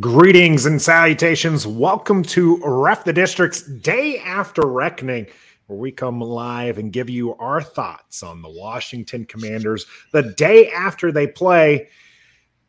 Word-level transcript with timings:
Greetings 0.00 0.66
and 0.66 0.82
salutations. 0.82 1.64
Welcome 1.64 2.24
to 2.24 2.60
Ref 2.64 3.04
the 3.04 3.12
District's 3.12 3.62
Day 3.62 4.18
After 4.18 4.66
Reckoning, 4.66 5.28
where 5.68 5.78
we 5.78 5.92
come 5.92 6.20
live 6.20 6.78
and 6.78 6.92
give 6.92 7.08
you 7.08 7.36
our 7.36 7.62
thoughts 7.62 8.24
on 8.24 8.42
the 8.42 8.50
Washington 8.50 9.24
Commanders 9.24 9.86
the 10.12 10.24
day 10.24 10.72
after 10.72 11.12
they 11.12 11.28
play. 11.28 11.86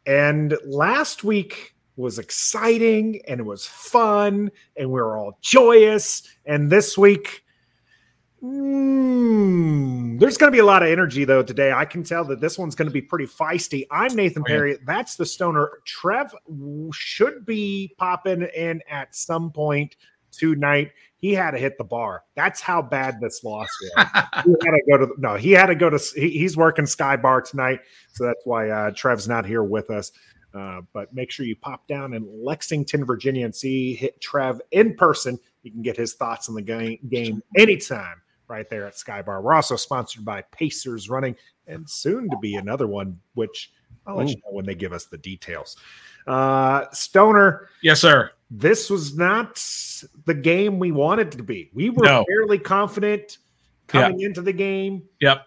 And 0.05 0.55
last 0.63 1.23
week 1.23 1.73
was 1.95 2.19
exciting 2.19 3.19
and 3.27 3.39
it 3.39 3.47
was 3.47 3.65
fun 3.65 4.51
and 4.75 4.91
we 4.91 5.01
were 5.01 5.17
all 5.17 5.39
joyous. 5.41 6.21
And 6.45 6.69
this 6.69 6.99
week, 6.99 7.43
Mm, 8.43 10.19
there's 10.19 10.37
going 10.37 10.51
to 10.51 10.55
be 10.55 10.59
a 10.59 10.65
lot 10.65 10.83
of 10.83 10.89
energy 10.89 11.25
though 11.25 11.41
today. 11.41 11.71
I 11.71 11.85
can 11.85 12.03
tell 12.03 12.23
that 12.25 12.39
this 12.39 12.57
one's 12.57 12.75
going 12.75 12.87
to 12.87 12.93
be 12.93 13.01
pretty 13.01 13.25
feisty. 13.25 13.87
I'm 13.89 14.13
Nathan 14.15 14.43
Oh. 14.43 14.47
Parry. 14.47 14.77
That's 14.85 15.15
the 15.15 15.25
stoner. 15.25 15.79
Trev 15.85 16.33
should 16.93 17.45
be 17.45 17.95
popping 17.97 18.43
in 18.55 18.81
at 18.89 19.15
some 19.15 19.51
point 19.51 19.95
tonight. 20.31 20.91
He 21.17 21.33
had 21.33 21.51
to 21.51 21.57
hit 21.57 21.79
the 21.79 21.83
bar. 21.83 22.23
That's 22.35 22.61
how 22.61 22.79
bad 22.83 23.19
this 23.19 23.43
loss 23.43 23.69
was. 23.81 24.05
he 24.45 24.51
had 24.63 24.71
to 24.71 24.81
go 24.87 24.97
to 24.97 25.13
no. 25.17 25.33
He 25.35 25.51
had 25.51 25.65
to 25.67 25.75
go 25.75 25.89
to. 25.89 25.99
He, 26.15 26.29
he's 26.29 26.55
working 26.55 26.85
Sky 26.85 27.15
Bar 27.15 27.41
tonight, 27.41 27.79
so 28.13 28.23
that's 28.23 28.45
why 28.45 28.69
uh, 28.69 28.91
Trev's 28.91 29.27
not 29.27 29.45
here 29.47 29.63
with 29.63 29.89
us. 29.89 30.11
Uh, 30.53 30.81
but 30.93 31.11
make 31.13 31.31
sure 31.31 31.45
you 31.45 31.55
pop 31.55 31.87
down 31.87 32.13
in 32.13 32.27
Lexington, 32.43 33.03
Virginia, 33.03 33.45
and 33.45 33.55
see 33.55 33.95
hit 33.95 34.21
Trev 34.21 34.61
in 34.69 34.95
person. 34.95 35.39
You 35.63 35.71
can 35.71 35.81
get 35.81 35.97
his 35.97 36.13
thoughts 36.13 36.49
on 36.49 36.55
the 36.55 36.61
game, 36.61 36.99
game 37.09 37.41
anytime 37.57 38.21
right 38.47 38.69
there 38.69 38.85
at 38.85 38.97
Sky 38.97 39.21
Bar. 39.21 39.41
We're 39.41 39.53
also 39.53 39.75
sponsored 39.75 40.23
by 40.25 40.41
Pacers 40.51 41.09
Running, 41.09 41.35
and 41.67 41.89
soon 41.89 42.29
to 42.29 42.37
be 42.37 42.55
another 42.55 42.87
one, 42.87 43.19
which 43.33 43.71
I'll 44.05 44.15
let 44.17 44.29
you 44.29 44.35
know 44.35 44.51
when 44.51 44.65
they 44.65 44.75
give 44.75 44.93
us 44.93 45.05
the 45.05 45.17
details. 45.17 45.75
Uh, 46.25 46.85
Stoner, 46.91 47.69
Yes, 47.81 47.99
sir. 48.01 48.31
this 48.51 48.89
was 48.89 49.17
not 49.17 49.61
the 50.25 50.33
game 50.33 50.79
we 50.79 50.91
wanted 50.91 51.31
to 51.33 51.43
be. 51.43 51.69
We 51.73 51.89
were 51.89 52.05
No. 52.05 52.25
fairly 52.27 52.59
confident 52.59 53.37
coming 53.87 54.21
into 54.21 54.41
the 54.41 54.53
game. 54.53 55.03
Yep. 55.21 55.45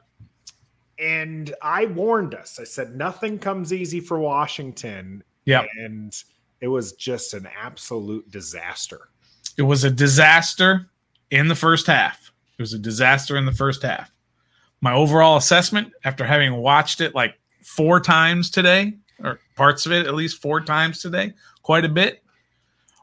And 0.98 1.54
I 1.62 1.86
warned 1.86 2.34
us. 2.34 2.58
I 2.60 2.64
said 2.64 2.94
nothing 2.94 3.38
comes 3.38 3.72
easy 3.72 4.00
for 4.00 4.18
Washington. 4.18 5.22
Yeah. 5.46 5.64
And 5.78 6.14
it 6.60 6.68
was 6.68 6.92
just 6.92 7.32
an 7.32 7.48
absolute 7.58 8.30
disaster. 8.30 9.08
It 9.56 9.62
was 9.62 9.84
a 9.84 9.90
disaster 9.90 10.90
in 11.30 11.48
the 11.48 11.54
first 11.54 11.86
half. 11.86 12.29
It 12.60 12.64
was 12.64 12.74
a 12.74 12.78
disaster 12.78 13.38
in 13.38 13.46
the 13.46 13.52
first 13.52 13.80
half. 13.80 14.12
My 14.82 14.92
overall 14.92 15.38
assessment 15.38 15.94
after 16.04 16.26
having 16.26 16.52
watched 16.56 17.00
it 17.00 17.14
like 17.14 17.40
four 17.62 18.00
times 18.00 18.50
today, 18.50 18.98
or 19.24 19.40
parts 19.56 19.86
of 19.86 19.92
it 19.92 20.06
at 20.06 20.14
least 20.14 20.42
four 20.42 20.60
times 20.60 21.00
today, 21.00 21.32
quite 21.62 21.86
a 21.86 21.88
bit. 21.88 22.22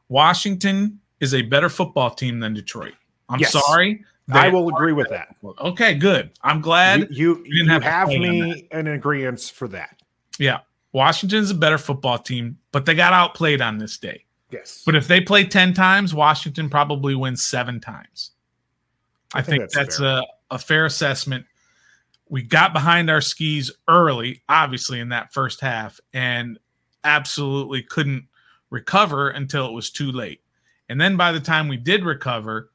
Washington 0.10 1.00
is 1.20 1.34
a 1.34 1.42
better 1.42 1.70
football 1.70 2.12
team 2.12 2.40
than 2.40 2.54
Detroit. 2.54 2.94
I'm 3.30 3.40
Yes. 3.40 3.52
sorry. 3.52 4.06
I 4.32 4.50
will 4.50 4.70
agree 4.70 4.94
with 4.94 5.10
that. 5.10 5.36
Okay, 5.44 5.96
good. 5.96 6.30
I'm 6.44 6.62
glad. 6.62 7.08
You, 7.10 7.38
you, 7.38 7.44
didn't 7.44 7.50
you 7.56 7.70
have 7.72 7.82
have, 7.84 8.10
to 8.10 8.16
play 8.16 8.28
on 8.28 8.50
me 8.52 8.68
in 8.72 8.88
agreement 8.90 9.42
for 9.42 9.68
that. 9.70 10.00
Yeah. 10.38 10.60
Washington's 10.92 11.50
a 11.50 11.56
better 11.56 11.80
football 11.80 12.20
team, 12.20 12.60
but 12.72 12.86
they 12.86 12.94
got 12.94 13.12
outplayed 13.14 13.62
on 13.62 13.80
this 13.80 13.98
day. 13.98 14.24
Yes. 14.52 14.84
But 14.86 14.96
if 14.96 15.08
they 15.08 15.20
play 15.20 15.46
10 15.46 15.74
times, 15.74 16.14
Washington 16.14 16.70
probably 16.70 17.16
wins 17.16 17.44
seven 17.44 17.80
times. 17.80 18.34
I, 19.34 19.42
think 19.42 19.62
think, 19.62 19.72
that's 19.72 19.98
that's, 19.98 20.00
a, 20.00 20.24
a 20.52 20.60
fair 20.60 20.86
assessment. 20.86 21.46
We 22.30 22.44
got 22.44 22.74
behind 22.74 23.10
our 23.10 23.22
skis 23.22 23.72
early, 23.88 24.42
obviously, 24.50 25.00
in 25.00 25.10
that 25.10 25.34
first 25.34 25.62
half, 25.62 26.00
and 26.14 26.60
absolutely 27.04 27.84
couldn't 27.84 28.28
recover 28.70 29.30
until 29.30 29.68
it 29.68 29.74
was 29.74 29.90
too 29.90 30.12
late. 30.12 30.42
And 30.90 31.00
then 31.00 31.18
by 31.18 31.32
the 31.32 31.40
time 31.40 31.68
we 31.68 31.78
did 31.78 32.04
recover, 32.04 32.70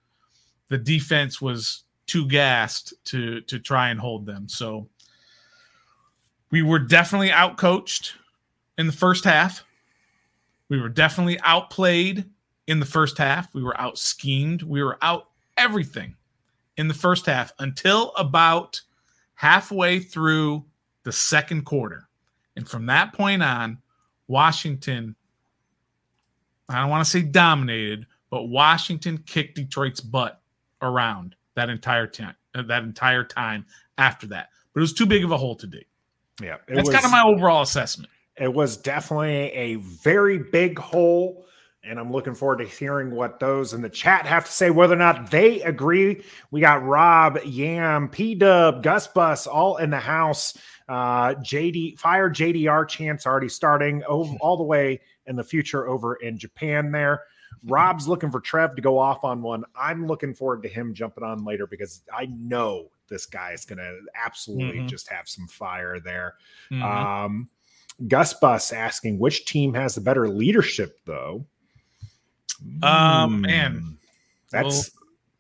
the 0.68 0.78
defense 0.78 1.40
was 1.40 1.84
too 2.06 2.26
gassed 2.26 2.94
to 3.04 3.40
to 3.42 3.58
try 3.58 3.90
and 3.90 4.00
hold 4.00 4.26
them. 4.26 4.48
So 4.48 4.88
we 6.50 6.62
were 6.62 6.78
definitely 6.78 7.30
outcoached 7.30 8.12
in 8.78 8.86
the 8.86 8.92
first 8.92 9.24
half. 9.24 9.64
We 10.69 10.80
were 10.80 10.88
definitely 10.88 11.38
outplayed 11.40 12.24
in 12.66 12.80
the 12.80 12.86
first 12.86 13.19
half. 13.19 13.54
We 13.54 13.62
were 13.62 13.78
out 13.80 13.98
schemed. 13.98 14.62
We 14.62 14.82
were 14.82 14.98
out 15.02 15.28
everything 15.56 16.16
in 16.77 16.88
the 16.88 16.94
first 16.94 17.27
half 17.27 17.53
until 17.59 18.12
about 18.16 18.81
halfway 19.34 19.99
through 19.99 20.65
the 21.05 21.12
second 21.12 21.65
quarter. 21.65 22.09
And 22.56 22.69
from 22.69 22.87
that 22.87 23.12
point 23.12 23.43
on, 23.43 23.78
Washington, 24.28 25.16
I 26.69 26.81
don't 26.81 26.91
want 26.91 27.05
to 27.05 27.11
say 27.11 27.22
dominated, 27.22 28.06
but 28.31 28.44
Washington 28.44 29.19
kicked 29.19 29.56
Detroit's 29.56 30.00
butt 30.00 30.41
around 30.81 31.34
that 31.55 31.69
entire 31.71 32.06
time. 32.06 32.34
Uh, 32.55 32.61
that 32.61 32.82
entire 32.82 33.25
time 33.25 33.65
after 33.97 34.27
that, 34.27 34.50
but 34.75 34.81
it 34.81 34.82
was 34.82 34.93
too 34.93 35.06
big 35.06 35.25
of 35.25 35.31
a 35.32 35.38
hole 35.38 35.56
to 35.56 35.66
dig. 35.66 35.87
yeah. 36.43 36.56
It 36.69 36.75
That's 36.75 36.88
was, 36.88 36.94
kind 36.94 37.06
of 37.06 37.11
my 37.11 37.22
overall 37.22 37.62
assessment. 37.62 38.11
it 38.37 38.53
was 38.53 38.77
definitely 38.77 39.50
a 39.53 39.77
very 39.77 40.37
big 40.37 40.78
hole. 40.78 41.47
And 41.84 41.98
I'm 41.98 42.12
looking 42.12 42.34
forward 42.34 42.59
to 42.59 42.65
hearing 42.65 43.10
what 43.10 43.41
those 43.41 43.75
in 43.75 43.82
the 43.82 43.88
chat 43.88 44.25
have 44.26 44.44
to 44.44 44.53
say, 44.53 44.70
whether 44.70 44.94
or 44.94 44.98
not 44.98 45.32
they 45.32 45.60
agree. 45.62 46.22
We 46.53 46.60
got 46.60 46.84
Rob, 46.84 47.41
Yam, 47.44 48.09
P 48.09 48.37
Dub, 48.37 48.84
Gus 48.84 49.09
Bus 49.09 49.48
all 49.48 49.78
in 49.78 49.91
the 49.91 49.98
house. 49.98 50.56
Uh, 50.88 51.34
JD, 51.34 51.98
fire 51.98 52.31
JDR 52.31 52.87
chance 52.88 53.26
already 53.26 53.48
starting 53.48 54.04
over, 54.04 54.32
all 54.41 54.56
the 54.56 54.62
way 54.62 55.00
in 55.26 55.34
the 55.34 55.43
future 55.43 55.88
over 55.88 56.15
in 56.16 56.38
Japan 56.38 56.93
there. 56.93 57.22
Rob's 57.65 58.06
looking 58.06 58.31
for 58.31 58.41
Trev 58.41 58.76
to 58.76 58.82
go 58.82 58.97
off 58.99 59.25
on 59.25 59.43
one. 59.43 59.64
I'm 59.76 60.06
looking 60.06 60.34
forward 60.34 60.62
to 60.62 60.69
him 60.69 60.94
jumping 60.94 61.25
on 61.25 61.44
later 61.44 61.66
because 61.66 62.03
I 62.16 62.26
know 62.26 62.91
this 63.09 63.26
guy 63.26 63.53
is 63.53 63.64
going 63.64 63.78
to 63.78 63.99
absolutely 64.14 64.78
Mhm. 64.81 64.88
just 64.88 65.09
have 65.09 65.28
some 65.28 65.47
fire 65.49 65.99
there. 66.00 66.34
Mhm. 66.70 66.82
Um, 66.82 67.50
Gus 68.09 68.34
Bus 68.34 68.72
asking 68.72 69.19
which 69.19 69.47
team 69.47 69.75
has 69.75 69.94
the 69.97 70.00
better 70.00 70.28
leadership, 70.28 70.99
though. 71.04 71.44
Um, 72.82 73.34
Hmm. 73.36 73.40
man. 73.42 73.98
that's 74.50 74.90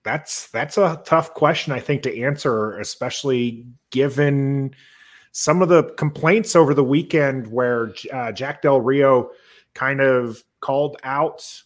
that's 0.04 0.48
that's 0.48 0.78
a 0.78 1.00
tough 1.04 1.32
question, 1.34 1.72
I 1.72 1.80
think, 1.80 2.02
to 2.02 2.20
answer, 2.22 2.78
especially 2.78 3.64
given 3.90 4.74
some 5.32 5.62
of 5.62 5.68
the 5.68 5.84
complaints 5.96 6.56
over 6.56 6.74
the 6.74 6.84
weekend 6.84 7.46
where 7.46 7.94
uh, 8.12 8.32
Jack 8.32 8.62
Del 8.62 8.80
Rio 8.80 9.30
kind 9.74 10.00
of 10.00 10.42
called 10.60 10.96
out 11.04 11.62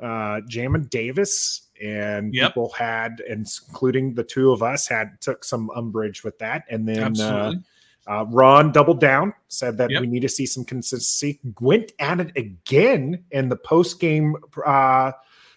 uh, 0.00 0.40
Jamin 0.48 0.88
Davis. 0.90 1.62
And 1.82 2.32
Yep. 2.32 2.50
people 2.50 2.70
had, 2.70 3.20
including 3.28 4.14
the 4.14 4.22
two 4.22 4.52
of 4.52 4.62
us, 4.62 4.86
had 4.86 5.20
took 5.20 5.42
some 5.42 5.68
umbrage 5.70 6.22
with 6.22 6.38
that. 6.38 6.64
And 6.70 6.86
then 6.88 7.00
uh, 7.00 7.06
Absolutely. 7.06 7.56
uh, 7.56 7.60
Ron 8.08 8.72
doubled 8.72 9.00
down, 9.00 9.32
said 9.48 9.78
that 9.78 9.90
Yep. 9.90 10.00
we 10.00 10.06
need 10.06 10.20
to 10.20 10.28
see 10.28 10.46
some 10.46 10.64
consistency. 10.64 11.38
Went 11.60 11.92
at 11.98 12.20
it 12.20 12.32
again 12.36 13.24
in 13.30 13.48
the 13.48 13.56
post 13.56 14.00
game 14.00 14.36
uh, 14.66 15.12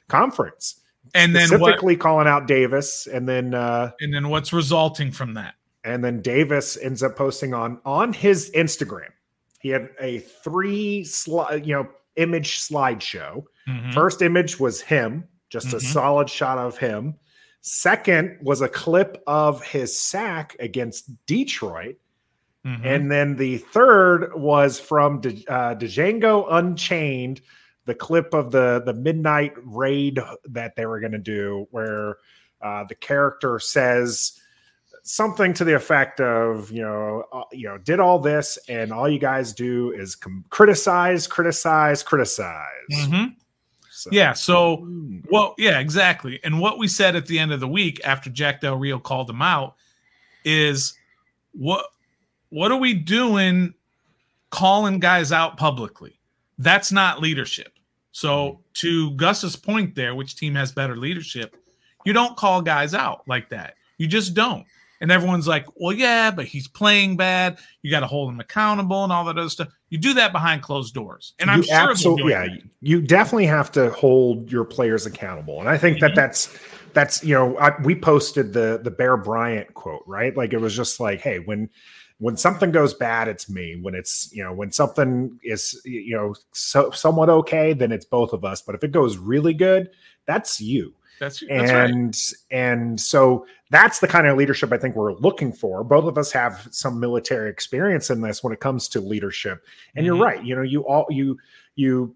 conference, 0.07 0.81
and 1.13 1.36
then 1.36 1.50
what? 1.50 1.59
specifically 1.59 1.95
calling 1.95 2.27
out 2.27 2.47
Davis, 2.47 3.07
and 3.07 3.27
then 3.27 3.53
uh, 3.53 3.92
And 4.01 4.13
then 4.13 4.30
what's 4.30 4.53
resulting 4.53 5.12
from 5.12 5.33
that? 5.36 5.56
and 5.83 6.03
then 6.03 6.21
Davis 6.21 6.77
ends 6.77 7.03
up 7.03 7.15
posting 7.15 7.53
on 7.53 7.80
on 7.86 8.13
his 8.13 8.51
Instagram. 8.51 9.09
He 9.59 9.69
had 9.69 9.89
a 10.00 10.19
three 10.19 11.03
slide, 11.03 11.65
you 11.65 11.74
know, 11.74 11.88
image 12.18 12.59
slideshow. 12.59 13.44
Mhm. 13.68 13.94
First 13.94 14.21
image 14.21 14.59
was 14.59 14.81
him, 14.81 15.24
just 15.50 15.74
a 15.74 15.77
Mhm. 15.77 15.81
solid 15.81 16.30
shot 16.30 16.57
of 16.59 16.77
him. 16.77 17.15
Second 17.62 18.38
was 18.44 18.62
a 18.62 18.68
clip 18.69 19.21
of 19.25 19.63
his 19.63 20.00
sack 20.00 20.56
against 20.59 21.09
Detroit. 21.25 21.95
Mhm. 22.65 22.83
And 22.83 23.12
then 23.12 23.35
the 23.35 23.57
third 23.59 24.33
was 24.35 24.79
from 24.79 25.21
D- 25.21 25.45
uh, 25.47 25.75
Django 25.75 26.47
Unchained, 26.51 27.41
the 27.85 27.94
clip 27.94 28.33
of 28.33 28.51
the 28.51 28.81
the 28.85 28.94
midnight 28.94 29.53
raid 29.63 30.19
that 30.45 30.75
they 30.75 30.85
were 30.88 31.00
going 31.00 31.12
to 31.12 31.17
do, 31.19 31.67
where 31.71 32.17
uh, 32.62 32.83
the 32.89 32.95
character 32.95 33.59
says 33.59 34.39
something 35.03 35.53
to 35.53 35.63
the 35.63 35.75
effect 35.75 36.19
of, 36.19 36.71
you 36.71 36.81
know, 36.81 37.23
uh, 37.31 37.44
you 37.51 37.67
know, 37.67 37.77
did 37.77 38.00
all 38.00 38.17
this, 38.17 38.57
and 38.67 38.91
all 38.91 39.07
you 39.07 39.19
guys 39.19 39.53
do 39.53 39.91
is 39.91 40.15
com- 40.15 40.44
criticize, 40.50 41.27
criticize, 41.27 42.01
criticize. 42.01 42.65
Mhm. 42.91 43.35
So- 43.91 44.09
Yeah. 44.12 44.33
So 44.33 44.77
Hmm. 44.77 45.19
Well, 45.29 45.53
yeah, 45.59 45.77
exactly. 45.79 46.39
And 46.44 46.59
what 46.59 46.79
we 46.79 46.88
said 46.88 47.15
at 47.15 47.27
the 47.27 47.38
end 47.38 47.51
of 47.53 47.59
the 47.59 47.67
week 47.67 48.01
after 48.03 48.31
Jack 48.31 48.62
Del 48.62 48.77
Rio 48.77 48.97
called 48.97 49.29
him 49.29 49.44
out 49.44 49.75
is 50.44 50.97
what 51.51 51.85
what 52.55 52.71
are 52.71 52.77
we 52.77 52.93
doing 52.93 53.73
calling 54.49 54.99
guys 54.99 55.31
out 55.31 55.57
publicly? 55.57 56.17
That's 56.57 56.91
not 56.91 57.21
leadership. 57.21 57.73
So 58.11 58.61
to 58.75 59.11
Gus's 59.11 59.57
point 59.57 59.93
there, 59.95 60.15
which 60.15 60.35
team 60.37 60.55
has 60.55 60.71
better 60.71 60.95
leadership, 60.95 61.57
you 62.05 62.13
don't 62.13 62.37
call 62.37 62.61
guys 62.61 62.93
out 62.93 63.23
like 63.27 63.49
that. 63.49 63.75
You 63.97 64.07
just 64.07 64.33
don't. 64.33 64.65
And 65.01 65.11
everyone's 65.11 65.47
like, 65.49 65.65
well, 65.75 65.91
yeah, 65.93 66.31
but 66.31 66.45
he's 66.45 66.69
playing 66.69 67.17
bad. 67.17 67.57
You 67.81 67.91
got 67.91 67.99
to 67.99 68.07
hold 68.07 68.29
him 68.31 68.39
accountable 68.39 69.03
and 69.03 69.11
all 69.11 69.25
that 69.25 69.37
other 69.37 69.49
stuff. 69.49 69.67
You 69.89 69.97
do 69.97 70.13
that 70.13 70.31
behind 70.31 70.61
closed 70.61 70.93
doors. 70.93 71.33
And 71.39 71.51
I'm 71.51 71.57
You 71.57 71.63
sure 71.63 71.75
absolutely, 71.91 72.31
yeah, 72.31 72.43
that. 72.45 72.61
you 72.79 73.01
definitely 73.01 73.47
have 73.47 73.69
to 73.73 73.89
hold 73.91 74.49
your 74.49 74.63
players 74.63 75.05
accountable, 75.05 75.59
and 75.59 75.67
I 75.67 75.77
think 75.77 75.97
Mhm. 75.97 76.01
that 76.01 76.15
that's 76.15 76.57
that's 76.93 77.21
you 77.25 77.33
know 77.33 77.57
I, 77.57 77.73
we 77.83 77.93
posted 77.95 78.53
the 78.53 78.79
the 78.81 78.89
Bear 78.91 79.17
Bryant 79.17 79.73
quote 79.73 80.03
right, 80.07 80.35
like 80.35 80.53
it 80.53 80.61
was 80.61 80.73
just 80.75 81.01
like, 81.01 81.19
hey, 81.19 81.39
when 81.39 81.69
when 82.19 82.38
something 82.38 82.71
goes 82.71 82.94
bad, 82.94 83.27
it's 83.27 83.50
me. 83.50 83.77
When 83.81 83.94
it's 83.95 84.29
you 84.33 84.44
know 84.44 84.53
when 84.53 84.71
something 84.71 85.38
is 85.44 85.79
you 85.85 86.15
know 86.15 86.35
so 86.53 86.91
somewhat 86.91 87.29
okay, 87.29 87.73
then 87.73 87.91
it's 87.91 88.06
both 88.06 88.33
of 88.33 88.45
us. 88.45 88.62
But 88.62 88.75
if 88.75 88.83
it 88.83 88.91
goes 88.91 89.17
really 89.17 89.53
good, 89.53 89.89
that's 90.25 90.62
you 90.62 90.94
That's, 91.19 91.41
that's 91.41 91.71
right. 91.73 91.89
and 91.89 92.21
and 92.51 93.00
so 93.00 93.45
that's 93.69 94.00
the 94.00 94.07
kind 94.07 94.27
of 94.27 94.38
leadership 94.38 94.71
I 94.71 94.77
think 94.77 94.95
we're 94.95 95.13
looking 95.13 95.51
for. 95.51 95.83
Both 95.83 96.06
of 96.06 96.17
us 96.17 96.31
have 96.31 96.67
some 96.71 97.00
military 97.00 97.50
experience 97.50 98.09
in 98.09 98.21
this 98.21 98.44
when 98.44 98.53
it 98.53 98.59
comes 98.62 98.88
to 98.89 99.01
leadership. 99.01 99.63
And 99.95 100.03
Mhm. 100.03 100.07
you're 100.07 100.17
right. 100.23 100.44
You 100.44 100.56
know, 100.56 100.62
you 100.62 100.81
all 100.88 101.06
you 101.09 101.38
you 101.75 102.15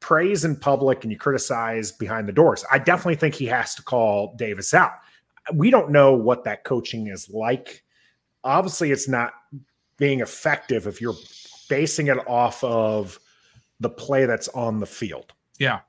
praise 0.00 0.44
in 0.44 0.56
public 0.56 1.02
and 1.04 1.12
you 1.12 1.18
criticize 1.18 1.92
behind 1.92 2.26
the 2.28 2.32
doors. 2.32 2.64
I 2.72 2.78
definitely 2.78 3.16
think 3.16 3.34
he 3.34 3.46
has 3.46 3.74
to 3.76 3.82
call 3.82 4.34
Davis 4.36 4.72
out. 4.74 4.92
We 5.54 5.70
don't 5.70 5.90
know 5.90 6.12
what 6.12 6.44
that 6.44 6.64
coaching 6.64 7.06
is 7.08 7.28
like. 7.30 7.82
Obviously, 8.44 8.90
it's 8.92 9.08
not 9.08 9.32
being 9.96 10.20
effective 10.20 10.86
if 10.86 11.00
you're 11.00 11.16
basing 11.68 12.06
it 12.06 12.18
off 12.28 12.62
of 12.64 13.18
the 13.80 13.90
play 13.90 14.24
that's 14.26 14.48
on 14.48 14.80
the 14.80 14.86
field 14.86 15.32
Yeah. 15.58 15.80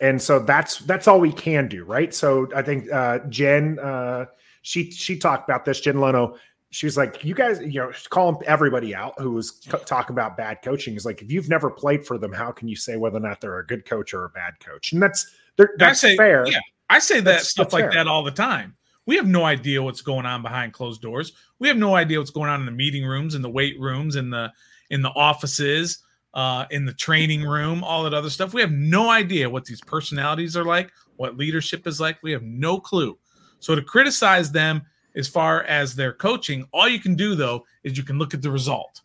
and 0.00 0.20
so 0.20 0.38
that's 0.40 0.78
that's 0.80 1.06
all 1.08 1.20
we 1.20 1.32
can 1.32 1.68
do 1.68 1.84
right 1.84 2.12
so 2.12 2.48
i 2.54 2.62
think 2.62 2.90
uh 2.92 3.20
jen 3.28 3.78
uh 3.78 4.26
she 4.62 4.90
she 4.90 5.16
talked 5.18 5.48
about 5.48 5.64
this 5.64 5.80
jen 5.80 6.00
leno 6.00 6.36
she 6.70 6.86
was 6.86 6.96
like 6.96 7.24
you 7.24 7.34
guys 7.34 7.60
you 7.60 7.80
know 7.80 7.92
calling 8.10 8.36
everybody 8.46 8.94
out 8.94 9.14
who 9.18 9.30
was 9.32 9.52
co- 9.68 9.78
talking 9.78 10.12
about 10.14 10.36
bad 10.36 10.58
coaching 10.62 10.96
is 10.96 11.04
like 11.06 11.22
if 11.22 11.30
you've 11.30 11.48
never 11.48 11.70
played 11.70 12.04
for 12.04 12.18
them 12.18 12.32
how 12.32 12.50
can 12.50 12.66
you 12.68 12.76
say 12.76 12.96
whether 12.96 13.16
or 13.18 13.20
not 13.20 13.40
they're 13.40 13.58
a 13.60 13.66
good 13.66 13.84
coach 13.86 14.12
or 14.12 14.24
a 14.24 14.30
bad 14.30 14.52
coach 14.60 14.92
and 14.92 15.02
that's 15.02 15.30
they're, 15.56 15.74
that's 15.78 16.02
I 16.04 16.08
say, 16.08 16.16
fair 16.16 16.46
Yeah, 16.46 16.58
I 16.90 16.98
say 16.98 17.16
that 17.16 17.24
That's- 17.24 17.48
stuff 17.48 17.66
that's 17.66 17.74
like 17.74 17.84
fair. 17.84 17.92
that 18.04 18.08
all 18.08 18.22
the 18.24 18.30
time. 18.32 18.74
We 19.06 19.16
have 19.16 19.26
no 19.26 19.44
idea 19.44 19.82
what's 19.82 20.02
going 20.02 20.26
on 20.26 20.42
behind 20.42 20.72
closed 20.72 21.02
doors. 21.02 21.32
We 21.58 21.68
have 21.68 21.76
no 21.76 21.94
idea 21.96 22.18
what's 22.18 22.30
going 22.30 22.50
on 22.50 22.60
in 22.60 22.66
the 22.66 22.72
meeting 22.72 23.04
rooms, 23.04 23.34
in 23.34 23.42
the 23.42 23.50
weight 23.50 23.78
rooms, 23.80 24.16
in 24.16 24.30
the 24.30 24.52
in 24.90 25.02
the 25.02 25.10
offices, 25.10 26.02
uh, 26.34 26.66
in 26.70 26.84
the 26.84 26.92
training 26.92 27.42
room, 27.42 27.82
all 27.84 28.04
that 28.04 28.14
other 28.14 28.30
stuff. 28.30 28.54
We 28.54 28.60
have 28.60 28.72
no 28.72 29.08
idea 29.08 29.48
what 29.48 29.64
these 29.64 29.80
personalities 29.80 30.56
are 30.56 30.64
like, 30.64 30.92
what 31.16 31.36
leadership 31.36 31.86
is 31.86 32.00
like. 32.00 32.22
We 32.22 32.32
have 32.32 32.42
no 32.42 32.78
clue. 32.78 33.18
So 33.60 33.74
to 33.74 33.82
criticize 33.82 34.50
them 34.50 34.82
as 35.16 35.28
far 35.28 35.64
as 35.64 35.94
their 35.94 36.12
coaching, 36.12 36.66
all 36.72 36.88
you 36.88 37.00
can 37.00 37.14
do 37.14 37.34
though 37.34 37.64
is 37.84 37.96
you 37.96 38.04
can 38.04 38.18
look 38.18 38.34
at 38.34 38.42
the 38.42 38.50
result, 38.50 39.02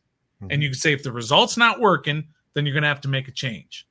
and 0.49 0.61
you 0.61 0.69
can 0.69 0.77
say 0.77 0.93
if 0.93 1.03
the 1.03 1.11
result's 1.11 1.57
not 1.57 1.79
working, 1.79 2.27
then 2.53 2.65
you're 2.65 2.73
going 2.73 2.83
to 2.83 2.87
have 2.87 3.01
to 3.01 3.07
make 3.07 3.27
a 3.27 3.31
change, 3.31 3.87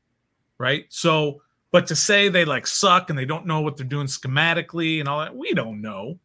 right? 0.59 0.85
So 0.89 1.43
but 1.75 1.89
to 1.89 1.97
say 1.97 2.29
they 2.29 2.45
like 2.45 2.69
suck 2.69 3.11
and 3.11 3.19
they 3.19 3.25
don't 3.25 3.47
know 3.47 3.61
what 3.61 3.77
they're 3.77 3.85
doing 3.85 4.07
schematically 4.07 5.01
and 5.01 5.09
all 5.09 5.19
that, 5.19 5.35
we 5.35 5.53
don't 5.55 5.81
know. 5.81 6.21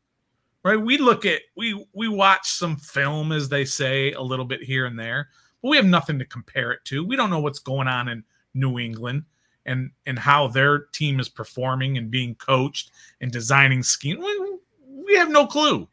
Right? 0.63 0.79
We 0.79 0.99
look 0.99 1.25
at 1.25 1.41
we 1.57 1.87
we 1.91 2.07
watch 2.07 2.51
some 2.51 2.77
film 2.77 3.31
as 3.31 3.49
they 3.49 3.65
say 3.65 4.11
a 4.11 4.21
little 4.21 4.45
bit 4.45 4.61
here 4.61 4.85
and 4.85 4.99
there, 4.99 5.29
but 5.59 5.69
we 5.69 5.77
have 5.77 5.87
nothing 5.87 6.19
to 6.19 6.25
compare 6.25 6.71
it 6.71 6.85
to. 6.85 7.03
We 7.03 7.15
don't 7.15 7.31
know 7.31 7.39
what's 7.39 7.57
going 7.57 7.87
on 7.87 8.09
in 8.09 8.23
New 8.53 8.77
England 8.77 9.23
and 9.65 9.89
and 10.05 10.19
how 10.19 10.49
their 10.49 10.81
team 10.93 11.19
is 11.19 11.29
performing 11.29 11.97
and 11.97 12.11
being 12.11 12.35
coached 12.35 12.91
and 13.19 13.31
designing 13.31 13.81
scheme. 13.81 14.19
We, 14.19 14.59
we 15.07 15.15
have 15.15 15.31
no 15.31 15.47
clue. 15.47 15.87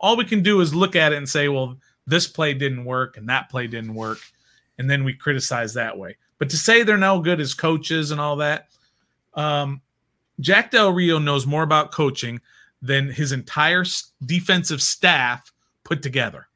All 0.00 0.16
we 0.16 0.24
can 0.24 0.42
do 0.42 0.62
is 0.62 0.74
look 0.74 0.96
at 0.96 1.12
it 1.12 1.16
and 1.16 1.28
say, 1.28 1.48
well, 1.48 1.76
this 2.06 2.26
play 2.26 2.54
didn't 2.54 2.86
work 2.86 3.18
and 3.18 3.28
that 3.28 3.50
play 3.50 3.66
didn't 3.66 3.92
work, 3.92 4.20
and 4.78 4.88
then 4.88 5.04
we 5.04 5.12
criticize 5.12 5.74
that 5.74 5.98
way. 5.98 6.16
But 6.38 6.48
to 6.48 6.56
say 6.56 6.82
they're 6.82 6.96
no 6.96 7.20
good 7.20 7.42
as 7.42 7.52
coaches 7.52 8.10
and 8.10 8.18
all 8.18 8.36
that, 8.36 8.68
um, 9.34 9.80
Jack 10.40 10.70
Del 10.70 10.92
Rio 10.92 11.18
knows 11.18 11.46
more 11.46 11.62
about 11.62 11.92
coaching 11.92 12.40
than 12.80 13.10
his 13.10 13.32
entire 13.32 13.84
defensive 14.26 14.82
staff 14.82 15.52
put 15.84 16.02
together. 16.02 16.48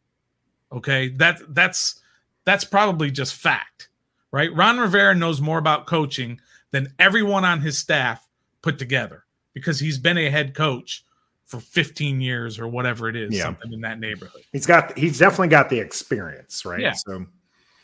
Okay, 0.73 1.08
that 1.17 1.40
that's 1.55 2.00
that's 2.44 2.64
probably 2.64 3.11
just 3.11 3.34
fact, 3.34 3.88
right? 4.32 4.52
Ron 4.55 4.78
Rivera 4.78 5.14
knows 5.14 5.40
more 5.40 5.58
about 5.58 5.87
coaching 5.87 6.40
than 6.73 6.93
everyone 6.99 7.44
on 7.44 7.61
his 7.61 7.78
staff 7.78 8.26
put 8.62 8.78
together 8.78 9.25
because 9.52 9.78
he's 9.78 9.99
been 9.99 10.19
a 10.19 10.28
head 10.31 10.55
coach 10.55 11.05
for 11.44 11.61
15 11.61 12.20
years 12.20 12.58
or 12.58 12.67
whatever 12.67 13.08
it 13.08 13.14
is, 13.14 13.32
Yeah. 13.32 13.44
something 13.44 13.73
in 13.73 13.81
that 13.82 14.00
neighborhood. 14.00 14.43
he's 14.52 14.67
got 14.67 14.96
he's 14.99 15.19
definitely 15.19 15.46
got 15.49 15.69
the 15.70 15.78
experience 15.78 16.64
right 16.64 16.81
Yeah. 16.81 16.93
so 16.93 17.25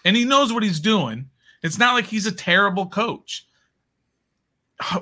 and 0.04 0.16
he 0.16 0.24
knows 0.24 0.52
what 0.52 0.64
he's 0.64 0.80
doing. 0.80 1.30
It's 1.62 1.78
not 1.78 1.94
like 1.94 2.06
he's 2.06 2.26
a 2.26 2.32
terrible 2.32 2.86
coach. 2.88 3.46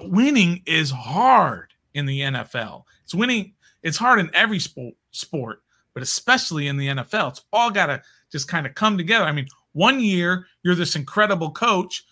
Winning 0.02 0.62
is 0.66 0.90
hard 0.90 1.72
in 1.94 2.06
the 2.06 2.20
NFL. 2.20 2.84
It's 3.04 3.14
winning. 3.14 3.54
It's 3.82 3.96
hard 3.96 4.20
in 4.20 4.30
every 4.34 4.58
sport, 4.58 4.94
sport, 5.10 5.62
but 5.94 6.02
especially 6.02 6.66
in 6.68 6.76
the 6.76 6.88
NFL. 6.88 7.30
It's 7.30 7.42
all 7.52 7.70
got 7.70 7.86
to 7.86 8.02
just 8.30 8.46
kind 8.48 8.66
of 8.66 8.74
come 8.74 8.98
together. 8.98 9.24
I 9.24 9.32
mean, 9.32 9.46
one 9.72 10.00
year 10.00 10.46
you're 10.62 10.74
this 10.74 10.96
incredible 10.96 11.50
coach, 11.50 12.04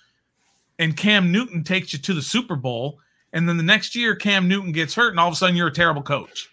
and 0.79 0.97
Cam 0.97 1.31
Newton 1.31 1.63
takes 1.65 1.93
you 1.93 1.99
to 1.99 2.15
the 2.15 2.23
Super 2.23 2.57
Bowl, 2.57 3.01
and 3.33 3.49
then 3.49 3.57
the 3.59 3.63
next 3.63 3.95
year 3.95 4.15
Cam 4.17 4.49
Newton 4.49 4.73
gets 4.73 4.95
hurt, 4.95 5.11
and 5.11 5.21
all 5.21 5.29
of 5.29 5.35
a 5.35 5.37
sudden 5.37 5.57
you're 5.57 5.69
a 5.69 5.73
terrible 5.73 6.03
coach, 6.03 6.49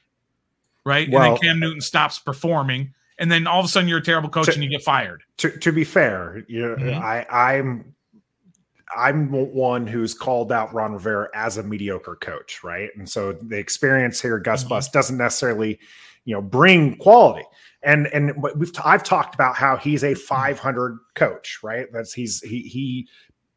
right? 0.84 1.08
and 1.08 1.13
then 1.13 1.38
Cam 1.38 1.60
Newton 1.60 1.80
stops 1.82 2.20
performing, 2.20 2.94
and 3.18 3.32
then 3.32 3.48
all 3.48 3.60
of 3.62 3.65
a 3.65 3.70
sudden 3.70 3.88
you're 3.88 4.00
a 4.00 4.03
terrible 4.03 4.30
coach 4.30 4.48
To- 4.48 4.53
and 4.53 4.63
you 4.63 4.70
get 4.70 4.84
fired. 4.84 5.24
to, 5.38 5.50
to 5.60 5.72
be 5.72 5.86
fair, 5.86 6.44
you 6.50 6.75
Mhm. 6.77 7.00
I, 7.01 7.25
I'm 7.32 7.95
I'm 8.96 9.32
one 9.32 9.88
who's 9.88 10.13
called 10.13 10.51
out 10.51 10.74
Ron 10.74 10.94
Rivera 10.94 11.30
as 11.34 11.58
a 11.58 11.63
mediocre 11.63 12.15
coach, 12.18 12.63
right? 12.63 12.89
And 12.96 13.10
so 13.10 13.34
the 13.34 13.58
experience 13.58 14.22
here, 14.22 14.39
Gus 14.39 14.63
Mhm. 14.63 14.70
Bus, 14.70 14.89
doesn't 14.89 15.18
necessarily, 15.18 15.80
you 16.25 16.36
know, 16.36 16.42
bring 16.42 16.98
quality. 16.98 17.46
And 17.84 18.08
and 18.08 18.34
we've 18.56 18.72
I've 18.84 19.04
talked 19.04 19.36
about 19.36 19.56
how 19.56 19.77
he's 19.77 20.04
a 20.04 20.13
500 20.15 21.00
coach, 21.15 21.60
right? 21.63 21.88
That's 21.94 22.13
he's 22.13 22.42
he 22.42 22.62
he 22.62 23.08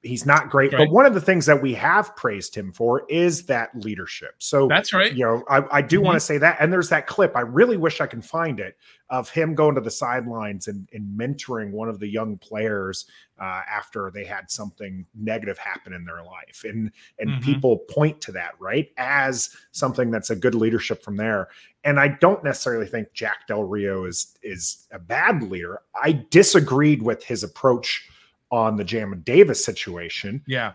he's 0.02 0.24
not 0.24 0.48
great, 0.48 0.72
Right. 0.72 0.86
but 0.86 0.92
one 0.92 1.06
of 1.06 1.14
the 1.14 1.20
things 1.20 1.44
that 1.46 1.60
we 1.60 1.74
have 1.74 2.14
praised 2.14 2.54
him 2.54 2.72
for 2.72 3.04
is 3.08 3.46
that 3.46 3.70
leadership. 3.74 4.36
So 4.38 4.68
That's 4.68 4.92
right. 4.92 5.12
you 5.12 5.24
know, 5.24 5.42
I, 5.50 5.78
I 5.78 5.82
do 5.82 5.98
Mhm. 5.98 6.04
want 6.04 6.16
to 6.16 6.20
say 6.20 6.38
that. 6.38 6.56
And 6.60 6.72
there's 6.72 6.88
that 6.90 7.08
clip. 7.08 7.36
I 7.36 7.40
really 7.40 7.76
wish 7.76 8.00
I 8.00 8.06
can 8.06 8.22
find 8.22 8.60
it 8.60 8.76
of 9.10 9.28
him 9.28 9.56
going 9.56 9.74
to 9.74 9.80
the 9.80 9.90
sidelines 9.90 10.68
and, 10.68 10.88
and 10.92 11.18
mentoring 11.18 11.72
one 11.72 11.88
of 11.88 11.98
the 11.98 12.06
young 12.06 12.38
players 12.38 13.06
uh, 13.40 13.62
after 13.68 14.10
they 14.12 14.24
had 14.24 14.50
something 14.50 15.04
negative 15.16 15.58
happen 15.58 15.92
in 15.92 16.04
their 16.04 16.22
life. 16.22 16.62
And 16.64 16.92
and 17.18 17.30
Mhm. 17.30 17.42
people 17.42 17.78
point 17.90 18.20
to 18.22 18.32
that, 18.32 18.54
right, 18.60 18.90
as 18.98 19.50
something 19.72 20.10
that's 20.12 20.30
a 20.30 20.36
good 20.36 20.54
leadership 20.54 21.02
from 21.02 21.16
there. 21.16 21.48
And 21.84 21.98
I 21.98 22.08
don't 22.08 22.44
necessarily 22.44 22.86
think 22.86 23.12
Jack 23.14 23.46
Del 23.48 23.64
Rio 23.64 24.04
is 24.04 24.36
is 24.42 24.86
a 24.92 24.98
bad 24.98 25.42
leader. 25.42 25.80
I 26.00 26.24
disagreed 26.30 27.02
with 27.02 27.24
his 27.24 27.42
approach 27.42 28.08
on 28.50 28.76
the 28.76 28.84
Jamin 28.84 29.24
Davis 29.24 29.64
situation 29.64 30.42
Yeah. 30.46 30.72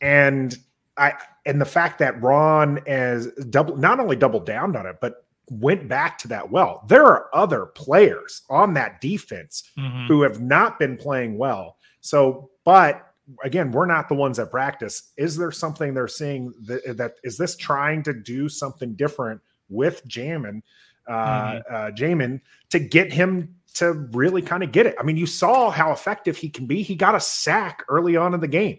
and 0.00 0.56
I 0.96 1.14
and 1.44 1.60
the 1.60 1.64
fact 1.66 1.98
that 1.98 2.20
Ron 2.22 2.78
as 2.86 3.26
double 3.50 3.76
not 3.76 4.00
only 4.00 4.16
doubled 4.16 4.46
down 4.46 4.74
on 4.76 4.86
it, 4.86 4.96
but 5.00 5.24
went 5.50 5.86
back 5.88 6.18
to 6.18 6.28
that 6.28 6.50
well. 6.50 6.84
There 6.88 7.04
are 7.04 7.28
other 7.34 7.66
players 7.66 8.42
on 8.50 8.74
that 8.74 9.00
defense 9.00 9.62
Mhm. 9.78 10.08
who 10.08 10.22
have 10.22 10.40
not 10.40 10.78
been 10.78 10.96
playing 10.96 11.38
well. 11.38 11.76
So, 12.00 12.50
but 12.64 13.12
again, 13.44 13.70
we're 13.72 13.86
not 13.86 14.08
the 14.08 14.14
ones 14.14 14.38
that 14.38 14.50
practice. 14.50 15.12
Is 15.16 15.36
there 15.36 15.52
something 15.52 15.94
they're 15.94 16.08
seeing 16.08 16.52
that, 16.66 16.96
that 16.96 17.14
is 17.22 17.36
this 17.36 17.56
trying 17.56 18.02
to 18.04 18.12
do 18.12 18.48
something 18.48 18.94
different 18.94 19.40
with 19.68 20.06
Jamin, 20.08 20.62
uh, 21.06 21.12
Mhm. 21.52 21.62
uh, 21.70 21.90
Jamin 21.92 22.40
to 22.70 22.78
get 22.78 23.12
him 23.12 23.55
to 23.76 23.92
really 24.12 24.42
kind 24.42 24.62
of 24.62 24.72
get 24.72 24.86
it. 24.86 24.96
I 24.98 25.02
mean, 25.02 25.16
you 25.16 25.26
saw 25.26 25.70
how 25.70 25.92
effective 25.92 26.36
he 26.36 26.48
can 26.48 26.66
be. 26.66 26.82
He 26.82 26.94
got 26.94 27.14
a 27.14 27.20
sack 27.20 27.84
early 27.88 28.16
on 28.16 28.34
in 28.34 28.40
the 28.40 28.48
game. 28.48 28.78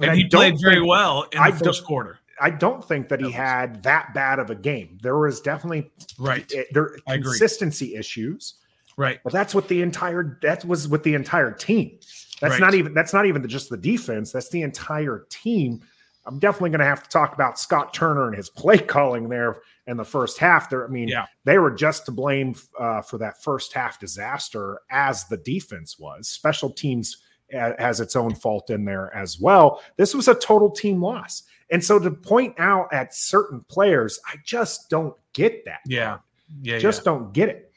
And, 0.00 0.10
and 0.10 0.18
he 0.18 0.28
played 0.28 0.56
very 0.60 0.76
think, 0.76 0.86
well 0.86 1.22
in 1.32 1.38
the 1.38 1.44
I 1.44 1.50
first 1.52 1.84
quarter. 1.84 2.18
I 2.38 2.50
don't 2.50 2.84
think 2.84 3.08
that 3.08 3.20
he 3.20 3.30
had 3.30 3.82
that 3.84 4.12
bad 4.12 4.38
of 4.38 4.50
a 4.50 4.54
game. 4.54 4.98
There 5.02 5.16
was 5.16 5.40
definitely 5.40 5.90
right 6.18 6.44
it, 6.52 6.68
there 6.72 6.98
consistency 7.08 7.96
issues. 7.96 8.56
Right. 8.98 9.20
But 9.24 9.32
that's 9.32 9.54
what 9.54 9.68
the 9.68 9.80
entire 9.80 10.38
that 10.42 10.64
was 10.64 10.86
with 10.88 11.02
the 11.02 11.14
entire 11.14 11.52
team. 11.52 11.98
That's 12.40 12.52
right. 12.52 12.60
not 12.60 12.74
even 12.74 12.92
that's 12.92 13.14
not 13.14 13.24
even 13.24 13.46
just 13.48 13.70
the 13.70 13.78
defense. 13.78 14.32
That's 14.32 14.50
the 14.50 14.60
entire 14.62 15.26
team. 15.30 15.80
I'm 16.26 16.38
definitely 16.38 16.70
going 16.70 16.80
to 16.80 16.86
have 16.86 17.02
to 17.02 17.08
talk 17.08 17.34
about 17.34 17.58
Scott 17.58 17.94
Turner 17.94 18.26
and 18.28 18.36
his 18.36 18.50
play 18.50 18.78
calling 18.78 19.28
there 19.28 19.58
in 19.86 19.96
the 19.96 20.04
first 20.04 20.38
half. 20.38 20.68
There, 20.68 20.84
I 20.84 20.88
mean, 20.88 21.08
yeah. 21.08 21.26
they 21.44 21.58
were 21.58 21.70
just 21.70 22.06
to 22.06 22.12
blame 22.12 22.54
uh, 22.78 23.02
for 23.02 23.18
that 23.18 23.42
first 23.42 23.72
half 23.72 24.00
disaster 24.00 24.80
as 24.90 25.24
the 25.26 25.36
defense 25.36 25.98
was. 25.98 26.28
Special 26.28 26.70
teams 26.70 27.18
has 27.52 28.00
its 28.00 28.16
own 28.16 28.34
fault 28.34 28.70
in 28.70 28.84
there 28.84 29.14
as 29.14 29.38
well. 29.38 29.80
This 29.96 30.14
was 30.14 30.28
a 30.28 30.34
total 30.34 30.70
team 30.70 31.00
loss. 31.00 31.44
And 31.70 31.84
so 31.84 31.98
to 31.98 32.10
point 32.10 32.54
out 32.58 32.92
at 32.92 33.14
certain 33.14 33.64
players, 33.68 34.18
I 34.26 34.36
just 34.44 34.88
don't 34.90 35.14
get 35.32 35.64
that. 35.64 35.80
Yeah. 35.86 36.18
Yeah. 36.62 36.78
Just 36.78 37.00
yeah. 37.00 37.04
don't 37.04 37.32
get 37.32 37.48
it. 37.48 37.72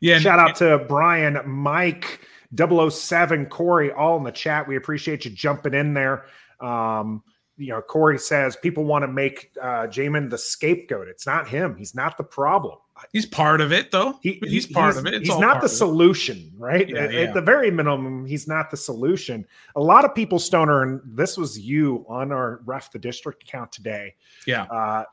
Yeah. 0.00 0.18
Shout 0.18 0.38
out 0.38 0.56
to 0.56 0.78
Brian, 0.88 1.38
Mike, 1.46 2.20
007, 2.56 3.46
Corey, 3.46 3.92
all 3.92 4.16
in 4.18 4.24
the 4.24 4.32
chat. 4.32 4.66
We 4.66 4.76
appreciate 4.76 5.24
you 5.24 5.30
jumping 5.30 5.74
in 5.74 5.94
there. 5.94 6.26
Um, 6.60 7.22
you 7.56 7.68
know, 7.68 7.80
Corey 7.80 8.18
says 8.18 8.56
people 8.56 8.84
want 8.84 9.02
to 9.02 9.08
make 9.08 9.50
uh, 9.60 9.86
Jamin 9.86 10.30
the 10.30 10.38
scapegoat. 10.38 11.08
It's 11.08 11.26
not 11.26 11.48
him. 11.48 11.76
He's 11.76 11.94
not 11.94 12.16
the 12.16 12.24
problem. 12.24 12.78
He's 13.12 13.26
part 13.26 13.60
of 13.60 13.72
it, 13.72 13.90
though. 13.90 14.18
He, 14.22 14.38
he's 14.44 14.66
part 14.66 14.94
he's, 14.94 14.98
of 14.98 15.06
it. 15.06 15.14
It's 15.14 15.28
he's 15.28 15.38
not 15.38 15.60
the 15.60 15.68
solution, 15.68 16.52
right? 16.56 16.88
Yeah, 16.88 17.00
at, 17.00 17.12
yeah. 17.12 17.20
at, 17.20 17.34
the 17.34 17.40
very 17.40 17.70
minimum, 17.70 18.26
he's 18.26 18.46
not 18.46 18.70
the 18.70 18.76
solution. 18.76 19.44
A 19.76 19.80
lot 19.80 20.04
of 20.04 20.14
people, 20.14 20.38
Stoner, 20.38 20.82
and 20.82 21.00
this 21.04 21.36
was 21.36 21.58
you 21.58 22.04
on 22.08 22.32
our 22.32 22.60
ref 22.64 22.92
the 22.92 22.98
district 22.98 23.42
account 23.42 23.72
today. 23.72 24.14
Yeah. 24.46 24.64
Uh, 24.64 25.04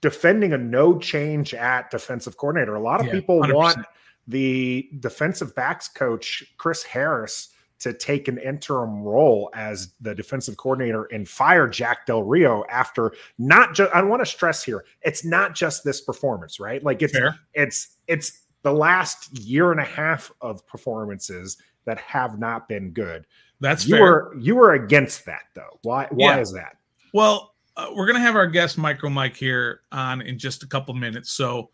defending 0.00 0.52
a 0.52 0.58
no 0.58 0.98
change 0.98 1.54
at 1.54 1.90
defensive 1.90 2.36
coordinator. 2.36 2.76
A 2.76 2.80
lot 2.80 3.00
of 3.00 3.06
yeah, 3.06 3.12
people 3.12 3.40
100%. 3.40 3.54
want 3.54 3.78
the 4.26 4.88
defensive 5.00 5.54
backs 5.54 5.88
coach, 5.88 6.44
Chris 6.56 6.82
Harris 6.82 7.49
to 7.80 7.94
take 7.94 8.28
an 8.28 8.38
interim 8.38 9.02
role 9.02 9.50
as 9.54 9.94
the 10.00 10.14
defensive 10.14 10.56
coordinator 10.56 11.04
and 11.04 11.28
fire 11.28 11.66
Jack 11.66 12.06
Del 12.06 12.22
Rio 12.22 12.64
after 12.70 13.12
not 13.38 13.74
just 13.74 13.92
I 13.92 14.02
want 14.02 14.20
to 14.20 14.26
stress 14.26 14.62
here, 14.62 14.84
it's 15.02 15.24
not 15.24 15.54
just 15.54 15.82
this 15.82 16.00
performance, 16.00 16.60
right? 16.60 16.82
Like 16.84 17.02
it's 17.02 17.12
Fair. 17.12 17.36
it's 17.54 17.96
it's 18.06 18.44
the 18.62 18.72
last 18.72 19.38
year 19.38 19.72
and 19.72 19.80
a 19.80 19.84
half 19.84 20.30
of 20.40 20.66
performances 20.66 21.56
that 21.86 21.98
have 21.98 22.38
not 22.38 22.68
been 22.68 22.90
good. 22.90 23.26
That's 23.60 23.86
you 23.86 23.96
fair. 23.96 24.02
were 24.02 24.36
you 24.38 24.56
were 24.56 24.74
against 24.74 25.24
that 25.26 25.42
though. 25.54 25.78
Why 25.82 26.06
why 26.10 26.34
yeah. 26.34 26.40
is 26.40 26.52
that? 26.52 26.76
Well, 27.14 27.54
uh, 27.76 27.88
we're 27.94 28.06
gonna 28.06 28.20
have 28.20 28.36
our 28.36 28.46
guest 28.46 28.76
Micro 28.76 29.08
Mike 29.08 29.36
here 29.36 29.80
on 29.90 30.20
in 30.20 30.38
just 30.38 30.62
a 30.62 30.66
couple 30.66 30.92
minutes, 30.94 31.32
so 31.32 31.70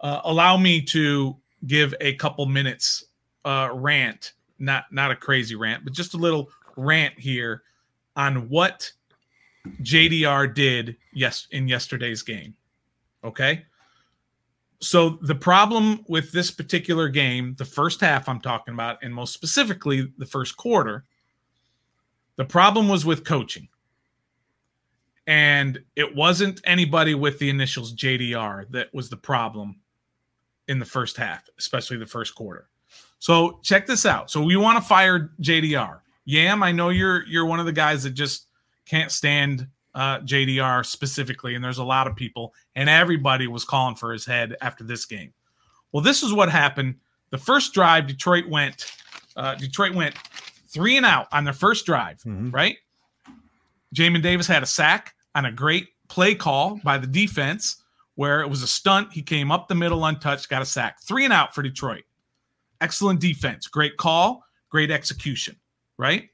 uh, 0.00 0.20
allow 0.24 0.56
me 0.56 0.82
to 0.82 1.36
give 1.66 1.94
a 2.00 2.14
couple 2.14 2.46
minutes 2.46 3.04
uh, 3.44 3.70
rant 3.72 4.34
not 4.58 4.84
not 4.92 5.10
a 5.10 5.16
crazy 5.16 5.54
rant, 5.54 5.84
but 5.84 5.92
just 5.92 6.14
a 6.14 6.18
little 6.18 6.50
rant 6.76 7.18
here 7.18 7.62
on 8.16 8.48
what 8.48 8.90
JDR 9.82 10.52
did 10.52 10.96
yes 11.12 11.46
in 11.50 11.68
yesterday's 11.68 12.22
game. 12.22 12.54
Okay? 13.24 13.64
So 14.80 15.18
the 15.22 15.34
problem 15.34 16.04
with 16.08 16.30
this 16.30 16.50
particular 16.50 17.08
game, 17.08 17.56
the 17.58 17.64
first 17.64 18.00
half 18.00 18.28
I'm 18.28 18.40
talking 18.40 18.74
about 18.74 18.98
and 19.02 19.12
most 19.12 19.34
specifically 19.34 20.12
the 20.18 20.26
first 20.26 20.56
quarter, 20.56 21.04
the 22.36 22.44
problem 22.44 22.88
was 22.88 23.04
with 23.04 23.24
coaching. 23.24 23.68
And 25.26 25.80
it 25.96 26.14
wasn't 26.14 26.60
anybody 26.64 27.14
with 27.14 27.38
the 27.38 27.50
initials 27.50 27.92
JDR 27.94 28.70
that 28.70 28.94
was 28.94 29.10
the 29.10 29.16
problem 29.16 29.80
in 30.68 30.78
the 30.78 30.84
first 30.84 31.16
half, 31.16 31.48
especially 31.58 31.96
the 31.96 32.06
first 32.06 32.34
quarter. 32.34 32.68
So 33.18 33.60
check 33.62 33.86
this 33.86 34.06
out. 34.06 34.30
So 34.30 34.42
we 34.42 34.56
want 34.56 34.78
to 34.78 34.86
fire 34.86 35.32
JDR. 35.40 36.00
Yam, 36.24 36.62
I 36.62 36.72
know 36.72 36.90
you're 36.90 37.26
you're 37.26 37.46
one 37.46 37.58
of 37.60 37.66
the 37.66 37.72
guys 37.72 38.02
that 38.02 38.10
just 38.10 38.46
can't 38.84 39.10
stand 39.10 39.66
uh, 39.94 40.20
JDR 40.20 40.84
specifically, 40.84 41.54
and 41.54 41.64
there's 41.64 41.78
a 41.78 41.84
lot 41.84 42.06
of 42.06 42.14
people, 42.14 42.54
and 42.76 42.88
everybody 42.88 43.46
was 43.46 43.64
calling 43.64 43.96
for 43.96 44.12
his 44.12 44.24
head 44.24 44.56
after 44.60 44.84
this 44.84 45.04
game. 45.06 45.32
Well, 45.92 46.02
this 46.02 46.22
is 46.22 46.32
what 46.32 46.50
happened. 46.50 46.96
The 47.30 47.38
first 47.38 47.74
drive, 47.74 48.06
Detroit 48.06 48.48
went, 48.48 48.92
uh, 49.36 49.54
Detroit 49.54 49.94
went 49.94 50.14
three 50.68 50.96
and 50.96 51.06
out 51.06 51.26
on 51.32 51.44
their 51.44 51.54
first 51.54 51.86
drive, 51.86 52.18
mm-hmm. 52.18 52.50
right? 52.50 52.76
Jamin 53.94 54.22
Davis 54.22 54.46
had 54.46 54.62
a 54.62 54.66
sack 54.66 55.14
on 55.34 55.46
a 55.46 55.52
great 55.52 55.88
play 56.08 56.34
call 56.34 56.80
by 56.84 56.98
the 56.98 57.06
defense 57.06 57.82
where 58.14 58.40
it 58.42 58.48
was 58.48 58.62
a 58.62 58.66
stunt. 58.66 59.12
He 59.12 59.22
came 59.22 59.50
up 59.50 59.68
the 59.68 59.74
middle 59.74 60.04
untouched, 60.04 60.48
got 60.48 60.62
a 60.62 60.66
sack. 60.66 61.00
Three 61.00 61.24
and 61.24 61.32
out 61.32 61.54
for 61.54 61.62
Detroit. 61.62 62.04
Excellent 62.80 63.20
defense. 63.20 63.66
Great 63.66 63.96
call. 63.96 64.44
Great 64.70 64.90
execution. 64.90 65.56
Right? 65.98 66.30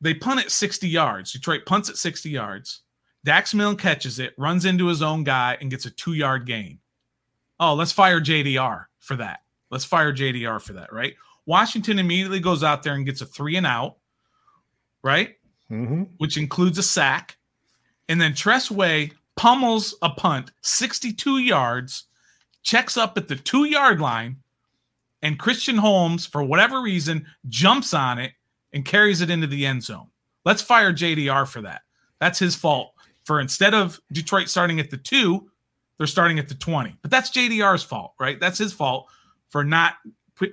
They 0.00 0.14
punt 0.14 0.40
at 0.40 0.50
60 0.50 0.88
yards. 0.88 1.32
Detroit 1.32 1.62
punts 1.66 1.90
at 1.90 1.96
60 1.96 2.30
yards. 2.30 2.82
Dax 3.24 3.52
Milne 3.52 3.76
catches 3.76 4.18
it, 4.18 4.32
runs 4.38 4.64
into 4.64 4.86
his 4.86 5.02
own 5.02 5.24
guy, 5.24 5.58
and 5.60 5.70
gets 5.70 5.84
a 5.84 5.90
two 5.90 6.14
yard 6.14 6.46
gain. 6.46 6.78
Oh, 7.58 7.74
let's 7.74 7.92
fire 7.92 8.20
JDR 8.20 8.86
for 8.98 9.16
that. 9.16 9.40
Let's 9.70 9.84
fire 9.84 10.12
JDR 10.12 10.60
for 10.60 10.72
that, 10.74 10.92
right? 10.92 11.14
Washington 11.46 11.98
immediately 11.98 12.40
goes 12.40 12.62
out 12.64 12.82
there 12.82 12.94
and 12.94 13.04
gets 13.04 13.20
a 13.20 13.26
three 13.26 13.56
and 13.56 13.66
out, 13.66 13.96
right? 15.02 15.36
Mm-hmm. 15.70 16.04
Which 16.16 16.38
includes 16.38 16.78
a 16.78 16.82
sack. 16.82 17.36
And 18.08 18.20
then 18.20 18.34
Tress 18.34 18.70
Way 18.70 19.12
pummels 19.36 19.94
a 20.02 20.10
punt 20.10 20.50
62 20.62 21.38
yards, 21.38 22.04
checks 22.62 22.96
up 22.96 23.16
at 23.18 23.28
the 23.28 23.36
two 23.36 23.64
yard 23.64 24.00
line, 24.00 24.36
and 25.22 25.38
Christian 25.38 25.76
Holmes, 25.76 26.26
for 26.26 26.42
whatever 26.42 26.80
reason, 26.80 27.26
jumps 27.48 27.94
on 27.94 28.18
it 28.18 28.32
and 28.72 28.84
carries 28.84 29.20
it 29.20 29.30
into 29.30 29.46
the 29.46 29.66
end 29.66 29.82
zone. 29.82 30.08
Let's 30.44 30.62
fire 30.62 30.92
JDR 30.92 31.46
for 31.46 31.60
that. 31.62 31.82
That's 32.20 32.38
his 32.38 32.54
fault. 32.54 32.94
For 33.24 33.40
instead 33.40 33.74
of 33.74 34.00
Detroit 34.12 34.48
starting 34.48 34.80
at 34.80 34.90
the 34.90 34.96
two, 34.96 35.50
they're 35.98 36.06
starting 36.06 36.38
at 36.38 36.48
the 36.48 36.54
20. 36.54 36.96
But 37.02 37.10
that's 37.10 37.30
JDR's 37.30 37.82
fault, 37.82 38.14
right? 38.18 38.40
That's 38.40 38.58
his 38.58 38.72
fault 38.72 39.08
for 39.50 39.62
not 39.64 39.94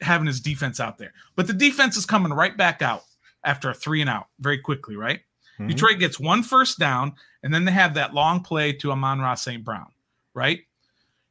having 0.01 0.27
his 0.27 0.41
defense 0.41 0.79
out 0.79 0.97
there. 0.97 1.13
But 1.35 1.47
the 1.47 1.53
defense 1.53 1.95
is 1.95 2.05
coming 2.05 2.33
right 2.33 2.57
back 2.57 2.81
out 2.81 3.03
after 3.45 3.69
a 3.69 3.73
three 3.73 4.01
and 4.01 4.09
out 4.09 4.27
very 4.39 4.57
quickly, 4.57 4.97
right? 4.97 5.21
Mm-hmm. 5.53 5.67
Detroit 5.67 5.99
gets 5.99 6.19
one 6.19 6.43
first 6.43 6.77
down, 6.77 7.13
and 7.43 7.53
then 7.53 7.63
they 7.63 7.71
have 7.71 7.93
that 7.93 8.13
long 8.13 8.41
play 8.43 8.73
to 8.73 8.91
Amon-Ra 8.91 9.35
St. 9.35 9.63
Brown, 9.63 9.87
right? 10.33 10.59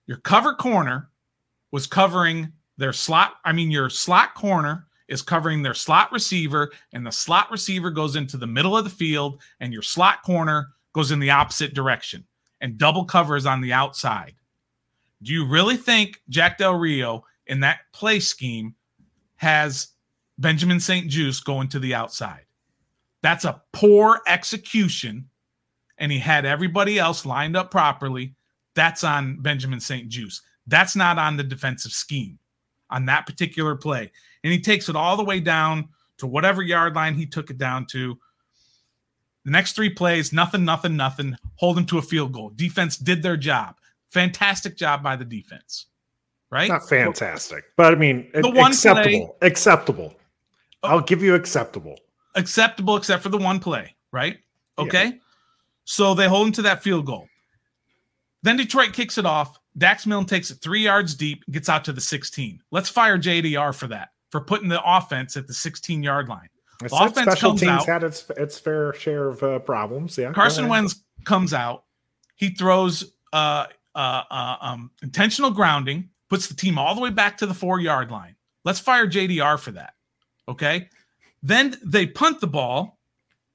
Your 0.06 0.16
cover 0.18 0.54
corner 0.54 1.10
was 1.70 1.86
covering 1.86 2.52
their 2.78 2.92
slot, 2.92 3.34
I 3.44 3.52
mean, 3.52 3.70
your 3.70 3.90
slot 3.90 4.34
corner 4.34 4.86
is 5.08 5.22
covering 5.22 5.62
their 5.62 5.74
slot 5.74 6.10
receiver, 6.12 6.72
and 6.92 7.06
the 7.06 7.12
slot 7.12 7.50
receiver 7.50 7.90
goes 7.90 8.16
into 8.16 8.36
the 8.36 8.46
middle 8.46 8.76
of 8.76 8.84
the 8.84 8.90
field, 8.90 9.40
and 9.60 9.72
your 9.72 9.82
slot 9.82 10.22
corner 10.22 10.68
goes 10.92 11.10
in 11.10 11.20
the 11.20 11.30
opposite 11.30 11.74
direction, 11.74 12.24
and 12.60 12.78
double 12.78 13.04
covers 13.04 13.46
on 13.46 13.60
the 13.60 13.72
outside. 13.72 14.34
Do 15.22 15.32
you 15.32 15.46
really 15.46 15.76
think 15.76 16.20
Jack 16.28 16.58
Del 16.58 16.74
Rio 16.74 17.24
in 17.46 17.60
that 17.60 17.80
play 17.92 18.20
scheme 18.20 18.74
has 19.36 19.88
Benjamin 20.38 20.80
St-Juste 20.80 21.44
going 21.44 21.68
to 21.68 21.78
the 21.78 21.94
outside? 21.94 22.44
That's 23.22 23.44
a 23.44 23.62
poor 23.72 24.20
execution, 24.26 25.28
and 25.98 26.12
he 26.12 26.18
had 26.18 26.44
everybody 26.44 26.98
else 26.98 27.24
lined 27.24 27.56
up 27.56 27.70
properly. 27.70 28.34
That's 28.74 29.04
on 29.04 29.40
Benjamin 29.40 29.80
St-Juste. 29.80 30.42
That's 30.66 30.96
not 30.96 31.18
on 31.18 31.36
the 31.36 31.44
defensive 31.44 31.92
scheme 31.92 32.38
on 32.90 33.06
that 33.06 33.26
particular 33.26 33.76
play. 33.76 34.10
And 34.44 34.52
he 34.52 34.60
takes 34.60 34.88
it 34.88 34.96
all 34.96 35.16
the 35.16 35.24
way 35.24 35.40
down 35.40 35.88
to 36.18 36.26
whatever 36.26 36.62
yard 36.62 36.94
line 36.94 37.14
he 37.14 37.26
took 37.26 37.50
it 37.50 37.58
down 37.58 37.86
to. 37.86 38.18
The 39.44 39.50
next 39.50 39.76
three 39.76 39.90
plays, 39.90 40.32
nothing, 40.32 40.64
nothing, 40.64 40.96
nothing. 40.96 41.36
Hold 41.56 41.78
him 41.78 41.86
to 41.86 41.98
a 41.98 42.02
field 42.02 42.32
goal. 42.32 42.50
Defense 42.56 42.96
did 42.96 43.22
their 43.22 43.36
job. 43.36 43.76
Fantastic 44.08 44.76
job 44.76 45.02
by 45.02 45.16
the 45.16 45.24
defense. 45.24 45.86
Right? 46.50 46.68
Not 46.68 46.88
fantastic, 46.88 47.64
but 47.76 47.92
I 47.92 47.96
mean, 47.96 48.30
the 48.32 48.48
one 48.48 48.70
acceptable. 48.70 49.36
Play, 49.40 49.48
acceptable. 49.48 50.14
Oh. 50.82 50.88
I'll 50.88 51.00
give 51.00 51.20
you 51.20 51.34
acceptable. 51.34 51.98
Acceptable, 52.36 52.96
except 52.96 53.22
for 53.22 53.30
the 53.30 53.38
one 53.38 53.58
play. 53.58 53.96
Right? 54.12 54.38
Okay. 54.78 55.04
Yeah. 55.06 55.12
So 55.84 56.14
they 56.14 56.28
hold 56.28 56.46
him 56.46 56.52
to 56.54 56.62
that 56.62 56.82
field 56.84 57.04
goal. 57.04 57.28
Then 58.42 58.56
Detroit 58.56 58.92
kicks 58.92 59.18
it 59.18 59.26
off. 59.26 59.58
Dax 59.78 60.06
Milne 60.06 60.24
takes 60.24 60.50
it 60.50 60.56
three 60.56 60.82
yards 60.82 61.14
deep, 61.14 61.44
gets 61.50 61.68
out 61.68 61.84
to 61.84 61.92
the 61.92 62.00
16. 62.00 62.60
Let's 62.70 62.88
fire 62.88 63.18
JDR 63.18 63.74
for 63.74 63.86
that, 63.88 64.10
for 64.30 64.40
putting 64.40 64.68
the 64.68 64.80
offense 64.84 65.36
at 65.36 65.46
the 65.46 65.54
16 65.54 66.02
yard 66.02 66.28
line. 66.28 66.48
I 66.82 66.86
offense 67.06 67.18
special 67.18 67.50
comes 67.50 67.60
teams 67.60 67.72
out, 67.72 67.86
had 67.86 68.04
its 68.04 68.28
its 68.36 68.58
fair 68.58 68.92
share 68.92 69.28
of 69.28 69.42
uh, 69.42 69.58
problems. 69.60 70.18
Yeah, 70.18 70.32
Carson 70.32 70.68
Wentz 70.68 71.02
comes 71.24 71.54
out. 71.54 71.84
He 72.36 72.50
throws 72.50 73.12
uh, 73.32 73.66
uh, 73.94 74.22
uh, 74.30 74.56
um, 74.60 74.90
intentional 75.02 75.50
grounding 75.50 76.10
puts 76.28 76.48
the 76.48 76.54
team 76.54 76.78
all 76.78 76.94
the 76.94 77.00
way 77.00 77.10
back 77.10 77.38
to 77.38 77.46
the 77.46 77.54
four 77.54 77.80
yard 77.80 78.10
line. 78.10 78.36
Let's 78.64 78.80
fire 78.80 79.06
JDR 79.06 79.58
for 79.58 79.72
that. 79.72 79.94
Okay. 80.48 80.88
Then 81.42 81.76
they 81.84 82.06
punt 82.06 82.40
the 82.40 82.46
ball 82.46 82.98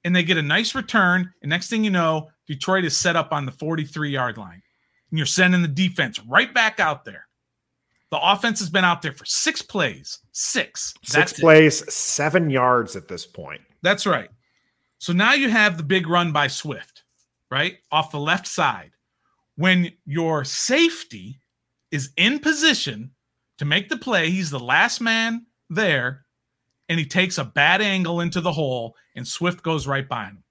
and 0.04 0.14
they 0.16 0.22
get 0.22 0.36
a 0.36 0.42
nice 0.42 0.74
return. 0.74 1.32
And 1.42 1.50
next 1.50 1.68
thing 1.68 1.84
you 1.84 1.90
know, 1.90 2.30
Detroit 2.46 2.84
is 2.84 2.96
set 2.96 3.16
up 3.16 3.32
on 3.32 3.44
the 3.44 3.52
43 3.52 4.10
yard 4.10 4.38
line. 4.38 4.62
And 5.12 5.18
you're 5.18 5.26
sending 5.26 5.60
the 5.62 5.68
defense 5.68 6.18
right 6.24 6.52
back 6.52 6.80
out 6.80 7.04
there. 7.04 7.28
The 8.10 8.18
offense 8.20 8.58
has 8.60 8.70
been 8.70 8.84
out 8.84 9.02
there 9.02 9.12
for 9.12 9.26
six 9.26 9.62
plays. 9.62 10.18
Six. 10.32 10.94
Six 11.04 11.34
plays, 11.34 11.82
it. 11.82 11.92
seven 11.92 12.50
yards 12.50 12.96
at 12.96 13.08
this 13.08 13.26
point. 13.26 13.60
That's 13.82 14.06
right. 14.06 14.30
So 14.98 15.12
now 15.12 15.34
you 15.34 15.50
have 15.50 15.76
the 15.76 15.82
big 15.82 16.06
run 16.06 16.32
by 16.32 16.46
Swift, 16.46 17.04
right? 17.50 17.76
Off 17.90 18.10
the 18.10 18.18
left 18.18 18.46
side. 18.46 18.92
When 19.56 19.92
your 20.06 20.44
safety 20.44 21.40
is 21.90 22.10
in 22.16 22.38
position 22.38 23.10
to 23.58 23.66
make 23.66 23.90
the 23.90 23.98
play, 23.98 24.30
he's 24.30 24.50
the 24.50 24.58
last 24.58 25.00
man 25.00 25.44
there, 25.68 26.24
and 26.88 26.98
he 26.98 27.04
takes 27.04 27.36
a 27.36 27.44
bad 27.44 27.82
angle 27.82 28.20
into 28.20 28.40
the 28.40 28.52
hole, 28.52 28.96
and 29.14 29.28
Swift 29.28 29.62
goes 29.62 29.86
right 29.86 30.08
by 30.08 30.24
him. 30.24 30.42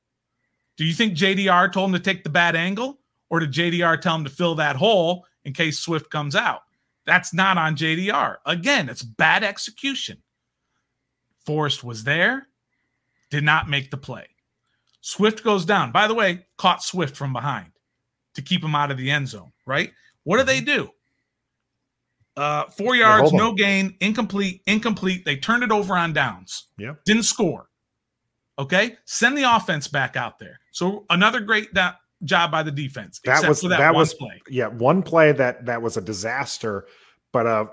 Do 0.77 0.85
you 0.85 0.93
think 0.93 1.17
JDR 1.17 1.71
told 1.71 1.89
him 1.89 1.95
to 1.95 1.99
take 1.99 2.23
the 2.23 2.29
bad 2.29 2.55
angle, 2.55 3.00
or 3.31 3.39
did 3.39 3.53
JDR 3.53 3.99
tell 3.99 4.15
him 4.15 4.25
to 4.25 4.29
fill 4.29 4.55
that 4.55 4.75
hole 4.75 5.25
in 5.45 5.53
case 5.53 5.79
Swift 5.79 6.11
comes 6.11 6.35
out? 6.35 6.63
That's 7.05 7.33
not 7.33 7.57
on 7.57 7.75
JDR. 7.75 8.35
Again, 8.45 8.89
it's 8.89 9.01
bad 9.01 9.43
execution. 9.43 10.21
Forrest 11.45 11.83
was 11.83 12.03
there, 12.03 12.47
did 13.31 13.43
not 13.43 13.69
make 13.69 13.89
the 13.89 13.97
play. 13.97 14.27
Swift 14.99 15.43
goes 15.43 15.65
down. 15.65 15.91
By 15.91 16.07
the 16.07 16.13
way, 16.13 16.45
caught 16.57 16.83
Swift 16.83 17.15
from 17.15 17.33
behind 17.33 17.71
to 18.35 18.41
keep 18.43 18.63
him 18.63 18.75
out 18.75 18.91
of 18.91 18.97
the 18.97 19.09
end 19.09 19.29
zone, 19.29 19.51
right? 19.65 19.91
What 20.23 20.37
do 20.37 20.43
they 20.43 20.61
do? 20.61 20.91
Uh, 22.37 22.65
four 22.65 22.95
yards, 22.95 23.33
no 23.33 23.53
gain, 23.53 23.95
incomplete, 24.01 24.61
incomplete. 24.67 25.25
They 25.25 25.37
turned 25.37 25.63
it 25.63 25.71
over 25.71 25.95
on 25.95 26.13
downs. 26.13 26.67
Yeah. 26.77 26.93
Didn't 27.05 27.23
score. 27.23 27.67
Okay. 28.59 28.97
Send 29.05 29.37
the 29.37 29.55
offense 29.55 29.87
back 29.87 30.15
out 30.15 30.37
there. 30.37 30.59
So 30.71 31.05
another 31.09 31.39
great 31.39 31.73
da- 31.73 31.95
job 32.23 32.51
by 32.51 32.63
the 32.63 32.71
defense. 32.71 33.19
That 33.25 33.47
was 33.47 33.61
that, 33.61 33.77
that 33.77 33.93
was 33.93 34.13
play. 34.13 34.41
Yeah, 34.49 34.67
one 34.67 35.03
play 35.03 35.31
that 35.31 35.65
that 35.65 35.81
was 35.81 35.97
a 35.97 36.01
disaster, 36.01 36.87
but 37.31 37.47
uh, 37.47 37.65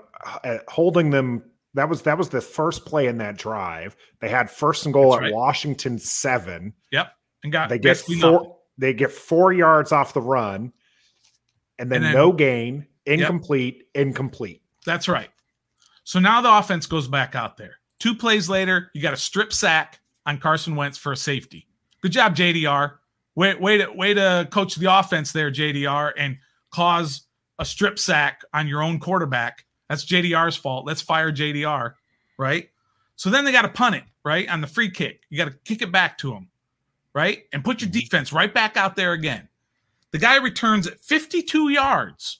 uh, 0.43 0.57
holding 0.67 1.09
them 1.09 1.43
that 1.73 1.87
was 1.87 2.01
that 2.03 2.17
was 2.17 2.29
the 2.29 2.41
first 2.41 2.85
play 2.85 3.07
in 3.07 3.17
that 3.19 3.37
drive. 3.37 3.95
They 4.19 4.29
had 4.29 4.49
first 4.49 4.85
and 4.85 4.93
goal 4.93 5.11
That's 5.11 5.17
at 5.17 5.23
right. 5.25 5.33
Washington 5.33 5.99
seven. 5.99 6.73
Yep, 6.91 7.11
and 7.43 7.51
got 7.51 7.69
they 7.69 7.79
get 7.79 7.97
four. 7.97 8.15
Nothing. 8.15 8.53
They 8.77 8.93
get 8.93 9.11
four 9.11 9.51
yards 9.51 9.91
off 9.91 10.13
the 10.13 10.21
run, 10.21 10.71
and 11.77 11.91
then, 11.91 11.97
and 11.97 12.05
then 12.05 12.13
no 12.13 12.31
gain, 12.31 12.87
incomplete, 13.05 13.83
yep. 13.93 14.07
incomplete. 14.07 14.61
That's 14.85 15.07
right. 15.07 15.29
So 16.03 16.19
now 16.19 16.41
the 16.41 16.51
offense 16.51 16.85
goes 16.85 17.07
back 17.07 17.35
out 17.35 17.57
there. 17.57 17.75
Two 17.99 18.15
plays 18.15 18.49
later, 18.49 18.89
you 18.93 19.01
got 19.01 19.13
a 19.13 19.17
strip 19.17 19.51
sack 19.51 19.99
on 20.25 20.37
Carson 20.37 20.75
Wentz 20.75 20.97
for 20.97 21.11
a 21.11 21.17
safety. 21.17 21.67
Good 22.01 22.13
job, 22.13 22.35
JDR. 22.35 22.98
Way, 23.39 23.55
way 23.55 23.77
to 23.77 23.89
way 23.93 24.13
to 24.13 24.49
coach 24.51 24.75
the 24.75 24.93
offense 24.93 25.31
there, 25.31 25.49
JDR, 25.49 26.11
and 26.17 26.37
cause 26.71 27.21
a 27.57 27.63
strip 27.63 27.97
sack 27.97 28.41
on 28.53 28.67
your 28.67 28.83
own 28.83 28.99
quarterback. 28.99 29.65
That's 29.87 30.03
JDR's 30.03 30.57
fault. 30.57 30.85
Let's 30.85 31.01
fire 31.01 31.31
JDR, 31.31 31.93
right? 32.37 32.69
So 33.15 33.29
then 33.29 33.45
they 33.45 33.53
got 33.53 33.61
to 33.61 33.69
punt 33.69 33.95
it, 33.95 34.03
right? 34.25 34.49
On 34.49 34.59
the 34.59 34.67
free 34.67 34.91
kick. 34.91 35.21
You 35.29 35.37
got 35.37 35.45
to 35.45 35.57
kick 35.63 35.81
it 35.81 35.89
back 35.89 36.17
to 36.17 36.33
him, 36.33 36.49
right? 37.15 37.43
And 37.53 37.63
put 37.63 37.79
your 37.79 37.89
mm-hmm. 37.89 37.99
defense 37.99 38.33
right 38.33 38.53
back 38.53 38.75
out 38.75 38.97
there 38.97 39.13
again. 39.13 39.47
The 40.11 40.17
guy 40.17 40.35
returns 40.35 40.85
at 40.85 40.99
52 40.99 41.69
yards. 41.69 42.39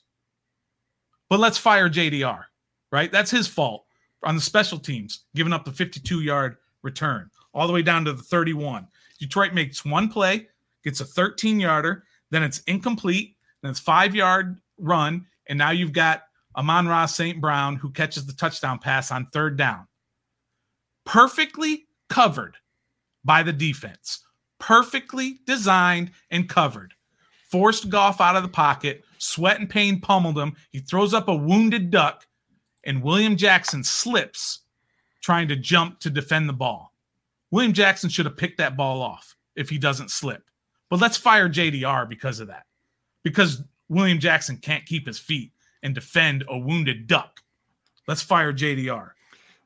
But 1.29 1.39
let's 1.39 1.57
fire 1.57 1.89
JDR, 1.89 2.43
right? 2.91 3.09
That's 3.09 3.31
his 3.31 3.47
fault 3.47 3.85
on 4.23 4.35
the 4.35 4.41
special 4.41 4.77
teams, 4.77 5.23
giving 5.33 5.53
up 5.53 5.63
the 5.63 5.71
52 5.71 6.19
yard 6.19 6.57
return 6.81 7.29
all 7.53 7.67
the 7.67 7.73
way 7.73 7.83
down 7.83 8.03
to 8.03 8.11
the 8.11 8.21
31. 8.21 8.85
Detroit 9.17 9.53
makes 9.53 9.85
one 9.85 10.09
play, 10.09 10.49
gets 10.83 11.01
a 11.01 11.05
13 11.05 11.59
yarder, 11.59 12.03
then 12.31 12.43
it's 12.43 12.59
incomplete, 12.59 13.35
then 13.61 13.71
it's 13.71 13.79
five 13.79 14.15
yard 14.15 14.59
run, 14.77 15.25
and 15.47 15.57
now 15.57 15.71
you've 15.71 15.93
got 15.93 16.23
Amon-Ra 16.55 17.05
St. 17.05 17.39
Brown 17.39 17.75
who 17.75 17.91
catches 17.91 18.25
the 18.25 18.33
touchdown 18.33 18.79
pass 18.79 19.11
on 19.11 19.27
third 19.27 19.57
down. 19.57 19.87
Perfectly 21.05 21.85
covered 22.09 22.55
by 23.23 23.43
the 23.43 23.53
defense, 23.53 24.25
perfectly 24.59 25.39
designed 25.45 26.11
and 26.31 26.49
covered. 26.49 26.93
Forced 27.51 27.89
Goff 27.89 28.21
out 28.21 28.35
of 28.35 28.43
the 28.43 28.49
pocket, 28.49 29.03
Sweat 29.17 29.59
and 29.59 29.69
Payne 29.69 29.99
pummeled 29.99 30.37
him. 30.37 30.55
He 30.71 30.79
throws 30.79 31.13
up 31.13 31.27
a 31.27 31.35
wounded 31.35 31.89
duck, 31.89 32.27
and 32.85 33.01
William 33.01 33.35
Jackson 33.35 33.83
slips 33.83 34.61
trying 35.21 35.47
to 35.47 35.55
jump 35.55 35.99
to 35.99 36.09
defend 36.09 36.47
the 36.47 36.53
ball. 36.53 36.93
William 37.51 37.73
Jackson 37.73 38.09
should 38.09 38.25
have 38.25 38.37
picked 38.37 38.59
that 38.59 38.77
ball 38.77 39.01
off 39.01 39.35
if 39.55 39.69
he 39.69 39.77
doesn't 39.77 40.11
slip. 40.11 40.43
But 40.89 40.99
let's 40.99 41.17
fire 41.17 41.49
JDR 41.49 42.07
because 42.07 42.39
of 42.39 42.47
that. 42.47 42.65
Because 43.23 43.61
William 43.89 44.19
Jackson 44.19 44.57
can't 44.57 44.85
keep 44.85 45.05
his 45.05 45.19
feet 45.19 45.51
and 45.83 45.93
defend 45.95 46.43
a 46.47 46.57
wounded 46.57 47.07
duck. 47.07 47.41
Let's 48.07 48.21
fire 48.21 48.53
JDR. 48.53 49.11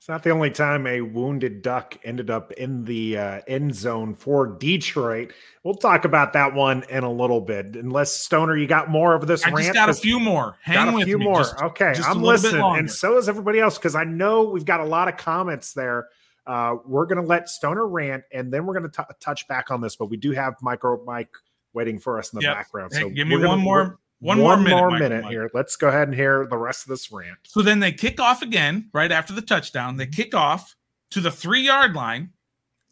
It's 0.03 0.09
not 0.09 0.21
the 0.21 0.31
only 0.31 0.51
time 0.51 0.85
a 0.85 0.99
wounded 0.99 1.61
duck 1.61 1.97
ended 2.03 2.29
up 2.29 2.51
in 2.51 2.83
the 2.83 3.17
uh, 3.17 3.41
end 3.47 3.73
zone 3.73 4.13
for 4.13 4.47
Detroit. 4.47 5.31
We'll 5.63 5.75
talk 5.75 6.03
about 6.03 6.33
that 6.33 6.53
one 6.53 6.83
in 6.89 7.05
a 7.05 7.09
little 7.09 7.39
bit. 7.39 7.77
Unless 7.77 8.11
Stoner, 8.11 8.57
you 8.57 8.67
got 8.67 8.89
more 8.89 9.15
of 9.15 9.27
this 9.27 9.45
I 9.45 9.51
rant? 9.51 9.59
just 9.59 9.73
got 9.73 9.87
a 9.87 9.93
few 9.93 10.19
more. 10.19 10.57
Hang 10.61 10.91
got 10.91 11.01
a 11.01 11.05
few 11.05 11.17
me. 11.17 11.23
more. 11.23 11.37
Just, 11.37 11.55
okay, 11.61 11.93
just 11.95 12.09
I'm 12.09 12.21
listening, 12.21 12.61
and 12.61 12.91
so 12.91 13.17
is 13.17 13.29
everybody 13.29 13.61
else 13.61 13.77
because 13.77 13.95
I 13.95 14.03
know 14.03 14.43
we've 14.43 14.65
got 14.65 14.81
a 14.81 14.85
lot 14.85 15.07
of 15.07 15.15
comments 15.15 15.71
there. 15.71 16.09
Uh, 16.45 16.77
we're 16.85 17.05
going 17.05 17.21
to 17.21 17.27
let 17.27 17.49
Stoner 17.49 17.87
rant, 17.87 18.23
and 18.31 18.51
then 18.51 18.65
we're 18.65 18.77
going 18.77 18.89
to 18.89 19.07
touch 19.19 19.47
back 19.47 19.71
on 19.71 19.81
this. 19.81 19.95
But 19.95 20.07
we 20.07 20.17
do 20.17 20.31
have 20.31 20.55
Micro 20.61 21.03
Mike 21.05 21.29
waiting 21.73 21.99
for 21.99 22.19
us 22.19 22.33
in 22.33 22.39
the 22.39 22.43
yep. 22.43 22.55
background. 22.55 22.93
So 22.93 23.09
hey, 23.09 23.15
give 23.15 23.27
me 23.27 23.37
one 23.37 23.45
gonna, 23.45 23.61
more 23.61 23.99
one, 24.19 24.39
One 24.39 24.39
more 24.39 24.57
minute, 24.57 24.77
more 24.77 24.91
minute 24.91 25.25
here. 25.25 25.49
Let's 25.53 25.75
go 25.75 25.89
ahead 25.89 26.07
and 26.07 26.15
hear 26.15 26.47
the 26.49 26.57
rest 26.57 26.83
of 26.83 26.89
this 26.89 27.11
rant. 27.11 27.37
So 27.43 27.61
then 27.61 27.79
they 27.79 27.91
kick 27.91 28.19
off 28.19 28.41
again 28.41 28.89
right 28.93 29.11
after 29.11 29.33
the 29.33 29.41
touchdown. 29.41 29.97
They 29.97 30.07
kick 30.07 30.33
off 30.33 30.75
to 31.11 31.21
the 31.21 31.31
three 31.31 31.61
yard 31.61 31.93
line, 31.93 32.31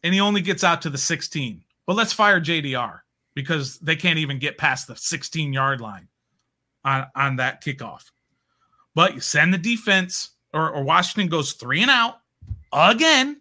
and 0.04 0.14
he 0.14 0.20
only 0.20 0.42
gets 0.42 0.64
out 0.64 0.82
to 0.84 0.90
the 0.90 0.98
16. 0.98 1.64
But 1.88 1.96
let's 1.96 2.14
fire 2.14 2.40
JDR 2.40 3.00
because 3.34 3.80
they 3.80 3.96
can't 3.96 4.20
even 4.20 4.40
get 4.40 4.58
past 4.58 4.88
the 4.88 4.96
16 4.96 5.54
yard 5.54 5.82
line 5.82 6.08
on, 6.84 7.08
on 7.16 7.36
that 7.38 7.64
kickoff. 7.64 8.12
But 8.94 9.14
you 9.14 9.22
send 9.22 9.54
the 9.54 9.58
defense, 9.58 10.32
or, 10.54 10.70
or 10.70 10.84
Washington 10.84 11.30
goes 11.30 11.54
three 11.54 11.82
and 11.82 11.92
out 11.92 12.16
again, 12.74 13.41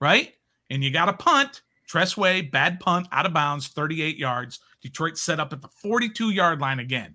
right? 0.00 0.34
And 0.70 0.82
you 0.82 0.90
got 0.90 1.08
a 1.08 1.12
punt. 1.12 1.62
Tress 1.86 2.16
Way, 2.16 2.40
bad 2.40 2.80
punt, 2.80 3.06
out 3.12 3.26
of 3.26 3.32
bounds, 3.32 3.68
38 3.68 4.16
yards. 4.16 4.58
Detroit 4.82 5.16
set 5.16 5.38
up 5.38 5.52
at 5.52 5.62
the 5.62 5.68
42 5.68 6.30
yard 6.30 6.60
line 6.60 6.80
again. 6.80 7.14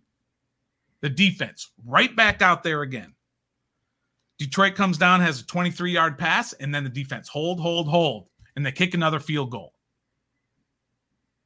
The 1.02 1.10
defense 1.10 1.72
right 1.86 2.16
back 2.16 2.42
out 2.42 2.64
there 2.64 2.82
again. 2.82 3.14
Detroit 4.38 4.76
comes 4.76 4.98
down, 4.98 5.20
has 5.20 5.42
a 5.42 5.46
23 5.46 5.92
yard 5.92 6.18
pass, 6.18 6.54
and 6.54 6.74
then 6.74 6.84
the 6.84 6.90
defense 6.90 7.28
hold, 7.28 7.60
hold, 7.60 7.88
hold, 7.88 8.28
and 8.56 8.66
they 8.66 8.72
kick 8.72 8.94
another 8.94 9.20
field 9.20 9.52
goal. 9.52 9.74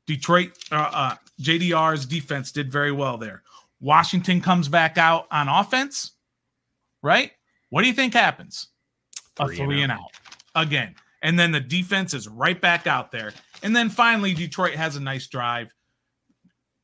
Detroit, 0.07 0.51
uh, 0.71 0.91
uh, 0.93 1.15
JDR's 1.41 2.05
defense 2.05 2.51
did 2.51 2.71
very 2.71 2.91
well 2.91 3.17
there. 3.17 3.41
Washington 3.81 4.39
comes 4.39 4.67
back 4.67 4.97
out 4.97 5.27
on 5.31 5.49
offense, 5.49 6.11
right? 7.01 7.31
What 7.69 7.81
do 7.81 7.87
you 7.87 7.93
think 7.93 8.13
happens? 8.13 8.67
Three 9.35 9.55
a 9.55 9.65
three 9.65 9.81
and 9.83 9.91
out. 9.91 9.97
and 9.97 10.07
out 10.55 10.67
again. 10.67 10.95
And 11.25 11.37
then 11.37 11.51
the 11.51 11.59
defense 11.59 12.13
is 12.13 12.29
right 12.29 12.59
back 12.61 12.85
out 12.85 13.11
there. 13.11 13.33
And 13.63 13.75
then 13.75 13.89
finally, 13.89 14.33
Detroit 14.33 14.75
has 14.75 14.95
a 14.95 15.01
nice 15.01 15.27
drive 15.27 15.73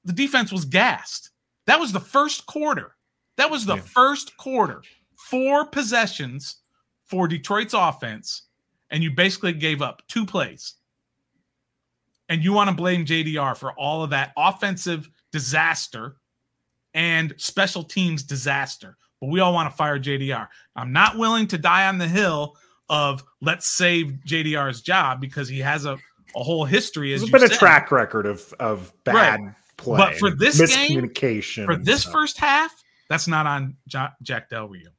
the 0.03 0.13
defense 0.13 0.51
was 0.51 0.65
gassed. 0.65 1.29
That 1.67 1.79
was 1.79 1.91
the 1.91 1.99
first 1.99 2.45
quarter. 2.45 2.95
That 3.37 3.51
was 3.51 3.65
the 3.65 3.75
yeah. 3.75 3.81
first 3.81 4.35
quarter. 4.37 4.81
Four 5.15 5.65
possessions 5.65 6.57
for 7.05 7.27
Detroit's 7.27 7.73
offense, 7.73 8.43
and 8.89 9.03
you 9.03 9.11
basically 9.11 9.53
gave 9.53 9.81
up 9.81 10.01
two 10.07 10.25
plays. 10.25 10.75
And 12.29 12.43
you 12.43 12.53
want 12.53 12.69
to 12.69 12.75
blame 12.75 13.05
JDR 13.05 13.55
for 13.55 13.73
all 13.73 14.03
of 14.03 14.09
that 14.11 14.31
offensive 14.37 15.09
disaster 15.31 16.15
and 16.93 17.33
special 17.37 17.83
teams 17.83 18.23
disaster. 18.23 18.97
But 19.19 19.29
we 19.29 19.39
all 19.39 19.53
want 19.53 19.69
to 19.69 19.75
fire 19.75 19.99
JDR. 19.99 20.47
I'm 20.75 20.93
not 20.93 21.17
willing 21.17 21.45
to 21.47 21.57
die 21.57 21.87
on 21.87 21.97
the 21.97 22.07
hill 22.07 22.55
of 22.91 23.23
let's 23.41 23.67
save 23.67 24.19
JDR's 24.27 24.81
job 24.81 25.19
because 25.19 25.47
he 25.47 25.59
has 25.59 25.85
a, 25.85 25.97
a 26.35 26.43
whole 26.43 26.65
history. 26.65 27.09
There's 27.09 27.27
been 27.27 27.39
said. 27.39 27.51
a 27.51 27.55
track 27.55 27.91
record 27.91 28.27
of 28.27 28.53
of 28.59 28.93
bad 29.05 29.39
right 29.39 29.55
play. 29.77 29.97
But 29.97 30.17
for 30.17 30.29
this 30.29 30.61
miscommunication, 30.61 31.55
game, 31.55 31.65
for 31.65 31.75
this 31.75 32.01
stuff. 32.01 32.13
first 32.13 32.37
half, 32.37 32.71
that's 33.09 33.27
not 33.27 33.47
on 33.47 33.77
Jack 33.87 34.49
Del 34.49 34.67
Rio. 34.67 34.89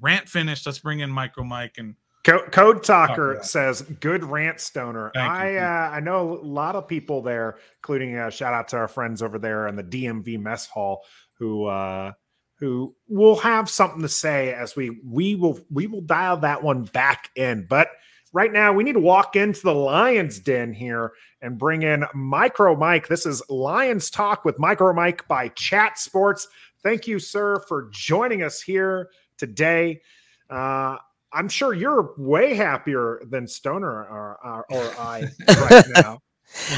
Rant 0.00 0.28
finished. 0.28 0.64
Let's 0.64 0.78
bring 0.78 1.00
in 1.00 1.10
Micro 1.10 1.44
Mike 1.44 1.74
and 1.76 1.96
Code 2.22 2.82
Talker 2.82 3.38
says, 3.42 3.82
"Good 3.82 4.24
rant, 4.24 4.60
Stoner." 4.60 5.10
Thank 5.14 5.30
I 5.30 5.56
uh, 5.56 5.90
I 5.90 6.00
know 6.00 6.38
a 6.38 6.44
lot 6.44 6.76
of 6.76 6.86
people 6.86 7.22
there, 7.22 7.56
including 7.78 8.16
uh, 8.16 8.30
shout 8.30 8.54
out 8.54 8.68
to 8.68 8.76
our 8.76 8.88
friends 8.88 9.22
over 9.22 9.38
there 9.38 9.68
in 9.68 9.76
the 9.76 9.82
DMV 9.82 10.38
mess 10.38 10.66
hall 10.66 11.04
who 11.34 11.64
uh, 11.64 12.12
who 12.60 12.94
will 13.08 13.36
have 13.36 13.68
something 13.70 14.02
to 14.02 14.08
say 14.08 14.52
as 14.52 14.76
we 14.76 15.00
we 15.04 15.34
will 15.34 15.58
we 15.70 15.86
will 15.86 16.02
dial 16.02 16.36
that 16.36 16.62
one 16.62 16.84
back 16.84 17.30
in. 17.34 17.66
But 17.68 17.88
right 18.32 18.52
now 18.52 18.72
we 18.72 18.84
need 18.84 18.92
to 18.92 19.00
walk 19.00 19.34
into 19.34 19.62
the 19.62 19.74
Lions 19.74 20.38
den 20.38 20.72
here 20.74 21.12
and 21.40 21.58
bring 21.58 21.82
in 21.82 22.04
Micro 22.14 22.76
Mike. 22.76 23.08
This 23.08 23.24
is 23.24 23.42
Lions 23.48 24.10
Talk 24.10 24.44
with 24.44 24.58
Micro 24.58 24.92
Mike 24.92 25.26
by 25.26 25.48
Chat 25.48 25.98
Sports. 25.98 26.46
Thank 26.82 27.06
you, 27.06 27.18
sir, 27.18 27.62
for 27.66 27.88
joining 27.92 28.42
us 28.42 28.60
here 28.60 29.10
today. 29.38 30.02
Uh, 30.48 30.96
I'm 31.32 31.48
sure 31.48 31.72
you're 31.72 32.12
way 32.18 32.54
happier 32.54 33.22
than 33.28 33.46
Stoner 33.46 33.88
or, 33.88 34.38
or, 34.42 34.66
or 34.70 34.94
I 34.98 35.24
right 35.70 35.84
now. 35.94 36.18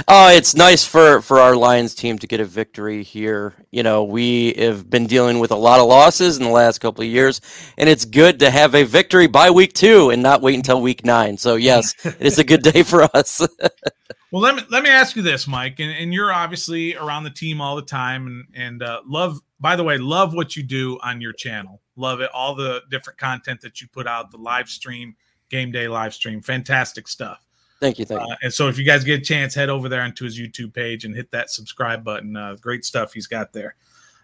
Oh, 0.06 0.28
it's 0.28 0.54
nice 0.54 0.85
for 0.85 1.22
for 1.22 1.40
our 1.40 1.56
Lions 1.56 1.94
team 1.94 2.18
to 2.18 2.26
get 2.26 2.40
a 2.40 2.44
victory 2.44 3.02
here. 3.02 3.54
You 3.70 3.82
know, 3.82 4.04
we 4.04 4.52
have 4.54 4.88
been 4.88 5.06
dealing 5.06 5.38
with 5.38 5.50
a 5.50 5.56
lot 5.56 5.80
of 5.80 5.87
losses 5.87 6.37
in 6.37 6.44
the 6.44 6.50
last 6.50 6.78
couple 6.78 7.02
of 7.02 7.08
years, 7.11 7.40
and 7.78 7.88
it's 7.88 8.04
good 8.04 8.40
to 8.40 8.50
have 8.50 8.74
a 8.74 8.85
victory 8.85 9.26
by 9.26 9.50
week 9.50 9.72
two 9.72 10.11
and 10.11 10.22
not 10.22 10.42
wait 10.42 10.56
until 10.56 10.80
week 10.80 11.04
nine. 11.04 11.38
So 11.38 11.56
yes, 11.56 11.94
it 12.04 12.20
is 12.20 12.38
a 12.38 12.44
good 12.44 12.62
day 12.62 12.82
for 12.82 13.04
us. 13.14 13.40
well, 14.30 14.42
let 14.42 14.56
me 14.56 14.62
let 14.70 14.82
me 14.82 14.90
ask 14.90 15.16
you 15.16 15.22
this, 15.22 15.48
Mike, 15.48 15.80
and, 15.80 15.90
and 15.90 16.12
you're 16.12 16.32
obviously 16.32 16.94
around 16.94 17.24
the 17.24 17.30
team 17.30 17.61
all 17.61 17.76
the 17.76 17.82
time, 17.82 18.26
and 18.26 18.44
and 18.54 18.82
uh, 18.82 19.00
love. 19.06 19.40
By 19.58 19.76
the 19.76 19.85
way, 19.85 19.96
love 19.96 20.35
what 20.35 20.56
you 20.56 20.62
do 20.62 20.98
on 21.02 21.20
your 21.20 21.32
channel. 21.32 21.80
Love 21.96 22.20
it. 22.20 22.30
All 22.35 22.54
the 22.54 22.82
different 22.90 23.18
content 23.18 23.61
that 23.62 23.80
you 23.80 23.88
put 23.88 24.06
out, 24.06 24.30
the 24.30 24.38
live 24.38 24.68
stream, 24.68 25.16
game 25.48 25.70
day 25.70 25.88
live 25.88 26.12
stream, 26.14 26.42
fantastic 26.42 27.08
stuff. 27.08 27.46
Thank 27.82 27.98
you. 27.98 28.04
Thank 28.04 28.20
you. 28.20 28.32
Uh, 28.32 28.36
and 28.42 28.54
so 28.54 28.68
if 28.68 28.78
you 28.78 28.84
guys 28.84 29.02
get 29.02 29.18
a 29.18 29.24
chance, 29.24 29.56
head 29.56 29.68
over 29.68 29.88
there 29.88 30.02
onto 30.02 30.24
his 30.24 30.38
YouTube 30.38 30.72
page 30.72 31.04
and 31.04 31.16
hit 31.16 31.32
that 31.32 31.50
subscribe 31.50 32.04
button. 32.04 32.36
Uh, 32.36 32.54
great 32.60 32.84
stuff 32.84 33.12
he's 33.12 33.26
got 33.26 33.52
there. 33.52 33.74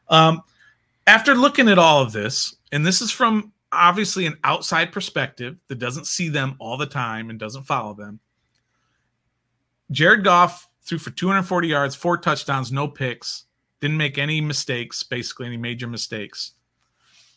Um, 0.08 0.42
after 1.08 1.34
looking 1.34 1.68
at 1.68 1.76
all 1.76 2.00
of 2.00 2.12
this, 2.12 2.54
and 2.70 2.86
this 2.86 3.02
is 3.02 3.10
from 3.10 3.52
obviously 3.72 4.26
an 4.26 4.38
outside 4.44 4.92
perspective 4.92 5.56
that 5.66 5.80
doesn't 5.80 6.06
see 6.06 6.28
them 6.28 6.54
all 6.60 6.76
the 6.76 6.86
time 6.86 7.30
and 7.30 7.38
doesn't 7.40 7.64
follow 7.64 7.94
them. 7.94 8.20
Jared 9.90 10.22
Goff 10.22 10.68
threw 10.84 10.98
for 10.98 11.10
240 11.10 11.66
yards, 11.66 11.96
four 11.96 12.16
touchdowns, 12.16 12.70
no 12.70 12.86
picks, 12.86 13.46
didn't 13.80 13.96
make 13.96 14.18
any 14.18 14.40
mistakes, 14.40 15.02
basically 15.02 15.46
any 15.46 15.56
major 15.56 15.88
mistakes. 15.88 16.52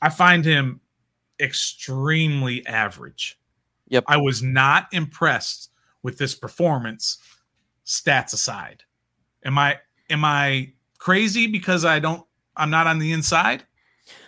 I 0.03 0.09
find 0.09 0.45
him 0.45 0.81
extremely 1.39 2.63
average. 2.67 3.39
Yep. 3.87 4.03
I 4.07 4.17
was 4.17 4.43
not 4.43 4.85
impressed 4.91 5.70
with 6.03 6.17
this 6.17 6.35
performance, 6.35 7.17
stats 7.85 8.33
aside. 8.33 8.83
Am 9.43 9.57
I 9.57 9.79
am 10.09 10.23
I 10.25 10.73
crazy 10.97 11.47
because 11.47 11.85
I 11.85 11.99
don't 11.99 12.23
I'm 12.55 12.69
not 12.69 12.87
on 12.87 12.99
the 12.99 13.11
inside? 13.11 13.63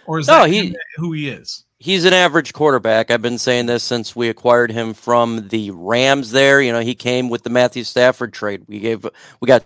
Or 0.05 0.19
is 0.19 0.27
no, 0.27 0.43
that 0.43 0.49
he, 0.49 0.75
who 0.97 1.13
he 1.13 1.29
is? 1.29 1.65
He's 1.79 2.05
an 2.05 2.13
average 2.13 2.53
quarterback. 2.53 3.11
I've 3.11 3.21
been 3.21 3.37
saying 3.37 3.65
this 3.65 3.83
since 3.83 4.15
we 4.15 4.29
acquired 4.29 4.71
him 4.71 4.93
from 4.93 5.47
the 5.49 5.71
Rams 5.71 6.31
there. 6.31 6.61
You 6.61 6.71
know, 6.71 6.79
he 6.79 6.95
came 6.95 7.29
with 7.29 7.43
the 7.43 7.49
Matthew 7.49 7.83
Stafford 7.83 8.33
trade. 8.33 8.63
We 8.67 8.79
gave 8.79 9.05
we 9.39 9.47
got 9.47 9.65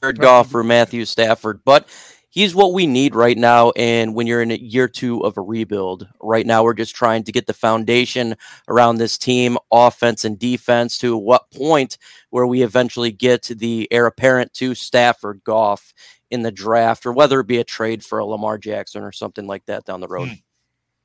Jared 0.00 0.18
Goff 0.18 0.50
for 0.50 0.64
Matthew 0.64 1.04
Stafford, 1.04 1.60
but 1.64 1.88
he's 2.32 2.54
what 2.54 2.72
we 2.72 2.86
need 2.86 3.14
right 3.14 3.36
now. 3.36 3.70
And 3.76 4.14
when 4.14 4.26
you're 4.26 4.42
in 4.42 4.50
year 4.50 4.88
two 4.88 5.20
of 5.20 5.36
a 5.36 5.42
rebuild, 5.42 6.08
right 6.20 6.46
now 6.46 6.64
we're 6.64 6.74
just 6.74 6.96
trying 6.96 7.22
to 7.24 7.32
get 7.32 7.46
the 7.46 7.52
foundation 7.52 8.36
around 8.68 8.96
this 8.96 9.18
team, 9.18 9.58
offense 9.70 10.24
and 10.24 10.38
defense, 10.38 10.98
to 10.98 11.16
what 11.16 11.50
point 11.52 11.98
where 12.30 12.46
we 12.46 12.62
eventually 12.62 13.12
get 13.12 13.42
to 13.44 13.54
the 13.54 13.86
heir 13.92 14.06
apparent 14.06 14.52
to 14.54 14.74
Stafford 14.74 15.42
Goff 15.44 15.94
in 16.30 16.42
the 16.42 16.50
draft, 16.50 17.04
or 17.04 17.12
whether 17.12 17.38
it 17.40 17.46
be 17.46 17.58
a 17.58 17.64
trade 17.64 18.02
for 18.02 18.18
a 18.18 18.24
Lamar 18.24 18.56
Jackson 18.56 19.02
or 19.02 19.12
something 19.12 19.46
like 19.46 19.66
that 19.66 19.84
down 19.84 20.00
the 20.00 20.08
road. 20.08 20.30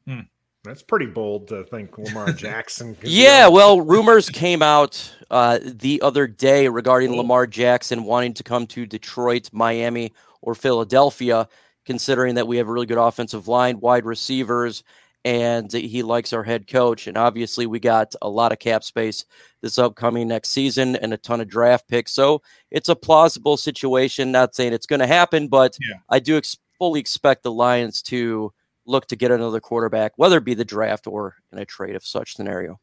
Hmm. 0.05 0.13
Hmm. 0.13 0.21
That's 0.63 0.81
pretty 0.81 1.05
bold 1.05 1.49
to 1.49 1.63
think 1.65 1.97
Lamar 1.97 2.31
Jackson. 2.33 2.97
yeah, 3.01 3.47
well, 3.47 3.79
rumors 3.79 4.29
came 4.29 4.61
out 4.61 5.13
uh, 5.29 5.59
the 5.61 6.01
other 6.01 6.27
day 6.27 6.67
regarding 6.67 7.15
Lamar 7.15 7.47
Jackson 7.47 8.03
wanting 8.03 8.33
to 8.35 8.43
come 8.43 8.67
to 8.67 8.85
Detroit, 8.85 9.49
Miami, 9.53 10.13
or 10.41 10.55
Philadelphia, 10.55 11.47
considering 11.85 12.35
that 12.35 12.47
we 12.47 12.57
have 12.57 12.67
a 12.67 12.71
really 12.71 12.85
good 12.85 12.97
offensive 12.97 13.47
line, 13.47 13.79
wide 13.79 14.05
receivers, 14.05 14.83
and 15.25 15.71
he 15.71 16.03
likes 16.03 16.31
our 16.31 16.43
head 16.43 16.67
coach. 16.67 17.07
And 17.07 17.17
obviously, 17.17 17.65
we 17.65 17.79
got 17.79 18.15
a 18.21 18.29
lot 18.29 18.51
of 18.51 18.59
cap 18.59 18.83
space 18.83 19.25
this 19.61 19.77
upcoming 19.77 20.27
next 20.27 20.49
season 20.49 20.95
and 20.95 21.13
a 21.13 21.17
ton 21.17 21.41
of 21.41 21.49
draft 21.49 21.87
picks. 21.87 22.13
So 22.13 22.41
it's 22.71 22.89
a 22.89 22.95
plausible 22.95 23.57
situation. 23.57 24.31
Not 24.31 24.55
saying 24.55 24.73
it's 24.73 24.85
going 24.85 25.01
to 25.01 25.07
happen, 25.07 25.47
but 25.47 25.77
yeah. 25.81 25.97
I 26.09 26.19
do 26.19 26.37
ex- 26.37 26.57
fully 26.77 26.99
expect 26.99 27.43
the 27.43 27.51
Lions 27.51 28.01
to 28.03 28.53
look 28.85 29.07
to 29.07 29.15
get 29.15 29.31
another 29.31 29.59
quarterback, 29.59 30.13
whether 30.15 30.37
it 30.37 30.45
be 30.45 30.53
the 30.53 30.63
draft 30.63 31.07
or 31.07 31.35
in 31.51 31.59
a 31.59 31.65
trade 31.65 31.95
of 31.95 32.05
such 32.05 32.35
scenario. 32.35 32.79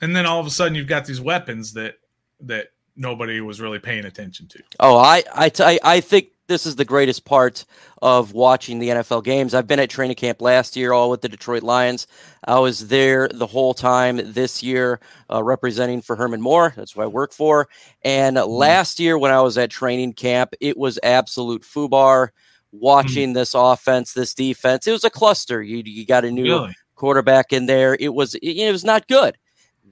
And 0.00 0.14
then 0.14 0.26
all 0.26 0.38
of 0.38 0.46
a 0.46 0.50
sudden, 0.50 0.76
you've 0.76 0.86
got 0.86 1.04
these 1.04 1.20
weapons 1.20 1.72
that 1.72 1.96
that 2.40 2.68
nobody 2.98 3.40
was 3.40 3.60
really 3.60 3.78
paying 3.78 4.04
attention 4.04 4.46
to. 4.48 4.62
Oh, 4.80 4.98
I 4.98 5.22
I, 5.34 5.48
t- 5.48 5.78
I 5.82 6.00
think 6.00 6.32
this 6.48 6.66
is 6.66 6.76
the 6.76 6.84
greatest 6.84 7.24
part 7.24 7.64
of 8.00 8.32
watching 8.32 8.78
the 8.78 8.88
NFL 8.88 9.22
games. 9.22 9.54
I've 9.54 9.66
been 9.66 9.78
at 9.78 9.90
training 9.90 10.16
camp 10.16 10.40
last 10.40 10.76
year, 10.76 10.92
all 10.92 11.10
with 11.10 11.20
the 11.20 11.28
Detroit 11.28 11.62
Lions. 11.62 12.06
I 12.42 12.58
was 12.58 12.88
there 12.88 13.28
the 13.28 13.46
whole 13.46 13.74
time 13.74 14.20
this 14.32 14.62
year, 14.62 14.98
uh, 15.30 15.42
representing 15.42 16.00
for 16.00 16.16
Herman 16.16 16.40
Moore. 16.40 16.72
That's 16.74 16.96
what 16.96 17.04
I 17.04 17.08
work 17.08 17.32
for. 17.32 17.68
And 18.02 18.36
mm-hmm. 18.36 18.50
last 18.50 18.98
year, 18.98 19.18
when 19.18 19.30
I 19.30 19.42
was 19.42 19.58
at 19.58 19.70
training 19.70 20.14
camp, 20.14 20.54
it 20.60 20.76
was 20.76 20.98
absolute 21.02 21.62
foobar 21.62 22.30
watching 22.72 23.28
mm-hmm. 23.28 23.34
this 23.34 23.54
offense, 23.54 24.14
this 24.14 24.34
defense. 24.34 24.86
It 24.86 24.92
was 24.92 25.04
a 25.04 25.10
cluster. 25.10 25.62
You, 25.62 25.82
you 25.84 26.06
got 26.06 26.24
a 26.24 26.30
new 26.30 26.44
really? 26.44 26.74
quarterback 26.94 27.52
in 27.52 27.66
there. 27.66 27.96
It 27.98 28.14
was 28.14 28.34
it, 28.36 28.56
it 28.56 28.72
was 28.72 28.84
not 28.84 29.06
good. 29.06 29.36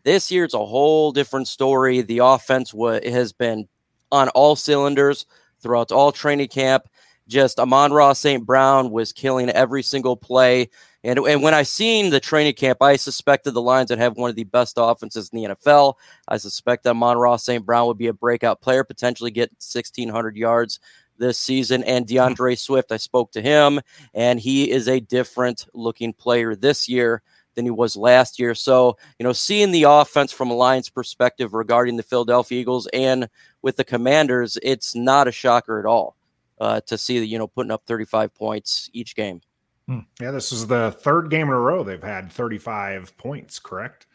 This 0.06 0.30
year, 0.30 0.44
it's 0.44 0.54
a 0.54 0.64
whole 0.64 1.10
different 1.10 1.48
story. 1.48 2.00
The 2.00 2.18
offense 2.18 2.72
wa- 2.72 3.00
has 3.02 3.32
been 3.32 3.66
on 4.12 4.28
all 4.28 4.54
cylinders 4.54 5.26
throughout 5.60 5.90
all 5.90 6.12
training 6.12 6.46
camp. 6.46 6.86
Just 7.26 7.58
Amon-Ra 7.58 8.12
St. 8.12 8.46
Brown 8.46 8.92
was 8.92 9.12
killing 9.12 9.50
every 9.50 9.82
single 9.82 10.16
play. 10.16 10.70
And, 11.02 11.18
and 11.18 11.42
when 11.42 11.54
I 11.54 11.64
seen 11.64 12.10
the 12.10 12.20
training 12.20 12.54
camp, 12.54 12.80
I 12.80 12.94
suspected 12.94 13.50
the 13.50 13.60
Lions 13.60 13.90
would 13.90 13.98
have 13.98 14.16
one 14.16 14.30
of 14.30 14.36
the 14.36 14.44
best 14.44 14.74
offenses 14.76 15.30
in 15.32 15.42
the 15.42 15.48
NFL. 15.56 15.94
I 16.28 16.36
suspect 16.36 16.84
that 16.84 16.90
Amon-Ra 16.90 17.34
St. 17.34 17.66
Brown 17.66 17.88
would 17.88 17.98
be 17.98 18.06
a 18.06 18.12
breakout 18.12 18.60
player, 18.60 18.84
potentially 18.84 19.32
get 19.32 19.50
1,600 19.54 20.36
yards 20.36 20.78
this 21.18 21.36
season. 21.36 21.82
And 21.82 22.06
D'Andre 22.06 22.54
Swift, 22.54 22.92
I 22.92 22.98
spoke 22.98 23.32
to 23.32 23.42
him, 23.42 23.80
and 24.14 24.38
he 24.38 24.70
is 24.70 24.86
a 24.86 25.00
different 25.00 25.66
looking 25.74 26.12
player 26.12 26.54
this 26.54 26.88
year 26.88 27.22
than 27.56 27.64
he 27.64 27.70
was 27.72 27.96
last 27.96 28.38
year. 28.38 28.54
So, 28.54 28.96
you 29.18 29.24
know, 29.24 29.32
seeing 29.32 29.72
the 29.72 29.82
offense 29.84 30.30
from 30.30 30.50
a 30.50 30.54
Lions 30.54 30.88
perspective 30.88 31.52
regarding 31.52 31.96
the 31.96 32.04
Philadelphia 32.04 32.60
Eagles 32.60 32.86
and 32.92 33.28
with 33.62 33.76
the 33.76 33.84
Commanders, 33.84 34.56
it's 34.62 34.94
not 34.94 35.26
a 35.26 35.32
shocker 35.32 35.80
at 35.80 35.86
all 35.86 36.16
uh, 36.60 36.80
to 36.82 36.96
see 36.96 37.18
that, 37.18 37.26
you 37.26 37.38
know, 37.38 37.48
putting 37.48 37.72
up 37.72 37.82
35 37.86 38.32
points 38.34 38.88
each 38.92 39.16
game. 39.16 39.40
Hmm. 39.88 40.00
Yeah, 40.20 40.30
this 40.30 40.52
is 40.52 40.66
the 40.66 40.92
third 40.92 41.30
game 41.30 41.48
in 41.48 41.54
a 41.54 41.60
row 41.60 41.82
they've 41.82 42.02
had 42.02 42.30
35 42.30 43.16
points, 43.18 43.58
correct? 43.58 44.06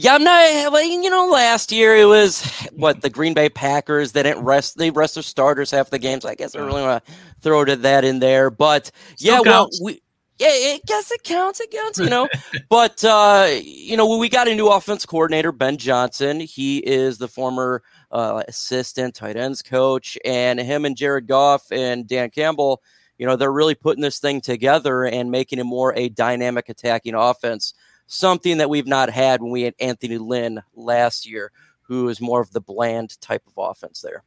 Yeah, 0.00 0.14
I'm 0.14 0.22
not. 0.22 0.72
Like, 0.72 0.86
You 0.86 1.10
know, 1.10 1.26
last 1.28 1.72
year 1.72 1.96
it 1.96 2.04
was 2.04 2.44
what 2.72 3.00
the 3.00 3.10
Green 3.10 3.34
Bay 3.34 3.48
Packers. 3.48 4.12
They 4.12 4.22
didn't 4.22 4.44
rest. 4.44 4.78
They 4.78 4.90
rest 4.90 5.14
their 5.14 5.24
starters 5.24 5.72
half 5.72 5.90
the 5.90 5.98
games. 5.98 6.22
So 6.22 6.28
I 6.28 6.36
guess 6.36 6.54
I 6.54 6.60
really 6.60 6.82
want 6.82 7.04
to 7.04 7.12
throw 7.40 7.64
that 7.64 8.04
in 8.04 8.20
there. 8.20 8.48
But 8.48 8.92
Still 9.16 9.38
yeah, 9.38 9.42
counts. 9.42 9.80
well, 9.80 9.86
we 9.86 10.00
yeah, 10.38 10.50
it 10.50 10.86
guess 10.86 11.10
it 11.10 11.24
counts. 11.24 11.60
It 11.60 11.70
counts, 11.70 11.98
you 11.98 12.08
know. 12.08 12.28
but 12.68 13.02
uh, 13.04 13.48
you 13.60 13.96
know, 13.96 14.16
we 14.16 14.28
got 14.28 14.48
a 14.48 14.54
new 14.54 14.68
offense 14.68 15.04
coordinator, 15.04 15.50
Ben 15.50 15.76
Johnson. 15.76 16.38
He 16.38 16.78
is 16.78 17.18
the 17.18 17.28
former 17.28 17.82
uh, 18.12 18.42
assistant 18.46 19.14
tight 19.14 19.36
ends 19.36 19.62
coach, 19.62 20.16
and 20.24 20.60
him 20.60 20.84
and 20.84 20.96
Jared 20.96 21.26
Goff 21.26 21.72
and 21.72 22.06
Dan 22.06 22.30
Campbell. 22.30 22.82
You 23.18 23.26
know, 23.26 23.34
they're 23.34 23.52
really 23.52 23.74
putting 23.74 24.02
this 24.02 24.20
thing 24.20 24.40
together 24.40 25.04
and 25.04 25.30
making 25.30 25.58
it 25.58 25.64
more 25.64 25.92
a 25.96 26.08
dynamic 26.08 26.68
attacking 26.68 27.14
offense. 27.14 27.74
Something 28.06 28.58
that 28.58 28.70
we've 28.70 28.86
not 28.86 29.10
had 29.10 29.42
when 29.42 29.50
we 29.50 29.62
had 29.62 29.74
Anthony 29.80 30.18
Lynn 30.18 30.62
last 30.74 31.28
year, 31.28 31.50
who 31.82 32.08
is 32.08 32.20
more 32.20 32.40
of 32.40 32.52
the 32.52 32.60
bland 32.60 33.20
type 33.20 33.42
of 33.46 33.54
offense 33.56 34.00
there. 34.02 34.22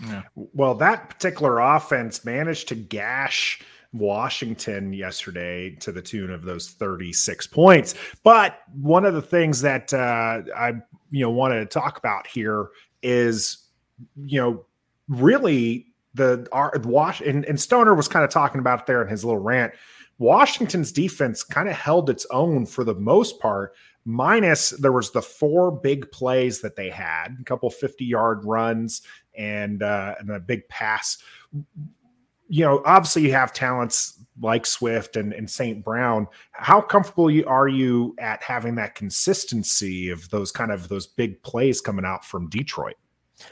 Yeah. 0.00 0.22
Well, 0.34 0.74
that 0.76 1.08
particular 1.08 1.58
offense 1.58 2.24
managed 2.24 2.68
to 2.68 2.74
gash 2.74 3.62
Washington 3.92 4.92
yesterday 4.92 5.74
to 5.80 5.90
the 5.92 6.02
tune 6.02 6.30
of 6.30 6.42
those 6.42 6.70
36 6.70 7.46
points. 7.48 7.94
But 8.22 8.60
one 8.80 9.04
of 9.04 9.14
the 9.14 9.22
things 9.22 9.60
that 9.62 9.92
uh, 9.92 10.42
I 10.56 10.74
you 11.10 11.20
know 11.20 11.30
wanted 11.30 11.58
to 11.60 11.66
talk 11.66 11.98
about 11.98 12.26
here 12.26 12.68
is 13.02 13.66
you 14.16 14.40
know 14.40 14.64
really 15.08 15.86
the 16.14 16.46
our 16.52 16.72
Wash 16.84 17.20
and, 17.20 17.44
and 17.44 17.60
Stoner 17.60 17.94
was 17.94 18.08
kind 18.08 18.24
of 18.24 18.30
talking 18.30 18.60
about 18.60 18.86
there 18.86 19.02
in 19.02 19.08
his 19.08 19.24
little 19.24 19.40
rant. 19.40 19.72
Washington's 20.18 20.92
defense 20.92 21.42
kind 21.42 21.68
of 21.68 21.74
held 21.74 22.10
its 22.10 22.26
own 22.30 22.66
for 22.66 22.84
the 22.84 22.94
most 22.94 23.40
part. 23.40 23.74
Minus 24.04 24.70
there 24.70 24.92
was 24.92 25.10
the 25.10 25.22
four 25.22 25.70
big 25.70 26.10
plays 26.10 26.60
that 26.60 26.76
they 26.76 26.90
had, 26.90 27.36
a 27.40 27.44
couple 27.44 27.70
50 27.70 28.04
yard 28.04 28.44
runs 28.44 29.02
and 29.36 29.82
uh, 29.82 30.14
and 30.18 30.30
a 30.30 30.40
big 30.40 30.68
pass 30.68 31.18
you 32.50 32.64
know, 32.64 32.82
obviously 32.84 33.22
you 33.22 33.32
have 33.32 33.52
talents 33.52 34.18
like 34.40 34.66
Swift 34.66 35.16
and, 35.16 35.32
and 35.32 35.48
St. 35.48 35.84
Brown. 35.84 36.26
How 36.50 36.80
comfortable 36.80 37.30
you, 37.30 37.46
are 37.46 37.68
you 37.68 38.16
at 38.18 38.42
having 38.42 38.74
that 38.74 38.96
consistency 38.96 40.10
of 40.10 40.28
those 40.30 40.50
kind 40.50 40.72
of 40.72 40.88
those 40.88 41.06
big 41.06 41.40
plays 41.42 41.80
coming 41.80 42.04
out 42.04 42.24
from 42.24 42.50
Detroit? 42.50 42.96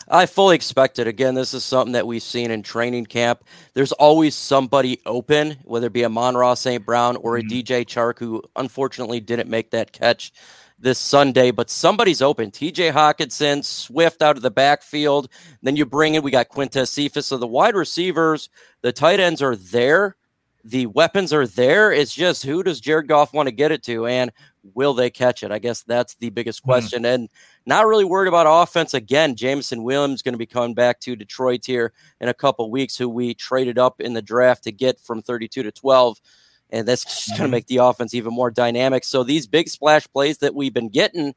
I 0.09 0.27
fully 0.27 0.57
expect 0.57 0.99
it. 0.99 1.07
Again, 1.07 1.35
this 1.35 1.55
is 1.55 1.65
something 1.65 1.93
that 1.93 2.07
we've 2.07 2.23
seen 2.23 2.51
in 2.51 2.63
training 2.63 3.07
camp. 3.07 3.45
There's 3.73 3.93
always 3.93 4.35
somebody 4.35 5.01
open, 5.07 5.59
whether 5.65 5.87
it 5.87 5.93
be 5.93 6.03
a 6.03 6.07
Amon-Ra 6.07 6.55
St. 6.55 6.85
Brown 6.85 7.17
or 7.17 7.37
a 7.37 7.43
mm-hmm. 7.43 7.57
DJ 7.57 7.87
Chark, 7.87 8.19
who 8.19 8.43
unfortunately 8.57 9.21
didn't 9.21 9.49
make 9.49 9.71
that 9.71 9.93
catch 9.93 10.33
this 10.79 10.99
Sunday, 10.99 11.51
but 11.51 11.71
somebody's 11.71 12.23
open. 12.23 12.51
TJ 12.51 12.93
Hockenson, 12.93 13.65
Swift 13.65 14.23
out 14.23 14.37
of 14.37 14.43
the 14.43 14.51
backfield. 14.51 15.29
Then 15.63 15.77
you 15.77 15.85
bring 15.85 16.15
in, 16.15 16.23
we 16.23 16.31
got 16.31 16.49
Quintez 16.49 16.89
Cephus. 16.89 17.27
So 17.27 17.37
the 17.37 17.47
wide 17.47 17.75
receivers, 17.75 18.49
the 18.83 18.93
tight 18.93 19.21
ends 19.21 19.43
are 19.43 19.57
there. 19.57 20.17
The 20.65 20.87
weapons 20.87 21.33
are 21.33 21.47
there. 21.47 21.93
It's 21.93 22.15
just 22.15 22.45
who 22.45 22.63
does 22.63 22.81
Jared 22.81 23.09
Goff 23.09 23.33
want 23.33 23.49
to 23.49 23.55
get 23.55 23.73
it 23.73 23.83
to? 23.85 24.07
And 24.07 24.33
will 24.75 24.95
they 24.95 25.11
catch 25.11 25.43
it? 25.43 25.51
I 25.51 25.59
guess 25.59 25.83
that's 25.83 26.15
the 26.17 26.31
biggest 26.31 26.61
hmm. 26.61 26.71
question. 26.71 27.03
Mm. 27.03 27.15
And 27.15 27.29
not 27.67 27.87
really 27.87 28.05
worried 28.05 28.29
about 28.29 28.47
offense. 28.49 28.95
Again, 28.95 29.37
Jameson 29.37 29.83
Williams 29.83 30.23
going 30.23 30.35
to 30.35 30.39
be 30.39 30.47
coming 30.47 30.75
back 30.75 31.01
to 31.01 31.17
Detroit 31.17 31.65
here 31.65 31.93
in 32.21 32.29
a 32.29 32.35
couple 32.35 32.71
weeks, 32.71 32.97
who 32.97 33.09
we 33.09 33.35
traded 33.35 33.79
up 33.79 34.01
in 34.01 34.15
the 34.15 34.23
draft 34.23 34.65
to 34.65 34.73
get 34.73 34.99
from 35.01 35.23
32 35.23 35.63
to 35.63 35.73
12 35.73 36.21
and 36.71 36.87
that's 36.87 37.05
just 37.05 37.29
going 37.31 37.39
to 37.39 37.45
mm-hmm. 37.45 37.53
make 37.53 37.67
the 37.67 37.79
offense 37.79 38.15
even 38.15 38.33
more 38.33 38.51
dynamic. 38.51 39.05
So 39.05 39.23
these 39.23 39.47
big 39.47 39.69
splash 39.69 40.07
plays 40.09 40.39
that 40.39 40.55
we've 40.55 40.75
been 40.75 40.89
getting, 40.89 41.35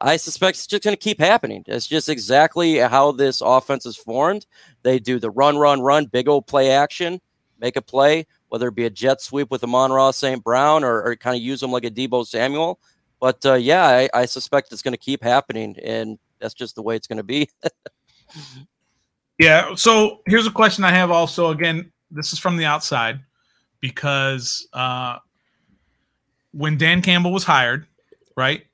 I 0.00 0.16
suspect 0.16 0.56
it's 0.56 0.66
just 0.66 0.84
going 0.84 0.96
to 0.96 1.00
keep 1.00 1.20
happening. 1.20 1.64
It's 1.66 1.86
just 1.86 2.08
exactly 2.08 2.76
how 2.76 3.12
this 3.12 3.40
offense 3.40 3.84
is 3.84 3.96
formed. 3.96 4.46
They 4.82 4.98
do 4.98 5.18
the 5.18 5.30
run, 5.30 5.58
run, 5.58 5.80
run, 5.80 6.06
big 6.06 6.28
old 6.28 6.46
play 6.46 6.70
action, 6.70 7.20
make 7.58 7.76
a 7.76 7.82
play, 7.82 8.26
whether 8.48 8.68
it 8.68 8.74
be 8.74 8.86
a 8.86 8.90
jet 8.90 9.20
sweep 9.20 9.50
with 9.50 9.64
Amon-Ra 9.64 10.12
St. 10.12 10.42
Brown 10.42 10.84
or, 10.84 11.02
or 11.02 11.16
kind 11.16 11.36
of 11.36 11.42
use 11.42 11.60
them 11.60 11.72
like 11.72 11.84
a 11.84 11.90
Deebo 11.90 12.26
Samuel. 12.26 12.80
But 13.18 13.44
uh, 13.44 13.54
yeah, 13.54 13.84
I, 13.84 14.08
I 14.14 14.24
suspect 14.26 14.72
it's 14.72 14.82
going 14.82 14.94
to 14.94 14.98
keep 14.98 15.22
happening, 15.22 15.76
and 15.82 16.18
that's 16.40 16.54
just 16.54 16.74
the 16.74 16.82
way 16.82 16.96
it's 16.96 17.06
going 17.06 17.18
to 17.18 17.22
be. 17.22 17.50
yeah. 19.38 19.74
So 19.74 20.22
here's 20.26 20.46
a 20.46 20.50
question 20.50 20.84
I 20.84 20.90
have 20.90 21.10
also. 21.10 21.50
Again, 21.50 21.92
this 22.10 22.32
is 22.32 22.38
from 22.38 22.56
the 22.56 22.64
outside 22.64 23.20
because 23.80 24.66
uh, 24.72 25.18
when 26.52 26.76
Dan 26.76 27.02
Campbell 27.02 27.32
was 27.32 27.44
hired, 27.44 27.86
right, 28.36 28.64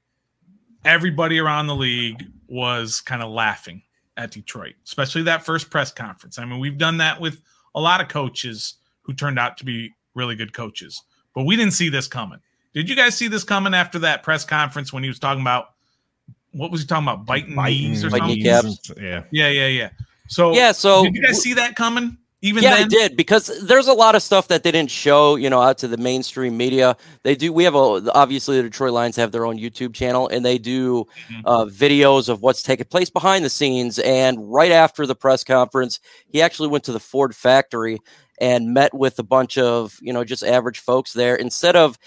everybody 0.84 1.38
around 1.38 1.66
the 1.66 1.74
league 1.74 2.26
was 2.48 3.00
kind 3.00 3.22
of 3.22 3.30
laughing 3.30 3.82
at 4.16 4.30
Detroit, 4.30 4.74
especially 4.84 5.22
that 5.24 5.44
first 5.44 5.70
press 5.70 5.92
conference. 5.92 6.38
I 6.38 6.44
mean, 6.44 6.58
we've 6.58 6.78
done 6.78 6.98
that 6.98 7.20
with 7.20 7.40
a 7.74 7.80
lot 7.80 8.00
of 8.00 8.08
coaches 8.08 8.74
who 9.02 9.12
turned 9.12 9.38
out 9.38 9.56
to 9.58 9.64
be 9.64 9.94
really 10.14 10.34
good 10.34 10.52
coaches, 10.52 11.02
but 11.34 11.44
we 11.44 11.56
didn't 11.56 11.74
see 11.74 11.88
this 11.88 12.08
coming. 12.08 12.40
Did 12.72 12.88
you 12.88 12.96
guys 12.96 13.16
see 13.16 13.28
this 13.28 13.44
coming 13.44 13.74
after 13.74 13.98
that 14.00 14.22
press 14.22 14.44
conference 14.44 14.92
when 14.92 15.02
he 15.02 15.08
was 15.08 15.18
talking 15.18 15.40
about 15.40 15.68
what 16.52 16.70
was 16.70 16.80
he 16.80 16.86
talking 16.86 17.04
about 17.04 17.26
biting, 17.26 17.54
biting 17.54 17.90
knees 17.90 18.04
or 18.04 18.10
something? 18.10 18.38
Yeah, 18.98 19.22
yeah, 19.30 19.48
yeah, 19.48 19.66
yeah. 19.66 19.90
So 20.28 20.52
yeah, 20.54 20.72
so 20.72 21.04
did 21.04 21.14
you 21.14 21.22
guys 21.22 21.40
see 21.40 21.54
that 21.54 21.76
coming? 21.76 22.16
Even 22.42 22.62
yeah, 22.62 22.74
then? 22.74 22.84
I 22.84 22.88
did 22.88 23.16
because 23.16 23.46
there's 23.66 23.88
a 23.88 23.94
lot 23.94 24.14
of 24.14 24.22
stuff 24.22 24.48
that 24.48 24.62
they 24.62 24.70
didn't 24.70 24.90
show, 24.90 25.36
you 25.36 25.48
know, 25.48 25.62
out 25.62 25.78
to 25.78 25.88
the 25.88 25.96
mainstream 25.96 26.56
media. 26.56 26.96
They 27.22 27.34
do. 27.34 27.50
We 27.50 27.64
have 27.64 27.74
a 27.74 28.02
obviously 28.14 28.58
the 28.58 28.64
Detroit 28.64 28.92
Lions 28.92 29.16
have 29.16 29.32
their 29.32 29.46
own 29.46 29.58
YouTube 29.58 29.94
channel, 29.94 30.28
and 30.28 30.44
they 30.44 30.58
do 30.58 31.06
mm-hmm. 31.30 31.40
uh, 31.46 31.64
videos 31.64 32.28
of 32.28 32.42
what's 32.42 32.62
taking 32.62 32.86
place 32.86 33.08
behind 33.08 33.42
the 33.42 33.50
scenes. 33.50 33.98
And 33.98 34.52
right 34.52 34.70
after 34.70 35.06
the 35.06 35.14
press 35.14 35.44
conference, 35.44 35.98
he 36.28 36.42
actually 36.42 36.68
went 36.68 36.84
to 36.84 36.92
the 36.92 37.00
Ford 37.00 37.34
factory 37.34 38.00
and 38.38 38.74
met 38.74 38.92
with 38.92 39.18
a 39.18 39.22
bunch 39.22 39.56
of 39.56 39.96
you 40.02 40.12
know 40.12 40.22
just 40.22 40.44
average 40.44 40.80
folks 40.80 41.14
there. 41.14 41.36
Instead 41.36 41.74
of 41.74 41.98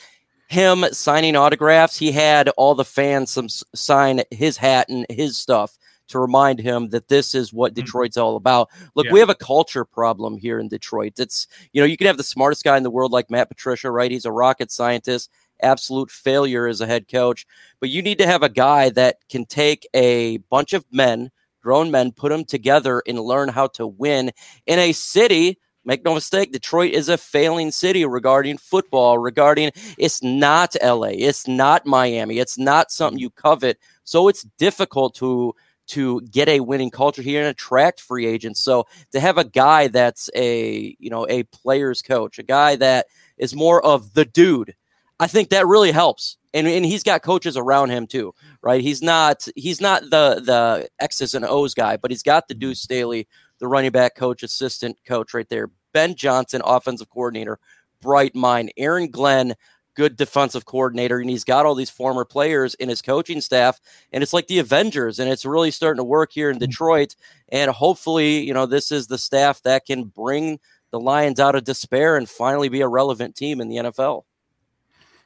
him 0.47 0.85
signing 0.91 1.35
autographs, 1.35 1.97
he 1.97 2.11
had 2.11 2.49
all 2.49 2.75
the 2.75 2.85
fans 2.85 3.31
some 3.31 3.49
sign 3.49 4.21
his 4.29 4.57
hat 4.57 4.89
and 4.89 5.07
his 5.09 5.37
stuff 5.37 5.78
to 6.09 6.19
remind 6.19 6.59
him 6.59 6.89
that 6.89 7.07
this 7.07 7.33
is 7.33 7.53
what 7.53 7.73
mm-hmm. 7.73 7.85
Detroit's 7.85 8.17
all 8.17 8.35
about. 8.35 8.69
Look, 8.95 9.07
yeah. 9.07 9.13
we 9.13 9.19
have 9.19 9.29
a 9.29 9.35
culture 9.35 9.85
problem 9.85 10.37
here 10.37 10.59
in 10.59 10.67
Detroit. 10.67 11.13
It's, 11.19 11.47
you 11.73 11.81
know, 11.81 11.85
you 11.85 11.97
can 11.97 12.07
have 12.07 12.17
the 12.17 12.23
smartest 12.23 12.63
guy 12.63 12.77
in 12.77 12.83
the 12.83 12.91
world 12.91 13.11
like 13.11 13.29
Matt 13.29 13.49
Patricia, 13.49 13.89
right? 13.89 14.11
He's 14.11 14.25
a 14.25 14.31
rocket 14.31 14.71
scientist, 14.71 15.31
absolute 15.61 16.11
failure 16.11 16.67
as 16.67 16.81
a 16.81 16.87
head 16.87 17.07
coach. 17.07 17.45
But 17.79 17.89
you 17.89 18.01
need 18.01 18.17
to 18.19 18.27
have 18.27 18.43
a 18.43 18.49
guy 18.49 18.89
that 18.91 19.17
can 19.29 19.45
take 19.45 19.87
a 19.93 20.37
bunch 20.37 20.73
of 20.73 20.85
men, 20.91 21.31
grown 21.61 21.91
men, 21.91 22.11
put 22.11 22.29
them 22.29 22.45
together 22.45 23.01
and 23.07 23.19
learn 23.19 23.49
how 23.49 23.67
to 23.67 23.87
win 23.87 24.31
in 24.65 24.79
a 24.79 24.91
city 24.91 25.59
Make 25.85 26.03
no 26.03 26.13
mistake, 26.13 26.51
Detroit 26.51 26.93
is 26.93 27.09
a 27.09 27.17
failing 27.17 27.71
city 27.71 28.05
regarding 28.05 28.57
football, 28.57 29.17
regarding 29.17 29.71
it's 29.97 30.21
not 30.21 30.75
LA, 30.83 31.13
it's 31.13 31.47
not 31.47 31.85
Miami, 31.85 32.37
it's 32.37 32.57
not 32.57 32.91
something 32.91 33.17
you 33.17 33.29
covet. 33.29 33.79
So 34.03 34.27
it's 34.27 34.43
difficult 34.57 35.15
to 35.15 35.55
to 35.89 36.21
get 36.21 36.47
a 36.47 36.59
winning 36.59 36.91
culture 36.91 37.21
here 37.21 37.41
and 37.41 37.49
attract 37.49 37.99
free 37.99 38.25
agents. 38.25 38.59
So 38.59 38.87
to 39.11 39.19
have 39.19 39.37
a 39.37 39.43
guy 39.43 39.87
that's 39.87 40.29
a, 40.35 40.95
you 40.99 41.09
know, 41.09 41.27
a 41.27 41.43
player's 41.43 42.01
coach, 42.01 42.39
a 42.39 42.43
guy 42.43 42.75
that 42.77 43.07
is 43.37 43.55
more 43.55 43.83
of 43.83 44.13
the 44.13 44.25
dude, 44.25 44.75
I 45.19 45.27
think 45.27 45.49
that 45.49 45.67
really 45.67 45.91
helps. 45.91 46.37
And, 46.53 46.67
and 46.67 46.85
he's 46.85 47.03
got 47.03 47.21
coaches 47.21 47.57
around 47.57 47.89
him 47.89 48.07
too, 48.07 48.33
right? 48.61 48.81
He's 48.81 49.01
not 49.01 49.47
he's 49.55 49.81
not 49.81 50.03
the 50.03 50.41
the 50.43 50.89
X's 50.99 51.35
and 51.35 51.45
O's 51.45 51.73
guy, 51.75 51.97
but 51.97 52.09
he's 52.09 52.23
got 52.23 52.47
the 52.47 52.55
mm-hmm. 52.55 52.61
Deuce 52.61 52.81
Staley, 52.81 53.27
the 53.59 53.67
running 53.67 53.91
back 53.91 54.15
coach, 54.15 54.41
assistant 54.41 54.97
coach 55.05 55.33
right 55.33 55.49
there. 55.49 55.69
Ben 55.93 56.15
Johnson, 56.15 56.61
offensive 56.65 57.09
coordinator, 57.09 57.59
bright 58.01 58.35
mind. 58.35 58.71
Aaron 58.77 59.09
Glenn, 59.09 59.55
good 59.99 60.15
defensive 60.15 60.63
coordinator, 60.63 61.19
and 61.19 61.29
he's 61.29 61.43
got 61.43 61.65
all 61.65 61.75
these 61.75 61.89
former 61.89 62.23
players 62.23 62.73
in 62.75 62.87
his 62.87 63.01
coaching 63.01 63.41
staff, 63.41 63.81
and 64.13 64.23
it's 64.23 64.31
like 64.31 64.47
the 64.47 64.59
Avengers, 64.59 65.19
and 65.19 65.29
it's 65.29 65.45
really 65.45 65.71
starting 65.71 65.97
to 65.97 66.05
work 66.05 66.31
here 66.31 66.49
in 66.49 66.55
mm-hmm. 66.55 66.67
Detroit. 66.67 67.17
And 67.49 67.69
hopefully, 67.69 68.39
you 68.39 68.53
know, 68.53 68.65
this 68.65 68.93
is 68.93 69.07
the 69.07 69.17
staff 69.17 69.61
that 69.63 69.85
can 69.85 70.05
bring 70.05 70.61
the 70.91 71.01
Lions 71.01 71.37
out 71.37 71.55
of 71.55 71.65
despair 71.65 72.15
and 72.15 72.29
finally 72.29 72.69
be 72.69 72.79
a 72.79 72.87
relevant 72.87 73.35
team 73.35 73.59
in 73.59 73.67
the 73.67 73.75
NFL. 73.75 74.23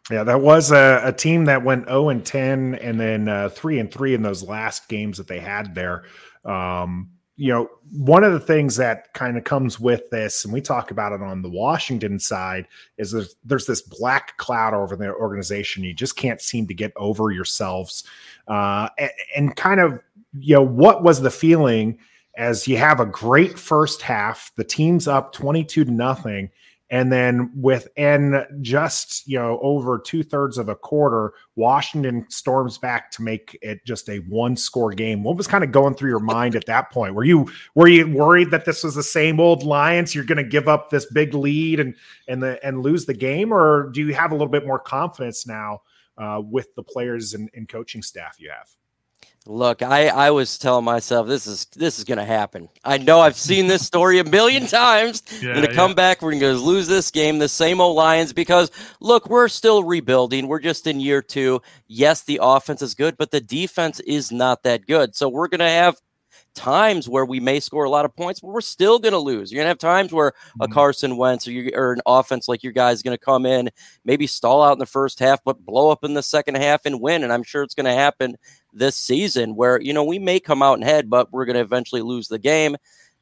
Yeah, 0.10 0.24
that 0.24 0.42
was 0.42 0.72
a, 0.72 1.02
a 1.04 1.14
team 1.14 1.46
that 1.46 1.64
went 1.64 1.86
0 1.86 2.10
and 2.10 2.26
10 2.26 2.76
and 2.76 3.00
then 3.00 3.30
uh, 3.30 3.50
3 3.50 3.78
and 3.78 3.92
3 3.92 4.16
in 4.16 4.24
those 4.24 4.42
last 4.42 4.90
games 4.90 5.18
that 5.18 5.28
they 5.28 5.40
had 5.40 5.76
there. 5.76 6.06
Um, 6.44 7.12
you 7.36 7.52
know, 7.52 7.69
one 7.91 8.24
of 8.24 8.34
the 8.34 8.39
things 8.39 8.76
that 8.76 9.12
kind 9.13 9.38
of 9.38 9.43
comes 9.43 9.80
with 9.80 10.10
this, 10.12 10.46
and 10.46 10.54
we 10.54 10.62
talk 10.62 10.91
about 10.91 11.13
it 11.13 11.22
on 11.22 11.41
the 11.41 11.50
Washington 11.50 12.19
side, 12.19 12.67
is 12.98 13.12
there's, 13.12 13.36
there's 13.43 13.65
this 13.65 13.82
black 13.82 14.38
cloud 14.38 14.74
over 14.74 14.96
the 14.96 15.13
organization. 15.13 15.84
You 15.84 15.93
just 15.93 16.15
can't 16.15 16.41
seem 16.41 16.67
to 16.67 16.74
get 16.74 16.93
over 16.96 17.32
yourselves. 17.32 18.04
Uh, 18.48 18.89
and, 19.00 19.12
and 19.36 19.56
kind 19.56 19.80
of, 19.80 20.00
you 20.38 20.56
know, 20.56 20.62
what 20.62 21.04
was 21.04 21.22
the 21.22 21.32
feeling 21.32 21.98
as 22.36 22.67
you 22.67 22.78
have 22.78 23.00
a 23.00 23.06
great 23.06 23.60
first 23.60 24.02
half, 24.02 24.52
the 24.56 24.63
team's 24.63 25.08
up 25.08 25.34
22 25.34 25.86
to 25.86 25.91
nothing, 25.91 26.50
and 26.93 27.12
then 27.12 27.51
within 27.60 28.45
just 28.62 29.27
you 29.27 29.38
know 29.38 29.60
over 29.63 29.97
two 29.97 30.21
thirds 30.21 30.60
of 30.60 30.69
a 30.69 30.75
quarter, 30.75 31.34
Washington 31.56 32.23
storms 32.29 32.77
back 32.77 33.10
to 33.12 33.23
make 33.23 33.58
it 33.63 33.84
just 33.84 34.08
a 34.10 34.17
one 34.17 34.56
score 34.56 34.91
game. 34.91 35.23
What 35.23 35.36
was 35.36 35.47
kind 35.47 35.63
of 35.63 35.71
going 35.71 35.95
through 35.95 36.12
your 36.12 36.19
mind 36.19 36.56
at 36.56 36.67
that 36.67 36.91
point? 36.91 37.15
Were 37.15 37.23
you 37.23 37.49
were 37.73 37.88
you 37.88 38.08
worried 38.08 38.51
that 38.51 38.65
this 38.65 38.84
was 38.84 38.93
the 38.93 39.01
same 39.01 39.39
old 39.39 39.63
Lions? 39.63 40.13
You're 40.13 40.23
going 40.23 40.38
to 40.38 40.43
give 40.43 40.67
up 40.67 40.91
this 40.91 41.08
big 41.08 41.34
lead 41.34 41.79
and 41.79 41.95
and 42.27 42.43
the 42.43 42.63
and 42.63 42.84
lose 42.84 43.08
the 43.08 43.15
game, 43.15 43.51
or 43.51 43.89
do 43.91 44.06
you 44.06 44.13
have 44.13 44.32
a 44.32 44.36
little 44.36 44.47
bit 44.47 44.67
more 44.67 44.77
confidence 44.77 45.47
now 45.47 45.82
uh, 46.19 46.43
with 46.45 46.75
the 46.75 46.84
players 46.84 47.34
and, 47.34 47.49
and 47.56 47.67
coaching 47.67 48.03
staff 48.03 48.36
you 48.39 48.51
have? 48.51 48.69
Look, 49.45 49.82
I, 49.82 50.08
I 50.08 50.32
was 50.32 50.58
telling 50.58 50.86
myself 50.86 51.27
this 51.27 51.47
is 51.47 51.65
this 51.75 51.97
is 51.99 52.06
gonna 52.06 52.23
happen. 52.23 52.69
I 52.86 52.97
know 52.97 53.19
I've 53.19 53.36
seen 53.36 53.67
this 53.67 53.86
story 53.86 54.19
a 54.19 54.23
million 54.23 54.67
times. 54.67 55.21
Yeah, 55.43 55.56
gonna 55.56 55.73
come 55.73 55.91
yeah. 55.91 55.95
back, 55.95 56.21
we're 56.21 56.32
gonna 56.34 56.53
lose 56.53 56.88
this 56.88 57.12
game, 57.12 57.39
the 57.39 57.49
same 57.49 57.82
old 57.82 57.97
Lions, 57.97 58.32
because 58.32 58.71
look, 59.01 59.29
we're 59.29 59.49
still 59.49 59.84
rebuilding. 59.84 60.47
We're 60.47 60.60
just 60.60 60.88
in 60.88 61.01
year 61.01 61.21
two. 61.21 61.62
Yes, 61.88 62.21
the 62.21 62.39
offense 62.41 62.82
is 62.82 62.95
good, 62.95 63.17
but 63.17 63.32
the 63.32 63.41
defense 63.41 63.99
is 64.01 64.32
not 64.32 64.63
that 64.63 64.86
good. 64.86 65.15
So 65.15 65.27
we're 65.27 65.49
gonna 65.49 65.69
have 65.69 65.99
times 66.53 67.10
where 67.10 67.25
we 67.25 67.39
may 67.39 67.60
score 67.60 67.84
a 67.84 67.89
lot 67.89 68.06
of 68.06 68.15
points, 68.15 68.39
but 68.39 68.49
we're 68.49 68.62
still 68.62 68.99
going 68.99 69.13
to 69.13 69.19
lose. 69.19 69.51
You're 69.51 69.60
going 69.60 69.65
to 69.65 69.69
have 69.69 69.79
times 69.79 70.13
where 70.13 70.29
a 70.60 70.65
mm-hmm. 70.65 70.73
Carson 70.73 71.17
Wentz 71.17 71.47
or, 71.47 71.51
you, 71.51 71.71
or 71.73 71.93
an 71.93 72.01
offense 72.06 72.47
like 72.47 72.63
your 72.63 72.73
guy's 72.73 73.01
going 73.01 73.17
to 73.17 73.23
come 73.23 73.45
in, 73.45 73.69
maybe 74.06 74.27
stall 74.27 74.62
out 74.62 74.73
in 74.73 74.79
the 74.79 74.86
first 74.86 75.19
half, 75.19 75.43
but 75.43 75.65
blow 75.65 75.89
up 75.89 76.03
in 76.03 76.13
the 76.13 76.23
second 76.23 76.56
half 76.56 76.86
and 76.86 77.01
win. 77.01 77.23
And 77.23 77.34
I'm 77.34 77.43
sure 77.43 77.63
it's 77.63 77.75
going 77.75 77.86
to 77.86 77.93
happen 77.93 78.36
this 78.74 78.96
season 78.96 79.56
where, 79.56 79.80
you 79.80 79.94
know, 79.94 80.04
we 80.04 80.20
may 80.20 80.40
come 80.40 80.62
out 80.62 80.78
in 80.78 80.84
head, 80.84 81.10
but 81.10 81.32
we're 81.32 81.46
going 81.46 81.56
to 81.56 81.62
eventually 81.62 82.02
lose 82.02 82.28
the 82.28 82.40
game. 82.40 82.76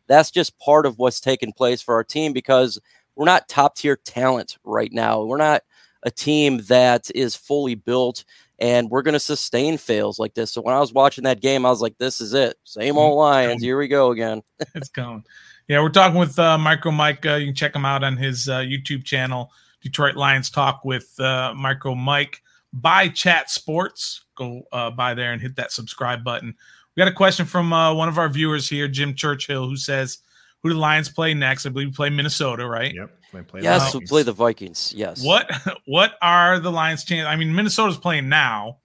That's 0.07 0.31
just 0.31 0.57
part 0.59 0.85
of 0.85 0.97
what's 0.97 1.19
taking 1.19 1.53
place 1.53 1.81
for 1.81 1.95
our 1.95 2.03
team 2.03 2.33
because 2.33 2.79
we're 3.15 3.25
not 3.25 3.47
top 3.47 3.75
tier 3.75 3.95
talent 3.95 4.57
right 4.63 4.91
now. 4.91 5.23
We're 5.23 5.37
not 5.37 5.63
a 6.03 6.11
team 6.11 6.59
that 6.67 7.11
is 7.13 7.35
fully 7.35 7.75
built 7.75 8.23
and 8.61 8.89
we're 8.89 9.01
going 9.01 9.13
to 9.13 9.19
sustain 9.19 9.77
fails 9.77 10.19
like 10.19 10.35
this. 10.35 10.51
So 10.51 10.61
when 10.61 10.75
I 10.75 10.79
was 10.79 10.93
watching 10.93 11.23
that 11.23 11.41
game, 11.41 11.65
I 11.65 11.69
was 11.69 11.81
like, 11.81 11.97
this 11.97 12.21
is 12.21 12.33
it. 12.33 12.57
Same 12.63 12.97
old 12.97 13.17
Lions. 13.17 13.61
Here 13.61 13.77
we 13.77 13.87
go 13.87 14.11
again. 14.11 14.43
it's 14.75 14.89
going. 14.89 15.23
Yeah, 15.67 15.81
we're 15.81 15.89
talking 15.89 16.19
with 16.19 16.37
uh, 16.37 16.57
Micro 16.57 16.91
Mike. 16.91 17.25
Uh, 17.25 17.35
you 17.35 17.47
can 17.47 17.55
check 17.55 17.75
him 17.75 17.85
out 17.85 18.03
on 18.03 18.17
his 18.17 18.47
uh, 18.47 18.59
YouTube 18.59 19.03
channel, 19.03 19.51
Detroit 19.81 20.15
Lions 20.15 20.51
Talk 20.51 20.85
with 20.85 21.19
uh, 21.19 21.53
Micro 21.55 21.95
Mike 21.95 22.43
by 22.73 23.07
Chat 23.09 23.49
Sports. 23.49 24.25
Go 24.35 24.63
uh, 24.71 24.91
by 24.91 25.13
there 25.13 25.33
and 25.33 25.41
hit 25.41 25.55
that 25.55 25.71
subscribe 25.71 26.23
button. 26.23 26.55
We 26.95 27.01
got 27.01 27.07
a 27.07 27.15
question 27.15 27.45
from 27.45 27.71
uh, 27.71 27.93
one 27.93 28.09
of 28.09 28.17
our 28.17 28.29
viewers 28.29 28.67
here, 28.67 28.87
Jim 28.87 29.15
Churchill, 29.15 29.67
who 29.67 29.77
says, 29.77 30.19
"Who 30.61 30.69
do 30.69 30.75
the 30.75 30.79
Lions 30.79 31.09
play 31.09 31.33
next? 31.33 31.65
I 31.65 31.69
believe 31.69 31.89
we 31.89 31.93
play 31.93 32.09
Minnesota, 32.09 32.67
right? 32.67 32.93
Yep. 32.93 33.11
Play 33.47 33.61
Yes, 33.61 33.93
the 33.93 33.99
we 33.99 34.05
play 34.05 34.23
the 34.23 34.33
Vikings. 34.33 34.93
Yes. 34.95 35.23
What 35.23 35.49
what 35.85 36.15
are 36.21 36.59
the 36.59 36.71
Lions' 36.71 37.05
chance? 37.05 37.27
I 37.27 37.35
mean, 37.37 37.55
Minnesota's 37.55 37.97
playing 37.97 38.27
now, 38.27 38.79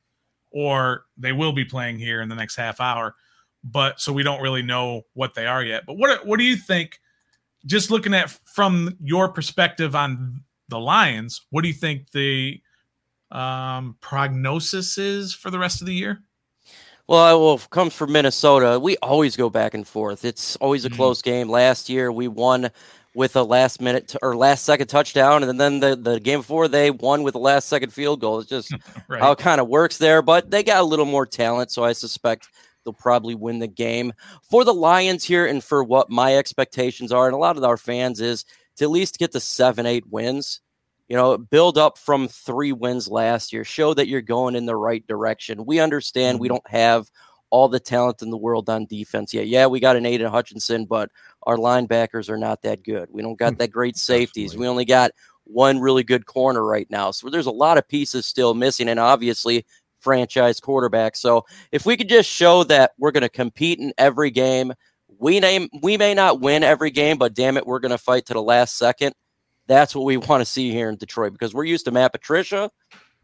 or 0.53 1.05
they 1.17 1.33
will 1.33 1.53
be 1.53 1.65
playing 1.65 1.99
here 1.99 2.23
in 2.23 2.29
the 2.29 2.37
next 2.37 2.55
half 2.55 2.81
hour. 2.81 3.17
But 3.65 4.01
so 4.01 4.13
we 4.13 4.23
don't 4.23 4.41
really 4.41 4.63
know 4.63 5.03
what 5.15 5.35
they 5.35 5.47
are 5.47 5.65
yet. 5.65 5.85
But 5.85 5.99
what 5.99 6.25
what 6.25 6.39
do 6.39 6.45
you 6.45 6.57
think? 6.57 7.01
Just 7.67 7.91
looking 7.91 8.15
at 8.15 8.31
from 8.55 8.97
your 9.03 9.29
perspective 9.29 9.97
on 9.97 10.45
the 10.69 10.79
Lions, 10.79 11.43
what 11.51 11.63
do 11.63 11.69
you 11.69 11.75
think 11.75 12.13
the 12.13 12.61
um, 13.31 13.97
prognosis 14.01 14.99
is 14.99 15.35
for 15.35 15.51
the 15.51 15.59
rest 15.59 15.81
of 15.81 15.87
the 15.87 15.95
year? 15.95 16.21
Well, 17.09 17.41
well, 17.45 17.55
if 17.55 17.65
it 17.65 17.71
comes 17.71 17.95
from 17.95 18.13
Minnesota, 18.13 18.81
we 18.81 18.97
always 18.99 19.37
go 19.37 19.49
back 19.49 19.75
and 19.75 19.87
forth. 19.87 20.25
It's 20.25 20.57
always 20.57 20.85
a 20.85 20.91
Mhm. 20.91 20.97
close 20.97 21.23
game. 21.23 21.49
Last 21.49 21.89
year, 21.89 22.11
we 22.11 22.27
won 22.27 22.71
with 23.15 23.37
a 23.37 23.43
last 23.43 23.81
minute 23.81 24.09
t- 24.09 24.19
or 24.23 24.37
last 24.37 24.65
second 24.65 24.89
touchdown, 24.89 25.43
and 25.45 25.59
then 25.61 25.81
the, 25.81 25.95
the 25.97 26.19
game 26.21 26.41
before 26.41 26.67
they 26.69 26.91
won 26.91 27.23
with 27.23 27.35
a 27.35 27.39
last 27.39 27.69
second 27.69 27.91
field 27.93 28.21
goal. 28.21 28.41
It's 28.41 28.49
just 28.49 28.73
Right. 29.09 29.23
how 29.23 29.33
it 29.33 29.39
kind 29.39 29.61
of 29.61 29.69
works 29.69 29.99
there, 29.99 30.21
but 30.21 30.51
they 30.51 30.63
got 30.65 30.81
a 30.81 30.85
little 30.85 31.07
more 31.07 31.25
talent, 31.27 31.71
so 31.71 31.85
I 31.85 31.93
suspect 31.93 32.49
they'll 32.85 32.93
probably 32.93 33.35
win 33.37 33.61
the 33.61 33.69
game. 33.69 34.13
For 34.51 34.65
the 34.65 34.75
Lions 34.75 35.23
here, 35.25 35.47
and 35.47 35.63
for 35.63 35.83
what 35.85 36.11
my 36.11 36.37
expectations 36.37 37.13
are, 37.13 37.27
and 37.27 37.35
a 37.35 37.39
lot 37.39 37.57
of 37.57 37.63
our 37.65 37.77
fans 37.77 38.21
is 38.21 38.45
to 38.77 38.85
at 38.85 38.91
least 38.91 39.19
get 39.19 39.33
to 39.33 39.41
seven, 39.41 39.87
eight 39.87 40.05
wins. 40.11 40.61
You 41.09 41.17
know, 41.17 41.39
build 41.39 41.79
up 41.79 41.99
from 41.99 42.29
three 42.29 42.73
wins 42.73 43.09
last 43.09 43.53
year, 43.53 43.65
show 43.65 43.95
that 43.95 44.09
you're 44.09 44.23
going 44.23 44.57
in 44.57 44.67
the 44.67 44.77
right 44.77 45.07
direction. 45.07 45.65
We 45.65 45.79
understand 45.79 46.41
we 46.41 46.49
mm-hmm. 46.49 46.55
don't 46.55 46.71
have 46.71 47.11
all 47.51 47.69
the 47.69 47.79
talent 47.79 48.23
in 48.23 48.31
the 48.31 48.37
world 48.37 48.69
on 48.69 48.87
defense 48.87 49.33
yet. 49.33 49.47
Yeah, 49.47 49.67
we 49.67 49.79
got 49.79 49.97
an 49.97 50.05
Aidan 50.05 50.31
Hutchinson, 50.31 50.85
but 50.85 51.11
our 51.45 51.57
linebackers 51.57 52.29
are 52.29 52.37
not 52.37 52.63
that 52.63 52.83
good. 52.83 53.09
We 53.11 53.23
don't 53.23 53.39
got 53.39 53.53
mm-hmm. 53.53 53.59
that 53.59 53.71
great 53.71 53.97
safeties. 53.97 54.51
Absolutely. 54.51 54.67
We 54.67 54.71
only 54.71 54.85
got 54.85 55.13
one 55.45 55.79
really 55.79 56.03
good 56.03 56.27
corner 56.27 56.65
right 56.65 56.91
now. 56.91 57.13
So 57.13 57.31
there's 57.31 57.47
a 57.47 57.53
lot 57.53 57.79
of 57.79 57.89
pieces 57.89 58.27
still 58.27 58.55
missing, 58.55 58.89
and 58.89 58.99
obviously 58.99 59.65
franchise 60.01 60.61
quarterback. 60.61 61.17
So 61.17 61.45
if 61.73 61.87
we 61.87 61.97
could 61.97 62.09
just 62.09 62.29
show 62.31 62.65
that 62.65 62.93
we're 62.99 63.13
going 63.13 63.23
to 63.23 63.29
compete 63.29 63.79
in 63.79 63.93
every 63.99 64.31
game, 64.31 64.73
we 65.19 65.41
name 65.41 65.69
we 65.83 65.97
may 65.97 66.15
not 66.15 66.41
win 66.41 66.63
every 66.63 66.91
game, 66.91 67.17
but 67.17 67.35
damn 67.35 67.57
it, 67.57 67.67
we're 67.67 67.79
going 67.79 67.91
to 67.91 67.99
fight 67.99 68.27
to 68.27 68.35
the 68.35 68.43
last 68.43 68.77
second. 68.77 69.15
That's 69.67 69.95
what 69.95 70.05
we 70.05 70.17
want 70.17 70.41
to 70.41 70.45
see 70.45 70.71
here 70.71 70.89
in 70.89 70.97
Detroit 70.97 71.33
because 71.33 71.55
we're 71.55 71.65
used 71.65 71.85
to 71.87 71.91
Matt 71.91 72.13
Patricia 72.13 72.71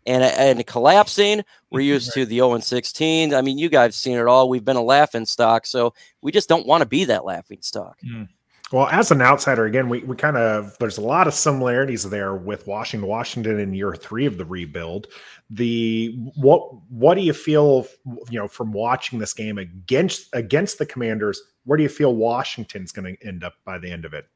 and 0.06 0.22
and 0.24 0.66
collapsing. 0.66 1.42
We're 1.70 1.80
mm-hmm. 1.80 1.88
used 1.88 2.12
to 2.14 2.26
the 2.26 2.36
0 2.36 2.54
and 2.54 2.64
16. 2.64 3.34
I 3.34 3.42
mean, 3.42 3.58
you 3.58 3.68
guys 3.68 3.96
seen 3.96 4.18
it 4.18 4.26
all. 4.26 4.48
We've 4.48 4.64
been 4.64 4.76
a 4.76 4.82
laughing 4.82 5.26
stock, 5.26 5.66
so 5.66 5.94
we 6.20 6.32
just 6.32 6.48
don't 6.48 6.66
want 6.66 6.82
to 6.82 6.86
be 6.86 7.04
that 7.04 7.24
laughing 7.24 7.58
stock. 7.60 7.98
Mm. 8.00 8.28
Well, 8.72 8.88
as 8.88 9.10
an 9.10 9.20
outsider, 9.20 9.66
again, 9.66 9.90
we, 9.90 9.98
we 10.00 10.16
kind 10.16 10.38
of 10.38 10.78
there's 10.78 10.96
a 10.96 11.02
lot 11.02 11.26
of 11.26 11.34
similarities 11.34 12.08
there 12.08 12.34
with 12.34 12.66
Washington. 12.66 13.06
Washington 13.06 13.60
in 13.60 13.74
year 13.74 13.94
three 13.94 14.24
of 14.24 14.38
the 14.38 14.46
rebuild. 14.46 15.08
The 15.50 16.16
what 16.36 16.72
what 16.90 17.14
do 17.14 17.20
you 17.20 17.34
feel 17.34 17.86
you 18.30 18.38
know 18.38 18.48
from 18.48 18.72
watching 18.72 19.18
this 19.18 19.34
game 19.34 19.58
against 19.58 20.28
against 20.32 20.78
the 20.78 20.86
Commanders? 20.86 21.40
Where 21.64 21.76
do 21.76 21.82
you 21.82 21.90
feel 21.90 22.14
Washington's 22.14 22.92
going 22.92 23.14
to 23.14 23.26
end 23.26 23.44
up 23.44 23.54
by 23.64 23.78
the 23.78 23.90
end 23.90 24.06
of 24.06 24.14
it? 24.14 24.26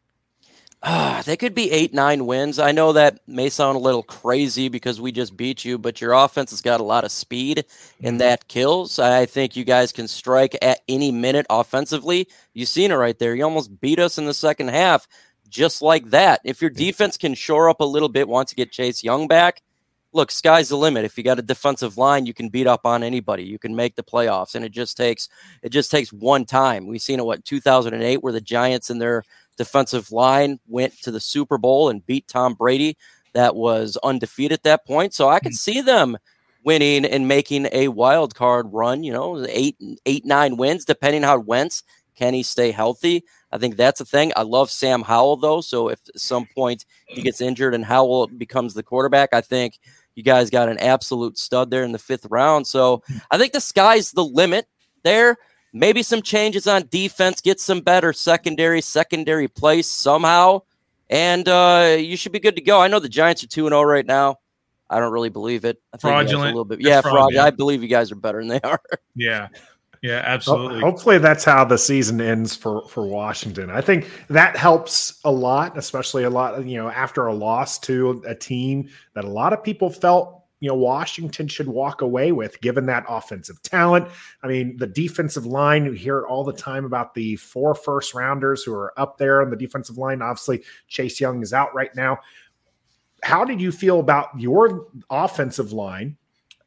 Ah, 0.83 1.23
they 1.25 1.37
could 1.37 1.55
be 1.55 1.71
eight, 1.73 1.95
nine 1.95 2.27
wins. 2.27 2.59
I 2.59 2.71
know 2.71 2.93
that 2.93 3.21
may 3.27 3.49
sound 3.49 3.77
a 3.77 3.81
little 3.81 4.03
crazy 4.03 4.69
because 4.69 5.01
we 5.01 5.11
just 5.11 5.37
beat 5.37 5.65
you, 5.65 5.79
but 5.79 6.01
your 6.01 6.13
offense 6.13 6.51
has 6.51 6.61
got 6.61 6.81
a 6.81 6.85
lot 6.85 7.05
of 7.05 7.11
speed 7.11 7.65
and 8.03 8.21
that 8.21 8.47
kills. 8.47 8.99
I 8.99 9.27
think 9.27 9.57
you 9.57 9.65
guys 9.65 9.91
can 9.91 10.07
strike 10.07 10.57
at 10.63 10.81
any 10.89 11.11
minute 11.11 11.47
offensively. 11.51 12.29
You've 12.55 12.69
seen 12.69 12.93
it 12.93 12.97
right 12.97 13.19
there. 13.19 13.35
You 13.35 13.45
almost 13.45 13.81
beat 13.81 13.99
us 13.99 14.19
in 14.19 14.27
the 14.27 14.35
second 14.35 14.69
half 14.69 15.09
just 15.49 15.83
like 15.83 16.11
that. 16.11 16.41
If 16.45 16.61
your 16.61 16.71
defense 16.71 17.17
can 17.17 17.35
shore 17.35 17.69
up 17.69 17.81
a 17.81 17.85
little 17.85 18.09
bit 18.09 18.29
once 18.29 18.53
you 18.53 18.57
get 18.57 18.73
Chase 18.73 19.03
Young 19.03 19.27
back, 19.27 19.63
look, 20.13 20.31
sky's 20.31 20.69
the 20.69 20.77
limit. 20.77 21.05
If 21.05 21.17
you 21.17 21.25
got 21.25 21.39
a 21.39 21.43
defensive 21.43 21.97
line, 21.99 22.27
you 22.27 22.35
can 22.35 22.49
beat 22.49 22.67
up 22.67 22.87
on 22.87 23.03
anybody. 23.03 23.45
You 23.45 23.59
can 23.59 23.77
make 23.77 23.97
the 23.97 24.03
playoffs, 24.03 24.55
and 24.55 24.65
it 24.65 24.73
just 24.73 24.97
takes 24.97 25.29
it 25.63 25.71
just 25.71 25.91
takes 25.91 26.13
one 26.13 26.45
time. 26.45 26.87
We've 26.87 27.03
seen 27.03 27.21
it 27.21 27.27
what 27.27 27.45
2008, 27.45 28.23
where 28.23 28.33
the 28.33 28.41
Giants 28.41 28.91
and 28.91 29.01
their 29.01 29.25
defensive 29.57 30.13
line 30.13 30.59
went 30.67 31.01
to 31.03 31.11
the 31.11 31.21
Super 31.21 31.59
Bowl 31.59 31.89
and 31.89 32.05
beat 32.07 32.29
Tom 32.29 32.55
Brady. 32.55 32.97
That 33.35 33.57
was 33.57 33.99
undefeated 34.03 34.53
at 34.53 34.63
that 34.63 34.87
point. 34.87 35.15
So 35.15 35.29
I 35.29 35.41
could 35.41 35.53
mm. 35.53 35.57
see 35.57 35.81
them 35.81 36.17
winning 36.65 37.05
and 37.05 37.29
making 37.29 37.69
a 37.73 37.89
wild 37.89 38.35
card 38.35 38.67
run. 38.73 39.05
You 39.05 39.13
know, 39.13 39.47
eight 39.49 39.77
eight 40.07 40.25
nine 40.25 40.57
wins, 40.57 40.85
depending 40.85 41.23
how 41.23 41.39
Wentz 41.39 41.83
can 42.17 42.35
he 42.35 42.43
stay 42.43 42.71
healthy. 42.71 43.25
I 43.53 43.59
think 43.59 43.77
that's 43.77 44.01
a 44.01 44.05
thing. 44.05 44.33
I 44.37 44.43
love 44.43 44.71
Sam 44.71 45.03
Howell 45.03 45.37
though. 45.37 45.61
So 45.61 45.89
if 45.89 46.01
at 46.09 46.21
some 46.21 46.47
point 46.55 46.85
he 47.07 47.23
gets 47.23 47.41
injured 47.41 47.75
and 47.75 47.85
Howell 47.85 48.29
becomes 48.29 48.75
the 48.75 48.83
quarterback, 48.83 49.31
I 49.33 49.41
think 49.41 49.79
you 50.15 50.23
guys 50.23 50.51
got 50.51 50.69
an 50.69 50.79
absolute 50.79 51.39
stud 51.39 51.71
there 51.71 51.85
in 51.85 51.93
the 51.93 51.99
fifth 51.99 52.27
round. 52.31 52.67
So 52.67 53.03
mm. 53.11 53.21
I 53.31 53.39
think 53.39 53.53
the 53.53 53.61
sky's 53.61 54.13
the 54.13 54.25
limit 54.25 54.67
there. 55.05 55.37
Maybe 55.73 56.03
some 56.03 56.23
changes 56.23 56.67
on 56.67 56.87
defense, 56.91 57.41
get 57.41 57.61
some 57.61 57.81
better 57.81 58.13
secondary, 58.13 58.81
secondary 58.81 59.49
place 59.49 59.89
somehow, 59.89 60.63
and 61.11 61.47
uh, 61.49 61.97
you 61.99 62.17
should 62.17 62.33
be 62.33 62.41
good 62.41 62.57
to 62.57 62.63
go. 62.63 62.81
I 62.81 62.89
know 62.89 62.99
the 62.99 63.09
Giants 63.09 63.45
are 63.45 63.49
two 63.49 63.67
and 63.67 63.73
zero 63.73 63.83
right 63.83 64.07
now. 64.07 64.37
I 64.89 65.01
don't 65.01 65.13
really 65.13 65.29
believe 65.31 65.65
it. 65.65 65.81
I 65.93 65.97
think 65.97 66.05
you 66.05 66.11
guys 66.11 66.23
are 66.23 66.29
Fraudulent. 66.29 66.45
a 66.45 66.53
little 66.55 66.65
bit, 66.65 66.79
It's 66.79 66.89
yeah, 66.89 67.01
fraud, 67.01 67.13
fraudulent. 67.15 67.47
I 67.47 67.51
believe 67.51 67.83
you 67.83 67.89
guys 67.89 68.13
are 68.13 68.17
better 68.17 68.39
than 68.39 68.49
they 68.49 68.61
are. 68.65 68.81
Yeah. 69.15 69.49
Yeah, 70.03 70.23
absolutely. 70.25 70.81
Hopefully, 70.81 71.19
that's 71.19 71.43
how 71.45 71.65
the 71.65 71.79
season 71.79 72.21
ends 72.21 72.55
for 72.55 72.87
for 72.87 73.05
Washington. 73.07 73.71
I 73.71 73.81
think 73.81 74.09
that 74.29 74.55
helps 74.57 75.19
a 75.25 75.33
lot, 75.33 75.77
especially 75.77 76.23
a 76.25 76.31
lot. 76.31 76.65
You 76.65 76.77
know, 76.77 76.89
after 76.89 77.27
a 77.27 77.35
loss 77.35 77.79
to 77.81 78.23
a 78.27 78.35
team 78.35 78.89
that 79.15 79.25
a 79.25 79.29
lot 79.29 79.53
of 79.53 79.65
people 79.65 79.91
felt 79.91 80.36
you 80.61 80.69
know 80.69 80.75
Washington 80.75 81.49
should 81.49 81.69
walk 81.69 82.01
away 82.01 82.33
with, 82.33 82.61
given 82.61 82.87
that 82.87 83.05
offensive 83.09 83.61
talent. 83.63 84.09
I 84.43 84.47
mean, 84.47 84.77
the 84.79 84.87
defensive 84.87 85.45
line. 85.47 85.85
you 85.85 85.93
hear 85.93 86.27
all 86.27 86.45
the 86.45 86.53
time 86.53 86.85
about 86.85 87.15
the 87.15 87.37
four 87.37 87.75
first 87.75 88.15
rounders 88.15 88.63
who 88.63 88.73
are 88.75 88.93
up 88.99 89.19
there 89.19 89.43
on 89.43 89.51
the 89.51 89.57
defensive 89.57 89.99
line. 89.99 90.23
Obviously, 90.23 90.63
Chase 90.89 91.21
Young 91.21 91.43
is 91.43 91.53
out 91.53 91.75
right 91.75 91.95
now. 91.95 92.19
How 93.23 93.45
did 93.45 93.61
you 93.61 93.73
feel 93.73 94.01
about 94.01 94.29
your 94.39 94.87
offensive 95.11 95.73
line? 95.73 96.17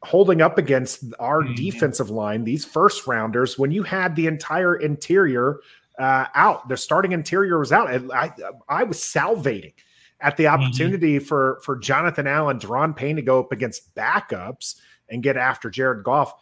holding 0.04 0.42
up 0.42 0.58
against 0.58 1.04
our 1.20 1.42
Mhm. 1.44 1.58
defensive 1.58 2.10
line, 2.10 2.46
these 2.46 2.64
first 2.64 3.06
rounders, 3.06 3.60
when 3.60 3.70
you 3.70 3.84
had 3.84 4.16
the 4.16 4.28
entire 4.28 4.78
interior 4.78 5.60
uh, 6.00 6.26
out, 6.36 6.70
the 6.70 6.78
starting 6.78 7.12
interior 7.12 7.60
was 7.60 7.74
out. 7.74 7.90
I, 8.14 8.32
I 8.70 8.84
was 8.84 8.98
salivating 9.00 9.74
at 10.22 10.38
the 10.38 10.48
opportunity 10.48 11.20
for 11.20 11.60
for 11.64 11.78
Jonathan 11.78 12.28
Allen, 12.28 12.60
Daron 12.60 12.96
Payne 12.96 13.16
to 13.16 13.22
go 13.22 13.40
up 13.40 13.52
against 13.52 13.94
backups 13.96 14.76
and 15.10 15.24
get 15.24 15.38
after 15.38 15.70
Jared 15.70 16.04
Goff. 16.04 16.34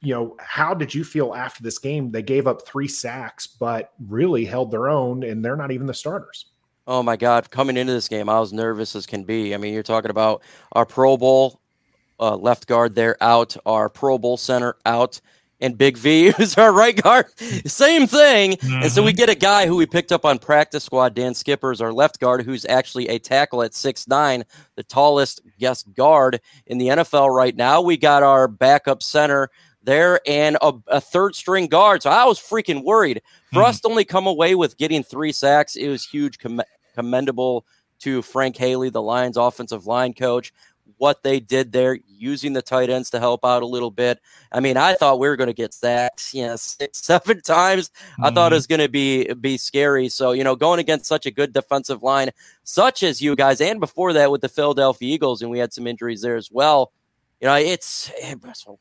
You 0.00 0.14
know, 0.14 0.36
how 0.40 0.74
did 0.74 0.92
you 0.92 1.04
feel 1.04 1.34
after 1.34 1.62
this 1.62 1.78
game? 1.78 2.10
They 2.10 2.22
gave 2.22 2.46
up 2.46 2.66
three 2.66 2.88
sacks, 2.88 3.46
but 3.46 3.92
really 4.08 4.44
held 4.44 4.70
their 4.70 4.88
own, 4.88 5.22
and 5.22 5.44
they're 5.44 5.56
not 5.56 5.70
even 5.70 5.86
the 5.86 5.94
starters. 5.94 6.46
Oh 6.86 7.02
my 7.02 7.16
God! 7.16 7.50
Coming 7.50 7.76
into 7.76 7.92
this 7.92 8.08
game, 8.08 8.28
I 8.28 8.40
was 8.40 8.52
nervous 8.52 8.96
as 8.96 9.06
can 9.06 9.24
be. 9.24 9.54
I 9.54 9.58
mean, 9.58 9.74
you're 9.74 9.82
talking 9.82 10.10
about 10.10 10.42
our 10.72 10.86
Pro 10.86 11.16
Bowl 11.16 11.60
uh, 12.18 12.36
left 12.36 12.66
guard 12.66 12.94
there 12.94 13.16
out, 13.22 13.56
our 13.66 13.88
Pro 13.88 14.18
Bowl 14.18 14.36
center 14.36 14.76
out, 14.86 15.20
and 15.60 15.76
Big 15.76 15.96
V 15.96 16.30
who's 16.36 16.56
our 16.56 16.72
right 16.72 17.00
guard. 17.00 17.26
Same 17.66 18.06
thing. 18.06 18.56
And 18.62 18.90
so 18.92 19.02
we 19.02 19.12
get 19.12 19.28
a 19.28 19.34
guy 19.34 19.66
who 19.66 19.76
we 19.76 19.86
picked 19.86 20.12
up 20.12 20.24
on 20.24 20.38
practice 20.38 20.84
squad, 20.84 21.14
Dan 21.14 21.34
Skipper, 21.34 21.72
is 21.72 21.80
our 21.80 21.92
left 21.92 22.20
guard, 22.20 22.42
who's 22.44 22.64
actually 22.66 23.08
a 23.08 23.18
tackle 23.18 23.62
at 23.62 23.74
six 23.74 24.06
nine, 24.06 24.44
the 24.76 24.82
tallest 24.84 25.40
guest 25.58 25.92
guard 25.94 26.40
in 26.66 26.78
the 26.78 26.88
NFL 26.88 27.34
right 27.34 27.56
now. 27.56 27.80
We 27.80 27.96
got 27.96 28.22
our 28.22 28.46
backup 28.48 29.02
center 29.02 29.50
there 29.82 30.20
and 30.26 30.56
a, 30.60 30.72
a 30.88 31.00
third 31.00 31.34
string 31.34 31.66
guard. 31.66 32.02
So 32.02 32.10
I 32.10 32.24
was 32.24 32.38
freaking 32.38 32.84
worried. 32.84 33.22
For 33.52 33.62
Mhm. 33.62 33.66
us 33.68 33.80
to 33.80 33.88
only 33.88 34.04
come 34.04 34.26
away 34.26 34.54
with 34.54 34.76
getting 34.76 35.02
three 35.02 35.32
sacks, 35.32 35.76
it 35.76 35.88
was 35.88 36.04
huge, 36.06 36.38
comm- 36.38 36.60
commendable 36.94 37.64
to 38.00 38.22
Hank 38.22 38.56
Fraley, 38.56 38.90
the 38.90 39.00
Lions 39.02 39.36
offensive 39.36 39.86
line 39.86 40.12
coach. 40.12 40.52
What 40.98 41.22
they 41.22 41.40
did 41.40 41.72
there, 41.72 41.98
using 42.06 42.52
the 42.52 42.62
tight 42.62 42.90
ends 42.90 43.10
to 43.10 43.20
help 43.20 43.44
out 43.44 43.62
a 43.62 43.66
little 43.66 43.90
bit. 43.90 44.20
I 44.52 44.60
mean, 44.60 44.76
I 44.76 44.94
thought 44.94 45.18
we 45.18 45.28
were 45.28 45.36
going 45.36 45.48
to 45.48 45.54
get 45.54 45.72
sacked, 45.72 46.34
you 46.34 46.46
know, 46.46 46.56
six, 46.56 46.98
seven 46.98 47.40
times. 47.40 47.90
I 48.20 48.30
thought 48.30 48.52
it 48.52 48.54
mm-hmm. 48.54 48.54
was 48.54 48.66
going 48.66 48.80
to 48.80 48.88
be 48.88 49.32
be 49.34 49.56
scary. 49.56 50.08
So 50.08 50.32
you 50.32 50.44
know, 50.44 50.56
going 50.56 50.80
against 50.80 51.06
such 51.06 51.26
a 51.26 51.30
good 51.30 51.52
defensive 51.52 52.02
line, 52.02 52.30
such 52.64 53.02
as 53.02 53.22
you 53.22 53.36
guys, 53.36 53.60
and 53.60 53.80
before 53.80 54.12
that 54.12 54.30
with 54.30 54.40
the 54.40 54.48
Philadelphia 54.48 55.14
Eagles, 55.14 55.42
and 55.42 55.50
we 55.50 55.58
had 55.58 55.72
some 55.72 55.86
injuries 55.86 56.22
there 56.22 56.36
as 56.36 56.50
well. 56.50 56.92
you 57.40 57.46
know, 57.46 57.56
it's 57.56 58.10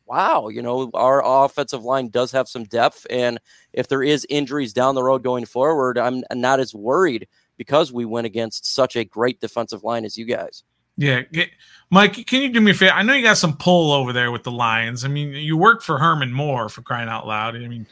wow. 0.06 0.50
You 0.50 0.62
know, 0.62 0.90
our 0.94 1.22
offensive 1.46 1.84
line 1.84 2.10
does 2.10 2.32
have 2.32 2.48
some 2.48 2.64
depth, 2.64 3.06
and 3.10 3.40
if 3.74 3.88
there 3.88 4.04
is 4.04 4.26
injuries 4.30 4.74
down 4.74 4.96
the 4.96 5.04
road 5.04 5.24
going 5.24 5.46
forward, 5.46 5.98
I'm 5.98 6.24
not 6.34 6.60
as 6.60 6.74
worried 6.74 7.28
because 7.58 7.92
we 7.92 8.06
went 8.06 8.28
against 8.28 8.66
such 8.66 8.96
a 8.96 9.04
great 9.04 9.40
defensive 9.40 9.84
line 9.84 10.06
as 10.06 10.18
you 10.18 10.26
guys. 10.26 10.64
Yeah, 10.98 11.22
get, 11.22 11.50
Mike, 11.90 12.26
can 12.26 12.42
you 12.42 12.50
do 12.50 12.60
me 12.60 12.72
a 12.72 12.74
favor? 12.74 12.94
I 12.94 13.04
know 13.04 13.14
you 13.14 13.24
got 13.24 13.38
some 13.38 13.56
pull 13.56 13.92
over 13.92 14.12
there 14.12 14.32
with 14.32 14.44
the 14.44 14.52
Lions. 14.52 15.06
I 15.06 15.08
mean, 15.08 15.32
you 15.32 15.56
work 15.56 15.82
for 15.82 15.98
Herman 15.98 16.34
Moore 16.34 16.70
for 16.70 16.82
crying 16.82 17.08
out 17.08 17.26
loud. 17.26 17.56
I 17.56 17.68
mean, 17.68 17.86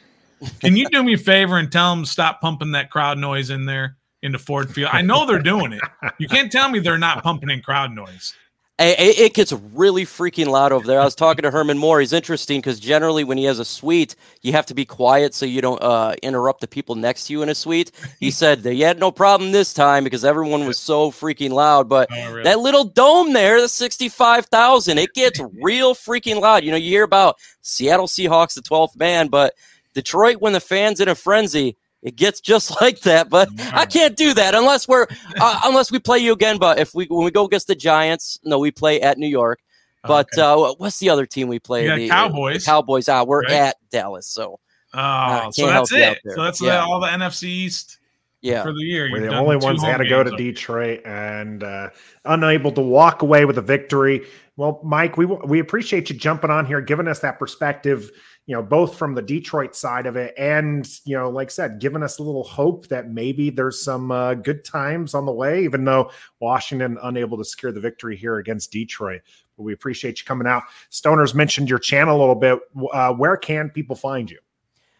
can 0.60 0.76
you 0.76 0.88
do 0.90 1.02
me 1.02 1.14
a 1.14 1.18
favor 1.18 1.56
and 1.56 1.70
tell 1.72 1.94
them 1.94 2.04
stop 2.04 2.40
pumping 2.40 2.72
that 2.72 2.90
crowd 2.90 3.16
noise 3.16 3.50
in 3.50 3.64
there 3.64 3.96
into 4.22 4.38
Ford 4.38 4.70
Field? 4.70 4.90
I 4.92 5.00
know 5.02 5.24
they're 5.24 5.38
doing 5.38 5.72
it. 5.72 5.80
You 6.18 6.28
can't 6.28 6.52
tell 6.52 6.68
me 6.68 6.78
they're 6.78 6.98
not 6.98 7.22
pumping 7.22 7.48
in 7.48 7.62
crowd 7.62 7.92
noise. 7.92 8.34
It 8.78 9.32
gets 9.32 9.52
really 9.52 10.04
freaking 10.04 10.48
loud 10.48 10.70
over 10.70 10.86
there. 10.86 11.00
I 11.00 11.04
was 11.04 11.14
talking 11.14 11.44
to 11.44 11.50
Herman 11.50 11.78
Moore. 11.78 12.00
He's 12.00 12.12
interesting 12.12 12.60
because 12.60 12.78
generally, 12.78 13.24
when 13.24 13.38
he 13.38 13.44
has 13.44 13.58
a 13.58 13.64
suite, 13.64 14.16
you 14.42 14.52
have 14.52 14.66
to 14.66 14.74
be 14.74 14.84
quiet 14.84 15.32
so 15.32 15.46
you 15.46 15.62
don't 15.62 15.82
uh, 15.82 16.14
interrupt 16.22 16.60
the 16.60 16.68
people 16.68 16.94
next 16.94 17.26
to 17.26 17.32
you 17.32 17.42
in 17.42 17.48
a 17.48 17.54
suite. 17.54 17.90
He 18.20 18.30
said 18.32 18.62
they 18.62 18.76
had 18.76 19.00
no 19.00 19.10
problem 19.10 19.52
this 19.52 19.72
time 19.72 20.04
because 20.04 20.26
everyone 20.26 20.66
was 20.66 20.78
so 20.78 21.10
freaking 21.10 21.52
loud. 21.52 21.88
But 21.88 22.08
oh, 22.12 22.32
really? 22.32 22.42
that 22.42 22.58
little 22.58 22.84
dome 22.84 23.32
there, 23.32 23.62
the 23.62 23.68
65,000, 23.68 24.98
it 24.98 25.14
gets 25.14 25.40
real 25.62 25.94
freaking 25.94 26.42
loud. 26.42 26.62
You 26.62 26.70
know, 26.70 26.76
you 26.76 26.90
hear 26.90 27.04
about 27.04 27.36
Seattle 27.62 28.08
Seahawks, 28.08 28.54
the 28.54 28.60
12th 28.60 28.96
man, 28.96 29.28
but 29.28 29.54
Detroit, 29.94 30.42
when 30.42 30.52
the 30.52 30.60
fans 30.60 31.00
in 31.00 31.08
a 31.08 31.14
frenzy, 31.14 31.78
it 32.06 32.14
gets 32.14 32.40
just 32.40 32.70
like 32.80 33.00
that, 33.00 33.28
but 33.28 33.48
I 33.74 33.84
can't 33.84 34.16
do 34.16 34.32
that 34.34 34.54
unless 34.54 34.88
we're 34.88 35.08
uh, 35.38 35.60
unless 35.64 35.90
we 35.90 35.98
play 35.98 36.18
you 36.18 36.32
again. 36.32 36.56
But 36.56 36.78
if 36.78 36.94
we 36.94 37.06
when 37.06 37.24
we 37.24 37.30
go 37.32 37.44
against 37.44 37.66
the 37.66 37.74
Giants, 37.74 38.38
no, 38.44 38.58
we 38.58 38.70
play 38.70 39.00
at 39.02 39.18
New 39.18 39.26
York. 39.26 39.60
But 40.04 40.28
okay. 40.32 40.42
uh, 40.42 40.74
what's 40.78 41.00
the 41.00 41.10
other 41.10 41.26
team 41.26 41.48
we 41.48 41.58
play? 41.58 41.88
The 41.88 42.08
Cowboys. 42.08 42.64
The 42.64 42.70
Cowboys. 42.70 43.08
Ah, 43.08 43.24
we're 43.24 43.42
right? 43.42 43.50
at 43.50 43.76
Dallas, 43.90 44.28
so. 44.28 44.60
Oh, 44.94 45.00
uh, 45.00 45.50
so 45.50 45.66
that's 45.66 45.92
it. 45.92 46.20
So 46.24 46.42
that's 46.42 46.62
yeah. 46.62 46.78
all 46.78 47.00
the 47.00 47.08
NFC 47.08 47.44
East. 47.44 47.98
Yeah. 48.40 48.62
for 48.62 48.72
the 48.72 48.84
year. 48.84 49.10
We're 49.10 49.22
the 49.22 49.36
only 49.36 49.56
ones 49.56 49.82
that 49.82 49.90
had 49.90 49.96
to 49.96 50.08
go 50.08 50.22
to 50.22 50.30
Detroit 50.30 51.00
and 51.04 51.64
uh, 51.64 51.90
unable 52.24 52.70
to 52.72 52.80
walk 52.80 53.22
away 53.22 53.44
with 53.44 53.58
a 53.58 53.62
victory. 53.62 54.24
Well, 54.56 54.80
Mike, 54.84 55.16
we 55.16 55.26
we 55.26 55.58
appreciate 55.58 56.08
you 56.08 56.16
jumping 56.16 56.50
on 56.50 56.64
here, 56.64 56.80
giving 56.80 57.08
us 57.08 57.18
that 57.20 57.40
perspective 57.40 58.12
you 58.46 58.54
know, 58.54 58.62
both 58.62 58.96
from 58.96 59.14
the 59.14 59.22
Detroit 59.22 59.74
side 59.74 60.06
of 60.06 60.16
it 60.16 60.32
and, 60.38 60.88
you 61.04 61.16
know, 61.18 61.28
like 61.28 61.48
I 61.48 61.50
said, 61.50 61.80
giving 61.80 62.02
us 62.02 62.18
a 62.18 62.22
little 62.22 62.44
hope 62.44 62.86
that 62.88 63.10
maybe 63.10 63.50
there's 63.50 63.82
some 63.82 64.12
uh, 64.12 64.34
good 64.34 64.64
times 64.64 65.14
on 65.14 65.26
the 65.26 65.32
way, 65.32 65.64
even 65.64 65.84
though 65.84 66.12
Washington 66.40 66.96
unable 67.02 67.36
to 67.38 67.44
secure 67.44 67.72
the 67.72 67.80
victory 67.80 68.16
here 68.16 68.38
against 68.38 68.70
Detroit. 68.70 69.22
But 69.56 69.64
we 69.64 69.72
appreciate 69.72 70.20
you 70.20 70.24
coming 70.24 70.46
out. 70.46 70.62
Stoners 70.92 71.34
mentioned 71.34 71.68
your 71.68 71.80
channel 71.80 72.16
a 72.16 72.20
little 72.20 72.34
bit. 72.36 72.60
Uh, 72.92 73.12
where 73.14 73.36
can 73.36 73.68
people 73.70 73.96
find 73.96 74.30
you? 74.30 74.38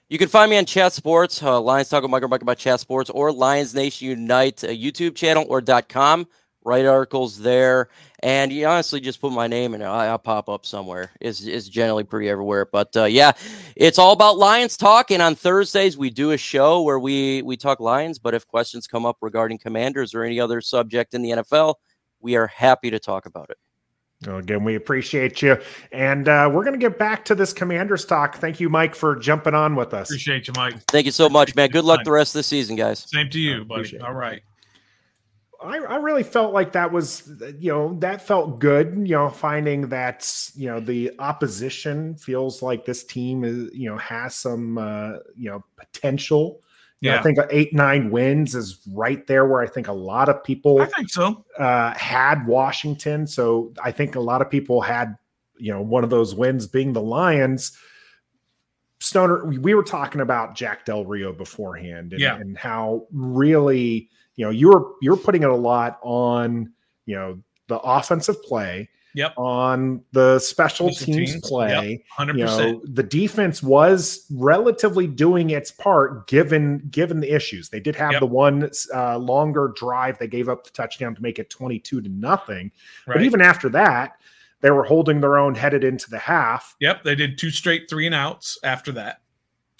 You 0.09 0.18
can 0.18 0.28
find 0.28 0.51
me 0.51 0.59
on 0.59 0.64
Chat 0.64 0.92
Sports, 0.92 1.42
uh, 1.42 1.61
Lions 1.61 1.88
Talk 1.88 2.03
with 2.03 2.11
Micro 2.11 2.28
Mike 2.28 2.42
about 2.42 2.59
Chat 2.59 2.80
Sports, 2.80 3.11
or 3.11 3.32
Lions 3.32 3.74
Nation 3.74 4.09
Unite 4.09 4.64
uh, 4.64 4.68
YouTube 4.68 5.14
channel 5.14 5.44
or 5.49 5.61
.com 5.82 6.26
write 6.67 6.85
articles 6.85 7.39
there, 7.39 7.89
and 8.21 8.53
you 8.53 8.67
honestly 8.67 9.01
just 9.01 9.21
put 9.21 9.33
my 9.33 9.47
name 9.47 9.73
and 9.73 9.83
I'll 9.85 10.19
pop 10.19 10.49
up 10.49 10.67
somewhere. 10.67 11.12
is 11.21 11.47
is 11.47 11.69
generally 11.69 12.05
pretty 12.05 12.29
everywhere. 12.29 12.67
But 12.67 12.95
uh, 12.97 13.05
yeah, 13.05 13.33
it's 13.77 13.99
all 13.99 14.12
about 14.12 14.37
Lions 14.37 14.77
talk. 14.77 15.11
And 15.11 15.23
on 15.23 15.37
Thursdays 15.37 15.97
we 15.97 16.11
do 16.11 16.33
a 16.33 16.37
show 16.37 16.83
where 16.83 16.99
we 16.99 17.41
we 17.43 17.57
talk 17.57 17.79
Lions. 17.81 18.19
But 18.19 18.35
if 18.35 18.47
questions 18.47 18.87
come 18.87 19.07
up 19.07 19.17
regarding 19.21 19.59
Commanders 19.59 20.12
or 20.12 20.25
any 20.25 20.41
other 20.41 20.61
subject 20.61 21.14
in 21.14 21.23
the 21.23 21.31
NFL, 21.31 21.77
we 22.21 22.37
are 22.37 22.49
happy 22.49 22.91
to 22.91 22.99
talk 22.99 23.27
about 23.27 23.51
it. 23.51 24.29
again, 24.29 24.64
we 24.64 24.75
appreciate 24.75 25.41
you. 25.43 25.57
And 25.93 26.27
uh, 26.27 26.51
we're 26.53 26.64
going 26.64 26.79
to 26.79 26.85
get 26.85 26.99
back 26.99 27.25
to 27.27 27.37
this 27.37 27.53
Commanders 27.53 28.05
talk. 28.05 28.39
Thank 28.39 28.59
you, 28.59 28.69
Mike, 28.69 28.97
for 28.97 29.14
jumping 29.14 29.55
on 29.55 29.77
with 29.77 29.95
us. 29.95 30.11
Appreciate 30.11 30.49
you, 30.49 30.55
Mike. 30.57 30.83
Thank 30.89 31.07
you 31.07 31.12
so 31.12 31.29
much, 31.29 31.55
man. 31.55 31.71
Good 31.71 31.85
luck 31.85 32.03
the 32.03 32.11
rest 32.11 32.35
of 32.35 32.41
the 32.41 32.43
season, 32.43 32.75
guys. 32.75 33.07
Same 33.09 33.31
to 33.31 33.39
you, 33.39 33.64
buddy. 33.64 34.01
All 34.01 34.14
right. 34.14 34.43
I, 35.62 35.78
I 35.78 35.96
really 35.96 36.22
felt 36.22 36.52
like 36.52 36.72
that 36.72 36.92
was, 36.92 37.30
you 37.59 37.72
know, 37.72 37.96
that 38.00 38.26
felt 38.26 38.59
good. 38.59 38.94
You 38.96 39.14
know, 39.14 39.28
finding 39.28 39.88
that, 39.88 40.50
you 40.54 40.68
know, 40.68 40.80
the 40.80 41.12
opposition 41.18 42.16
feels 42.16 42.62
like 42.62 42.84
this 42.84 43.04
team 43.04 43.44
is, 43.44 43.70
you 43.72 43.88
know, 43.88 43.96
has 43.98 44.34
some, 44.34 44.78
uh, 44.78 45.18
you 45.36 45.50
know, 45.50 45.64
potential. 45.76 46.61
Yeah, 47.00 47.14
know, 47.14 47.18
I 47.18 47.22
think 47.22 47.38
eight 47.50 47.74
nine 47.74 48.11
wins 48.11 48.54
is 48.54 48.80
right 48.90 49.26
there 49.26 49.46
where 49.46 49.61
I 49.61 49.66
think 49.66 49.88
a 49.88 49.92
lot 49.92 50.28
of 50.28 50.42
people. 50.42 50.80
I 50.80 50.86
think 50.86 51.11
so. 51.11 51.44
Uh, 51.59 51.92
had 51.94 52.46
Washington, 52.46 53.26
so 53.26 53.72
I 53.82 53.92
think 53.92 54.14
a 54.14 54.20
lot 54.20 54.40
of 54.40 54.48
people 54.48 54.80
had, 54.80 55.16
you 55.59 55.72
know, 55.72 55.82
one 55.82 56.04
of 56.04 56.11
those 56.11 56.34
wins 56.34 56.66
being 56.66 56.92
the 56.92 57.02
Lions. 57.02 57.76
Stoner, 58.98 59.44
we 59.44 59.74
were 59.74 59.82
talking 59.82 60.22
about 60.22 60.54
Jack 60.54 60.86
Del 60.86 61.04
Rio 61.04 61.32
beforehand, 61.32 62.12
and, 62.12 62.20
yeah. 62.20 62.36
and 62.36 62.57
how 62.57 63.07
really 63.12 64.09
you 64.37 64.45
know 64.45 64.51
you're 64.51 64.95
you're 65.03 65.16
putting 65.16 65.43
it 65.43 65.51
a 65.51 65.57
lot 65.57 65.99
on 66.03 66.72
you 67.07 67.16
know 67.16 67.39
the 67.68 67.78
offensive 67.78 68.41
play 68.43 68.89
Yep. 69.16 69.32
On 69.39 70.05
the 70.12 70.39
special 70.39 70.91
teams, 70.91 71.32
teams, 71.32 71.49
play, 71.49 72.05
yep. 72.18 72.28
100%. 72.28 72.37
You 72.37 72.45
know, 72.45 72.82
the 72.84 73.03
defense 73.03 73.62
was 73.62 74.26
relatively 74.30 75.07
doing 75.07 75.49
its 75.51 75.70
part 75.70 76.28
given 76.28 76.87
given 76.91 77.20
the 77.20 77.34
issues. 77.34 77.70
They 77.70 77.80
did 77.80 77.97
have 77.97 78.12
yep. 78.12 78.20
the 78.20 78.26
one 78.26 78.70
uh, 78.95 79.16
longer 79.16 79.72
drive 79.74 80.18
they 80.18 80.26
gave 80.26 80.51
up 80.51 80.64
the 80.64 80.70
touchdown 80.70 81.14
to 81.14 81.22
make 81.22 81.39
it 81.39 81.49
22 81.49 82.03
to 82.03 82.09
nothing. 82.11 82.70
Right. 83.07 83.14
But 83.14 83.22
even 83.22 83.41
after 83.41 83.70
that, 83.70 84.18
they 84.61 84.70
were 84.70 84.84
holding 84.84 85.22
their 85.22 85.39
own 85.39 85.55
headed 85.55 85.82
into 85.82 86.11
the 86.11 86.18
half. 86.18 86.76
Yep, 86.80 87.03
they 87.05 87.14
did 87.14 87.39
two 87.39 87.51
straight 87.51 87.89
three 87.89 88.05
and 88.05 88.14
outs 88.14 88.59
after 88.64 88.93
that. 88.93 89.22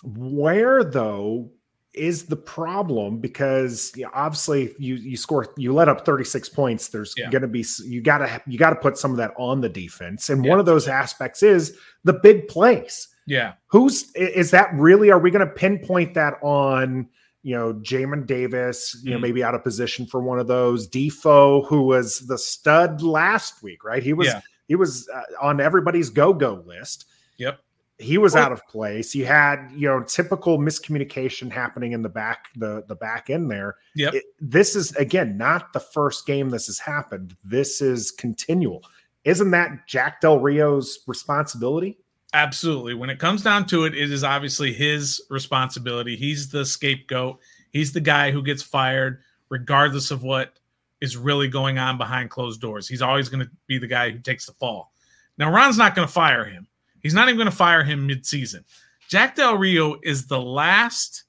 Where 0.02 0.82
though 0.82 1.50
is 1.97 2.26
the 2.26 2.36
problem 2.36 3.18
because 3.18 3.92
you 3.97 4.05
know, 4.05 4.11
obviously 4.14 4.74
you 4.78 4.94
you 4.97 5.16
score 5.16 5.53
you 5.57 5.72
let 5.72 5.88
up 5.88 6.05
36 6.05 6.49
points 6.51 6.88
there's 6.88 7.14
yeah. 7.16 7.30
going 7.30 7.42
to 7.42 7.49
be 7.49 7.64
you 7.84 8.01
got 8.01 8.18
to 8.18 8.42
you 8.47 8.59
got 8.59 8.70
to 8.70 8.76
put 8.76 8.99
some 8.99 9.11
of 9.11 9.16
that 9.16 9.32
on 9.36 9.61
the 9.61 9.68
defense. 9.68 10.28
And 10.30 10.44
yeah. 10.44 10.51
one 10.51 10.61
of 10.61 10.66
those 10.66 10.88
aspects 10.88 11.42
is 11.42 11.76
the 12.05 12.12
big 12.12 12.49
plays. 12.49 13.09
Yeah. 13.26 13.55
Who's 13.68 14.12
is 14.14 14.51
that 14.53 14.72
really 14.74 15.11
are 15.11 15.18
we 15.18 15.30
going 15.30 15.47
to 15.47 15.53
pinpoint 15.53 16.14
that 16.14 16.34
on 16.42 17.09
you 17.42 17.57
know 17.57 17.74
Jamin 17.74 18.26
Davis 18.26 19.01
you 19.03 19.12
know 19.12 19.18
maybe 19.18 19.42
out 19.42 19.55
of 19.55 19.64
position 19.64 20.07
for 20.07 20.20
one 20.20 20.38
of 20.38 20.47
those? 20.47 20.86
Defoe 20.86 21.62
who 21.62 21.82
was 21.82 22.20
the 22.26 22.38
stud 22.38 23.03
last 23.03 23.62
week 23.62 23.84
right? 23.84 24.03
He 24.03 24.12
was 24.12 24.28
yeah. 24.28 24.40
he 24.68 24.76
was 24.76 25.09
uh, 25.09 25.22
on 25.40 25.61
everybody's 25.61 26.11
go-go 26.11 26.62
list. 26.66 27.07
Yep 27.38 27.59
he 27.99 28.18
was 28.18 28.36
out 28.36 28.53
of 28.53 28.66
place. 28.66 29.14
You 29.14 29.24
had, 29.24 29.70
you 29.74 29.88
know, 29.88 30.03
typical 30.03 30.59
miscommunication 30.59 31.51
happening 31.51 31.92
in 31.92 32.03
the 32.03 32.09
back, 32.09 32.49
the 32.57 32.84
the 32.86 32.94
back 32.94 33.30
end 33.30 33.51
there. 33.51 33.76
Yeah, 33.94 34.11
this 34.40 34.76
is 34.76 34.94
again 34.97 35.36
not 35.38 35.72
the 35.72 35.80
first 35.80 36.26
game 36.26 36.51
this 36.51 36.66
has 36.66 36.78
happened. 36.78 37.36
This 37.42 37.80
is 37.80 38.11
continual. 38.11 38.82
Isn't 39.24 39.51
that 39.53 39.86
Jack 39.86 40.20
Del 40.20 40.38
Rio's 40.38 41.01
responsibility? 41.07 41.99
Absolutely. 42.34 42.94
When 42.94 43.09
it 43.09 43.18
comes 43.18 43.42
down 43.42 43.66
to 43.68 43.84
it, 43.84 43.94
it 43.94 44.12
is 44.12 44.22
obviously 44.22 44.72
his 44.72 45.22
responsibility. 45.30 46.16
He's 46.16 46.51
the 46.51 46.64
scapegoat. 46.66 47.40
He's 47.70 47.92
the 47.92 48.01
guy 48.01 48.30
who 48.30 48.42
gets 48.42 48.62
fired, 48.62 49.22
regardless 49.49 50.11
of 50.11 50.22
what 50.22 50.59
is 51.01 51.16
really 51.16 51.49
going 51.49 51.78
on 51.78 51.99
behind 51.99 52.30
closed 52.30 52.61
doors. 52.61 52.88
He's 52.88 53.03
always 53.03 53.28
going 53.28 53.44
to 53.44 53.51
be 53.66 53.78
the 53.78 53.86
guy 53.86 54.11
who 54.11 54.18
takes 54.18 54.47
the 54.47 54.53
fall. 54.53 54.92
Now, 55.38 55.51
Ron's 55.51 55.78
not 55.78 55.94
going 55.94 56.07
to 56.07 56.12
fire 56.12 56.44
him 56.44 56.68
He's 57.07 57.14
not 57.14 57.28
even 57.28 57.36
going 57.36 57.48
to 57.48 57.57
fire 57.57 57.84
him 57.84 58.09
midseason. 58.09 58.64
Jack 59.09 59.36
Del 59.36 59.57
Rio 59.57 60.00
is 60.02 60.26
the 60.26 60.40
last 60.40 61.22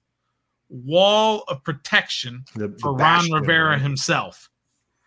wall 0.70 1.44
of 1.48 1.64
protection 1.64 2.44
the, 2.56 2.70
the 2.70 2.80
for 2.80 2.94
Ron 2.94 3.32
Rivera 3.32 3.74
right? 3.74 3.82
himself, 3.82 4.50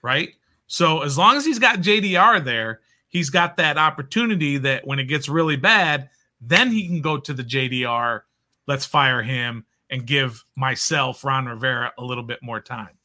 right? 0.00 0.28
So 0.68 1.02
as 1.02 1.18
long 1.18 1.36
as 1.36 1.44
he's 1.44 1.58
got 1.58 1.80
JDR 1.80 2.44
there, 2.44 2.82
he's 3.08 3.30
got 3.30 3.56
that 3.56 3.78
opportunity 3.78 4.58
that 4.58 4.86
when 4.86 5.00
it 5.00 5.06
gets 5.06 5.28
really 5.28 5.56
bad, 5.56 6.08
then 6.40 6.70
he 6.70 6.86
can 6.86 7.00
go 7.00 7.18
to 7.18 7.34
the 7.34 7.42
JDR. 7.42 8.20
Let's 8.68 8.86
fire 8.86 9.22
him 9.22 9.66
and 9.90 10.06
give 10.06 10.44
myself, 10.54 11.24
Ron 11.24 11.46
Rivera, 11.46 11.92
a 11.98 12.04
little 12.04 12.22
bit 12.22 12.44
more 12.44 12.60
time. 12.60 12.96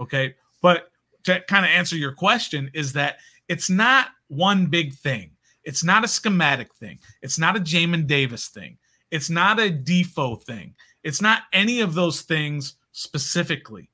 Okay. 0.00 0.36
But 0.62 0.90
to 1.24 1.42
kind 1.42 1.66
of 1.66 1.70
answer 1.70 1.96
your 1.96 2.12
question, 2.12 2.70
is 2.72 2.94
that 2.94 3.18
it's 3.46 3.68
not 3.68 4.08
one 4.28 4.68
big 4.68 4.94
thing. 4.94 5.32
It's 5.64 5.84
not 5.84 6.04
a 6.04 6.08
schematic 6.08 6.74
thing. 6.74 6.98
It's 7.22 7.38
not 7.38 7.56
a 7.56 7.60
Jamin 7.60 8.06
Davis 8.06 8.48
thing. 8.48 8.78
It's 9.10 9.30
not 9.30 9.58
a 9.58 9.70
Defoe 9.70 10.36
thing. 10.36 10.74
It's 11.02 11.20
not 11.20 11.42
any 11.52 11.80
of 11.80 11.94
those 11.94 12.22
things 12.22 12.76
specifically. 12.92 13.90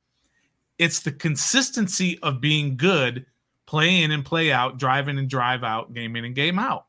It's 0.79 1.01
the 1.01 1.13
consistency 1.13 2.19
of 2.23 2.41
being 2.41 2.77
good, 2.77 3.27
play 3.67 4.03
in 4.03 4.11
and 4.11 4.25
play 4.25 4.53
out, 4.53 4.79
drive 4.79 5.09
in 5.09 5.19
and 5.19 5.29
drive 5.29 5.65
out, 5.65 5.95
game 5.95 6.17
in 6.17 6.25
and 6.25 6.35
game 6.35 6.59
out. 6.59 6.87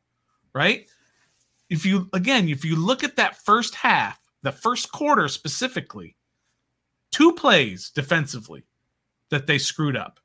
Right? 0.53 0.87
If 1.69 1.85
you 1.85 2.09
again, 2.13 2.49
if 2.49 2.65
you 2.65 2.75
look 2.75 3.03
at 3.03 3.15
that 3.17 3.37
first 3.37 3.75
half, 3.75 4.19
the 4.43 4.51
first 4.51 4.91
quarter 4.91 5.27
specifically, 5.27 6.15
two 7.11 7.33
plays 7.33 7.89
defensively 7.89 8.63
that 9.29 9.47
they 9.47 9.57
screwed 9.57 9.97
up. 9.97 10.19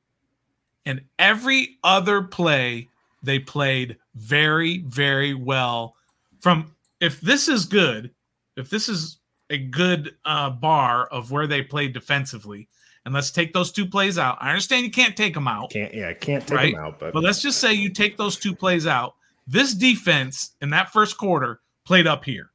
And 0.84 1.03
every 1.18 1.78
other 1.84 2.22
play 2.22 2.88
they 3.22 3.38
played 3.38 3.96
very, 4.14 4.78
very 4.86 5.34
well. 5.34 5.94
From 6.40 6.74
if 7.00 7.20
this 7.20 7.48
is 7.48 7.64
good, 7.64 8.10
if 8.56 8.70
this 8.70 8.88
is 8.88 9.18
a 9.50 9.58
good 9.58 10.14
uh, 10.24 10.50
bar 10.50 11.06
of 11.06 11.30
where 11.30 11.46
they 11.46 11.62
played 11.62 11.92
defensively, 11.92 12.68
and 13.04 13.12
let's 13.12 13.30
take 13.30 13.52
those 13.52 13.72
two 13.72 13.86
plays 13.86 14.16
out. 14.18 14.38
I 14.40 14.50
understand 14.50 14.84
you 14.84 14.90
can't 14.92 15.16
take 15.16 15.34
them 15.34 15.48
out. 15.48 15.70
Can't 15.70 15.92
yeah, 15.92 16.08
I 16.08 16.14
can't 16.14 16.46
take 16.46 16.56
Right. 16.56 16.74
them 16.74 16.84
out, 16.84 16.98
but, 17.00 17.12
But 17.12 17.22
let's 17.24 17.42
just 17.42 17.58
say 17.58 17.72
you 17.72 17.90
take 17.90 18.16
those 18.16 18.36
two 18.36 18.54
plays 18.54 18.86
out. 18.86 19.14
This 19.46 19.74
defense 19.74 20.52
in 20.60 20.70
that 20.70 20.92
first 20.92 21.18
quarter 21.18 21.60
played 21.84 22.06
up 22.06 22.24
here. 22.24 22.50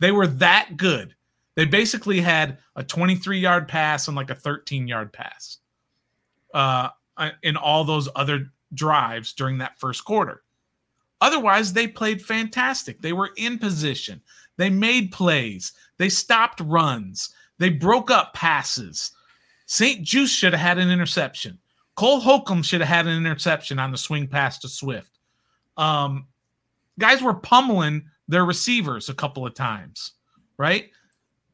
They 0.00 0.10
were 0.10 0.26
that 0.26 0.76
good. 0.76 1.14
They 1.54 1.66
basically 1.66 2.20
had 2.20 2.58
a 2.76 2.82
23 2.84 3.38
yard 3.40 3.68
pass 3.68 4.08
and 4.08 4.16
like 4.16 4.30
a 4.30 4.34
13 4.34 4.88
yard 4.88 5.12
pass 5.12 5.58
uh, 6.54 6.88
in 7.42 7.56
all 7.56 7.84
those 7.84 8.08
other 8.16 8.50
drives 8.74 9.32
during 9.32 9.58
that 9.58 9.78
first 9.78 10.04
quarter. 10.04 10.42
Otherwise, 11.20 11.72
they 11.72 11.88
played 11.88 12.22
fantastic. 12.22 13.00
They 13.00 13.12
were 13.12 13.30
in 13.36 13.58
position. 13.58 14.20
They 14.56 14.70
made 14.70 15.12
plays. 15.12 15.72
They 15.98 16.08
stopped 16.08 16.60
runs. 16.60 17.34
They 17.58 17.70
broke 17.70 18.10
up 18.10 18.34
passes. 18.34 19.12
St-Juste 19.66 20.34
should 20.34 20.52
have 20.52 20.60
had 20.60 20.78
an 20.78 20.90
interception. 20.90 21.58
Cole 21.96 22.20
Holcomb 22.20 22.62
should 22.62 22.80
have 22.80 22.88
had 22.88 23.06
an 23.06 23.18
interception 23.18 23.78
on 23.78 23.90
the 23.90 23.98
swing 23.98 24.28
pass 24.28 24.58
to 24.60 24.68
Swift. 24.68 25.18
Um, 25.76 26.26
guys 26.98 27.22
were 27.22 27.34
pummeling 27.34 28.04
their 28.28 28.44
receivers 28.44 29.08
a 29.08 29.14
couple 29.14 29.44
of 29.44 29.54
times, 29.54 30.12
right? 30.58 30.90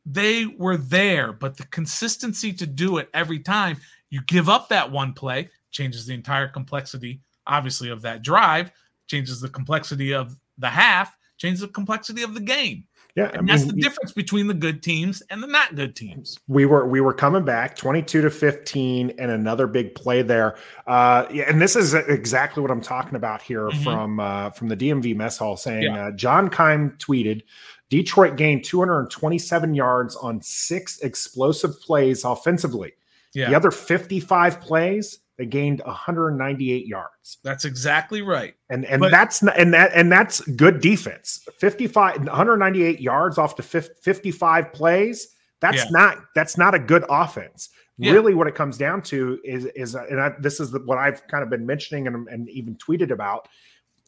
They 0.04 0.46
were 0.46 0.76
there, 0.76 1.32
but 1.32 1.56
the 1.56 1.64
consistency 1.66 2.52
to 2.52 2.66
do 2.66 2.98
it 2.98 3.08
every 3.14 3.38
time 3.38 3.78
you 4.10 4.20
give 4.26 4.50
up 4.50 4.68
that 4.68 4.90
one 4.90 5.14
play 5.14 5.48
changes 5.74 6.06
the 6.06 6.14
entire 6.14 6.48
complexity, 6.48 7.20
obviously, 7.46 7.90
of 7.90 8.00
that 8.02 8.22
drive, 8.22 8.70
changes 9.08 9.40
the 9.42 9.48
complexity 9.50 10.14
of 10.14 10.34
the 10.56 10.70
half, 10.70 11.14
changes 11.36 11.60
the 11.60 11.68
complexity 11.68 12.22
of 12.22 12.32
the 12.32 12.40
game. 12.40 12.84
yeah, 13.16 13.30
And 13.34 13.46
that's 13.48 13.64
the 13.64 13.72
difference 13.72 14.12
between 14.12 14.46
the 14.46 14.54
good 14.54 14.82
teams 14.82 15.20
and 15.30 15.42
the 15.42 15.46
not 15.48 15.74
good 15.74 15.94
teams. 15.96 16.38
we 16.48 16.64
were 16.64 16.86
we 16.86 17.00
were 17.00 17.12
coming 17.12 17.44
back 17.44 17.76
22 17.76 18.22
to 18.22 18.30
15 18.30 19.12
and 19.18 19.30
another 19.30 19.66
big 19.66 19.94
play 19.94 20.22
there 20.22 20.56
uh 20.86 21.26
yeah, 21.30 21.44
and 21.48 21.60
this 21.60 21.76
is 21.76 21.94
exactly 21.94 22.60
what 22.62 22.70
i'm 22.72 22.80
talking 22.80 23.14
about 23.16 23.40
here 23.42 23.68
Mhm. 23.68 23.84
from 23.84 24.20
uh 24.20 24.50
from 24.50 24.68
the 24.68 24.76
dmv 24.76 25.14
mess 25.16 25.38
hall 25.38 25.56
saying 25.56 25.82
Yeah. 25.84 26.06
uh, 26.06 26.10
john 26.12 26.48
Keim 26.50 26.90
tweeted 26.98 27.42
detroit 27.90 28.36
gained 28.36 28.64
227 28.64 29.74
yards 29.74 30.16
on 30.16 30.40
six 30.42 30.98
explosive 31.00 31.80
plays 31.80 32.24
offensively 32.24 32.92
Yeah, 33.32 33.48
the 33.50 33.54
other 33.56 33.70
55 33.70 34.60
plays 34.60 35.18
they 35.36 35.46
gained 35.46 35.80
198 35.84 36.86
yards 36.86 37.38
that's 37.42 37.64
exactly 37.64 38.22
right. 38.22 38.54
and 38.70 38.84
and 38.86 39.00
But- 39.00 39.10
that's 39.10 39.42
and 39.42 39.72
that 39.74 39.90
and 39.94 40.10
that's 40.10 40.40
good 40.42 40.80
defense 40.80 41.40
55 41.60 42.18
198 42.26 43.00
yards 43.00 43.38
off 43.38 43.56
to 43.56 43.62
fif- 43.62 43.90
55 44.02 44.72
plays 44.72 45.28
that's 45.60 45.84
Yeah. 45.84 45.90
not 45.90 46.18
that's 46.34 46.56
not 46.58 46.74
a 46.74 46.78
good 46.78 47.04
offense 47.08 47.70
Yeah. 47.98 48.12
really 48.12 48.34
what 48.34 48.46
it 48.46 48.54
comes 48.54 48.76
down 48.78 49.02
to 49.02 49.38
is 49.44 49.66
is 49.76 49.94
and 49.94 50.20
I, 50.20 50.32
this 50.40 50.60
is 50.60 50.70
the, 50.70 50.80
what 50.80 50.98
i've 50.98 51.26
kind 51.28 51.42
of 51.42 51.50
been 51.50 51.64
mentioning 51.66 52.06
and, 52.06 52.28
and 52.28 52.48
even 52.50 52.76
tweeted 52.76 53.10
about 53.10 53.48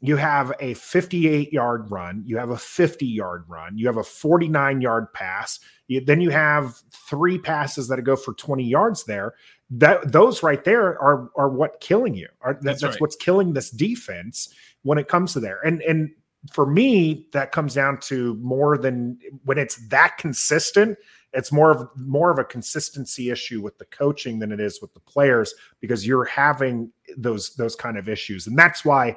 you 0.01 0.17
have 0.17 0.53
a 0.61 0.75
58 0.75 1.53
yard 1.53 1.91
run 1.91 2.23
you 2.27 2.37
have 2.37 2.51
a 2.51 2.59
50 2.59 3.07
yard 3.07 3.45
run 3.49 3.79
you 3.79 3.87
have 3.87 3.97
a 3.97 4.05
49 4.05 4.81
yard 4.81 5.13
pass 5.13 5.59
you, 5.89 6.01
then 6.01 6.21
you 6.21 6.31
have 6.31 6.77
three 6.91 7.39
passes 7.39 7.89
that 7.89 8.03
go 8.03 8.17
for 8.17 8.35
20 8.35 8.65
yards 8.65 9.05
there. 9.05 9.35
That 9.71 10.13
those 10.13 10.43
right 10.43 10.63
there 10.63 11.01
are 11.01 11.29
are 11.37 11.49
what 11.49 11.81
killing 11.81 12.15
you 12.15 12.29
are 12.41 12.55
that, 12.55 12.63
That's 12.63 12.83
that's, 12.83 12.95
right. 12.95 13.01
what's 13.01 13.17
killing 13.17 13.53
this 13.53 13.71
defense 13.71 14.49
when 14.83 14.99
it 14.99 15.09
comes 15.09 15.33
to 15.33 15.41
there. 15.41 15.61
And 15.65 15.83
and 15.83 16.11
for 16.53 16.67
me 16.67 17.27
that 17.33 17.51
comes 17.51 17.75
down 17.75 17.99
to 17.99 18.35
more 18.35 18.79
than 18.79 19.19
when 19.45 19.59
it's 19.59 19.89
that 19.89 20.19
consistent 20.19 20.97
it's 21.33 21.51
more 21.51 21.73
of 21.73 21.89
more 21.97 22.31
of 22.31 22.39
a 22.39 22.45
consistency 22.45 23.31
issue 23.31 23.61
with 23.61 23.77
the 23.79 23.85
coaching 23.87 24.39
than 24.39 24.53
it 24.53 24.61
is 24.61 24.81
with 24.81 24.95
the 24.95 25.01
players 25.01 25.53
because 25.81 26.07
you're 26.07 26.25
having 26.25 26.93
those 27.17 27.57
those 27.57 27.75
kind 27.75 27.99
of 27.99 28.09
issues. 28.09 28.47
And 28.47 28.57
that's 28.57 28.85
why 28.85 29.17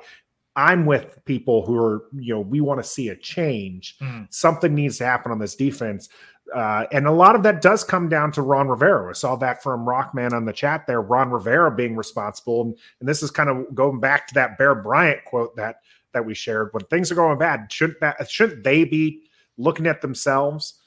i'm 0.55 0.85
with 0.85 1.23
people 1.25 1.65
who 1.65 1.77
are 1.77 2.05
you 2.17 2.33
know 2.33 2.41
we 2.41 2.61
want 2.61 2.79
to 2.81 2.87
see 2.87 3.09
a 3.09 3.15
change 3.15 3.97
Mhm. 4.01 4.27
something 4.33 4.73
needs 4.73 4.97
to 4.97 5.05
happen 5.05 5.31
on 5.31 5.39
this 5.39 5.55
defense 5.55 6.09
uh, 6.55 6.85
and 6.91 7.05
a 7.05 7.11
lot 7.11 7.35
of 7.35 7.43
that 7.43 7.61
does 7.61 7.83
come 7.83 8.09
down 8.09 8.31
to 8.31 8.41
Ron 8.41 8.67
Rivera. 8.69 9.07
I 9.11 9.13
saw 9.13 9.35
that 9.35 9.61
from 9.61 9.85
Rockman 9.85 10.33
on 10.33 10.45
the 10.45 10.51
chat 10.51 10.87
there. 10.87 10.99
Ron 10.99 11.29
Rivera 11.29 11.69
being 11.69 11.95
responsible, 11.95 12.61
and, 12.63 12.75
and 12.99 13.07
this 13.07 13.21
is 13.21 13.29
kind 13.29 13.51
of 13.51 13.75
going 13.75 13.99
back 13.99 14.25
to 14.29 14.33
that 14.33 14.57
Bear 14.57 14.73
Bryant 14.73 15.23
quote 15.25 15.55
that 15.57 15.81
that 16.11 16.25
we 16.25 16.33
shared. 16.33 16.69
When 16.71 16.83
things 16.85 17.11
are 17.11 17.15
going 17.15 17.37
bad, 17.37 17.71
shouldn't 17.71 17.99
that 17.99 18.27
shouldn't 18.31 18.63
they 18.63 18.83
be 18.83 19.21
looking 19.59 19.85
at 19.85 20.01
themselves 20.01 20.79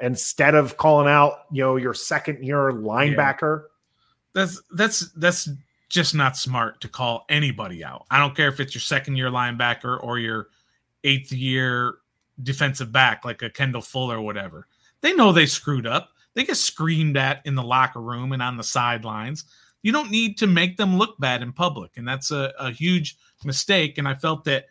instead 0.00 0.54
of 0.54 0.76
calling 0.76 1.08
out 1.08 1.40
you 1.50 1.64
know 1.64 1.74
your 1.74 1.94
second 1.94 2.44
year 2.44 2.70
linebacker? 2.70 3.64
That's 4.32 4.62
that's 4.76 5.10
that's 5.14 5.48
just 5.88 6.14
not 6.14 6.36
smart 6.36 6.80
to 6.80 6.88
call 6.88 7.24
anybody 7.28 7.84
out. 7.84 8.06
I 8.10 8.18
don't 8.18 8.36
care 8.36 8.48
if 8.48 8.60
it's 8.60 8.74
your 8.74 8.80
second 8.80 9.16
year 9.16 9.30
linebacker 9.30 10.02
or 10.02 10.18
your 10.18 10.48
eighth 11.04 11.32
year 11.32 11.96
defensive 12.42 12.90
back, 12.90 13.24
like 13.24 13.42
a 13.42 13.50
Kendall 13.50 13.82
Fuller 13.82 14.18
or 14.18 14.22
whatever. 14.22 14.66
They 15.00 15.12
know 15.12 15.32
they 15.32 15.46
screwed 15.46 15.86
up. 15.86 16.10
They 16.34 16.44
get 16.44 16.56
screamed 16.56 17.16
at 17.16 17.42
in 17.44 17.54
the 17.54 17.62
locker 17.62 18.00
room 18.00 18.32
and 18.32 18.42
on 18.42 18.56
the 18.56 18.64
sidelines. 18.64 19.44
You 19.82 19.92
don't 19.92 20.10
need 20.10 20.38
to 20.38 20.46
make 20.46 20.76
them 20.76 20.96
look 20.96 21.18
bad 21.18 21.42
in 21.42 21.52
public. 21.52 21.92
And 21.96 22.08
that's 22.08 22.30
a, 22.30 22.52
a 22.58 22.70
huge 22.70 23.16
mistake. 23.44 23.98
And 23.98 24.08
I 24.08 24.14
felt 24.14 24.44
that 24.44 24.66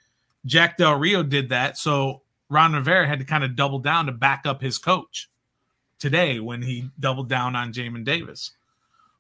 Jack 0.45 0.78
Del 0.78 0.97
Rio 0.97 1.24
did 1.24 1.49
that. 1.49 1.78
So 1.78 2.24
Ron 2.49 2.74
Rivera 2.74 3.07
had 3.07 3.20
to 3.20 3.26
kind 3.26 3.43
of 3.43 3.55
double 3.55 3.80
down 3.80 4.07
to 4.07 4.11
back 4.11 4.45
up 4.45 4.61
his 4.61 4.78
coach 4.78 5.30
today 5.99 6.39
when 6.39 6.61
he 6.61 6.89
doubled 6.99 7.30
down 7.30 7.55
on 7.55 7.72
Jamin 7.72 8.03
Davis. 8.03 8.51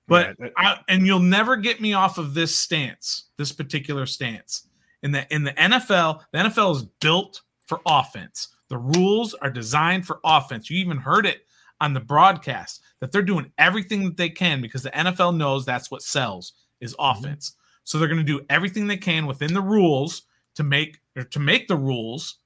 But 0.07 0.35
Yeah, 0.39 0.49
I, 0.57 0.79
and 0.87 1.05
you'll 1.05 1.19
never 1.19 1.55
get 1.55 1.81
me 1.81 1.93
off 1.93 2.17
of 2.17 2.33
this 2.33 2.55
stance, 2.55 3.25
this 3.37 3.51
particular 3.51 4.05
stance. 4.05 4.67
In 5.01 5.11
the 5.11 5.31
in 5.33 5.43
the 5.43 5.51
NFL, 5.51 6.21
the 6.31 6.39
NFL 6.39 6.75
is 6.75 6.83
built 6.83 7.41
for 7.67 7.81
offense. 7.85 8.49
The 8.69 8.77
rules 8.77 9.33
are 9.35 9.49
designed 9.49 10.05
for 10.05 10.19
offense. 10.23 10.69
You 10.69 10.79
even 10.79 10.97
heard 10.97 11.25
it 11.25 11.45
on 11.81 11.93
the 11.93 11.99
broadcast 11.99 12.81
that 12.99 13.11
they're 13.11 13.21
doing 13.21 13.51
everything 13.57 14.05
that 14.05 14.17
they 14.17 14.29
can 14.29 14.61
because 14.61 14.83
the 14.83 14.89
NFL 14.91 15.35
knows 15.35 15.65
that's 15.65 15.91
what 15.91 16.01
sells 16.01 16.53
is 16.79 16.95
mm-hmm. 16.95 17.19
offense. 17.19 17.55
So 17.83 17.97
they're 17.97 18.07
going 18.07 18.17
to 18.17 18.23
do 18.23 18.45
everything 18.49 18.87
they 18.87 18.97
can 18.97 19.25
within 19.25 19.53
the 19.53 19.61
rules 19.61 20.23
to 20.55 20.63
make 20.63 20.99
or 21.15 21.23
to 21.23 21.39
make 21.39 21.67
the 21.67 21.75
rules 21.75 22.37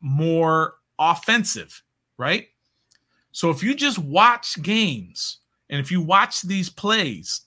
more 0.00 0.74
offensive, 0.98 1.82
right? 2.18 2.48
So 3.32 3.50
if 3.50 3.62
you 3.62 3.74
just 3.74 3.98
watch 3.98 4.60
games 4.62 5.38
and 5.70 5.80
if 5.80 5.90
you 5.90 6.02
watch 6.02 6.42
these 6.42 6.68
plays, 6.68 7.42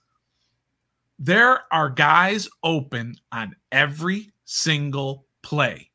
there 1.19 1.61
are 1.71 1.89
guys 1.89 2.49
open 2.63 3.15
on 3.31 3.55
every 3.71 4.31
single 4.45 5.25
play. 5.43 5.91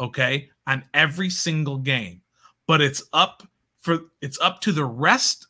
Okay? 0.00 0.48
On 0.66 0.82
every 0.94 1.30
single 1.30 1.76
game. 1.76 2.22
But 2.66 2.80
it's 2.80 3.02
up 3.12 3.44
for 3.80 4.00
it's 4.20 4.40
up 4.40 4.60
to 4.62 4.72
the 4.72 4.84
rest 4.84 5.46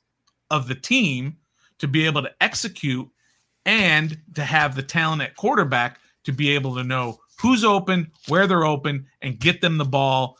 of 0.50 0.68
the 0.68 0.74
team 0.74 1.38
to 1.78 1.88
be 1.88 2.04
able 2.04 2.22
to 2.22 2.34
execute 2.40 3.08
and 3.64 4.18
to 4.34 4.44
have 4.44 4.74
the 4.74 4.82
talent 4.82 5.22
at 5.22 5.36
quarterback 5.36 6.00
to 6.24 6.32
be 6.32 6.50
able 6.50 6.74
to 6.74 6.84
know 6.84 7.18
who's 7.40 7.64
open, 7.64 8.10
where 8.28 8.46
they're 8.46 8.64
open, 8.64 9.06
and 9.22 9.38
get 9.38 9.60
them 9.60 9.78
the 9.78 9.84
ball 9.84 10.36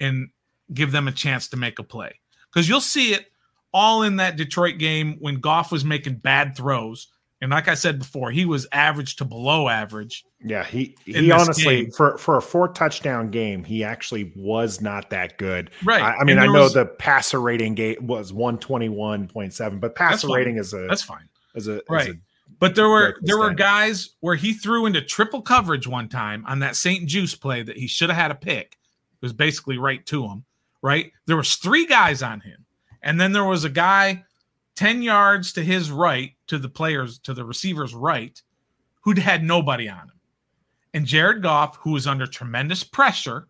and 0.00 0.28
give 0.74 0.92
them 0.92 1.08
a 1.08 1.12
chance 1.12 1.48
to 1.48 1.56
make 1.56 1.78
a 1.78 1.82
play. 1.82 2.20
Because 2.52 2.68
you'll 2.68 2.80
see 2.80 3.14
it 3.14 3.30
all 3.78 4.02
in 4.02 4.16
that 4.16 4.36
Detroit 4.36 4.78
game 4.78 5.16
when 5.20 5.36
Goff 5.40 5.70
was 5.70 5.84
making 5.84 6.16
bad 6.16 6.56
throws. 6.56 7.08
And 7.40 7.52
like 7.52 7.68
I 7.68 7.74
said 7.74 8.00
before, 8.00 8.32
he 8.32 8.44
was 8.44 8.66
average 8.72 9.14
to 9.16 9.24
below 9.24 9.68
average. 9.68 10.24
Yeah, 10.44 10.64
he 10.64 10.96
he 11.04 11.30
honestly 11.30 11.82
game. 11.84 11.90
for 11.92 12.18
for 12.18 12.36
a 12.36 12.42
four 12.42 12.66
touchdown 12.66 13.30
game, 13.30 13.62
he 13.62 13.84
actually 13.84 14.32
was 14.34 14.80
not 14.80 15.10
that 15.10 15.38
good. 15.38 15.70
Right. 15.84 16.02
I, 16.02 16.16
I 16.16 16.24
mean, 16.24 16.38
I 16.38 16.46
know 16.46 16.64
was- 16.64 16.74
the 16.74 16.86
passer 16.86 17.40
rating 17.40 17.74
gate 17.76 18.02
was 18.02 18.32
one 18.32 18.58
twenty 18.58 18.88
one 18.88 19.28
point 19.28 19.54
seven, 19.54 19.78
but 19.78 19.94
passer 19.94 20.26
rating 20.28 20.56
is 20.56 20.74
a 20.74 20.86
That's 20.88 21.02
fine. 21.02 21.28
is 21.54 21.68
a, 21.68 21.80
Right. 21.88 22.08
a 22.10 22.14
But 22.58 22.74
there 22.74 22.88
were 22.88 23.16
there 23.22 23.38
were 23.38 23.54
guys 23.54 24.16
where 24.18 24.34
he 24.34 24.52
threw 24.52 24.86
into 24.86 25.00
triple 25.00 25.40
coverage 25.42 25.86
one 25.86 26.08
time 26.08 26.44
on 26.44 26.58
that 26.58 26.74
St-Juste 26.74 27.40
play 27.40 27.62
that 27.62 27.76
he 27.76 27.86
should 27.86 28.08
have 28.10 28.18
had 28.18 28.32
a 28.32 28.34
pick. 28.34 28.76
It 29.12 29.24
was 29.24 29.32
basically 29.32 29.78
right 29.78 30.04
to 30.06 30.26
him, 30.26 30.44
right? 30.82 31.12
There 31.26 31.36
was 31.36 31.54
three 31.54 31.86
guys 31.86 32.20
on 32.20 32.40
him. 32.40 32.64
And 33.02 33.20
then 33.20 33.32
there 33.32 33.44
was 33.44 33.64
a 33.64 33.70
guy 33.70 34.24
10 34.76 35.02
yards 35.02 35.52
to 35.52 35.64
his 35.64 35.90
right, 35.90 36.32
to 36.46 36.58
the 36.58 36.68
players, 36.68 37.18
to 37.20 37.34
the 37.34 37.44
receiver's 37.44 37.94
right, 37.94 38.40
who'd 39.00 39.18
had 39.18 39.42
nobody 39.42 39.88
on 39.88 39.98
him. 40.08 40.12
And 40.94 41.06
Jared 41.06 41.42
Goff, 41.42 41.76
who 41.76 41.92
was 41.92 42.06
under 42.06 42.26
tremendous 42.26 42.82
pressure, 42.84 43.48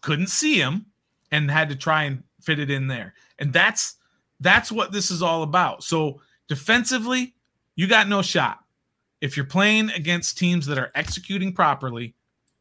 couldn't 0.00 0.28
see 0.28 0.58
him 0.58 0.86
and 1.30 1.50
had 1.50 1.68
to 1.68 1.76
try 1.76 2.04
and 2.04 2.22
fit 2.40 2.58
it 2.58 2.70
in 2.70 2.86
there. 2.88 3.14
And 3.38 3.52
that's 3.52 3.96
that's 4.40 4.72
what 4.72 4.90
this 4.92 5.10
is 5.10 5.22
all 5.22 5.42
about. 5.42 5.84
So 5.84 6.20
defensively, 6.48 7.34
you 7.76 7.86
got 7.86 8.08
no 8.08 8.22
shot. 8.22 8.58
if 9.22 9.36
you're 9.36 9.46
playing 9.46 9.88
against 9.90 10.36
teams 10.36 10.66
that 10.66 10.78
are 10.78 10.90
executing 10.96 11.54
properly, 11.54 12.12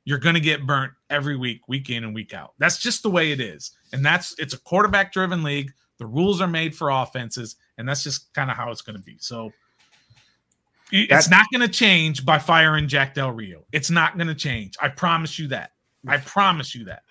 you're 0.05 0.17
going 0.19 0.35
to 0.35 0.41
get 0.41 0.65
burnt 0.65 0.93
every 1.09 1.35
week, 1.37 1.61
week 1.67 1.89
in 1.89 2.03
and 2.03 2.13
week 2.15 2.33
out. 2.33 2.53
That's 2.57 2.77
just 2.79 3.03
the 3.03 3.09
way 3.09 3.31
it 3.31 3.39
is. 3.39 3.71
And 3.93 4.03
that's 4.05 4.33
it's 4.39 4.53
a 4.53 4.59
quarterback 4.59 5.13
driven 5.13 5.43
league. 5.43 5.71
The 5.99 6.05
rules 6.07 6.41
are 6.41 6.47
made 6.47 6.75
for 6.75 6.89
offenses, 6.89 7.55
and 7.77 7.87
that's 7.87 8.03
just 8.03 8.33
kind 8.33 8.49
of 8.49 8.57
how 8.57 8.71
it's 8.71 8.81
going 8.81 8.95
to 8.97 9.01
be. 9.03 9.17
So 9.19 9.51
it's 10.91 11.09
That's- 11.09 11.29
not 11.29 11.45
going 11.53 11.61
to 11.61 11.67
change 11.73 12.25
by 12.25 12.37
firing 12.39 12.87
Jack 12.87 13.13
Del 13.13 13.31
Rio. 13.31 13.63
It's 13.71 13.89
not 13.89 14.17
going 14.17 14.27
to 14.27 14.35
change. 14.35 14.75
I 14.81 14.89
promise 14.89 15.37
you 15.39 15.47
that. 15.49 15.71
I 16.07 16.17
promise 16.17 16.73
you 16.75 16.85
that. 16.85 17.03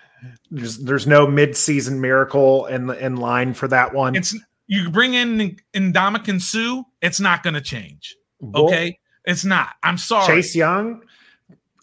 There's 0.51 0.77
there's 0.79 1.07
no 1.07 1.27
mid-season 1.27 1.99
miracle 2.01 2.67
in 2.67 2.91
in 2.91 3.17
line 3.17 3.55
for 3.55 3.69
that 3.69 3.95
one. 3.95 4.15
It's 4.17 4.37
you 4.67 4.91
bring 4.91 5.15
in 5.15 5.57
Ndamukong 5.75 6.41
Suh, 6.43 6.83
it's 7.01 7.21
not 7.21 7.43
going 7.43 7.55
to 7.55 7.61
change. 7.63 8.17
Well, 8.41 8.67
Okay, 8.67 8.99
it's 9.25 9.45
not. 9.47 9.71
I'm 9.83 9.97
sorry. 9.97 10.27
Chase 10.27 10.55
Young. 10.55 11.03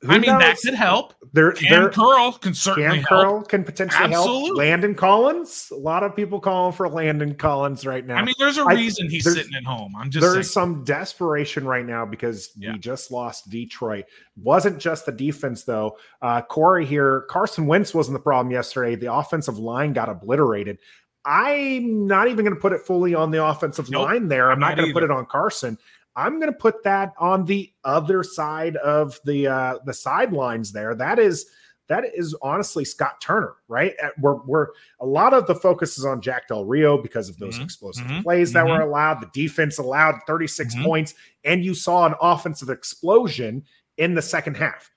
I 0.07 0.19
mean, 0.19 0.37
that 0.37 0.57
could 0.63 0.73
help. 0.73 1.13
There, 1.33 1.51
Cam 1.51 1.81
there, 1.81 1.89
Curl 1.89 2.33
can 2.33 2.53
certainly 2.53 2.97
Cam 2.97 3.03
help. 3.03 3.09
Curl 3.09 3.41
can 3.43 3.63
potentially 3.63 4.09
help. 4.11 4.27
Absolutely. 4.27 4.65
Landon 4.65 4.95
Collins. 4.95 5.69
A 5.71 5.75
lot 5.75 6.03
of 6.03 6.15
people 6.15 6.39
calling 6.39 6.73
for 6.73 6.87
Landon 6.87 7.35
Collins 7.35 7.85
right 7.85 8.05
now. 8.05 8.15
I 8.15 8.23
mean, 8.23 8.35
there's 8.39 8.57
a 8.57 8.65
reason 8.65 9.09
he's 9.09 9.23
sitting 9.23 9.55
at 9.55 9.63
home. 9.63 9.93
I'm 9.97 10.09
just. 10.09 10.21
There's 10.21 10.51
some 10.51 10.83
desperation 10.83 11.65
right 11.65 11.85
now 11.85 12.05
because 12.05 12.51
Yeah. 12.57 12.73
we 12.73 12.79
just 12.79 13.11
lost 13.11 13.49
Detroit. 13.49 14.05
Wasn't 14.35 14.79
just 14.79 15.05
the 15.05 15.11
defense 15.11 15.63
though. 15.63 15.97
Uh, 16.21 16.41
Corey 16.41 16.85
here, 16.85 17.21
Carson 17.29 17.65
Wentz 17.65 17.93
wasn't 17.93 18.15
the 18.15 18.23
problem 18.23 18.51
yesterday. 18.51 18.95
The 18.95 19.11
offensive 19.13 19.57
line 19.57 19.93
got 19.93 20.09
obliterated. 20.09 20.77
I'm 21.25 22.07
not 22.07 22.27
even 22.29 22.45
going 22.45 22.55
to 22.55 22.61
put 22.61 22.71
it 22.71 22.81
fully 22.81 23.13
on 23.13 23.31
the 23.31 23.43
offensive 23.43 23.89
Nope, 23.89 24.05
line 24.05 24.27
there. 24.29 24.45
I'm, 24.49 24.53
I'm 24.53 24.59
not, 24.59 24.67
not 24.69 24.77
going 24.77 24.87
to 24.89 24.93
put 24.93 25.03
it 25.03 25.11
on 25.11 25.25
Carson. 25.25 25.77
I'm 26.17 26.39
going 26.39 26.51
to 26.51 26.57
put 26.57 26.83
that 26.83 27.13
on 27.19 27.45
the 27.45 27.71
other 27.85 28.23
side 28.23 28.75
of 28.77 29.19
the 29.23 29.47
uh, 29.47 29.77
the 29.85 29.93
sidelines 29.93 30.71
there. 30.71 30.95
That 30.95 31.19
is 31.19 31.45
that 31.87 32.03
is 32.13 32.35
honestly 32.41 32.83
Scott 32.83 33.21
Turner, 33.21 33.53
right? 33.69 33.93
We're, 34.19 34.43
we're 34.43 34.67
a 34.99 35.05
lot 35.05 35.33
of 35.33 35.47
the 35.47 35.55
focus 35.55 35.97
is 35.97 36.03
on 36.03 36.19
Jack 36.19 36.49
Del 36.49 36.65
Rio 36.65 37.01
because 37.01 37.29
of 37.29 37.37
those 37.37 37.59
Mhm, 37.59 37.63
explosive 37.63 38.05
mhm, 38.07 38.23
plays 38.23 38.51
that 38.51 38.65
mhm. 38.65 38.69
were 38.71 38.81
allowed. 38.81 39.21
The 39.21 39.29
defense 39.31 39.77
allowed 39.77 40.15
36 40.27 40.75
Mhm. 40.75 40.83
points, 40.83 41.13
and 41.45 41.63
you 41.63 41.73
saw 41.73 42.05
an 42.05 42.15
offensive 42.19 42.69
explosion 42.69 43.63
in 43.95 44.15
the 44.15 44.21
second 44.21 44.57
half. 44.57 44.91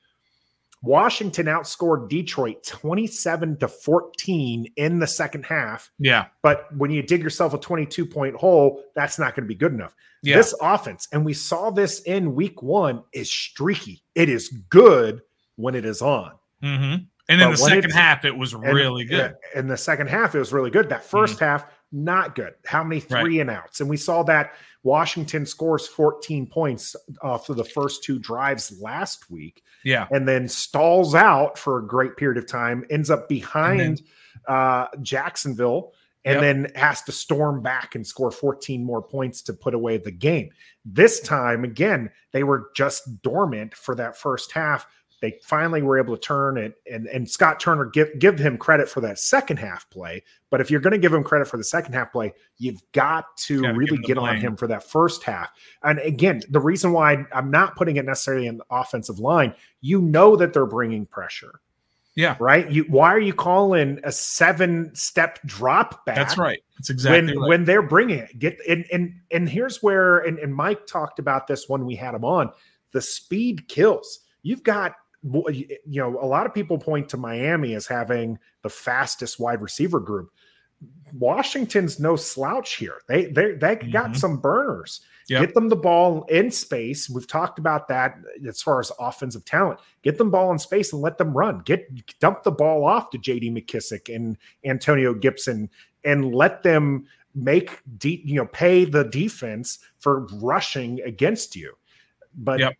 Washington 0.83 1.47
outscored 1.47 2.09
Detroit 2.09 2.62
27 2.64 3.59
to 3.59 3.68
14 3.68 4.66
in 4.76 4.99
the 4.99 5.07
second 5.07 5.45
half. 5.45 5.91
yeah, 5.99 6.26
But 6.43 6.74
when 6.76 6.91
you 6.91 7.03
dig 7.03 7.22
yourself 7.22 7.53
a 7.55 7.59
22 7.59 8.07
point 8.07 8.35
hole, 8.37 8.83
that's 8.95 9.18
not 9.18 9.35
going 9.35 9.45
to 9.45 9.49
be 9.49 9.55
good 9.55 9.72
enough. 9.72 9.95
yeah. 10.22 10.37
This 10.37 10.55
offense, 10.61 11.07
and 11.12 11.24
we 11.24 11.35
saw 11.35 11.70
this 11.70 12.01
in 12.01 12.35
week 12.35 12.62
one, 12.62 13.03
is 13.12 13.31
streaky. 13.31 14.03
It 14.14 14.28
is 14.31 14.49
good 14.70 15.20
when 15.57 15.74
it 15.74 15.85
is 15.85 16.01
on. 16.01 16.33
hmm 16.62 16.95
And 17.28 17.41
in 17.43 17.51
the 17.51 17.57
second 17.57 17.91
half, 17.91 18.24
it 18.24 18.37
was 18.37 18.55
And- 18.55 18.64
really 18.64 19.05
good. 19.05 19.33
Mm-hmm. 19.33 19.59
In 19.59 19.68
the 19.68 19.76
second 19.76 20.09
half, 20.09 20.35
it 20.35 20.39
was 20.39 20.53
really 20.53 20.70
good. 20.70 20.89
That 20.89 21.05
1st 21.05 21.39
half, 21.41 21.66
not 21.93 22.35
good. 22.35 22.55
How 22.64 22.83
many 22.83 23.03
Right. 23.11 23.20
three 23.22 23.41
and 23.41 23.51
outs? 23.51 23.81
And 23.81 23.91
we 23.91 23.97
saw 23.99 24.22
that 24.24 24.55
Washington 24.83 25.45
scores 25.45 25.87
14 25.87 26.47
points 26.47 26.97
off 27.20 27.51
of 27.51 27.57
the 27.57 27.64
first 27.64 28.03
two 28.03 28.18
drives 28.18 28.81
last 28.81 29.31
week 29.31 29.62
Yeah, 29.85 30.07
and 30.11 30.26
then 30.28 30.49
stalls 30.49 31.14
out 31.14 31.59
for 31.59 31.78
a 31.78 31.87
great 31.87 32.16
period 32.16 32.39
of 32.39 32.47
time, 32.47 32.85
ends 32.91 33.11
up 33.11 33.28
behind 33.28 34.03
uh, 34.47 34.87
Jacksonville, 35.03 35.93
and 36.24 36.35
Yep. 36.35 36.43
then 36.43 36.72
has 36.74 37.03
to 37.03 37.12
storm 37.12 37.62
back 37.62 37.95
and 37.95 38.07
score 38.07 38.31
14 38.31 38.85
more 38.85 39.03
points 39.03 39.43
to 39.43 39.53
put 39.55 39.74
away 39.74 39.97
the 39.97 40.11
game. 40.11 40.51
This 40.85 41.20
time, 41.20 41.64
again, 41.64 42.11
they 42.33 42.43
were 42.45 42.70
just 42.74 43.22
dormant 43.22 43.74
for 43.74 43.95
that 43.95 44.16
first 44.18 44.53
half. 44.53 44.87
They 45.21 45.39
finally 45.43 45.83
were 45.83 45.99
able 45.99 46.16
to 46.16 46.21
turn 46.21 46.57
it, 46.57 46.75
and, 46.91 47.07
and 47.07 47.29
Scott 47.29 47.61
Turner 47.61 47.85
give 47.87 48.18
give 48.18 48.39
him 48.39 48.57
credit 48.57 48.89
for 48.89 49.01
that 49.03 49.18
second 49.18 49.59
half 49.59 49.89
play. 49.91 50.23
But 50.51 50.61
if 50.61 50.71
you're 50.71 50.81
going 50.81 50.93
to 50.93 50.99
give 50.99 51.12
him 51.12 51.23
credit 51.23 51.47
for 51.47 51.57
the 51.57 51.64
second 51.64 51.93
half 51.93 52.12
play, 52.12 52.33
you've 52.59 52.83
got 52.93 53.37
to 53.39 53.62
Gotta 53.62 53.75
really 53.75 53.99
get 53.99 54.18
on 54.18 54.39
him 54.39 54.57
for 54.57 54.66
that 54.66 54.83
first 54.83 55.23
half. 55.23 55.51
And 55.83 55.99
again, 56.01 56.43
the 56.49 56.61
reason 56.61 56.93
why 56.93 57.25
I'm 57.33 57.51
not 57.51 57.77
putting 57.77 57.97
it 57.97 58.05
necessarily 58.05 58.47
in 58.47 58.59
the 58.59 58.64
offensive 58.71 59.18
line, 59.18 59.55
you 59.81 60.01
know 60.01 60.37
that 60.37 60.53
they're 60.53 60.66
bringing 60.66 61.07
pressure 61.07 61.61
yeah. 62.21 62.37
right? 62.39 62.71
You 62.71 62.85
why 62.85 63.14
are 63.14 63.21
you 63.21 63.33
calling 63.33 64.01
a 64.05 64.12
seven 64.12 64.95
step 64.95 65.39
drop 65.47 66.05
back? 66.05 66.16
That's 66.16 66.39
right. 66.39 66.62
That's 66.77 66.91
exactly 66.91 67.33
when 67.33 67.39
right. 67.39 67.49
when 67.49 67.64
they're 67.64 67.83
bringing 67.83 68.18
it, 68.18 68.39
get 68.39 68.59
and 68.68 68.85
and 68.93 69.14
and 69.31 69.49
here's 69.49 69.83
where 69.83 70.18
and, 70.18 70.39
and 70.39 70.55
Mike 70.55 70.87
talked 70.87 71.18
about 71.18 71.47
this 71.47 71.68
when 71.68 71.87
we 71.87 71.95
had 71.95 72.14
him 72.14 72.25
on. 72.25 72.51
The 72.93 73.01
speed 73.01 73.68
kills. 73.68 74.21
You've 74.43 74.64
got 74.64 74.95
you 75.23 75.66
know 75.87 76.18
a 76.21 76.27
lot 76.27 76.47
of 76.47 76.55
people 76.55 76.79
point 76.79 77.09
to 77.11 77.16
Miami 77.16 77.75
as 77.75 77.87
having 77.87 78.39
the 78.62 78.71
fastest 78.71 79.39
wide 79.39 79.61
receiver 79.61 80.01
group. 80.01 80.31
Washington's 81.12 82.01
no 82.01 82.16
slouch 82.16 82.77
here. 82.77 83.01
They 83.09 83.27
they 83.27 83.53
they 83.53 83.77
got 83.77 84.11
Mhm. 84.11 84.16
some 84.16 84.37
burners. 84.39 85.03
Yep. 85.29 85.41
Get 85.41 85.55
them 85.55 85.68
the 85.68 85.77
ball 85.77 86.25
in 86.25 86.51
space. 86.51 87.09
We've 87.09 87.27
talked 87.27 87.59
about 87.59 87.87
that 87.89 88.16
as 88.49 88.62
far 88.62 88.81
as 88.81 88.91
offensive 88.99 89.45
talent. 89.45 89.79
Get 90.03 90.18
them 90.18 90.31
ball 90.31 90.51
in 90.51 90.59
space 90.59 90.93
and 90.93 91.03
let 91.03 91.18
them 91.18 91.37
run. 91.37 91.61
Get 91.64 91.89
dump 92.18 92.43
the 92.43 92.51
ball 92.51 92.85
off 92.85 93.11
to 93.11 93.18
JD 93.18 93.51
McKissic 93.51 94.12
and 94.14 94.37
Antonio 94.64 95.14
Gibson 95.14 95.68
and 96.05 96.35
let 96.35 96.62
them 96.62 97.07
make 97.35 97.79
de- 97.99 98.23
you 98.25 98.35
know 98.37 98.47
pay 98.47 98.85
the 98.85 99.05
defense 99.05 99.79
for 99.99 100.27
rushing 100.41 101.01
against 101.03 101.55
you. 101.55 101.77
But 102.35 102.59
Yep. 102.61 102.75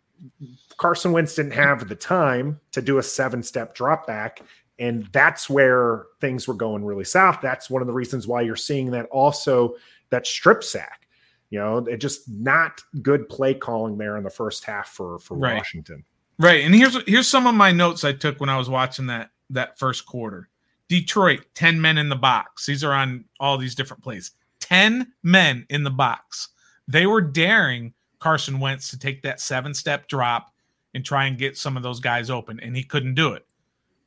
Carson 0.77 1.11
Wentz 1.11 1.35
didn't 1.35 1.53
have 1.53 1.87
the 1.87 1.95
time 1.95 2.59
to 2.71 2.81
do 2.81 2.97
a 2.97 3.03
seven 3.03 3.43
step 3.43 3.75
drop 3.75 4.07
back. 4.07 4.41
And 4.79 5.07
that's 5.11 5.49
where 5.49 6.05
things 6.21 6.47
were 6.47 6.55
going 6.55 6.83
really 6.83 7.03
south. 7.03 7.39
That's 7.41 7.69
one 7.69 7.81
of 7.81 7.87
the 7.87 7.93
reasons 7.93 8.25
why 8.27 8.41
you're 8.41 8.55
seeing 8.55 8.91
that 8.91 9.05
also 9.07 9.75
that 10.09 10.25
strip 10.25 10.63
sack. 10.63 11.07
You 11.51 11.59
know, 11.59 11.77
it 11.79 11.97
just 11.97 12.29
not 12.29 12.81
good 13.01 13.29
play 13.29 13.53
calling 13.53 13.97
there 13.97 14.17
in 14.17 14.23
the 14.23 14.29
first 14.29 14.63
half 14.63 14.89
for 14.89 15.19
for 15.19 15.37
Right. 15.37 15.57
Washington. 15.57 16.03
Right. 16.39 16.63
And 16.63 16.73
here's 16.73 16.97
here's 17.07 17.27
some 17.27 17.45
of 17.45 17.53
my 17.53 17.71
notes 17.71 18.03
I 18.03 18.13
took 18.13 18.39
when 18.39 18.49
I 18.49 18.57
was 18.57 18.69
watching 18.69 19.07
that 19.07 19.31
that 19.51 19.77
first 19.77 20.05
quarter. 20.05 20.49
Detroit, 20.87 21.45
10 21.55 21.79
men 21.79 21.97
in 21.97 22.09
the 22.09 22.15
box. 22.15 22.65
These 22.65 22.83
are 22.83 22.91
on 22.93 23.25
all 23.39 23.57
these 23.57 23.75
different 23.75 24.03
plays. 24.03 24.31
10 24.61 25.13
men 25.23 25.65
in 25.69 25.83
the 25.83 25.89
box. 25.89 26.49
They 26.87 27.05
were 27.05 27.21
daring 27.21 27.93
Carson 28.21 28.59
Wentz 28.59 28.89
to 28.91 28.97
take 28.97 29.21
that 29.23 29.41
seven-step 29.41 30.07
drop 30.07 30.53
and 30.93 31.03
try 31.03 31.25
and 31.25 31.37
get 31.37 31.57
some 31.57 31.75
of 31.75 31.83
those 31.83 31.99
guys 31.99 32.29
open 32.29 32.59
and 32.61 32.75
he 32.75 32.83
couldn't 32.83 33.15
do 33.15 33.33
it. 33.33 33.45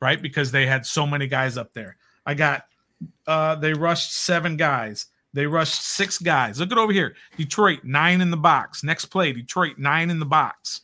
Right? 0.01 0.19
Because 0.19 0.51
they 0.51 0.65
had 0.65 0.85
so 0.85 1.05
many 1.05 1.27
guys 1.27 1.57
up 1.57 1.73
there. 1.73 1.97
I 2.25 2.33
got 2.33 2.65
uh 3.27 3.55
they 3.55 3.73
rushed 3.73 4.13
7 4.13 4.57
guys. 4.57 5.07
They 5.33 5.45
rushed 5.45 5.81
6 5.81 6.17
guys. 6.19 6.59
Look 6.59 6.71
at 6.71 6.77
over 6.77 6.93
here. 6.93 7.15
Detroit 7.37 7.83
9 7.83 8.21
in 8.21 8.31
the 8.31 8.37
box. 8.37 8.83
Next 8.83 9.05
play, 9.05 9.33
Detroit 9.33 9.77
9 9.77 10.09
in 10.09 10.19
the 10.19 10.25
box 10.25 10.81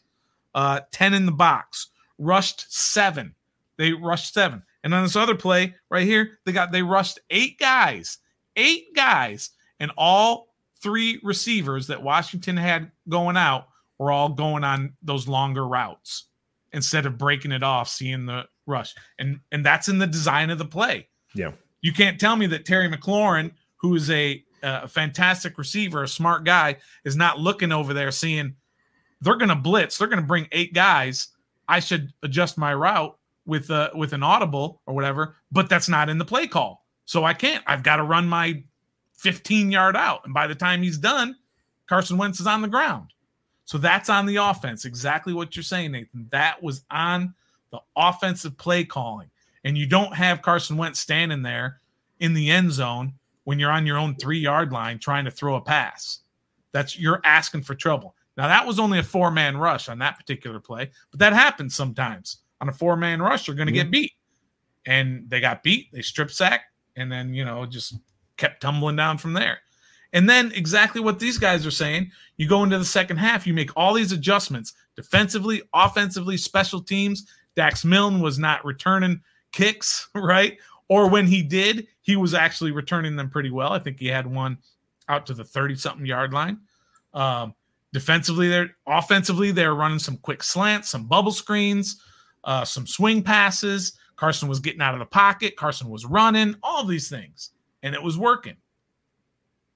uh, 0.54 0.82
10 0.92 1.14
in 1.14 1.26
the 1.26 1.32
box, 1.32 1.88
rushed 2.18 2.72
seven. 2.74 3.36
They 3.78 3.94
rushed 3.94 4.34
seven. 4.34 4.64
And 4.84 4.94
on 4.94 5.04
this 5.04 5.16
other 5.16 5.36
play 5.36 5.76
right 5.90 6.06
here, 6.06 6.40
they 6.46 6.52
got 6.52 6.72
they 6.72 6.82
rushed 6.82 7.20
eight 7.30 7.60
guys, 7.60 8.18
eight 8.56 8.96
guys, 8.96 9.52
and 9.80 9.92
all 9.98 10.51
three 10.82 11.20
receivers 11.24 11.88
that 11.88 12.02
Washington 12.02 12.58
had 12.58 12.92
going 13.10 13.38
out 13.38 13.68
were 14.00 14.12
all 14.12 14.30
going 14.30 14.64
on 14.64 14.94
those 15.02 15.28
longer 15.28 15.68
routes 15.68 16.26
instead 16.74 17.06
of 17.06 17.18
breaking 17.18 17.52
it 17.52 17.64
off, 17.64 17.88
seeing 17.88 18.26
the 18.26 18.46
rush. 18.66 18.96
And 19.20 19.40
and 19.52 19.66
that's 19.66 19.88
in 19.90 20.00
the 20.00 20.08
design 20.08 20.50
of 20.50 20.58
the 20.58 20.66
play. 20.66 21.08
Yeah. 21.36 21.52
You 21.82 21.94
can't 21.94 22.20
tell 22.20 22.36
me 22.36 22.48
that 22.48 22.66
Terry 22.66 22.90
McLaurin, 22.90 23.52
who 23.78 23.96
is 23.96 24.10
a, 24.12 24.44
a 24.64 24.88
fantastic 24.88 25.58
receiver, 25.58 26.04
a 26.04 26.08
smart 26.08 26.44
guy, 26.44 26.78
is 27.06 27.16
not 27.16 27.40
looking 27.40 27.72
over 27.72 27.94
there 27.94 28.12
seeing 28.12 28.56
they're 29.22 29.36
going 29.36 29.50
to 29.50 29.56
blitz. 29.56 29.98
They're 29.98 30.08
going 30.08 30.22
to 30.22 30.28
bring 30.28 30.48
eight 30.52 30.74
guys. 30.74 31.30
I 31.68 31.80
should 31.80 32.12
adjust 32.24 32.58
my 32.58 32.74
route 32.74 33.18
with 33.46 33.70
uh, 33.72 33.90
with 33.96 34.14
an 34.14 34.24
audible 34.24 34.82
or 34.86 34.94
whatever, 34.94 35.36
but 35.52 35.70
that's 35.70 35.90
not 35.90 36.10
in 36.10 36.18
the 36.18 36.26
play 36.26 36.48
call. 36.48 36.86
So 37.06 37.24
I 37.24 37.34
can't. 37.34 37.64
I've 37.68 37.84
got 37.84 37.98
to 37.98 38.04
run 38.04 38.28
my 38.28 38.64
15 39.22 39.72
yard 39.72 39.96
out, 39.96 40.22
and 40.26 40.34
by 40.34 40.48
the 40.48 40.56
time 40.56 40.82
he's 40.82 40.98
done, 40.98 41.36
Carson 41.88 42.18
Wentz 42.18 42.40
is 42.40 42.48
on 42.48 42.62
the 42.62 42.68
ground. 42.68 43.14
So 43.66 43.78
that's 43.78 44.10
on 44.10 44.26
the 44.26 44.38
offense. 44.38 44.86
Exactly 44.86 45.34
what 45.34 45.56
you're 45.56 45.64
saying, 45.64 45.92
Nathan. 45.92 46.28
That 46.32 46.62
was 46.62 46.84
on 46.90 47.36
the 47.72 47.80
offensive 47.96 48.58
play 48.58 48.84
calling, 48.84 49.30
and 49.64 49.78
you 49.78 49.86
don't 49.86 50.14
have 50.16 50.42
Carson 50.42 50.76
Wentz 50.76 51.00
standing 51.00 51.44
there 51.44 51.80
in 52.20 52.34
the 52.34 52.50
end 52.50 52.72
zone 52.72 53.14
when 53.44 53.60
you're 53.60 53.72
on 53.72 53.86
your 53.86 53.98
own 53.98 54.16
three 54.16 54.40
yard 54.40 54.72
line 54.72 54.98
trying 54.98 55.26
to 55.26 55.32
throw 55.32 55.56
a 55.56 55.62
pass. 55.62 56.20
That's 56.72 56.98
you're 56.98 57.22
asking 57.24 57.62
for 57.62 57.76
trouble. 57.76 58.16
Now 58.38 58.48
that 58.48 58.66
was 58.66 58.80
only 58.80 58.98
a 58.98 59.04
four 59.04 59.30
man 59.30 59.56
rush 59.56 59.88
on 59.88 60.00
that 60.00 60.18
particular 60.18 60.60
play, 60.60 60.90
but 61.12 61.20
that 61.20 61.34
happens 61.34 61.76
sometimes. 61.76 62.38
On 62.60 62.70
a 62.70 62.74
four 62.74 62.96
man 62.96 63.22
rush, 63.22 63.48
you're 63.48 63.56
going 63.56 63.68
to 63.68 63.72
get 63.72 63.92
beat, 63.92 64.14
and 64.86 65.30
they 65.30 65.40
got 65.40 65.64
beat. 65.64 65.92
They 65.92 66.02
strip 66.02 66.32
sack, 66.32 66.66
and 66.96 67.12
then 67.12 67.34
you 67.34 67.46
know 67.46 67.66
just 67.68 67.96
kept 68.42 68.62
tumbling 68.62 68.96
down 68.98 69.18
from 69.18 69.34
there. 69.34 69.60
And 70.14 70.30
then 70.30 70.52
exactly 70.54 71.00
what 71.00 71.20
these 71.20 71.38
guys 71.38 71.66
are 71.66 71.72
saying, 71.72 72.12
you 72.36 72.50
go 72.50 72.64
into 72.64 72.78
the 72.78 72.84
second 72.84 73.18
half, 73.18 73.48
you 73.48 73.54
make 73.54 73.72
all 73.78 73.94
these 73.94 74.12
adjustments 74.12 74.74
defensively, 74.96 75.62
offensively, 75.74 76.36
special 76.36 76.82
teams. 76.82 77.28
Dax 77.56 77.86
Milne 77.86 78.20
was 78.20 78.38
not 78.38 78.66
returning 78.66 79.22
kicks, 79.54 80.10
right? 80.16 80.58
Or 80.90 81.10
when 81.10 81.28
he 81.28 81.42
did, 81.42 81.88
he 82.02 82.18
was 82.18 82.34
actually 82.34 82.72
returning 82.72 83.16
them 83.16 83.30
pretty 83.30 83.52
well. 83.52 83.72
I 83.72 83.80
think 83.80 84.00
he 84.00 84.08
had 84.08 84.28
one 84.28 84.58
out 85.08 85.26
to 85.28 85.34
the 85.34 85.44
30 85.44 85.76
something 85.76 86.06
yard 86.06 86.34
line. 86.34 86.60
Um, 87.14 87.54
defensively, 87.94 88.50
they're 88.50 88.76
offensively, 88.88 89.52
they're 89.52 89.76
running 89.76 90.00
some 90.00 90.18
quick 90.18 90.44
slants, 90.44 90.90
some 90.90 91.08
bubble 91.08 91.32
screens, 91.32 92.02
uh, 92.44 92.66
some 92.66 92.88
swing 92.88 93.22
passes. 93.24 93.94
Carson 94.18 94.50
was 94.50 94.60
getting 94.60 94.82
out 94.82 94.94
of 94.94 95.00
the 95.00 95.06
pocket. 95.06 95.56
Carson 95.56 95.90
was 95.90 96.06
running, 96.06 96.56
all 96.62 96.84
these 96.84 97.10
things, 97.10 97.52
and 97.84 97.96
it 97.96 98.02
was 98.02 98.18
working. 98.18 98.58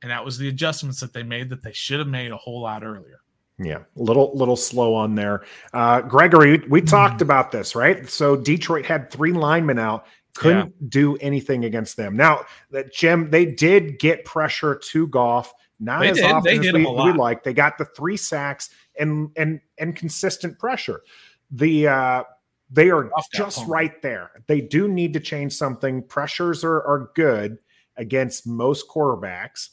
And 0.01 0.11
that 0.11 0.23
was 0.23 0.37
the 0.37 0.49
adjustments 0.49 0.99
that 0.99 1.13
they 1.13 1.23
made 1.23 1.49
that 1.49 1.63
they 1.63 1.71
should 1.71 1.99
have 1.99 2.07
made 2.07 2.31
a 2.31 2.37
whole 2.37 2.61
lot 2.61 2.83
earlier. 2.83 3.21
Yeah, 3.57 3.79
little 3.95 4.35
little 4.35 4.57
slow 4.57 4.93
on 4.93 5.15
there. 5.15 5.45
Uh, 5.73 6.01
Gregory, 6.01 6.57
we, 6.57 6.67
we 6.67 6.81
talked 6.81 7.21
about 7.21 7.51
this, 7.51 7.73
right? 7.73 8.07
So 8.09 8.35
Detroit 8.35 8.85
had 8.85 9.09
three 9.09 9.31
linemen 9.31 9.79
out, 9.79 10.07
couldn't 10.33 10.73
yeah. 10.79 10.87
do 10.89 11.15
anything 11.17 11.63
against 11.63 11.95
them. 11.95 12.17
Now, 12.17 12.43
that 12.71 12.93
Jim, 12.93 13.31
they 13.31 13.45
did 13.45 13.97
get 13.97 14.25
pressure 14.25 14.75
to 14.75 15.07
Goff, 15.07 15.53
not 15.79 16.01
they 16.01 16.09
as 16.09 16.17
did. 16.17 16.25
often 16.25 16.61
they 16.61 16.67
as 16.67 16.73
we, 16.73 16.85
we 16.85 17.13
like. 17.13 17.43
They 17.43 17.53
got 17.53 17.77
the 17.77 17.85
three 17.85 18.17
sacks 18.17 18.69
and 18.99 19.29
and 19.37 19.61
and 19.77 19.95
consistent 19.95 20.59
pressure. 20.59 21.01
The 21.51 21.87
uh, 21.87 22.23
they 22.69 22.89
are 22.89 23.09
just 23.33 23.65
right 23.67 24.01
there. 24.01 24.31
They 24.47 24.59
do 24.59 24.89
need 24.89 25.13
to 25.13 25.21
change 25.21 25.53
something. 25.53 26.03
Pressures 26.03 26.63
are 26.65 26.83
are 26.83 27.09
good 27.15 27.57
against 27.97 28.47
most 28.47 28.87
quarterbacks. 28.89 29.69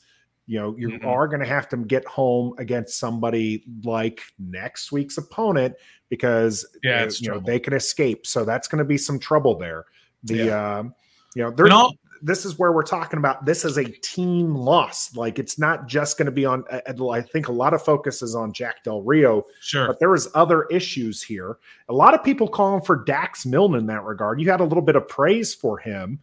You 0.46 0.58
know 0.58 0.76
you 0.76 0.88
mm-hmm. 0.88 1.06
are 1.06 1.28
going 1.28 1.40
to 1.40 1.46
have 1.46 1.68
to 1.68 1.76
get 1.76 2.04
home 2.04 2.54
against 2.58 2.98
somebody 2.98 3.64
like 3.84 4.20
next 4.38 4.90
week's 4.90 5.16
opponent 5.16 5.74
because 6.08 6.66
yeah, 6.82 7.08
you 7.18 7.28
know 7.28 7.40
they 7.40 7.60
can 7.60 7.72
escape. 7.72 8.26
So 8.26 8.44
that's 8.44 8.68
going 8.68 8.80
to 8.80 8.84
be 8.84 8.98
some 8.98 9.18
trouble 9.18 9.56
there. 9.56 9.86
The 10.24 10.36
yeah. 10.36 10.78
um 10.78 10.94
you 11.34 11.42
know 11.42 11.68
all, 11.70 11.94
this 12.22 12.44
is 12.44 12.58
where 12.58 12.72
we're 12.72 12.84
talking 12.84 13.18
about 13.18 13.44
this 13.44 13.64
is 13.64 13.76
a 13.76 13.84
team 13.84 14.54
loss. 14.54 15.14
Like 15.16 15.38
it's 15.38 15.58
not 15.58 15.88
just 15.88 16.16
going 16.16 16.26
to 16.26 16.32
be 16.32 16.44
on 16.46 16.64
i 16.70 17.20
think 17.20 17.48
a 17.48 17.52
lot 17.52 17.74
of 17.74 17.82
focus 17.82 18.22
is 18.22 18.34
on 18.34 18.52
jack 18.52 18.84
del 18.84 19.02
rio 19.02 19.44
sure. 19.60 19.88
but 19.88 19.98
there 19.98 20.14
is 20.14 20.28
other 20.34 20.64
issues 20.64 21.22
here. 21.22 21.58
A 21.88 21.92
lot 21.92 22.14
of 22.14 22.22
people 22.22 22.48
calling 22.48 22.82
for 22.82 23.04
dax 23.04 23.44
milne 23.44 23.74
in 23.74 23.86
that 23.86 24.04
regard. 24.04 24.40
You 24.40 24.50
had 24.50 24.60
a 24.60 24.64
little 24.64 24.82
bit 24.82 24.96
of 24.96 25.08
praise 25.08 25.54
for 25.54 25.78
him. 25.78 26.20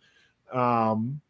Um 0.54 1.22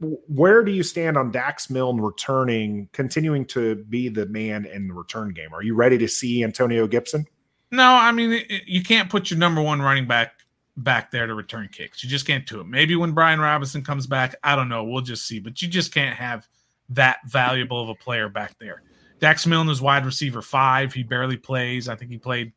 where 0.00 0.64
do 0.64 0.72
you 0.72 0.82
stand 0.82 1.16
on 1.16 1.30
Dax 1.30 1.70
Milne 1.70 2.00
returning, 2.00 2.88
continuing 2.92 3.44
to 3.46 3.76
be 3.76 4.08
the 4.08 4.26
man 4.26 4.66
in 4.66 4.88
the 4.88 4.94
return 4.94 5.32
game? 5.32 5.54
Are 5.54 5.62
you 5.62 5.74
ready 5.74 5.98
to 5.98 6.08
see 6.08 6.42
Antonio 6.42 6.86
Gibson? 6.86 7.26
No, 7.70 7.94
I 7.94 8.12
mean 8.12 8.44
you 8.66 8.82
can't 8.82 9.10
put 9.10 9.30
your 9.30 9.38
number 9.38 9.62
one 9.62 9.80
running 9.80 10.06
back 10.06 10.32
back 10.76 11.10
there 11.10 11.26
to 11.26 11.34
return 11.34 11.68
kicks. 11.72 12.02
You 12.02 12.10
just 12.10 12.26
can't 12.26 12.46
do 12.46 12.60
it. 12.60 12.66
Maybe 12.66 12.96
when 12.96 13.12
Brian 13.12 13.40
Robinson 13.40 13.82
comes 13.82 14.06
back, 14.06 14.34
I 14.42 14.56
don't 14.56 14.68
know. 14.68 14.84
We'll 14.84 15.02
just 15.02 15.26
see. 15.26 15.38
But 15.38 15.62
you 15.62 15.68
just 15.68 15.94
can't 15.94 16.16
have 16.16 16.46
that 16.90 17.18
valuable 17.26 17.80
of 17.82 17.88
a 17.88 17.94
player 17.94 18.28
back 18.28 18.58
there. 18.58 18.82
Dax 19.20 19.46
Milne 19.46 19.68
is 19.68 19.80
wide 19.80 20.04
receiver 20.04 20.42
five. 20.42 20.92
He 20.92 21.02
barely 21.02 21.36
plays. 21.36 21.88
I 21.88 21.96
think 21.96 22.10
he 22.10 22.18
played, 22.18 22.52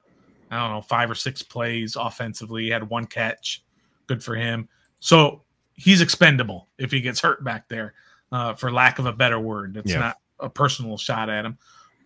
I 0.52 0.58
don't 0.58 0.72
know, 0.72 0.82
five 0.82 1.10
or 1.10 1.16
six 1.16 1.44
plays 1.44 1.96
offensively. 1.96 2.64
He 2.64 2.70
had 2.70 2.90
one 2.90 3.06
catch. 3.06 3.64
Good 4.08 4.24
for 4.24 4.36
him. 4.36 4.68
So 5.00 5.44
he's 5.78 6.02
expendable 6.02 6.68
if 6.78 6.92
he 6.92 7.00
gets 7.00 7.22
hurt 7.22 7.44
back 7.44 7.70
there, 7.70 7.94
uh, 8.32 8.54
for 8.56 8.72
lack 8.72 9.00
of 9.00 9.06
a 9.06 9.14
better 9.14 9.40
word. 9.40 9.76
That's 9.76 9.92
yeah. 9.92 10.00
not 10.00 10.18
a 10.40 10.50
personal 10.50 10.98
shot 10.98 11.30
at 11.30 11.46
him. 11.46 11.58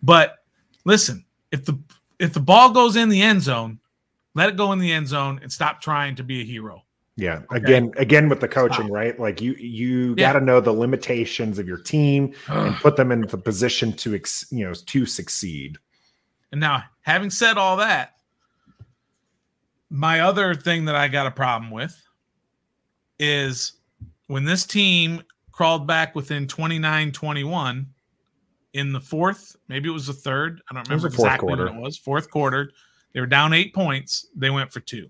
But 0.02 0.38
listen, 0.84 1.24
if 1.50 1.64
the 1.64 1.78
if 2.18 2.32
the 2.32 2.40
ball 2.40 2.70
goes 2.70 2.94
in 2.94 3.08
the 3.08 3.20
end 3.20 3.42
zone, 3.42 3.80
let 4.34 4.48
it 4.48 4.56
go 4.56 4.72
in 4.72 4.78
the 4.78 4.92
end 4.92 5.08
zone 5.08 5.40
and 5.42 5.50
stop 5.50 5.80
trying 5.80 6.14
to 6.16 6.22
be 6.22 6.40
a 6.42 6.44
hero. 6.44 6.84
Yeah. 7.16 7.42
Okay. 7.50 7.56
Again, 7.56 7.92
again 7.96 8.28
with 8.28 8.40
the 8.40 8.48
coaching, 8.48 8.86
Stop. 8.86 8.90
right? 8.90 9.18
Like 9.20 9.40
you, 9.40 9.52
you 9.54 10.14
yeah. 10.16 10.32
got 10.32 10.38
to 10.38 10.44
know 10.44 10.60
the 10.60 10.72
limitations 10.72 11.58
of 11.58 11.66
your 11.66 11.76
team 11.76 12.32
and 12.48 12.74
put 12.80 12.96
them 12.96 13.12
in 13.12 13.22
the 13.22 13.36
position 13.36 13.92
to, 13.94 14.14
ex, 14.14 14.46
you 14.50 14.64
know, 14.64 14.72
to 14.72 15.04
succeed. 15.04 15.76
And 16.52 16.60
now, 16.60 16.84
having 17.02 17.28
said 17.28 17.58
all 17.58 17.76
that, 17.78 18.14
my 19.90 20.20
other 20.20 20.54
thing 20.54 20.86
that 20.86 20.94
I 20.94 21.08
got 21.08 21.26
a 21.26 21.30
problem 21.30 21.70
with 21.70 22.02
is 23.22 23.74
when 24.26 24.44
this 24.44 24.66
team 24.66 25.22
crawled 25.52 25.86
back 25.86 26.16
within 26.16 26.48
29 26.48 27.12
21 27.12 27.86
in 28.72 28.92
the 28.92 29.00
fourth, 29.00 29.54
maybe 29.68 29.88
it 29.88 29.92
was 29.92 30.08
the 30.08 30.12
third. 30.12 30.60
I 30.68 30.74
don't 30.74 30.88
remember 30.88 31.06
exactly 31.06 31.46
quarter. 31.46 31.66
when 31.66 31.76
it 31.76 31.80
was. 31.80 31.96
Fourth 31.96 32.30
quarter, 32.30 32.72
they 33.12 33.20
were 33.20 33.26
down 33.26 33.52
eight 33.52 33.72
points. 33.72 34.26
They 34.34 34.50
went 34.50 34.72
for 34.72 34.80
two. 34.80 35.08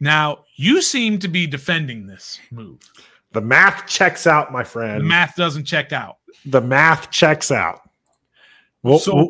Now, 0.00 0.44
you 0.56 0.80
seem 0.80 1.18
to 1.18 1.28
be 1.28 1.46
defending 1.46 2.06
this 2.06 2.40
move. 2.50 2.80
The 3.32 3.40
math 3.40 3.86
checks 3.86 4.26
out, 4.26 4.52
my 4.52 4.64
friend. 4.64 5.00
The 5.00 5.04
math 5.04 5.36
doesn't 5.36 5.64
check 5.64 5.92
out. 5.92 6.16
The 6.46 6.60
math 6.60 7.10
checks 7.10 7.50
out. 7.50 7.82
Well, 8.82 8.98
so 8.98 9.14
we'll, 9.14 9.28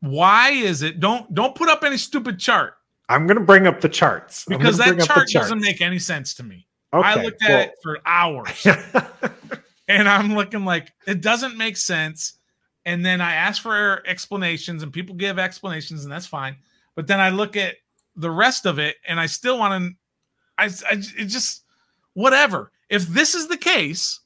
why 0.00 0.50
is 0.50 0.82
it? 0.82 0.98
Don't 0.98 1.32
don't 1.34 1.54
put 1.54 1.68
up 1.68 1.84
any 1.84 1.98
stupid 1.98 2.38
chart. 2.38 2.77
I'm 3.08 3.26
going 3.26 3.38
to 3.38 3.44
bring 3.44 3.66
up 3.66 3.80
the 3.80 3.88
charts 3.88 4.44
because 4.44 4.78
that 4.78 5.00
chart 5.00 5.28
doesn't 5.30 5.60
make 5.60 5.80
any 5.80 5.98
sense 5.98 6.34
to 6.34 6.42
me. 6.42 6.66
Okay, 6.92 7.06
I 7.06 7.22
looked 7.22 7.42
at 7.42 7.48
well, 7.48 7.60
it 7.60 7.74
for 7.82 7.98
hours 8.06 8.66
and 9.88 10.08
I'm 10.08 10.34
looking 10.34 10.64
like 10.64 10.92
it 11.06 11.20
doesn't 11.20 11.56
make 11.56 11.76
sense. 11.76 12.34
And 12.86 13.04
then 13.04 13.20
I 13.20 13.34
ask 13.34 13.60
for 13.60 14.02
explanations 14.06 14.82
and 14.82 14.92
people 14.92 15.14
give 15.14 15.38
explanations 15.38 16.04
and 16.04 16.12
that's 16.12 16.26
fine. 16.26 16.56
But 16.94 17.06
then 17.06 17.20
I 17.20 17.28
look 17.28 17.56
at 17.56 17.76
the 18.16 18.30
rest 18.30 18.64
of 18.64 18.78
it 18.78 18.96
and 19.06 19.20
I 19.20 19.26
still 19.26 19.58
want 19.58 19.84
to, 19.84 19.96
I, 20.56 20.64
I 20.90 20.94
it 20.94 21.26
just, 21.26 21.64
whatever. 22.14 22.72
If 22.88 23.06
this 23.06 23.34
is 23.34 23.48
the 23.48 23.58
case, 23.58 24.20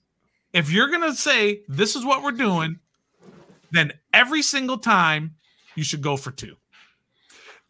if 0.53 0.71
you're 0.71 0.89
going 0.89 1.03
to 1.03 1.15
say 1.15 1.63
this 1.67 1.97
is 1.97 2.05
what 2.05 2.23
we're 2.23 2.31
doing, 2.33 2.79
then 3.73 3.93
every 4.13 4.43
single 4.43 4.79
time 4.79 5.35
you 5.75 5.83
should 5.83 6.03
go 6.03 6.17
for 6.17 6.31
two. 6.31 6.57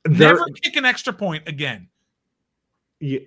There, 0.04 0.34
Never 0.34 0.46
kick 0.62 0.76
an 0.76 0.84
extra 0.84 1.12
point 1.12 1.46
again. 1.46 1.88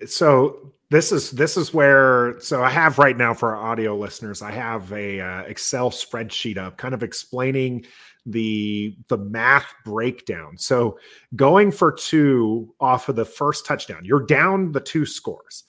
So 0.06 0.72
this 0.90 1.10
is 1.10 1.30
this 1.32 1.56
is 1.56 1.74
where 1.74 2.38
so 2.40 2.62
I 2.62 2.70
have 2.70 2.98
right 2.98 3.16
now 3.16 3.34
for 3.34 3.54
our 3.54 3.70
audio 3.70 3.96
listeners, 3.96 4.42
I 4.42 4.50
have 4.52 4.92
a 4.92 5.20
uh, 5.20 5.40
Excel 5.42 5.90
spreadsheet 5.90 6.58
up, 6.58 6.76
kind 6.76 6.94
of 6.94 7.02
explaining 7.02 7.86
the 8.24 8.96
the 9.08 9.16
math 9.16 9.72
breakdown. 9.84 10.56
So 10.56 10.98
going 11.34 11.72
for 11.72 11.92
two 11.92 12.74
off 12.80 13.08
of 13.08 13.16
the 13.16 13.24
first 13.24 13.66
touchdown, 13.66 14.04
you're 14.04 14.24
down 14.24 14.72
the 14.72 14.80
two 14.80 15.06
scores. 15.06 15.64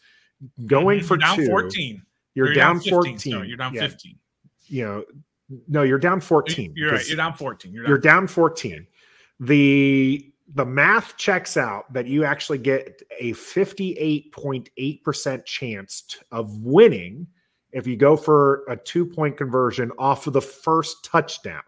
Going 0.65 0.99
mm-hmm. 0.99 1.07
for 1.07 1.17
down 1.17 1.35
two, 1.37 1.47
14. 1.47 2.01
You're, 2.35 2.45
you're 2.47 2.55
down, 2.55 2.75
down 2.75 2.83
14. 2.83 3.19
Sorry, 3.19 3.47
you're 3.47 3.57
down 3.57 3.73
yeah. 3.73 3.87
15. 3.87 4.19
You 4.67 4.85
know, 4.85 5.05
no, 5.67 5.83
you're 5.83 5.97
down 5.97 6.21
14. 6.21 6.73
You're 6.75 6.91
right. 6.91 7.07
You're 7.07 7.17
down 7.17 7.33
14. 7.33 7.73
You're 7.73 7.83
down, 7.83 7.89
you're 7.89 7.97
down 7.97 8.27
14. 8.27 8.87
The 9.39 10.31
the 10.53 10.65
math 10.65 11.17
checks 11.17 11.57
out 11.57 11.91
that 11.93 12.07
you 12.07 12.23
actually 12.23 12.57
get 12.57 13.03
a 13.19 13.33
58.8% 13.33 15.45
chance 15.45 16.17
of 16.31 16.57
winning 16.59 17.27
if 17.73 17.85
you 17.85 17.97
go 17.97 18.15
for 18.15 18.63
a 18.69 18.77
two 18.77 19.05
point 19.05 19.35
conversion 19.37 19.91
off 19.97 20.27
of 20.27 20.33
the 20.33 20.41
first 20.41 21.03
touchdown 21.03 21.63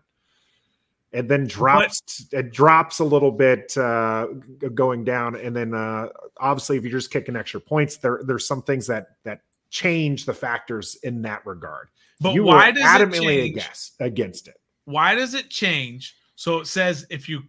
and 1.11 1.29
then 1.29 1.47
drops 1.47 2.27
what? 2.31 2.39
it 2.39 2.53
drops 2.53 2.99
a 2.99 3.03
little 3.03 3.31
bit 3.31 3.75
uh, 3.77 4.27
going 4.73 5.03
down 5.03 5.35
and 5.35 5.55
then 5.55 5.73
uh, 5.73 6.07
obviously 6.37 6.77
if 6.77 6.83
you're 6.83 6.91
just 6.91 7.11
kicking 7.11 7.35
extra 7.35 7.59
points 7.59 7.97
there 7.97 8.21
there's 8.23 8.47
some 8.47 8.61
things 8.61 8.87
that 8.87 9.07
that 9.23 9.41
change 9.69 10.25
the 10.25 10.33
factors 10.33 10.95
in 11.03 11.21
that 11.21 11.45
regard 11.45 11.89
but 12.21 12.33
you 12.33 12.43
why 12.43 12.71
does 12.71 12.83
adamantly 12.83 13.49
it 13.49 13.55
change? 13.55 13.91
against 13.99 14.47
it 14.47 14.55
why 14.85 15.13
does 15.13 15.33
it 15.33 15.49
change 15.49 16.15
so 16.35 16.59
it 16.59 16.67
says 16.67 17.05
if 17.09 17.27
you 17.27 17.43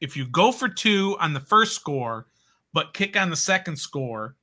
if 0.00 0.16
you 0.16 0.26
go 0.26 0.52
for 0.52 0.68
two 0.68 1.16
on 1.20 1.32
the 1.32 1.40
first 1.40 1.74
score, 1.74 2.26
but 2.72 2.94
kick 2.94 3.16
on 3.16 3.30
the 3.30 3.36
second 3.36 3.76
score, 3.76 4.36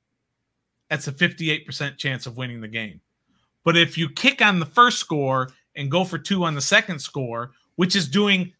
that's 0.90 1.08
a 1.08 1.12
58% 1.12 1.96
chance 1.96 2.26
of 2.26 2.36
winning 2.36 2.60
the 2.60 2.68
game. 2.68 3.00
But 3.64 3.76
if 3.76 3.96
you 3.96 4.08
kick 4.08 4.42
on 4.42 4.60
the 4.60 4.66
first 4.66 4.98
score 4.98 5.50
and 5.74 5.90
go 5.90 6.04
for 6.04 6.18
two 6.18 6.44
on 6.44 6.54
the 6.54 6.60
second 6.60 6.98
score, 6.98 7.52
which 7.76 7.96
is 7.96 8.08
doing 8.08 8.52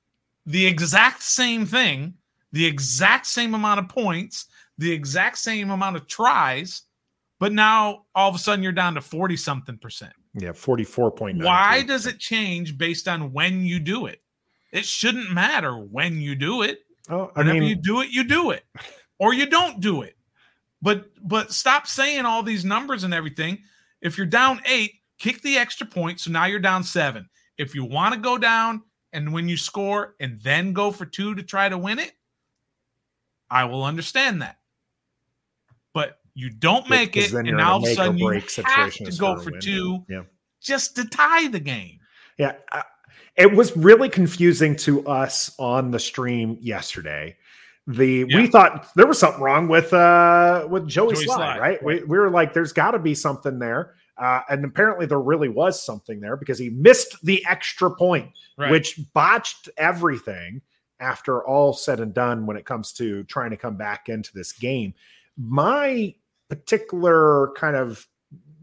the 0.47 0.66
exact 0.66 1.22
same 1.22 1.66
thing, 1.66 2.14
the 2.53 2.64
exact 2.64 3.26
same 3.26 3.55
amount 3.55 3.80
of 3.80 3.88
points, 3.88 4.47
the 4.78 4.90
exact 4.90 5.38
same 5.38 5.70
amount 5.70 5.97
of 5.97 6.07
tries, 6.07 6.82
but 7.38 7.53
now 7.53 8.05
all 8.14 8.28
of 8.28 8.34
a 8.34 8.38
sudden 8.38 8.62
you're 8.62 8.72
down 8.72 8.95
to 8.95 9.01
40 9.01 9.36
something 9.36 9.78
percent. 9.78 10.12
Yeah, 10.34 10.51
44.9. 10.51 11.45
Why 11.45 11.82
does 11.82 12.07
it 12.07 12.18
change 12.18 12.76
based 12.76 13.07
on 13.07 13.32
when 13.32 13.64
you 13.64 13.78
do 13.78 14.07
it? 14.07 14.20
It 14.75 14.85
shouldn't 14.85 15.31
matter 15.31 15.79
when 15.79 16.20
you 16.20 16.35
do 16.35 16.62
it. 16.62 16.81
Oh, 17.09 17.31
I 17.37 17.41
Whenever 17.41 17.61
mean, 17.61 17.68
you 17.68 17.77
do 17.77 18.01
it, 18.01 18.11
you 18.11 18.25
do 18.25 18.51
it, 18.51 18.64
or 19.20 19.33
you 19.33 19.47
don't 19.47 19.81
do 19.81 20.03
it. 20.03 20.16
But 20.83 21.07
but 21.22 21.53
stop 21.53 21.87
saying 21.87 22.27
all 22.27 22.43
these 22.43 22.64
numbers 22.64 23.05
and 23.05 23.14
everything. 23.14 23.61
If 24.03 24.18
you're 24.18 24.27
down 24.27 24.61
eight, 24.66 24.95
kick 25.18 25.43
the 25.43 25.59
extra 25.59 25.87
point. 25.87 26.18
So 26.20 26.33
now 26.33 26.47
you're 26.47 26.59
down 26.59 26.83
seven. 26.83 27.31
If 27.57 27.75
you 27.77 27.85
want 27.85 28.14
to 28.14 28.20
go 28.20 28.37
down 28.37 28.83
and 29.12 29.33
when 29.33 29.49
you 29.49 29.57
score 29.57 30.16
and 30.18 30.41
then 30.41 30.72
go 30.72 30.91
for 30.91 31.07
two 31.07 31.37
to 31.37 31.45
try 31.45 31.68
to 31.68 31.79
win 31.79 32.01
it, 32.01 32.12
I 33.49 33.66
will 33.66 33.85
understand 33.85 34.43
that. 34.43 34.59
But 35.93 36.18
you 36.35 36.51
don't 36.51 36.91
make 36.91 37.16
it, 37.16 37.33
and 37.33 37.61
all 37.61 37.79
of 37.79 37.85
a 37.85 37.95
sudden 37.95 38.18
you 38.18 38.29
have 38.64 38.93
to 38.93 39.16
go 39.16 39.39
for 39.39 39.53
two 39.53 40.05
yeah. 40.09 40.22
just 40.61 40.97
to 40.97 41.05
tie 41.05 41.47
the 41.47 41.61
game. 41.61 42.01
Yeah. 42.39 42.55
Uh, 42.72 42.83
it 43.37 43.53
was 43.53 43.76
really 43.76 44.09
confusing 44.09 44.76
to 44.76 45.07
us 45.07 45.55
on 45.59 45.91
the 45.91 45.99
stream 45.99 46.57
yesterday. 46.61 47.37
The 47.87 48.24
yeah. 48.28 48.37
we 48.37 48.47
thought 48.47 48.89
there 48.95 49.07
was 49.07 49.18
something 49.18 49.43
wrong 49.43 49.68
with 49.68 49.93
uh 49.93 50.66
with 50.70 50.89
Joey, 50.89 51.14
Joey 51.14 51.26
Slye, 51.26 51.37
Slye, 51.37 51.59
right? 51.59 51.82
We, 51.82 52.03
we 52.05 52.18
were 52.18 52.30
like, 52.30 52.55
there's 52.55 52.72
got 52.72 52.93
to 52.93 52.99
be 52.99 53.14
something 53.14 53.59
there. 53.59 53.95
Uh, 54.16 54.41
and 54.49 54.64
apparently 54.64 55.07
there 55.07 55.20
really 55.20 55.49
was 55.49 55.82
something 55.82 56.20
there 56.20 56.37
because 56.37 56.59
he 56.59 56.70
missed 56.70 57.16
the 57.24 57.45
extra 57.49 57.91
point, 57.91 58.30
right. 58.57 58.70
which 58.70 59.01
botched 59.12 59.68
everything 59.76 60.62
after 61.01 61.45
all 61.45 61.72
said 61.72 61.99
and 61.99 62.14
done 62.14 62.47
when 62.47 62.57
it 62.57 62.64
comes 62.64 62.93
to 62.93 63.24
trying 63.24 63.51
to 63.51 63.57
come 63.57 63.76
back 63.76 64.09
into 64.09 64.32
this 64.32 64.53
game. 64.53 64.95
My 65.37 66.14
particular 66.49 67.53
kind 67.57 67.74
of 67.74 68.07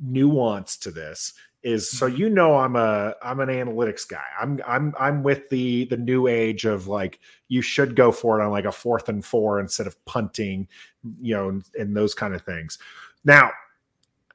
nuance 0.02 0.78
to 0.78 0.90
this 0.90 1.34
is 1.64 1.90
so 1.90 2.08
mm-hmm. 2.08 2.18
you 2.18 2.30
know 2.30 2.58
I'm 2.58 2.76
a 2.76 3.14
I'm 3.22 3.40
an 3.40 3.50
analytics 3.50 4.08
guy. 4.08 4.24
I'm 4.40 4.60
I'm 4.68 4.94
I'm 5.00 5.24
with 5.24 5.50
the 5.50 5.86
the 5.86 5.98
new 5.98 6.28
age 6.28 6.66
of 6.66 6.88
like 6.88 7.20
you 7.48 7.62
should 7.62 7.96
go 7.96 8.12
for 8.12 8.40
it 8.40 8.44
on 8.44 8.52
like 8.52 8.66
a 8.66 8.72
fourth 8.72 9.10
and 9.10 9.24
four 9.24 9.60
instead 9.60 9.88
of 9.88 10.04
punting, 10.06 10.68
you 11.22 11.36
know, 11.36 11.50
and, 11.50 11.64
and 11.78 11.96
those 11.96 12.14
kind 12.14 12.34
of 12.34 12.42
things. 12.42 12.80
Now, 13.24 13.52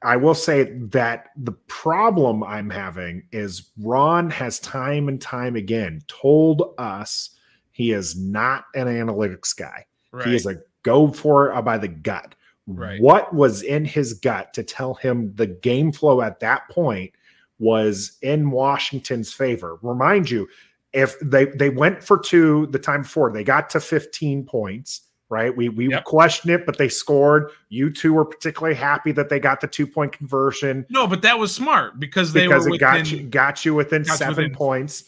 I 0.03 0.15
will 0.15 0.35
say 0.35 0.63
that 0.63 1.29
the 1.35 1.53
problem 1.67 2.43
I'm 2.43 2.69
having 2.69 3.23
is 3.31 3.71
Ron 3.79 4.29
has 4.29 4.59
time 4.59 5.09
and 5.09 5.19
time 5.19 5.55
again 5.55 6.01
told 6.07 6.75
us 6.77 7.31
he 7.71 7.91
is 7.91 8.17
not 8.17 8.65
an 8.75 8.87
analytics 8.87 9.55
guy. 9.55 9.85
Right. 10.11 10.27
He 10.27 10.35
is 10.35 10.45
a 10.45 10.57
go 10.83 11.11
for 11.11 11.51
it 11.51 11.61
by 11.63 11.77
the 11.77 11.87
gut. 11.87 12.35
Right. 12.67 13.01
What 13.01 13.33
was 13.33 13.63
in 13.63 13.85
his 13.85 14.13
gut 14.13 14.53
to 14.53 14.63
tell 14.63 14.93
him 14.93 15.33
the 15.35 15.47
game 15.47 15.91
flow 15.91 16.21
at 16.21 16.41
that 16.41 16.69
point 16.69 17.13
was 17.59 18.17
in 18.21 18.51
Washington's 18.51 19.33
favor? 19.33 19.79
Remind 19.81 20.29
you, 20.29 20.47
if 20.93 21.17
they 21.21 21.45
they 21.45 21.69
went 21.69 22.03
for 22.03 22.19
two 22.19 22.67
the 22.67 22.79
time 22.79 23.03
before, 23.03 23.31
they 23.31 23.43
got 23.43 23.69
to 23.71 23.79
15 23.79 24.45
points 24.45 25.01
right? 25.29 25.55
We 25.55 25.69
we 25.69 25.89
yep. 25.89 26.05
questioned 26.05 26.53
it, 26.53 26.65
but 26.65 26.77
they 26.77 26.89
scored. 26.89 27.51
You 27.69 27.89
two 27.89 28.13
were 28.13 28.25
particularly 28.25 28.75
happy 28.75 29.11
that 29.13 29.29
they 29.29 29.39
got 29.39 29.61
the 29.61 29.67
two 29.67 29.87
point 29.87 30.13
conversion. 30.13 30.85
No, 30.89 31.07
but 31.07 31.21
that 31.23 31.37
was 31.37 31.53
smart 31.53 31.99
because 31.99 32.33
they 32.33 32.47
because 32.47 32.65
were 32.65 32.71
within, 32.71 32.79
got 32.79 33.11
you 33.11 33.23
got 33.23 33.65
you 33.65 33.75
within 33.75 34.03
got 34.03 34.17
seven 34.17 34.35
within, 34.35 34.55
points. 34.55 35.03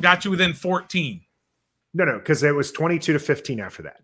Got 0.00 0.24
you 0.24 0.30
within 0.30 0.54
14. 0.54 1.20
No, 1.94 2.04
no, 2.04 2.18
because 2.18 2.42
it 2.42 2.54
was 2.54 2.70
22 2.70 3.14
to 3.14 3.18
15 3.18 3.58
after 3.58 3.82
that. 3.82 4.02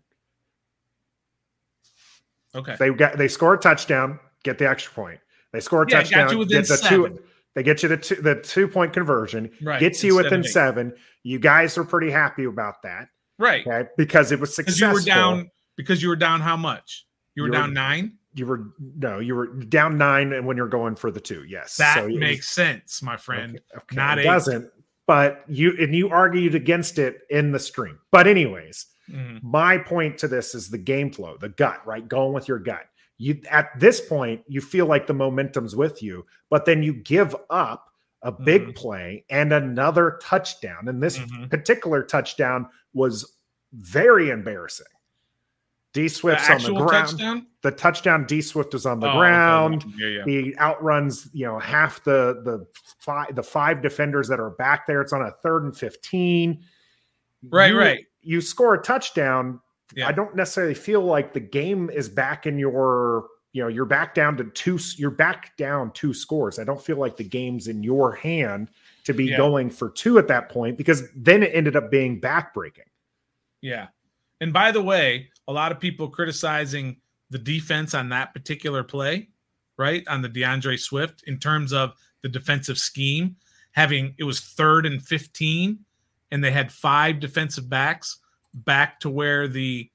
Okay. 2.55 2.75
They 2.79 2.89
got 2.91 3.17
they 3.17 3.27
score 3.27 3.53
a 3.53 3.59
touchdown, 3.59 4.19
get 4.43 4.57
the 4.57 4.67
extra 4.67 4.93
point. 4.93 5.19
They 5.51 5.59
score 5.59 5.83
a 5.83 5.89
yeah, 5.89 5.97
touchdown, 6.01 6.47
get 6.47 6.67
the 6.67 6.77
seven. 6.77 7.17
two. 7.17 7.23
They 7.55 7.63
get 7.63 7.81
you 7.81 7.89
the 7.89 7.97
two, 7.97 8.15
the 8.15 8.35
two 8.35 8.67
point 8.67 8.93
conversion, 8.93 9.49
right. 9.63 9.79
gets 9.79 10.03
you 10.03 10.15
within 10.15 10.43
seven. 10.43 10.93
You 11.23 11.39
guys 11.39 11.77
are 11.77 11.83
pretty 11.83 12.11
happy 12.11 12.43
about 12.43 12.83
that. 12.83 13.09
Right. 13.39 13.65
Okay. 13.65 13.89
Because 13.97 14.31
it 14.31 14.39
was 14.39 14.55
successful. 14.55 14.89
You 14.89 14.93
were 14.93 15.01
down 15.01 15.51
because 15.75 16.01
you 16.01 16.09
were 16.09 16.15
down 16.15 16.41
how 16.41 16.57
much? 16.57 17.05
You 17.35 17.43
were, 17.43 17.47
you 17.47 17.51
were 17.51 17.57
down 17.57 17.73
nine? 17.73 18.13
You 18.35 18.45
were 18.45 18.67
no, 18.97 19.19
you 19.19 19.35
were 19.35 19.47
down 19.47 19.97
nine 19.97 20.33
and 20.33 20.45
when 20.45 20.57
you're 20.57 20.67
going 20.67 20.95
for 20.95 21.09
the 21.09 21.19
two. 21.19 21.43
Yes. 21.47 21.77
That 21.77 21.95
so 21.95 22.07
makes 22.07 22.39
was, 22.39 22.47
sense, 22.47 23.01
my 23.01 23.17
friend. 23.17 23.55
Okay, 23.55 23.77
okay. 23.77 23.95
Not 23.95 24.19
it 24.19 24.23
does 24.23 24.45
doesn't, 24.45 24.71
but 25.07 25.43
you 25.47 25.75
and 25.79 25.95
you 25.95 26.09
argued 26.09 26.53
against 26.53 26.99
it 26.99 27.21
in 27.29 27.51
the 27.51 27.59
stream. 27.59 27.97
But 28.11 28.27
anyways, 28.27 28.85
mm. 29.09 29.41
my 29.43 29.77
point 29.77 30.17
to 30.19 30.27
this 30.27 30.55
is 30.55 30.69
the 30.69 30.77
game 30.77 31.11
flow, 31.11 31.37
the 31.37 31.49
gut, 31.49 31.85
right? 31.85 32.07
Going 32.07 32.33
with 32.33 32.47
your 32.47 32.59
gut. 32.59 32.85
You 33.17 33.41
at 33.49 33.77
this 33.79 33.99
point, 33.99 34.43
you 34.47 34.61
feel 34.61 34.85
like 34.85 35.07
the 35.07 35.13
momentum's 35.13 35.75
with 35.75 36.03
you, 36.03 36.25
but 36.49 36.65
then 36.65 36.83
you 36.83 36.93
give 36.93 37.35
up 37.49 37.91
a 38.21 38.31
big 38.31 38.63
mm-hmm. 38.63 38.71
play 38.71 39.25
and 39.29 39.53
another 39.53 40.19
touchdown. 40.21 40.87
And 40.87 41.01
this 41.01 41.17
mm-hmm. 41.17 41.45
particular 41.45 42.03
touchdown 42.03 42.67
was 42.93 43.37
very 43.73 44.29
embarrassing. 44.29 44.85
D 45.93 46.07
Swift's 46.07 46.49
on 46.49 46.61
the 46.61 46.73
ground. 46.73 47.09
Touchdown? 47.09 47.47
The 47.63 47.71
touchdown 47.71 48.25
D 48.25 48.41
Swift 48.41 48.73
is 48.75 48.85
on 48.85 48.99
the 48.99 49.09
oh, 49.09 49.17
ground. 49.17 49.83
Okay. 49.83 49.93
Yeah, 49.97 50.07
yeah. 50.07 50.23
He 50.25 50.57
outruns, 50.59 51.29
you 51.33 51.45
know, 51.45 51.57
half 51.57 52.03
the 52.03 52.41
the 52.43 52.67
five 52.99 53.35
the 53.35 53.41
five 53.41 53.81
defenders 53.81 54.27
that 54.27 54.39
are 54.39 54.51
back 54.51 54.85
there. 54.85 55.01
It's 55.01 55.13
on 55.13 55.23
a 55.23 55.31
third 55.41 55.63
and 55.63 55.75
15. 55.75 56.63
Right, 57.49 57.71
you, 57.71 57.79
right. 57.79 57.99
You 58.27 58.41
score 58.41 58.73
a 58.73 58.81
touchdown. 58.81 59.61
Yeah. 59.95 60.07
I 60.07 60.11
don't 60.11 60.35
necessarily 60.35 60.73
feel 60.73 61.01
like 61.01 61.33
the 61.33 61.39
game 61.39 61.89
is 61.89 62.09
back 62.09 62.45
in 62.45 62.59
your 62.59 63.27
you 63.53 63.63
know, 63.63 63.69
you're 63.69 63.85
back 63.85 64.13
down 64.13 64.37
to 64.37 64.43
two, 64.43 64.77
you're 64.97 65.09
back 65.09 65.57
down 65.57 65.89
two 65.91 66.13
scores. 66.13 66.59
I 66.59 66.63
don't 66.63 66.79
feel 66.79 66.97
like 66.97 67.17
the 67.17 67.23
game's 67.23 67.67
in 67.67 67.81
your 67.81 68.13
hand 68.13 68.69
to 69.05 69.13
be 69.13 69.25
yeah. 69.25 69.37
going 69.37 69.71
for 69.71 69.89
two 69.89 70.19
at 70.19 70.27
that 70.27 70.49
point 70.49 70.77
because 70.77 71.09
then 71.15 71.41
it 71.41 71.51
ended 71.55 71.75
up 71.75 71.89
being 71.89 72.21
backbreaking. 72.21 72.85
Yeah. 73.61 73.87
And 74.41 74.53
by 74.53 74.71
the 74.71 74.83
way, 74.83 75.29
a 75.47 75.53
lot 75.53 75.71
of 75.71 75.79
people 75.79 76.07
criticizing 76.09 76.97
the 77.31 77.39
defense 77.39 77.95
on 77.95 78.09
that 78.09 78.33
particular 78.33 78.83
play, 78.83 79.29
right? 79.77 80.07
On 80.07 80.21
the 80.21 80.29
D'Andre 80.29 80.77
Swift 80.77 81.23
in 81.25 81.39
terms 81.39 81.73
of 81.73 81.93
the 82.21 82.29
defensive 82.29 82.77
scheme, 82.77 83.37
having 83.71 84.13
it 84.19 84.23
was 84.23 84.41
third 84.41 84.85
and 84.85 85.01
15, 85.01 85.79
and 86.31 86.43
they 86.43 86.51
had 86.51 86.71
five 86.71 87.19
defensive 87.19 87.69
backs 87.69 88.19
back 88.53 88.99
to 89.01 89.09
where 89.09 89.47
the 89.47 89.89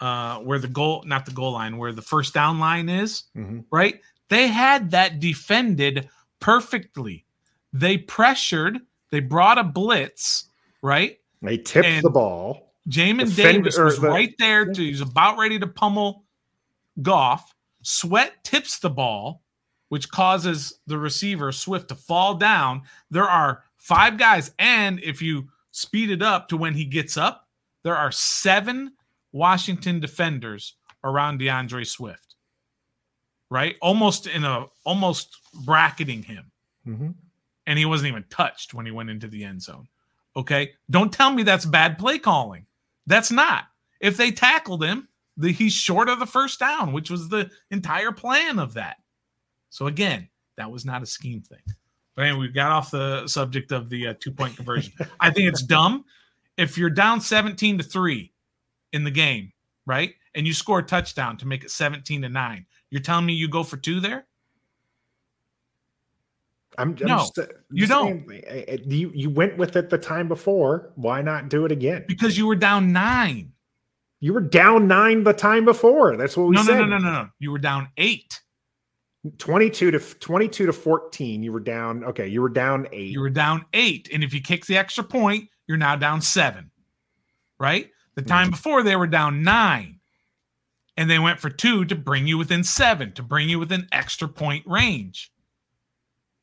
uh, 0.00 0.38
where 0.38 0.58
the 0.58 0.68
goal, 0.68 1.02
not 1.06 1.24
the 1.24 1.32
goal 1.32 1.52
line, 1.52 1.78
where 1.78 1.92
the 1.92 2.02
first 2.02 2.34
down 2.34 2.58
line 2.58 2.88
is, 2.88 3.24
mm-hmm. 3.36 3.60
right? 3.70 4.00
They 4.28 4.48
had 4.48 4.90
that 4.90 5.20
defended 5.20 6.08
perfectly. 6.40 7.24
They 7.72 7.98
pressured, 7.98 8.80
they 9.10 9.20
brought 9.20 9.58
a 9.58 9.64
blitz, 9.64 10.50
right? 10.82 11.18
They 11.42 11.58
tipped 11.58 11.86
and 11.86 12.04
the 12.04 12.10
ball. 12.10 12.72
Jamin 12.88 13.34
Davis 13.34 13.78
was 13.78 13.98
the, 13.98 14.08
right 14.08 14.34
there. 14.38 14.66
To, 14.66 14.82
he's 14.82 15.00
about 15.00 15.38
ready 15.38 15.58
to 15.58 15.66
pummel 15.66 16.24
Goff. 17.02 17.54
Sweat 17.82 18.32
tips 18.44 18.78
the 18.78 18.90
ball, 18.90 19.42
which 19.88 20.08
causes 20.10 20.78
the 20.86 20.98
receiver 20.98 21.52
Swift 21.52 21.88
to 21.88 21.94
fall 21.94 22.34
down. 22.34 22.82
There 23.10 23.28
are 23.28 23.64
five 23.76 24.18
guys, 24.18 24.52
and 24.58 25.00
if 25.00 25.22
you 25.22 25.48
speed 25.76 26.10
it 26.10 26.22
up 26.22 26.48
to 26.48 26.56
when 26.56 26.72
he 26.72 26.86
gets 26.86 27.18
up, 27.18 27.48
there 27.82 27.96
are 27.96 28.10
seven 28.10 28.92
Washington 29.32 30.00
defenders 30.00 30.74
around 31.04 31.38
D'Andre 31.38 31.84
Swift, 31.84 32.34
right? 33.50 33.76
Almost 33.82 34.26
in 34.26 34.44
a 34.44 34.66
almost 34.84 35.36
bracketing 35.66 36.22
him. 36.22 36.50
Mm-hmm. 36.88 37.10
And 37.66 37.78
he 37.78 37.84
wasn't 37.84 38.08
even 38.08 38.24
touched 38.30 38.72
when 38.72 38.86
he 38.86 38.92
went 38.92 39.10
into 39.10 39.28
the 39.28 39.44
end 39.44 39.62
zone. 39.62 39.86
Okay. 40.34 40.72
Don't 40.90 41.12
tell 41.12 41.30
me 41.30 41.42
that's 41.42 41.66
bad 41.66 41.98
play 41.98 42.18
calling. 42.18 42.64
That's 43.06 43.30
not. 43.30 43.64
If 44.00 44.16
they 44.16 44.30
tackled 44.30 44.82
him, 44.82 45.08
the, 45.36 45.52
he's 45.52 45.72
short 45.74 46.08
of 46.08 46.20
the 46.20 46.26
first 46.26 46.58
down, 46.58 46.92
which 46.92 47.10
was 47.10 47.28
the 47.28 47.50
entire 47.70 48.12
plan 48.12 48.58
of 48.58 48.74
that. 48.74 48.96
So 49.68 49.88
again, 49.88 50.28
that 50.56 50.70
was 50.70 50.86
not 50.86 51.02
a 51.02 51.06
scheme 51.06 51.42
thing. 51.42 51.62
But 52.16 52.24
anyway, 52.24 52.46
we 52.46 52.48
got 52.48 52.72
off 52.72 52.90
the 52.90 53.28
subject 53.28 53.70
of 53.72 53.90
the 53.90 54.08
uh, 54.08 54.14
two 54.18 54.32
point 54.32 54.56
conversion. 54.56 54.94
I 55.20 55.30
think 55.30 55.48
it's 55.48 55.62
dumb. 55.62 56.04
If 56.56 56.78
you're 56.78 56.90
down 56.90 57.20
17 57.20 57.78
to 57.78 57.84
3 57.84 58.32
in 58.94 59.04
the 59.04 59.10
game, 59.10 59.52
right? 59.84 60.14
And 60.34 60.46
you 60.46 60.54
score 60.54 60.78
a 60.78 60.82
touchdown 60.82 61.36
to 61.38 61.46
make 61.46 61.62
it 61.62 61.70
17 61.70 62.22
to 62.22 62.28
9. 62.28 62.66
You're 62.90 63.02
telling 63.02 63.26
me 63.26 63.34
you 63.34 63.48
go 63.48 63.62
for 63.62 63.76
two 63.76 64.00
there? 64.00 64.26
I'm, 66.78 66.96
I'm 67.00 67.06
no, 67.06 67.18
just, 67.18 67.38
you 67.70 67.86
don't. 67.86 68.28
Saying, 68.28 68.42
eh, 68.46 68.54
eh, 68.58 68.64
eh, 68.68 68.76
you 68.84 69.10
you 69.14 69.30
went 69.30 69.56
with 69.56 69.76
it 69.76 69.88
the 69.88 69.96
time 69.96 70.28
before. 70.28 70.92
Why 70.96 71.22
not 71.22 71.48
do 71.48 71.64
it 71.64 71.72
again? 71.72 72.04
Because 72.06 72.36
you 72.36 72.46
were 72.46 72.54
down 72.54 72.92
nine. 72.92 73.52
You 74.20 74.34
were 74.34 74.42
down 74.42 74.86
nine 74.86 75.24
the 75.24 75.32
time 75.32 75.64
before. 75.64 76.16
That's 76.18 76.36
what 76.36 76.48
we 76.48 76.56
no, 76.56 76.62
said. 76.62 76.78
No, 76.78 76.84
no, 76.84 76.98
no, 76.98 77.04
no, 77.04 77.12
no. 77.22 77.28
You 77.38 77.50
were 77.50 77.58
down 77.58 77.88
eight. 77.96 78.40
22 79.38 79.90
to 79.92 79.98
22 79.98 80.66
to 80.66 80.72
14 80.72 81.42
you 81.42 81.52
were 81.52 81.60
down 81.60 82.04
okay 82.04 82.26
you 82.26 82.40
were 82.40 82.48
down 82.48 82.86
8 82.92 83.12
you 83.12 83.20
were 83.20 83.30
down 83.30 83.64
8 83.72 84.08
and 84.12 84.22
if 84.22 84.34
you 84.34 84.40
kick 84.40 84.66
the 84.66 84.76
extra 84.76 85.04
point 85.04 85.48
you're 85.66 85.76
now 85.76 85.96
down 85.96 86.20
7 86.20 86.70
right 87.58 87.90
the 88.14 88.22
time 88.22 88.46
mm-hmm. 88.46 88.50
before 88.52 88.82
they 88.82 88.96
were 88.96 89.06
down 89.06 89.42
9 89.42 89.98
and 90.98 91.10
they 91.10 91.18
went 91.18 91.40
for 91.40 91.50
2 91.50 91.84
to 91.86 91.94
bring 91.94 92.26
you 92.26 92.38
within 92.38 92.62
7 92.64 93.12
to 93.12 93.22
bring 93.22 93.48
you 93.48 93.58
within 93.58 93.86
extra 93.92 94.28
point 94.28 94.66
range 94.66 95.32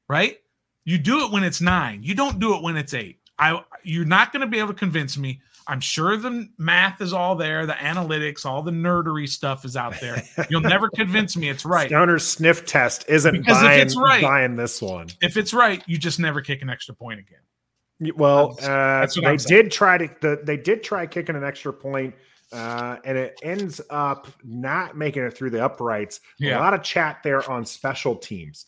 right? 0.08 0.38
You 0.86 0.98
do 0.98 1.26
it 1.26 1.32
when 1.32 1.44
it's 1.44 1.62
nine. 1.62 2.04
You 2.04 2.16
don't 2.16 2.40
do 2.40 2.56
it 2.56 2.62
when 2.62 2.78
it's 2.78 2.94
eight. 2.94 3.20
I 3.40 3.64
you're 3.84 4.06
not 4.06 4.32
going 4.32 4.42
to 4.42 4.48
be 4.48 4.60
able 4.60 4.70
to 4.70 4.80
convince 4.80 5.18
me. 5.18 5.42
I'm 5.68 5.80
sure 5.80 6.18
the 6.18 6.50
math 6.58 7.02
is 7.02 7.14
all 7.14 7.36
there, 7.36 7.66
the 7.66 7.74
analytics, 7.74 8.46
all 8.46 8.62
the 8.62 8.72
nerdery 8.72 9.28
stuff 9.30 9.66
is 9.66 9.76
out 9.78 10.00
there. 10.02 10.24
You'll 10.50 10.62
never 10.62 10.90
convince 10.90 11.38
me 11.38 11.50
it's 11.50 11.66
right. 11.66 11.88
Stoner's 11.90 12.26
sniff 12.26 12.66
test 12.66 13.06
isn't 13.08 13.32
Because 13.40 13.64
if 13.64 13.72
it's 13.72 13.96
right- 13.96 14.22
buying 14.22 14.56
this 14.56 14.82
one. 14.82 15.08
If 15.22 15.38
it's 15.38 15.54
right, 15.54 15.84
you 15.88 15.98
just 15.98 16.20
never 16.20 16.42
kick 16.42 16.62
an 16.62 16.70
extra 16.70 16.94
point 16.96 17.20
again. 17.20 18.14
Well, 18.16 18.58
uh, 18.62 19.06
they 19.16 19.26
I'm 19.26 19.40
saying. 19.40 19.64
did 19.64 19.72
try 19.72 19.98
to 19.98 20.10
the, 20.22 20.42
they 20.44 20.58
did 20.58 20.84
try 20.84 21.06
kicking 21.06 21.36
an 21.36 21.44
extra 21.44 21.72
point, 21.72 22.14
uh, 22.52 22.98
and 23.06 23.18
it 23.18 23.40
ends 23.44 23.80
up 23.90 24.28
not 24.44 24.98
making 24.98 25.24
it 25.24 25.32
through 25.38 25.52
the 25.52 25.64
uprights. 25.64 26.20
A 26.42 26.52
lot 26.60 26.74
of 26.74 26.84
chat 26.84 27.20
there 27.24 27.50
on 27.50 27.66
special 27.66 28.16
teams. 28.16 28.66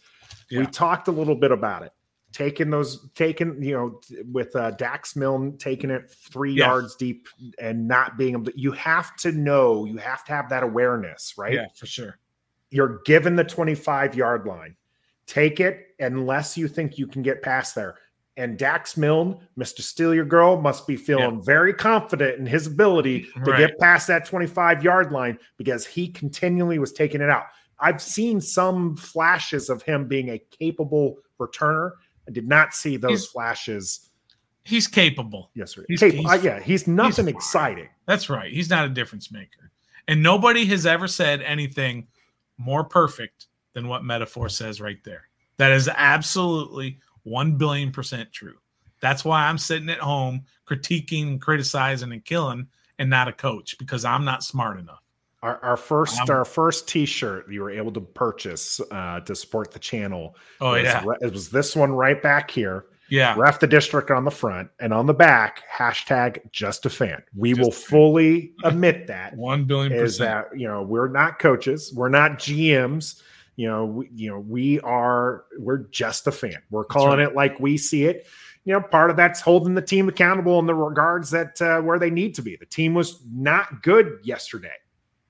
We 0.51 0.65
talked 0.67 1.07
a 1.07 1.11
little 1.11 1.35
bit 1.35 1.51
about 1.51 1.83
it. 1.83 1.91
Taking 2.36 2.69
those, 2.69 3.09
taking 3.15 3.63
you 3.63 3.71
know, 3.73 4.01
with 4.29 4.53
uh, 4.57 4.71
Dax 4.71 5.15
Milne 5.15 5.57
taking 5.57 5.89
it 5.89 6.11
three 6.11 6.51
Yeah. 6.51 6.65
yards 6.67 6.97
deep 6.97 7.29
and 7.59 7.88
not 7.88 8.17
being 8.17 8.33
able 8.33 8.43
to. 8.51 8.59
You 8.59 8.73
have 8.73 9.15
to 9.19 9.31
know. 9.31 9.86
You 9.86 9.95
have 9.97 10.25
to 10.25 10.33
have 10.33 10.49
that 10.49 10.61
awareness, 10.61 11.36
right? 11.38 11.53
Yeah, 11.53 11.67
for 11.77 11.86
sure. 11.86 12.19
you're 12.71 12.99
given 13.05 13.38
the 13.38 13.43
25 13.45 14.15
yard 14.15 14.45
line. 14.45 14.75
Take 15.27 15.61
it 15.61 15.88
unless 16.01 16.57
you 16.57 16.67
think 16.67 16.97
you 16.97 17.07
can 17.07 17.21
get 17.21 17.41
past 17.41 17.73
there. 17.73 17.95
And 18.36 18.57
Dax 18.59 18.97
Milne, 18.97 19.39
Mr. 19.57 19.79
Steal 19.79 20.13
Your 20.13 20.25
Girl, 20.25 20.59
must 20.59 20.86
be 20.86 20.97
feeling 20.97 21.41
very 21.41 21.73
confident 21.73 22.38
in 22.38 22.45
his 22.45 22.67
ability 22.67 23.21
to 23.45 23.51
Right. 23.51 23.59
get 23.59 23.79
past 23.79 24.07
that 24.07 24.25
25 24.25 24.83
yard 24.83 25.13
line 25.13 25.39
because 25.55 25.86
he 25.86 26.09
continually 26.09 26.79
was 26.79 26.91
taking 26.91 27.21
it 27.21 27.29
out. 27.29 27.45
I've 27.79 28.01
seen 28.01 28.41
some 28.41 28.97
flashes 28.97 29.69
of 29.69 29.83
him 29.83 30.09
being 30.09 30.31
a 30.31 30.39
capable 30.59 31.19
returner. 31.39 31.91
I 32.28 32.32
did 32.32 32.47
not 32.47 32.73
see 32.73 32.97
those 32.97 33.21
He's- 33.21 33.26
flashes 33.28 34.09
He's 34.63 34.88
capable. 34.88 35.51
yesterday. 35.53 35.86
he's- 35.89 35.99
Capable- 35.99 36.30
he's- 36.30 36.39
uh, 36.39 36.43
yeah, 36.47 36.59
he's 36.59 36.88
nothing 36.88 37.26
fine. 37.26 37.36
exciting. 37.36 37.89
That's 38.07 38.30
right. 38.30 38.51
He's 38.51 38.69
not 38.69 38.86
a 38.86 38.89
difference 38.89 39.32
maker. 39.32 39.71
And 40.07 40.23
nobody 40.23 40.65
has 40.67 40.86
ever 40.86 41.07
said 41.07 41.41
anything 41.41 42.07
more 42.57 42.84
perfect 42.84 43.47
than 43.73 43.88
what 43.88 44.03
metaphor 44.03 44.49
says 44.49 44.80
right 44.82 45.03
there. 45.03 45.28
That 45.57 45.71
is 45.71 45.88
absolutely 45.88 46.99
1 47.23 47.57
billion 47.57 47.91
percent 47.91 48.32
true. 48.32 48.55
That's 49.01 49.23
why 49.26 49.47
I'm 49.47 49.57
sitting 49.57 49.89
at 49.89 49.99
home 49.99 50.45
critiquing 50.67 51.23
and 51.28 51.41
criticizing 51.41 52.11
and 52.11 52.23
killing 52.26 52.67
and 52.97 53.09
not 53.09 53.28
a 53.28 53.34
coach 53.34 53.78
because 53.78 54.03
I'm 54.05 54.26
not 54.26 54.43
smart 54.43 54.80
enough. 54.80 55.03
Our, 55.45 55.63
our 55.63 55.77
first 55.77 56.19
Um, 56.21 56.29
our 56.31 56.43
first 56.43 56.87
T-shirt 56.87 57.51
you 57.51 57.61
were 57.61 57.69
able 57.69 57.91
to 57.91 58.01
purchase 58.01 58.81
uh, 58.89 59.19
to 59.19 59.35
support 59.35 59.71
the 59.71 59.79
channel. 59.79 60.35
Oh, 60.59 60.71
was, 60.71 60.83
yeah. 60.83 61.03
it 61.21 61.31
was 61.31 61.49
this 61.49 61.75
one 61.75 61.91
right 61.91 62.19
back 62.19 62.49
here. 62.49 62.85
Yeah. 63.09 63.35
Ref 63.37 63.59
the 63.59 63.67
district 63.67 64.09
on 64.09 64.25
the 64.25 64.31
front 64.31 64.71
and 64.79 64.91
on 64.91 65.05
the 65.05 65.13
back 65.13 65.61
hashtag 65.71 66.51
just 66.51 66.87
a 66.87 66.89
fan. 66.89 67.21
We 67.35 67.53
Just 67.53 67.61
will 67.61 67.71
fully 67.71 68.53
admit 68.63 69.05
that 69.05 69.35
1 69.37 69.65
billion 69.65 69.93
is 69.93 70.17
percent. 70.17 70.49
that 70.49 70.59
you 70.59 70.67
know 70.67 70.81
we're 70.81 71.09
not 71.09 71.37
coaches, 71.37 71.93
we're 71.93 72.09
not 72.09 72.39
GMs. 72.39 73.21
You 73.55 73.67
know, 73.67 73.85
we, 73.85 74.09
you 74.15 74.31
know 74.31 74.39
we 74.39 74.79
are 74.79 75.45
we're 75.59 75.83
just 75.89 76.25
a 76.25 76.31
fan. 76.31 76.57
We're 76.71 76.85
calling 76.85 77.19
right. 77.19 77.29
it 77.29 77.35
like 77.35 77.59
we 77.59 77.77
see 77.77 78.05
it. 78.05 78.25
You 78.63 78.73
know, 78.73 78.81
part 78.81 79.11
of 79.11 79.15
that's 79.15 79.41
holding 79.41 79.75
the 79.75 79.81
team 79.83 80.09
accountable 80.09 80.57
in 80.57 80.65
the 80.65 80.73
regards 80.73 81.29
that 81.29 81.61
uh, 81.61 81.81
where 81.81 81.99
they 81.99 82.09
need 82.09 82.33
to 82.35 82.41
be. 82.41 82.55
The 82.55 82.65
team 82.65 82.95
was 82.95 83.21
not 83.31 83.83
good 83.83 84.17
yesterday. 84.23 84.73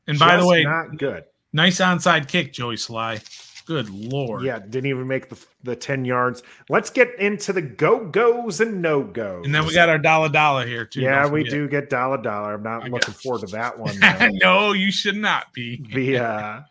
And 0.07 0.19
by 0.19 0.37
the 0.37 0.45
way, 0.47 0.63
not 0.63 0.97
good. 0.97 1.23
nice 1.53 1.79
onside 1.79 2.27
kick, 2.27 2.53
Joey 2.53 2.75
Slye. 2.75 3.21
Good 3.65 3.89
lord. 3.89 4.43
Yeah, 4.43 4.59
didn't 4.59 4.85
even 4.85 5.07
make 5.07 5.27
the 5.29 5.43
the 5.63 5.75
ten 5.75 6.05
yards. 6.05 6.43
Let's 6.69 6.91
get 6.91 7.17
into 7.19 7.51
the 7.51 7.63
go 7.63 8.05
goes 8.05 8.61
and 8.61 8.79
no 8.79 9.01
goes. 9.01 9.43
And 9.43 9.55
then 9.55 9.65
we 9.65 9.73
got 9.73 9.89
our 9.89 9.97
dollar 9.97 10.29
dollar 10.29 10.67
here 10.67 10.85
too. 10.85 11.01
yeah, 11.01 11.27
we 11.27 11.43
do 11.43 11.67
get 11.67 11.89
dollar 11.89 12.17
dollar. 12.21 12.53
I'm 12.53 12.61
not 12.63 12.83
I 12.83 12.87
looking 12.89 13.13
guess. 13.13 13.21
forward 13.23 13.41
to 13.47 13.47
that 13.55 13.79
one. 13.79 13.97
no, 14.33 14.73
you 14.73 14.91
should 14.91 15.17
not 15.17 15.51
be. 15.51 15.83
the 15.95 16.19
uh, 16.19 16.61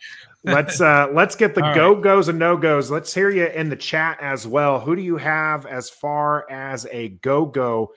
let's 0.45 0.81
uh 0.81 1.09
let's 1.13 1.35
get 1.35 1.57
the 1.57 1.63
go 1.75 1.97
goes 1.97 2.29
and 2.29 2.39
no 2.39 2.57
goes. 2.57 2.93
Let's 2.93 3.13
hear 3.13 3.29
you 3.31 3.47
in 3.47 3.71
the 3.71 3.77
chat 3.77 4.19
as 4.21 4.47
well. 4.47 4.79
Who 4.79 4.95
do 4.95 5.03
you 5.03 5.17
have 5.17 5.67
as 5.67 5.91
far 5.91 6.49
as 6.49 6.87
a 6.93 7.09
go 7.09 7.45
go? 7.45 7.91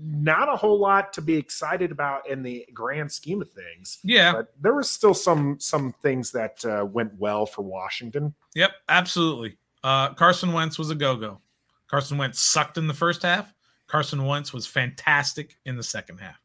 Not 0.00 0.48
a 0.48 0.56
whole 0.56 0.78
lot 0.78 1.12
to 1.14 1.20
be 1.22 1.34
excited 1.36 1.90
about 1.90 2.28
in 2.28 2.42
the 2.42 2.64
grand 2.72 3.10
scheme 3.10 3.42
of 3.42 3.50
things, 3.50 3.98
Yeah. 4.04 4.32
but 4.32 4.54
there 4.60 4.74
was 4.74 4.88
still 4.88 5.14
some 5.14 5.58
some 5.58 5.92
things 6.02 6.30
that 6.32 6.64
uh, 6.64 6.84
went 6.84 7.12
well 7.18 7.46
for 7.46 7.62
Washington. 7.62 8.34
Yep, 8.54 8.70
absolutely. 8.88 9.56
Uh, 9.82 10.14
Carson 10.14 10.52
Wentz 10.52 10.78
was 10.78 10.90
a 10.90 10.94
go 10.94 11.16
go. 11.16 11.40
Carson 11.88 12.16
Wentz 12.18 12.40
sucked 12.40 12.78
in 12.78 12.86
the 12.86 12.94
first 12.94 13.22
half. 13.22 13.52
Carson 13.88 14.24
Wentz 14.24 14.52
was 14.52 14.66
fantastic 14.66 15.56
in 15.64 15.76
the 15.76 15.82
second 15.82 16.18
half. 16.18 16.36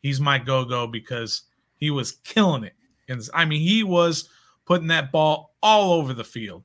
He's 0.00 0.20
my 0.20 0.38
go 0.38 0.64
go 0.64 0.86
because 0.86 1.42
he 1.76 1.90
was 1.90 2.12
killing 2.24 2.64
it. 2.64 2.74
And 3.08 3.20
I 3.34 3.44
mean, 3.44 3.60
he 3.60 3.82
was 3.84 4.28
putting 4.64 4.88
that 4.88 5.12
ball 5.12 5.54
all 5.62 5.92
over 5.92 6.12
the 6.14 6.24
field. 6.24 6.64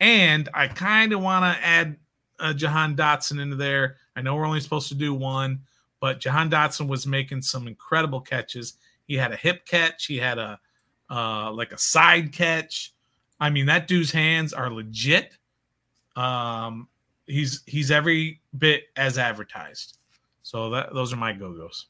And 0.00 0.48
I 0.52 0.68
kind 0.68 1.12
of 1.12 1.20
want 1.22 1.44
to 1.56 1.64
add 1.64 1.96
uh, 2.38 2.52
Jahan 2.52 2.94
Dotson 2.96 3.40
into 3.40 3.56
there. 3.56 3.96
I 4.16 4.20
know 4.20 4.36
we're 4.36 4.46
only 4.46 4.60
supposed 4.60 4.88
to 4.88 4.94
do 4.94 5.14
one, 5.14 5.60
but 6.00 6.20
Jahan 6.20 6.50
Dotson 6.50 6.88
was 6.88 7.06
making 7.06 7.42
some 7.42 7.66
incredible 7.66 8.20
catches. 8.20 8.74
He 9.06 9.14
had 9.16 9.32
a 9.32 9.36
hip 9.36 9.66
catch. 9.66 10.06
He 10.06 10.18
had 10.18 10.38
a 10.38 10.58
uh, 11.10 11.50
like 11.52 11.72
a 11.72 11.78
side 11.78 12.32
catch. 12.32 12.92
I 13.40 13.50
mean, 13.50 13.66
that 13.66 13.88
dude's 13.88 14.10
hands 14.10 14.52
are 14.52 14.70
legit. 14.70 15.36
Um, 16.16 16.88
he's 17.26 17.62
he's 17.66 17.90
every 17.90 18.40
bit 18.56 18.84
as 18.96 19.18
advertised. 19.18 19.98
So 20.42 20.70
that 20.70 20.94
those 20.94 21.12
are 21.12 21.16
my 21.16 21.32
go 21.32 21.52
go's. 21.52 21.86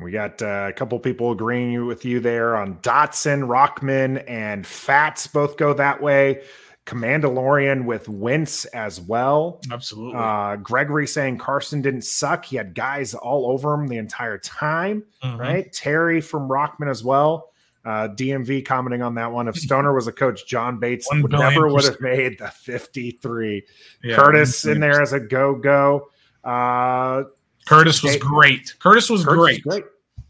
We 0.00 0.10
got 0.10 0.42
uh, 0.42 0.66
a 0.68 0.72
couple 0.72 0.98
people 0.98 1.30
agreeing 1.30 1.86
with 1.86 2.04
you 2.04 2.18
there 2.18 2.56
on 2.56 2.76
Dotson, 2.78 3.46
Rockman, 3.46 4.24
and 4.28 4.66
Fats 4.66 5.26
both 5.28 5.56
go 5.56 5.72
that 5.74 6.02
way. 6.02 6.42
Commandalorian 6.86 7.84
with 7.86 8.08
Wentz 8.08 8.64
as 8.66 9.00
well. 9.00 9.60
Absolutely. 9.72 10.18
Uh, 10.20 10.56
Gregory 10.56 11.06
saying 11.06 11.38
Carson 11.38 11.80
didn't 11.82 12.02
suck. 12.04 12.44
He 12.44 12.56
had 12.56 12.74
guys 12.74 13.14
all 13.14 13.50
over 13.50 13.72
him 13.74 13.86
the 13.88 13.96
entire 13.96 14.38
time, 14.38 15.02
Mhm. 15.22 15.38
right? 15.38 15.72
Terry 15.72 16.20
from 16.20 16.48
Rockman 16.48 16.90
as 16.90 17.02
well. 17.02 17.50
Uh, 17.86 18.08
DMV 18.08 18.62
commenting 18.62 19.02
on 19.02 19.14
that 19.14 19.30
one. 19.32 19.48
If 19.48 19.56
Stoner 19.60 19.94
was 19.94 20.06
a 20.06 20.12
coach, 20.12 20.46
John 20.46 20.78
Bates 20.78 21.06
would 21.12 21.30
never 21.32 21.68
would 21.68 21.84
have 21.84 22.00
made 22.00 22.38
the 22.38 22.48
53. 22.48 23.64
Yeah, 24.02 24.16
Curtis 24.16 24.64
in 24.64 24.80
there 24.80 25.00
as 25.02 25.12
a 25.12 25.20
go 25.20 25.54
go. 25.54 26.08
Uh, 26.42 27.24
Curtis 27.66 28.02
was 28.02 28.16
great. 28.16 28.74
Curtis 28.78 29.08
was 29.08 29.24
Curtis 29.24 29.38
great. 29.40 29.56
is 29.56 29.62
great. 29.62 29.84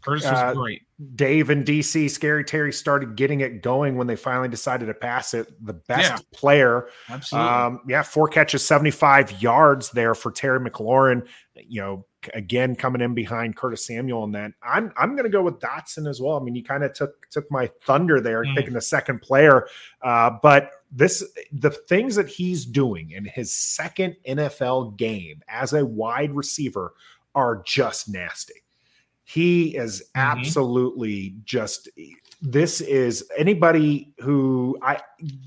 Curtis 0.05 0.23
was 0.25 0.33
Uh, 0.39 0.53
great. 0.53 0.81
Dave 1.15 1.49
and 1.49 1.65
DC, 1.65 2.09
Scary 2.09 2.43
Terry 2.45 2.71
started 2.71 3.15
getting 3.17 3.41
it 3.41 3.61
going 3.61 3.97
when 3.97 4.07
they 4.07 4.15
finally 4.15 4.47
decided 4.47 4.85
to 4.85 4.93
pass 4.93 5.33
it. 5.33 5.47
The 5.65 5.73
best 5.73 6.11
Yeah. 6.11 6.19
player. 6.33 6.87
Absolutely. 7.09 7.49
Um, 7.49 7.81
yeah, 7.87 8.01
four 8.03 8.27
catches, 8.29 8.65
75 8.65 9.41
yards 9.41 9.91
there 9.91 10.15
for 10.15 10.31
Terry 10.31 10.59
McLaurin. 10.59 11.27
You 11.55 11.81
know, 11.81 12.05
again 12.33 12.75
coming 12.75 13.01
in 13.01 13.13
behind 13.13 13.55
Curtis 13.55 13.85
Samuel 13.85 14.23
and 14.23 14.33
then 14.33 14.51
I'm 14.63 14.91
I'm 14.97 15.15
gonna 15.15 15.29
go 15.29 15.43
with 15.43 15.59
Dotson 15.59 16.09
as 16.09 16.19
well. 16.19 16.37
I 16.37 16.43
mean, 16.43 16.55
you 16.55 16.63
kind 16.63 16.83
of 16.83 16.91
took 16.93 17.29
took 17.29 17.49
my 17.51 17.69
thunder 17.85 18.19
there, 18.19 18.43
Mm. 18.43 18.55
picking 18.55 18.73
the 18.73 18.81
second 18.81 19.21
player. 19.21 19.67
Uh, 20.01 20.31
but 20.41 20.71
this 20.91 21.23
the 21.51 21.69
things 21.69 22.15
that 22.15 22.27
he's 22.27 22.65
doing 22.65 23.11
in 23.11 23.25
his 23.25 23.53
second 23.53 24.15
NFL 24.27 24.91
game 24.97 25.41
as 25.47 25.73
a 25.73 25.85
wide 25.85 26.31
receiver 26.33 26.93
are 27.35 27.61
just 27.65 28.09
nasty. 28.09 28.63
He 29.25 29.75
is 29.75 30.01
Mhm. 30.15 30.21
absolutely 30.21 31.35
just 31.43 31.89
this 32.41 32.79
is 32.79 33.27
anybody 33.37 34.13
who 34.19 34.77
I 34.83 34.99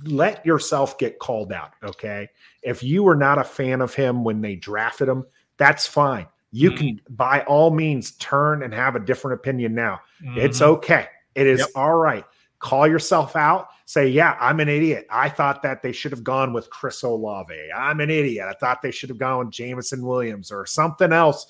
let 0.04 0.44
yourself 0.44 0.98
get 0.98 1.18
called 1.20 1.52
out. 1.52 1.70
Okay. 1.84 2.28
If 2.62 2.82
you 2.82 3.02
were 3.04 3.14
not 3.14 3.38
a 3.38 3.44
fan 3.44 3.80
of 3.80 3.94
him 3.94 4.24
when 4.24 4.40
they 4.40 4.56
drafted 4.56 5.08
him, 5.08 5.24
that's 5.58 5.86
fine. 5.86 6.26
You 6.50 6.72
can 6.72 7.00
by 7.10 7.42
all 7.42 7.70
means 7.70 8.12
turn 8.16 8.62
and 8.62 8.72
have 8.74 8.96
a 8.96 9.00
different 9.00 9.38
opinion 9.38 9.74
now. 9.74 10.00
It's 10.36 10.58
Mhm. 10.60 10.66
okay. 10.78 11.06
It 11.34 11.46
is 11.46 11.60
Yep. 11.60 11.68
all 11.76 11.94
right. 11.94 12.24
Call 12.58 12.88
yourself 12.88 13.36
out. 13.36 13.68
Say, 13.84 14.08
yeah, 14.08 14.36
I'm 14.40 14.58
an 14.58 14.68
idiot. 14.68 15.06
I 15.10 15.28
thought 15.28 15.62
that 15.62 15.82
they 15.82 15.92
should 15.92 16.10
have 16.10 16.24
gone 16.24 16.52
with 16.52 16.68
Chris 16.70 17.02
Olave. 17.04 17.54
I'm 17.76 18.00
an 18.00 18.10
idiot. 18.10 18.46
I 18.48 18.54
thought 18.54 18.82
they 18.82 18.90
should 18.90 19.08
have 19.10 19.18
gone 19.18 19.38
with 19.46 19.50
Jameson 19.54 20.04
Williams 20.04 20.50
or 20.50 20.66
something 20.66 21.12
else. 21.12 21.46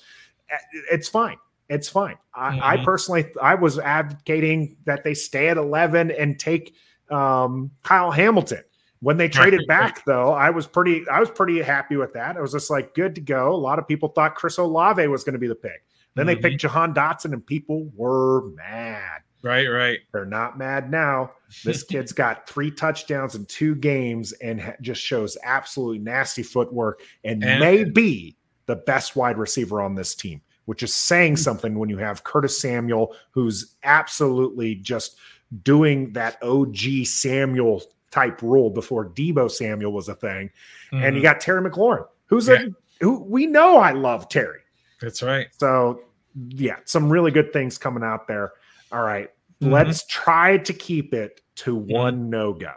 Eh, 0.51 0.57
It's 0.91 1.07
fine. 1.09 1.37
It's 1.69 1.87
fine. 1.87 2.17
I, 2.33 2.59
I 2.73 2.77
Mhm. 2.77 2.83
personally, 2.85 3.25
I 3.41 3.55
was 3.55 3.77
advocating 3.79 4.77
that 4.85 5.03
they 5.03 5.13
stay 5.13 5.49
at 5.49 5.57
11 5.57 6.11
and 6.11 6.39
take 6.39 6.75
um, 7.11 7.71
Kyle 7.83 8.11
Hamilton. 8.11 8.63
When 9.01 9.17
they 9.17 9.29
traded 9.29 9.65
back, 9.67 10.03
though, 10.05 10.31
I 10.33 10.49
was 10.49 10.67
pretty, 10.67 11.07
I 11.09 11.19
was 11.19 11.29
pretty 11.29 11.61
happy 11.61 11.95
with 11.95 12.13
that. 12.13 12.37
I 12.37 12.41
was 12.41 12.51
just 12.51 12.69
like, 12.69 12.93
good 12.93 13.15
to 13.15 13.21
go. 13.21 13.53
A 13.53 13.55
lot 13.55 13.79
of 13.79 13.87
people 13.87 14.09
thought 14.09 14.35
Chris 14.35 14.57
Olave 14.57 15.07
was 15.07 15.23
going 15.23 15.33
to 15.33 15.39
be 15.39 15.47
the 15.47 15.55
pick. 15.55 15.83
Then 16.15 16.25
they 16.27 16.35
Mhm. 16.35 16.41
picked 16.41 16.61
Jahan 16.61 16.93
Dotson, 16.93 17.31
and 17.33 17.43
people 17.45 17.89
were 17.95 18.49
mad. 18.51 19.21
Right, 19.41 19.67
right. 19.67 19.99
They're 20.11 20.25
not 20.25 20.57
mad 20.57 20.91
now. 20.91 21.31
This 21.63 21.81
kid's 21.89 22.11
got 22.11 22.47
three 22.49 22.69
touchdowns 22.71 23.35
in 23.35 23.45
two 23.45 23.73
games 23.75 24.33
and 24.33 24.59
ha- 24.59 24.73
just 24.81 25.01
shows 25.01 25.37
absolutely 25.43 25.99
nasty 25.99 26.43
footwork 26.43 27.01
and, 27.23 27.41
And- 27.43 27.59
may 27.61 27.85
be 27.85 28.35
the 28.65 28.75
best 28.75 29.15
wide 29.15 29.37
receiver 29.37 29.81
on 29.81 29.95
this 29.95 30.13
team, 30.13 30.41
which 30.69 30.83
is 30.83 30.93
saying 30.93 31.35
something 31.35 31.79
when 31.79 31.89
you 31.89 31.97
have 31.97 32.23
Curtis 32.23 32.59
Samuel, 32.59 33.15
who's 33.31 33.75
absolutely 33.83 34.75
just 34.75 35.17
doing 35.63 36.13
that 36.13 36.37
OG 36.43 37.05
Samuel 37.05 37.81
type 38.11 38.39
role 38.43 38.69
before 38.69 39.09
Deebo 39.09 39.49
Samuel 39.49 39.91
was 39.91 40.09
a 40.09 40.13
thing. 40.13 40.51
And 40.91 41.15
you 41.15 41.23
got 41.23 41.39
Terry 41.39 41.67
McLaurin, 41.67 42.05
who's. 42.27 42.47
Yeah. 42.47 42.65
a 42.99 43.03
who 43.03 43.23
we 43.23 43.47
know 43.47 43.77
I 43.77 43.93
love 43.93 44.29
Terry. 44.29 44.59
That's 45.01 45.23
right. 45.23 45.47
So 45.57 46.01
yeah, 46.49 46.75
some 46.85 47.09
really 47.09 47.31
good 47.31 47.51
things 47.51 47.77
coming 47.79 48.03
out 48.03 48.27
there. 48.27 48.51
All 48.91 49.01
right, 49.01 49.31
Mhm. 49.61 49.71
let's 49.71 50.05
try 50.05 50.57
to 50.57 50.73
keep 50.73 51.13
it 51.15 51.41
to 51.55 51.73
one 51.75 52.29
no 52.29 52.53
go. 52.53 52.73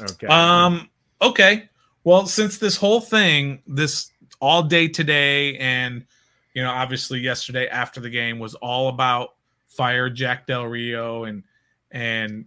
Okay. 0.00 0.26
Um. 0.28 0.88
Okay. 1.20 1.68
Well, 2.04 2.26
since 2.26 2.58
this 2.58 2.76
whole 2.76 3.00
thing, 3.00 3.62
this 3.66 4.12
all 4.40 4.62
day 4.62 4.86
today, 4.88 5.56
and 5.58 6.04
you 6.54 6.62
know, 6.62 6.70
obviously 6.70 7.20
yesterday 7.20 7.68
after 7.68 8.00
the 8.00 8.10
game 8.10 8.38
was 8.38 8.54
all 8.56 8.88
about 8.88 9.34
fire 9.68 10.10
Jack 10.10 10.46
Del 10.46 10.64
Rio 10.66 11.24
and 11.24 11.44
and 11.90 12.44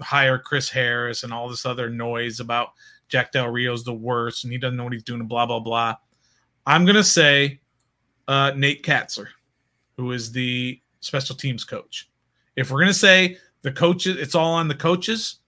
hire 0.00 0.38
Chris 0.38 0.68
Harris 0.68 1.22
and 1.22 1.32
all 1.32 1.48
this 1.48 1.66
other 1.66 1.88
noise 1.88 2.40
about 2.40 2.70
Jack 3.08 3.32
Del 3.32 3.48
Rio's 3.48 3.84
the 3.84 3.92
worst 3.92 4.44
and 4.44 4.52
he 4.52 4.58
doesn't 4.58 4.76
know 4.76 4.84
what 4.84 4.92
he's 4.92 5.02
doing. 5.02 5.20
and 5.20 5.28
Blah 5.28 5.46
blah 5.46 5.60
blah. 5.60 5.96
I'm 6.66 6.84
gonna 6.84 7.04
say 7.04 7.60
uh, 8.28 8.52
Nate 8.56 8.82
Kaczor, 8.82 9.28
who 9.96 10.12
is 10.12 10.32
the 10.32 10.80
special 11.00 11.36
teams 11.36 11.64
coach. 11.64 12.10
If 12.56 12.70
we're 12.70 12.80
gonna 12.80 12.94
say 12.94 13.38
the 13.62 13.72
coaches, 13.72 14.16
it's 14.18 14.34
all 14.34 14.54
on 14.54 14.68
the 14.68 14.74
coaches. 14.74 15.40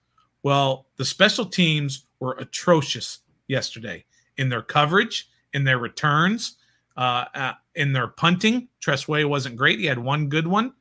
Well, 0.43 0.85
the 0.97 1.05
special 1.05 1.45
teams 1.45 2.05
were 2.19 2.33
atrocious 2.39 3.19
yesterday 3.47 4.05
in 4.37 4.47
their 4.47 4.61
coverage, 4.61 5.29
in 5.53 5.65
their 5.65 5.79
returns, 5.79 6.55
uh, 6.99 7.25
uh, 7.33 7.53
in 7.75 7.93
their 7.93 8.07
punting. 8.07 8.67
Tress 8.81 9.07
Way 9.07 9.23
wasn't 9.23 9.55
great. 9.55 9.79
He 9.79 9.85
had 9.85 9.97
one 9.97 10.27
good 10.27 10.45
one. 10.45 10.73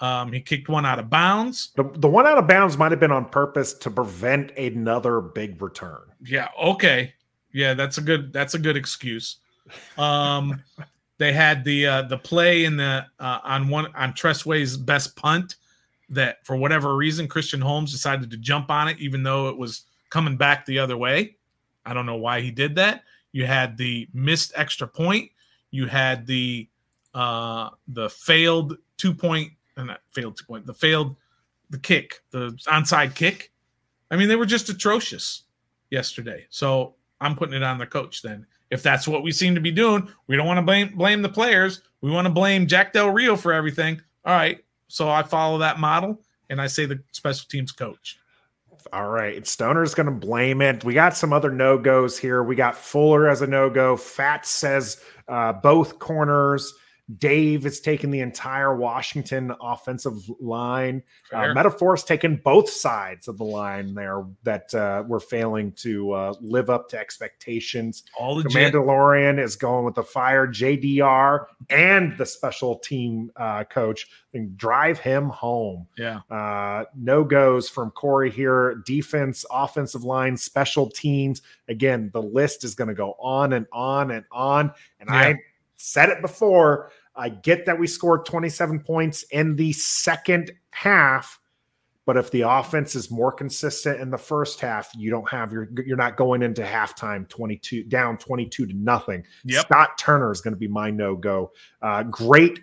Um, 0.00 0.32
he 0.32 0.40
kicked 0.40 0.68
one 0.70 0.86
out 0.86 0.98
of 0.98 1.10
bounds. 1.10 1.72
the, 1.76 1.84
the 1.96 2.08
one 2.08 2.26
out 2.26 2.38
of 2.38 2.46
bounds 2.46 2.78
might 2.78 2.90
have 2.90 3.00
been 3.00 3.12
on 3.12 3.26
purpose 3.26 3.74
to 3.74 3.90
prevent 3.90 4.50
another 4.52 5.20
big 5.20 5.60
return. 5.60 6.00
Yeah. 6.24 6.48
Okay. 6.60 7.12
Yeah, 7.52 7.74
that's 7.74 7.98
a 7.98 8.00
good. 8.00 8.32
That's 8.32 8.54
a 8.54 8.58
good 8.58 8.76
excuse. 8.76 9.36
Um, 9.98 10.62
they 11.18 11.32
had 11.32 11.64
the 11.64 11.86
uh, 11.86 12.02
the 12.02 12.18
play 12.18 12.64
in 12.64 12.78
the 12.78 13.04
uh, 13.20 13.38
on 13.44 13.68
one 13.68 13.94
on 13.94 14.14
Tress 14.14 14.46
Way's 14.46 14.76
best 14.76 15.16
punt 15.16 15.56
that 16.08 16.46
for 16.46 16.56
whatever 16.56 16.96
reason 16.96 17.28
Christian 17.28 17.60
Holmes 17.60 17.92
decided 17.92 18.30
to 18.30 18.36
jump 18.38 18.70
on 18.70 18.88
it, 18.88 18.98
even 19.00 19.22
though 19.22 19.48
it 19.48 19.56
was 19.56 19.82
coming 20.08 20.36
back 20.36 20.64
the 20.64 20.78
other 20.78 20.96
way. 20.96 21.36
I 21.84 21.92
don't 21.94 22.06
know 22.06 22.16
why 22.16 22.40
he 22.40 22.50
did 22.50 22.74
that. 22.76 23.02
You 23.36 23.44
had 23.44 23.76
the 23.76 24.08
missed 24.14 24.54
extra 24.56 24.88
point. 24.88 25.30
You 25.70 25.88
had 25.88 26.26
the 26.26 26.70
uh, 27.12 27.68
the 27.86 28.08
failed 28.08 28.78
two 28.96 29.14
and 29.20 29.50
uh, 29.76 29.82
not 29.82 30.00
failed 30.10 30.38
two 30.38 30.46
point, 30.46 30.64
the 30.64 30.72
failed 30.72 31.16
the 31.68 31.76
kick, 31.76 32.22
the 32.30 32.52
onside 32.66 33.14
kick. 33.14 33.52
I 34.10 34.16
mean, 34.16 34.28
they 34.28 34.36
were 34.36 34.46
just 34.46 34.70
atrocious 34.70 35.42
yesterday. 35.90 36.46
So 36.48 36.94
I'm 37.20 37.36
putting 37.36 37.54
it 37.54 37.62
on 37.62 37.76
the 37.76 37.84
coach 37.84 38.22
then. 38.22 38.46
If 38.70 38.82
that's 38.82 39.06
what 39.06 39.22
we 39.22 39.32
seem 39.32 39.54
to 39.54 39.60
be 39.60 39.70
doing, 39.70 40.08
we 40.28 40.36
don't 40.36 40.46
want 40.46 40.56
to 40.56 40.62
blame 40.62 40.96
blame 40.96 41.20
the 41.20 41.28
players. 41.28 41.82
We 42.00 42.10
want 42.10 42.24
to 42.24 42.32
blame 42.32 42.66
Jack 42.66 42.94
Del 42.94 43.10
Rio 43.10 43.36
for 43.36 43.52
everything. 43.52 44.00
All 44.24 44.32
right. 44.32 44.64
So 44.88 45.10
I 45.10 45.22
follow 45.22 45.58
that 45.58 45.78
model 45.78 46.22
and 46.48 46.58
I 46.58 46.68
say 46.68 46.86
the 46.86 47.02
special 47.12 47.44
teams 47.50 47.70
coach. 47.70 48.18
All 48.92 49.08
right. 49.08 49.46
Stoner's 49.46 49.94
going 49.94 50.06
to 50.06 50.12
blame 50.12 50.62
it. 50.62 50.84
We 50.84 50.94
got 50.94 51.16
some 51.16 51.32
other 51.32 51.50
no 51.50 51.78
goes 51.78 52.18
here. 52.18 52.42
We 52.42 52.56
got 52.56 52.76
Fuller 52.76 53.28
as 53.28 53.42
a 53.42 53.46
no 53.46 53.70
go. 53.70 53.96
Fat 53.96 54.46
says 54.46 55.00
uh, 55.28 55.52
both 55.54 55.98
corners. 55.98 56.74
Dave 57.18 57.66
is 57.66 57.80
taking 57.80 58.10
the 58.10 58.18
entire 58.20 58.74
Washington 58.76 59.52
offensive 59.60 60.28
line. 60.40 61.02
Uh. 61.32 61.54
Metaphor's 61.54 62.02
taking 62.02 62.36
both 62.36 62.68
sides 62.68 63.28
of 63.28 63.38
the 63.38 63.44
line 63.44 63.94
there 63.94 64.24
that 64.42 64.74
uh, 64.74 65.04
we're 65.06 65.20
failing 65.20 65.70
to 65.72 66.10
uh, 66.12 66.34
live 66.40 66.68
up 66.68 66.88
to 66.88 66.98
expectations. 66.98 68.02
All 68.18 68.34
The. 68.42 68.48
Mandalorian 68.48 69.38
is 69.38 69.54
going 69.54 69.84
with 69.84 69.94
the 69.94 70.02
fire 70.02 70.48
JDR 70.48 71.46
and 71.70 72.16
the 72.18 72.26
special 72.26 72.78
team 72.78 73.30
uh, 73.36 73.62
coach 73.64 74.08
and 74.34 74.56
drive 74.56 74.98
him 74.98 75.28
home. 75.28 75.86
yeah. 75.96 76.20
Uh, 76.28 76.84
no 76.96 77.22
goes 77.22 77.68
from 77.68 77.90
Corey 77.92 78.30
here. 78.30 78.82
Defense, 78.84 79.44
offensive 79.50 80.02
line, 80.02 80.36
special 80.36 80.90
teams. 80.90 81.40
Again, 81.68 82.10
the 82.12 82.22
list 82.22 82.64
is 82.64 82.74
going 82.74 82.88
to 82.88 82.94
go 82.94 83.14
on 83.20 83.52
and 83.52 83.66
on 83.72 84.10
and 84.10 84.24
on. 84.32 84.72
And 85.00 85.08
Yeah. 85.08 85.16
I 85.16 85.38
said 85.76 86.08
it 86.08 86.20
before. 86.20 86.90
I 87.14 87.30
get 87.30 87.66
that 87.66 87.78
we 87.78 87.86
scored 87.86 88.26
27 88.26 88.80
points 88.80 89.22
in 89.24 89.56
the 89.56 89.72
second 89.72 90.52
half, 90.70 91.38
but 92.04 92.16
if 92.16 92.30
the 92.30 92.42
offense 92.42 92.94
is 92.94 93.10
more 93.10 93.32
consistent 93.32 94.00
in 94.00 94.10
the 94.10 94.18
first 94.18 94.60
half, 94.60 94.90
you 94.94 95.10
don't 95.10 95.28
have 95.28 95.52
your 95.52 95.68
you're 95.84 95.96
not 95.96 96.16
going 96.16 96.42
into 96.42 96.62
halftime 96.62 97.28
22 97.28 97.84
down 97.84 98.18
22 98.18 98.66
to 98.66 98.74
nothing. 98.74 99.24
Yep. 99.44 99.64
Scott 99.64 99.98
Turner 99.98 100.30
is 100.30 100.40
going 100.40 100.54
to 100.54 100.58
be 100.58 100.68
my 100.68 100.90
no 100.90 101.16
go. 101.16 101.52
Uh, 101.80 102.02
great, 102.04 102.60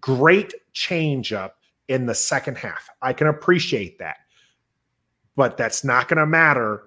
great 0.00 0.52
change 0.74 1.32
up 1.32 1.56
in 1.88 2.06
the 2.06 2.14
second 2.14 2.58
half. 2.58 2.88
I 3.00 3.12
can 3.12 3.28
appreciate 3.28 3.98
that, 3.98 4.16
but 5.34 5.56
that's 5.56 5.82
not 5.82 6.08
going 6.08 6.18
to 6.18 6.26
matter. 6.26 6.84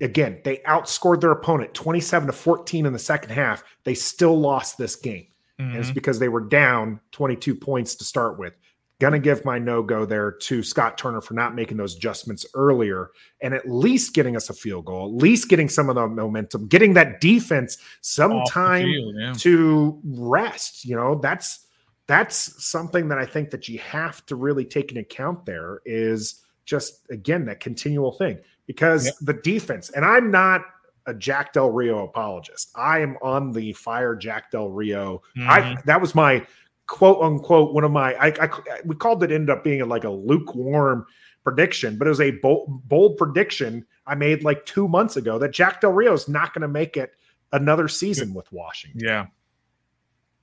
Again, 0.00 0.40
they 0.44 0.58
outscored 0.58 1.20
their 1.20 1.32
opponent 1.32 1.74
27 1.74 2.26
to 2.26 2.32
14 2.32 2.86
in 2.86 2.92
the 2.92 2.98
second 2.98 3.30
half. 3.30 3.62
They 3.84 3.94
still 3.94 4.38
lost 4.38 4.78
this 4.78 4.96
game. 4.96 5.26
And 5.58 5.76
it's 5.76 5.90
Mhm. 5.90 5.94
because 5.94 6.18
they 6.18 6.30
were 6.30 6.40
down 6.40 7.00
22 7.12 7.54
points 7.54 7.94
to 7.96 8.04
start 8.04 8.38
with. 8.38 8.54
Gonna 8.98 9.18
give 9.18 9.44
my 9.44 9.58
no 9.58 9.82
go 9.82 10.06
there 10.06 10.30
to 10.30 10.62
Scott 10.62 10.96
Turner 10.96 11.20
for 11.20 11.34
not 11.34 11.54
making 11.54 11.76
those 11.76 11.96
adjustments 11.96 12.46
earlier 12.54 13.10
and 13.42 13.52
at 13.52 13.68
least 13.68 14.14
getting 14.14 14.36
us 14.36 14.48
a 14.48 14.54
field 14.54 14.86
goal, 14.86 15.08
at 15.08 15.22
least 15.22 15.48
getting 15.50 15.68
some 15.68 15.88
of 15.90 15.96
the 15.96 16.06
momentum, 16.06 16.66
getting 16.66 16.94
that 16.94 17.20
defense 17.20 17.76
some 18.00 18.42
time 18.48 18.88
yeah. 18.88 19.32
to 19.38 20.00
rest. 20.04 20.84
You 20.84 20.96
know, 20.96 21.14
that's 21.14 21.66
that's 22.06 22.64
something 22.64 23.08
that 23.08 23.18
I 23.18 23.24
think 23.24 23.50
that 23.50 23.68
you 23.68 23.78
have 23.78 24.24
to 24.26 24.36
really 24.36 24.64
take 24.64 24.90
into 24.90 25.02
account 25.02 25.46
there 25.46 25.80
is 25.84 26.42
just 26.64 27.06
again 27.10 27.44
that 27.46 27.60
continual 27.60 28.12
thing 28.12 28.38
because 28.72 29.06
Yep. 29.06 29.14
the 29.22 29.32
defense, 29.34 29.90
and 29.90 30.04
I'm 30.04 30.30
not 30.30 30.62
a 31.06 31.14
Jack 31.14 31.52
Del 31.54 31.70
Rio 31.70 32.04
apologist. 32.04 32.70
I 32.76 33.00
am 33.00 33.16
on 33.20 33.50
the 33.52 33.72
fire 33.72 34.14
Jack 34.14 34.50
Del 34.52 34.68
Rio. 34.68 35.22
I 35.48 35.60
Mhm. 35.60 35.84
that 35.84 36.00
was 36.00 36.14
my 36.14 36.46
quote 36.86 37.20
unquote 37.22 37.72
one 37.74 37.82
of 37.84 37.90
my 37.90 38.14
I, 38.14 38.26
I 38.40 38.50
we 38.84 38.94
called 38.94 39.22
it 39.24 39.32
ended 39.32 39.50
up 39.50 39.64
being 39.64 39.86
like 39.88 40.04
a 40.04 40.10
lukewarm 40.10 41.06
prediction, 41.42 41.96
but 41.98 42.06
it 42.06 42.10
was 42.10 42.20
a 42.20 42.32
bold, 42.32 42.86
bold 42.88 43.16
prediction 43.16 43.86
I 44.06 44.14
made 44.14 44.44
like 44.44 44.66
two 44.66 44.86
months 44.88 45.16
ago 45.16 45.38
that 45.38 45.52
Jack 45.52 45.80
Del 45.80 45.92
Rio 45.92 46.12
is 46.12 46.28
not 46.28 46.52
going 46.54 46.62
to 46.62 46.68
make 46.68 46.96
it 46.96 47.12
another 47.52 47.88
season 47.88 48.32
with 48.34 48.50
Washington. 48.52 49.00
yeah. 49.04 49.26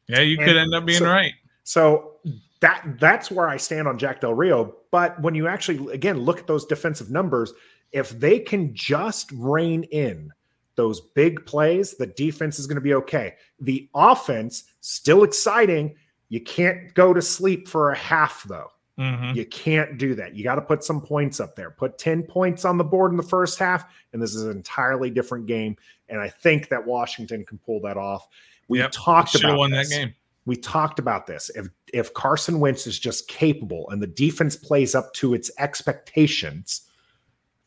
Yeah, 0.07 0.19
you 0.21 0.37
And 0.37 0.45
could 0.47 0.57
end 0.57 0.73
up 0.73 0.85
being 0.85 0.99
so- 0.99 1.05
right. 1.05 1.33
So 1.63 2.13
that 2.61 2.95
that's 2.99 3.29
where 3.29 3.47
I 3.47 3.57
stand 3.57 3.87
on 3.87 3.97
Jack 3.97 4.21
Del 4.21 4.33
Rio. 4.33 4.73
But 4.91 5.21
when 5.21 5.35
you 5.35 5.47
actually 5.47 5.93
again 5.93 6.19
look 6.21 6.39
at 6.39 6.47
those 6.47 6.65
defensive 6.65 7.11
numbers, 7.11 7.53
if 7.91 8.09
they 8.19 8.39
can 8.39 8.73
just 8.75 9.31
rein 9.33 9.83
in 9.83 10.31
those 10.75 11.01
big 11.01 11.45
plays, 11.45 11.95
the 11.95 12.07
defense 12.07 12.59
is 12.59 12.67
going 12.67 12.75
to 12.75 12.81
be 12.81 12.93
okay. 12.93 13.33
The 13.59 13.89
offense 13.95 14.65
still 14.81 15.23
exciting. 15.23 15.95
You 16.29 16.41
can't 16.41 16.93
go 16.93 17.13
to 17.13 17.21
sleep 17.21 17.67
for 17.67 17.91
a 17.91 17.97
half 17.97 18.43
though. 18.43 18.69
Mhm. 18.99 19.35
You 19.35 19.45
can't 19.45 19.97
do 19.97 20.15
that. 20.15 20.35
You 20.35 20.43
got 20.43 20.55
to 20.55 20.61
put 20.61 20.83
some 20.83 21.01
points 21.01 21.39
up 21.39 21.55
there. 21.55 21.69
Put 21.71 21.97
10 21.99 22.23
points 22.23 22.65
on 22.65 22.77
the 22.77 22.83
board 22.83 23.11
in 23.11 23.17
the 23.17 23.23
first 23.23 23.59
half, 23.59 23.85
and 24.11 24.21
this 24.21 24.33
is 24.35 24.43
an 24.43 24.51
entirely 24.51 25.09
different 25.11 25.45
game. 25.45 25.77
And 26.09 26.19
I 26.19 26.29
think 26.29 26.69
that 26.69 26.85
Washington 26.85 27.45
can 27.45 27.59
pull 27.59 27.79
that 27.81 27.95
off. 27.97 28.27
We 28.67 28.79
Yep. 28.79 28.91
talked 28.93 29.35
about 29.35 29.57
won 29.57 29.71
this 29.71 29.89
that 29.89 29.95
game. 29.95 30.15
we 30.45 30.55
talked 30.55 30.99
about 30.99 31.25
this. 31.27 31.49
If 31.55 31.69
if 31.93 32.13
Carson 32.13 32.59
Wentz 32.59 32.85
is 32.87 32.99
just 32.99 33.27
capable 33.27 33.89
and 33.91 34.01
the 34.01 34.07
defense 34.07 34.55
plays 34.55 34.93
up 34.95 35.13
to 35.13 35.33
its 35.33 35.49
expectations, 35.59 36.81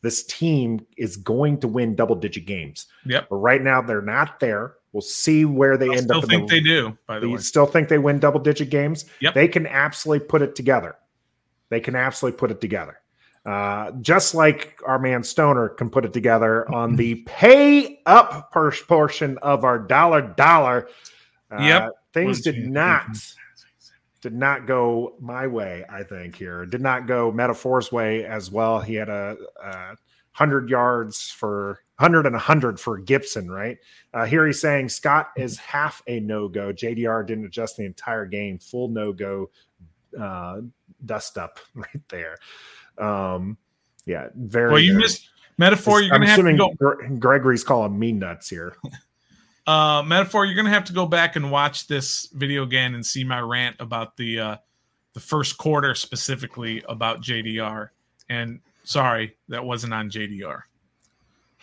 this 0.01 0.23
team 0.23 0.85
is 0.97 1.17
going 1.17 1.59
to 1.59 1.67
win 1.67 1.95
double 1.95 2.15
digit 2.15 2.45
games. 2.45 2.87
Yep. 3.05 3.27
But 3.29 3.35
right 3.35 3.61
now 3.61 3.81
they're 3.81 4.01
not 4.01 4.39
there. 4.39 4.75
We'll 4.93 5.01
see 5.01 5.45
where 5.45 5.77
they 5.77 5.89
I 5.89 5.93
end 5.95 6.03
still 6.03 6.17
up. 6.17 6.23
in 6.25 6.29
think 6.29 6.49
the, 6.49 6.55
they 6.55 6.61
do, 6.61 6.97
by 7.07 7.19
the 7.19 7.27
you 7.27 7.33
way. 7.35 7.39
still 7.41 7.65
think 7.65 7.87
they 7.87 7.97
win 7.97 8.19
double 8.19 8.39
digit 8.39 8.69
games? 8.69 9.05
Yep. 9.21 9.33
They 9.35 9.47
can 9.47 9.65
absolutely 9.67 10.27
put 10.27 10.41
it 10.41 10.55
together. 10.55 10.95
They 11.69 11.79
can 11.79 11.95
absolutely 11.95 12.37
put 12.37 12.51
it 12.51 12.59
together. 12.59 12.97
Uh, 13.45 13.91
just 14.01 14.35
like 14.35 14.79
our 14.85 14.99
man 14.99 15.23
Stoner 15.23 15.69
can 15.69 15.89
put 15.89 16.03
it 16.05 16.13
together 16.13 16.69
on 16.73 16.95
the 16.95 17.15
pay 17.25 18.01
up 18.05 18.51
portion 18.51 19.37
of 19.39 19.63
our 19.63 19.79
dollar 19.79 20.21
dollar. 20.21 20.89
Uh, 21.49 21.61
Yep. 21.61 21.89
Things 22.13 22.41
did 22.41 22.67
not. 22.67 23.05
Did 24.21 24.33
not 24.33 24.67
go 24.67 25.15
my 25.19 25.47
way. 25.47 25.83
I 25.89 26.03
think 26.03 26.35
here 26.35 26.65
did 26.65 26.81
not 26.81 27.07
go 27.07 27.31
metaphor's 27.31 27.91
way 27.91 28.25
as 28.25 28.51
well. 28.51 28.79
He 28.79 28.95
had 28.95 29.09
a, 29.09 29.35
a 29.63 29.95
hundred 30.31 30.69
yards 30.69 31.29
for 31.29 31.79
100 31.97 32.25
and 32.25 32.33
100 32.33 32.79
for 32.79 32.97
Gibson, 32.97 33.49
right? 33.51 33.77
Uh, 34.13 34.25
here 34.25 34.45
he's 34.45 34.61
saying 34.61 34.89
Scott 34.89 35.29
is 35.37 35.57
half 35.57 36.01
a 36.07 36.19
no 36.19 36.47
go. 36.47 36.71
JDR 36.71 37.25
didn't 37.25 37.45
adjust 37.45 37.77
the 37.77 37.85
entire 37.85 38.25
game, 38.25 38.59
full 38.59 38.87
no 38.87 39.11
go, 39.11 39.49
uh, 40.19 40.61
dust 41.05 41.37
up 41.37 41.59
right 41.75 42.01
there. 42.09 42.37
Um, 42.97 43.57
yeah, 44.05 44.27
very. 44.35 44.71
Well, 44.71 44.79
you 44.79 44.93
very- 44.93 45.03
missed 45.03 45.29
metaphor. 45.57 46.01
You're 46.01 46.13
I'm 46.13 46.21
gonna 46.21 46.31
have 46.31 46.45
to 46.45 46.57
go. 46.57 46.73
Gre- 46.73 47.15
Gregory's 47.19 47.63
calling 47.63 47.97
me 47.97 48.11
nuts 48.11 48.49
here. 48.49 48.75
Uh, 49.71 50.03
metaphor. 50.03 50.45
You're 50.45 50.55
gonna 50.55 50.69
have 50.69 50.83
to 50.85 50.93
go 50.93 51.05
back 51.05 51.35
and 51.37 51.49
watch 51.51 51.87
this 51.87 52.27
video 52.33 52.63
again 52.63 52.93
and 52.95 53.05
see 53.05 53.23
my 53.23 53.39
rant 53.39 53.77
about 53.79 54.17
the 54.17 54.39
uh, 54.39 54.55
the 55.13 55.19
first 55.19 55.57
quarter 55.57 55.95
specifically 55.95 56.83
about 56.89 57.21
JDR. 57.21 57.89
And 58.29 58.59
sorry, 58.83 59.35
that 59.49 59.63
wasn't 59.63 59.93
on 59.93 60.09
JDR. 60.09 60.61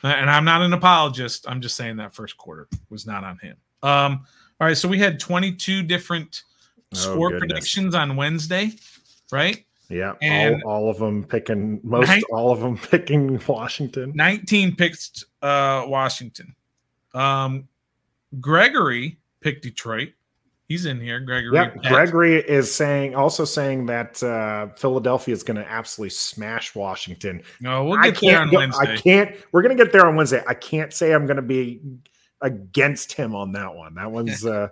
And 0.03 0.31
I'm 0.31 0.45
not 0.45 0.63
an 0.63 0.73
apologist. 0.73 1.45
I'm 1.49 1.61
just 1.61 1.77
saying 1.77 1.97
that 1.97 2.15
first 2.15 2.37
quarter 2.37 2.69
was 2.89 3.07
not 3.07 3.25
on 3.25 3.37
him. 3.39 3.57
Um, 3.83 4.25
all 4.61 4.67
right, 4.69 4.77
so 4.77 4.89
we 4.89 4.99
had 4.99 5.19
22 5.21 5.83
different 5.83 6.43
Oh, 6.95 6.97
score 6.97 7.31
goodness. 7.31 7.41
predictions 7.41 7.95
on 7.95 8.17
Wednesday, 8.17 8.73
right? 9.33 9.65
Yeah, 9.91 10.15
And- 10.23 10.63
all, 10.65 10.85
all 10.85 10.91
of 10.91 10.99
them 10.99 11.25
picking 11.25 11.81
most, 11.83 12.07
Nine- 12.09 12.23
all 12.33 12.53
of 12.53 12.61
them 12.61 12.79
picking 12.91 13.41
Washington. 13.47 14.13
19 14.15 14.77
picked 14.77 15.25
uh, 15.43 15.85
Washington. 15.87 16.55
Um, 17.13 17.69
Gregory 18.41 19.19
picked 19.41 19.63
Detroit. 19.63 20.11
He's 20.69 20.85
in 20.85 21.01
here. 21.01 21.19
Gregory. 21.21 21.71
Gregory 21.83 22.37
is 22.37 22.73
saying 22.73 23.15
also 23.15 23.47
saying 23.47 23.87
that 23.87 24.23
uh, 24.23 24.69
Philadelphia 24.77 25.33
is 25.33 25.43
going 25.43 25.57
to 25.57 25.67
absolutely 25.67 26.11
smash 26.11 26.75
Washington. 26.75 27.43
No, 27.61 27.87
we'll 27.87 28.03
get 28.03 28.21
there 28.21 28.41
on 28.41 28.51
Wednesday. 28.51 28.93
I 28.93 28.97
can't. 28.97 29.37
We're 29.51 29.63
going 29.63 29.75
to 29.75 29.83
get 29.83 29.93
there 29.93 30.07
on 30.07 30.15
Wednesday. 30.15 30.43
I 30.47 30.53
can't 30.53 30.93
say 30.93 31.15
I'm 31.15 31.25
going 31.25 31.37
to 31.37 31.43
be 31.43 31.81
against 32.43 33.15
him 33.15 33.35
on 33.35 33.53
that 33.53 33.75
one. 33.75 33.95
That 33.95 34.13
one's 34.13 34.45
uh, 34.45 34.69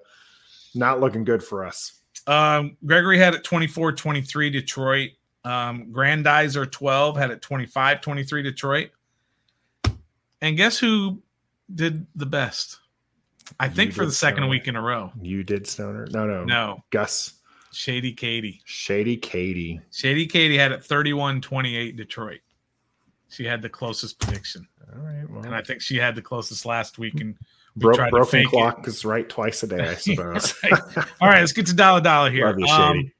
not 0.75 1.01
looking 1.01 1.25
good 1.25 1.43
for 1.43 1.65
us. 1.65 2.03
Um, 2.27 2.77
Gregory 2.85 3.19
had 3.19 3.35
it 3.35 3.43
24 3.43 3.93
23 3.93 4.51
Detroit. 4.51 5.11
Um, 5.45 5.87
Grandizer 5.93 6.71
12 6.71 7.17
had 7.17 7.31
it 7.31 7.41
25 7.41 8.03
23 8.03 8.43
Detroit. 8.43 8.91
And 10.43 10.57
guess 10.59 10.79
who 10.79 11.23
did 11.75 12.07
the 12.15 12.27
best? 12.27 12.81
I 13.61 13.69
think 13.69 13.93
for 13.93 14.05
the 14.07 14.13
second 14.13 14.39
Stoner. 14.39 14.49
week 14.51 14.69
in 14.69 14.77
a 14.77 14.83
row. 14.83 15.13
You 15.21 15.43
did 15.45 15.67
Stoner? 15.67 16.07
No, 16.11 16.27
no, 16.27 16.45
No, 16.45 16.79
Gus, 16.91 17.35
Shady 17.73 18.13
Katie. 18.13 18.61
Shady 18.65 19.17
Katie. 19.17 19.81
Shady 19.93 20.27
Katie 20.27 20.57
had 20.59 20.73
it 20.73 20.85
31 20.85 21.41
28 21.41 21.97
Detroit. 21.97 22.41
She 23.29 23.45
had 23.45 23.61
the 23.63 23.69
closest 23.69 24.19
prediction. 24.21 24.67
All 24.95 25.01
right, 25.03 25.29
well, 25.29 25.45
And 25.45 25.55
I 25.55 25.61
think 25.63 25.83
she 25.83 25.97
had 25.97 26.15
the 26.15 26.23
closest 26.23 26.65
last 26.65 26.99
week. 26.99 27.21
And 27.21 27.37
we 27.75 27.81
bro- 27.81 28.09
broken 28.11 28.47
clock 28.47 28.87
is 28.89 29.05
right 29.05 29.29
twice 29.29 29.63
a 29.63 29.67
day, 29.67 29.89
I 29.91 29.95
suppose. 29.97 30.55
All 31.21 31.29
right, 31.29 31.41
let's 31.41 31.53
get 31.53 31.67
to 31.67 31.75
dollar 31.75 32.01
dollar 32.01 32.31
here. 32.31 32.47
Love 32.47 32.59
you, 32.61 32.67
Um, 32.67 32.97
Shady. 32.97 33.13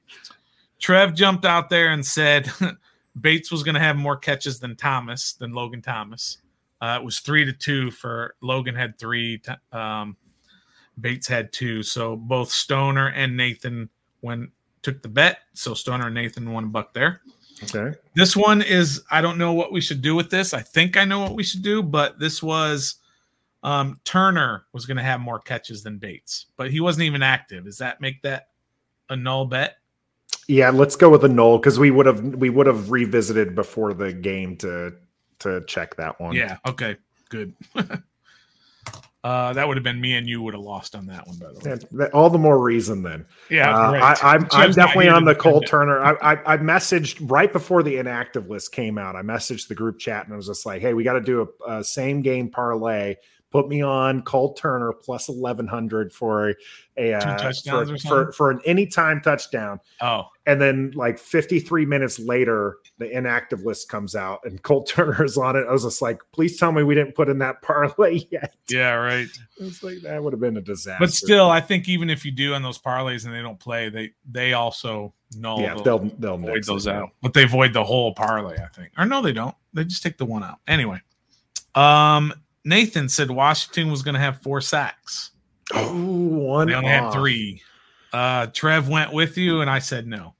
Trev 0.79 1.13
jumped 1.13 1.43
out 1.45 1.69
there 1.69 1.89
and 1.89 2.05
said 2.05 2.49
Bates 3.19 3.51
was 3.51 3.63
going 3.63 3.75
to 3.75 3.81
have 3.81 3.95
more 3.97 4.15
catches 4.17 4.59
than 4.59 4.75
Thomas, 4.75 5.33
than 5.33 5.51
Logan 5.51 5.81
Thomas. 5.81 6.37
Uh, 6.81 6.97
it 7.01 7.05
was 7.05 7.19
three 7.19 7.43
to 7.45 7.53
two 7.53 7.91
for 7.91 8.35
Logan 8.41 8.75
had 8.75 8.97
three, 8.99 9.41
um, 9.71 10.15
Bates 10.99 11.27
had 11.27 11.51
two. 11.51 11.83
So 11.83 12.15
both 12.15 12.51
Stoner 12.51 13.09
and 13.09 13.35
Nathan 13.35 13.89
went 14.21 14.51
took 14.81 15.01
the 15.01 15.09
bet. 15.09 15.39
So 15.53 15.73
Stoner 15.73 16.07
and 16.07 16.15
Nathan 16.15 16.51
won 16.51 16.65
a 16.65 16.67
buck 16.67 16.93
there. 16.93 17.21
okay. 17.63 17.97
This 18.15 18.35
one 18.35 18.61
is 18.61 19.03
I 19.11 19.21
don't 19.21 19.37
know 19.37 19.53
what 19.53 19.71
we 19.71 19.81
should 19.81 20.01
do 20.01 20.15
with 20.15 20.29
this. 20.29 20.53
I 20.53 20.61
think 20.61 20.97
I 20.97 21.05
know 21.05 21.19
what 21.19 21.35
we 21.35 21.43
should 21.43 21.63
do, 21.63 21.81
but 21.83 22.19
this 22.19 22.41
was 22.41 22.95
um, 23.63 23.99
Turner 24.03 24.65
was 24.71 24.85
going 24.85 24.97
to 24.97 25.03
have 25.03 25.19
more 25.19 25.39
catches 25.39 25.83
than 25.83 25.97
Bates, 25.97 26.45
but 26.57 26.71
he 26.71 26.79
wasn't 26.79 27.03
even 27.03 27.23
active. 27.23 27.65
Does 27.65 27.79
that 27.79 27.99
make 27.99 28.21
that 28.21 28.49
a 29.09 29.15
null 29.15 29.45
bet? 29.45 29.77
Yeah, 30.47 30.69
let's 30.69 30.95
go 30.95 31.09
with 31.09 31.25
a 31.25 31.27
null 31.27 31.57
because 31.57 31.77
we 31.77 31.91
would 31.91 32.05
have 32.05 32.23
we 32.35 32.49
would 32.49 32.67
have 32.67 32.91
revisited 32.91 33.55
before 33.55 33.93
the 33.93 34.13
game 34.13 34.55
to 34.57 34.93
to 35.39 35.63
check 35.67 35.95
that 35.97 36.19
one. 36.19 36.35
Yeah. 36.35 36.57
Okay. 36.67 36.97
Good. 37.29 37.53
uh, 39.23 39.53
that 39.53 39.67
would 39.67 39.77
have 39.77 39.83
been 39.83 39.99
me 39.99 40.13
and 40.13 40.27
you 40.27 40.41
would 40.41 40.53
have 40.53 40.63
lost 40.63 40.95
on 40.95 41.05
that 41.07 41.27
one, 41.27 41.37
by 41.37 41.47
the 41.47 41.69
way. 41.69 41.79
That- 41.93 42.13
all 42.13 42.29
the 42.29 42.37
more 42.37 42.61
reason 42.61 43.03
then. 43.03 43.25
Yeah. 43.49 43.75
Uh, 43.75 43.89
great. 43.91 44.01
I, 44.01 44.15
I'm, 44.23 44.47
I'm 44.51 44.71
definitely 44.71 45.09
on 45.09 45.25
the 45.25 45.35
Cole. 45.35 45.61
Turner. 45.61 45.99
I, 45.99 46.33
I, 46.33 46.53
I 46.53 46.57
messaged 46.57 47.17
right 47.29 47.51
before 47.51 47.83
the 47.83 47.97
inactive 47.97 48.49
list 48.49 48.71
came 48.71 48.97
out. 48.97 49.15
I 49.15 49.21
messaged 49.21 49.67
the 49.67 49.75
group 49.75 49.99
chat 49.99 50.25
and 50.25 50.33
I 50.33 50.37
was 50.37 50.47
just 50.47 50.65
like, 50.65 50.81
"Hey, 50.81 50.93
we 50.93 51.03
got 51.03 51.13
to 51.13 51.21
do 51.21 51.49
a, 51.67 51.79
a 51.79 51.83
same 51.83 52.21
game 52.21 52.49
parlay. 52.49 53.15
Put 53.49 53.69
me 53.69 53.81
on 53.81 54.23
Cole 54.23 54.53
Turner 54.53 54.91
plus 54.91 55.29
eleven 55.29 55.67
hundred 55.67 56.11
for 56.11 56.49
a, 56.49 56.55
a 56.97 57.13
uh, 57.13 57.19
for, 57.63 57.81
or 57.93 57.97
for 57.97 58.31
for 58.33 58.51
an 58.51 58.59
anytime 58.65 59.21
touchdown." 59.21 59.79
Oh, 60.01 60.27
And 60.45 60.59
then, 60.59 60.91
like 60.95 61.17
53 61.17 61.85
minutes 61.85 62.19
later, 62.19 62.77
the 62.97 63.09
inactive 63.09 63.61
list 63.63 63.87
comes 63.87 64.15
out 64.15 64.39
and 64.43 64.61
Cole 64.63 64.83
Turner 64.87 65.23
is 65.23 65.37
on 65.37 65.55
it. 65.55 65.65
I 65.67 65.71
was 65.71 65.83
just 65.83 66.01
like, 66.01 66.19
"Please 66.33 66.57
tell 66.57 66.73
me 66.73 66.83
we 66.83 66.93
didn't 66.93 67.15
put 67.15 67.29
in 67.29 67.39
that 67.39 67.61
parlay 67.61 68.19
yet." 68.31 68.53
yeah. 68.69 68.91
Right. 68.93 69.27
It's 69.59 69.81
like 69.81 70.01
that 70.01 70.21
would 70.21 70.33
have 70.33 70.41
been 70.41 70.57
a 70.57 70.61
disaster. 70.61 70.97
But 70.99 71.13
still, 71.13 71.49
I 71.49 71.61
think 71.61 71.87
even 71.87 72.09
if 72.09 72.25
you 72.25 72.31
do 72.31 72.53
on 72.53 72.63
those 72.63 72.77
parlays 72.77 73.25
and 73.25 73.33
they 73.33 73.41
don't 73.41 73.59
play, 73.59 73.87
they 73.89 74.11
they 74.29 74.53
also 74.53 75.13
null 75.37 75.61
yeah, 75.61 75.75
the- 75.75 75.83
they'll 75.83 76.11
they'll 76.19 76.37
void 76.37 76.65
those 76.65 76.85
out. 76.87 77.11
But 77.21 77.33
they 77.33 77.45
void 77.45 77.71
the 77.71 77.83
whole 77.83 78.13
parlay, 78.13 78.57
I 78.57 78.67
think. 78.67 78.91
Or 78.97 79.05
no, 79.05 79.21
they 79.21 79.31
don't. 79.33 79.55
They 79.73 79.85
just 79.85 80.03
take 80.03 80.17
the 80.17 80.25
one 80.25 80.43
out. 80.43 80.59
Anyway. 80.67 81.01
Um 81.75 82.33
Nathan 82.67 83.07
said 83.07 83.31
Washington 83.31 83.89
was 83.89 84.01
gonna 84.01 84.19
have 84.19 84.41
four 84.41 84.59
sacks. 84.59 85.31
Oh, 85.73 85.93
one 85.93 86.67
They 86.67 86.73
only 86.73 86.89
had 86.89 87.11
three. 87.11 87.61
Uh 88.11 88.47
Trev 88.47 88.89
went 88.89 89.13
with 89.13 89.37
you 89.37 89.61
and 89.61 89.69
I 89.69 89.79
said 89.79 90.05
no. 90.05 90.35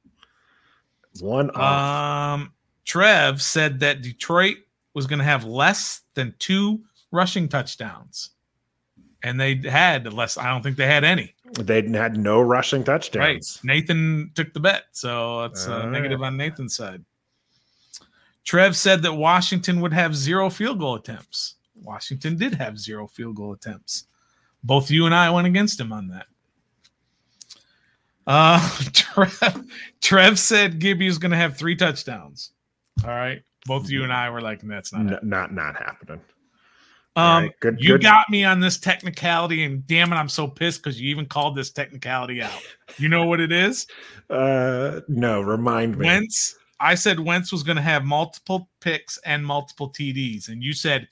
One 1.22 1.50
off. 1.52 2.40
Um 2.40 2.54
Trev 2.86 3.42
said 3.42 3.80
that 3.80 4.02
Detroit 4.02 4.58
was 4.94 5.08
gonna 5.08 5.24
have 5.24 5.46
less 5.46 6.02
than 6.16 6.36
two 6.38 6.82
rushing 7.12 7.48
touchdowns. 7.48 8.32
And 9.24 9.40
they 9.40 9.56
had 9.56 10.12
less, 10.14 10.38
I 10.38 10.50
don't 10.50 10.62
think 10.62 10.78
they 10.78 10.86
had 10.86 11.04
any. 11.04 11.34
They 11.54 11.82
had 11.82 12.18
no 12.18 12.40
rushing 12.42 12.84
touchdowns. 12.84 13.62
Right. 13.64 13.80
Nathan 13.80 14.32
took 14.36 14.54
the 14.54 14.60
bet. 14.60 14.84
So 14.92 15.46
it's 15.46 15.68
All 15.68 15.88
negative 15.88 16.22
on 16.22 16.38
Nathan's 16.38 16.76
side. 16.76 17.04
Trev 18.44 18.78
said 18.78 19.02
that 19.02 19.14
Washington 19.14 19.82
would 19.82 19.92
have 19.94 20.16
zero 20.16 20.50
field 20.50 20.80
goal 20.80 20.96
attempts. 20.96 21.57
Washington 21.82 22.38
did 22.38 22.54
have 22.56 22.80
zero 22.80 23.08
field 23.08 23.36
goal 23.36 23.54
attempts. 23.54 24.06
Both 24.64 24.92
you 24.92 25.06
and 25.06 25.16
I 25.16 25.30
went 25.30 25.48
against 25.48 25.80
him 25.80 25.92
on 25.92 26.08
that. 26.10 26.26
Uh, 28.26 28.70
Trev, 28.94 29.66
Trev 30.02 30.40
said 30.40 30.80
Gibby 30.80 31.08
is 31.08 31.18
going 31.18 31.32
to 31.32 31.38
have 31.38 31.58
three 31.58 31.76
touchdowns. 31.76 32.52
All 33.04 33.10
right. 33.10 33.42
Both 33.66 33.90
you 33.90 34.04
and 34.04 34.12
I 34.14 34.30
were 34.30 34.42
like, 34.42 34.62
that's 34.62 34.94
not. 34.94 35.10
Happening." 35.10 35.30
not 35.30 35.54
not 35.54 35.76
happening. 35.76 36.22
Um, 37.16 37.44
right, 37.46 37.60
good- 37.62 37.78
you 37.80 37.94
good. 37.94 38.04
got 38.04 38.30
me 38.30 38.44
on 38.44 38.60
this 38.60 38.78
technicality, 38.78 39.64
and 39.64 39.86
damn 39.88 40.14
it, 40.14 40.16
I'm 40.16 40.30
so 40.30 40.48
pissed 40.48 40.84
because 40.84 41.02
you 41.02 41.10
even 41.10 41.26
called 41.26 41.56
this 41.56 41.72
technicality 41.72 42.44
out. 42.44 42.62
You 42.98 43.10
know 43.10 43.26
what 43.26 43.40
it 43.40 43.52
is? 43.52 43.88
Uh, 44.30 45.00
no, 45.08 45.40
remind 45.40 45.98
me. 45.98 46.06
Wentz. 46.06 46.58
I 46.82 46.96
said 46.96 47.18
Wentz 47.18 47.50
was 47.50 47.64
going 47.64 47.78
to 47.78 47.82
have 47.82 48.04
multiple 48.04 48.70
picks 48.82 49.18
and 49.20 49.46
multiple 49.46 49.90
TDs, 49.90 50.50
and 50.50 50.62
you 50.62 50.74
said 50.74 51.08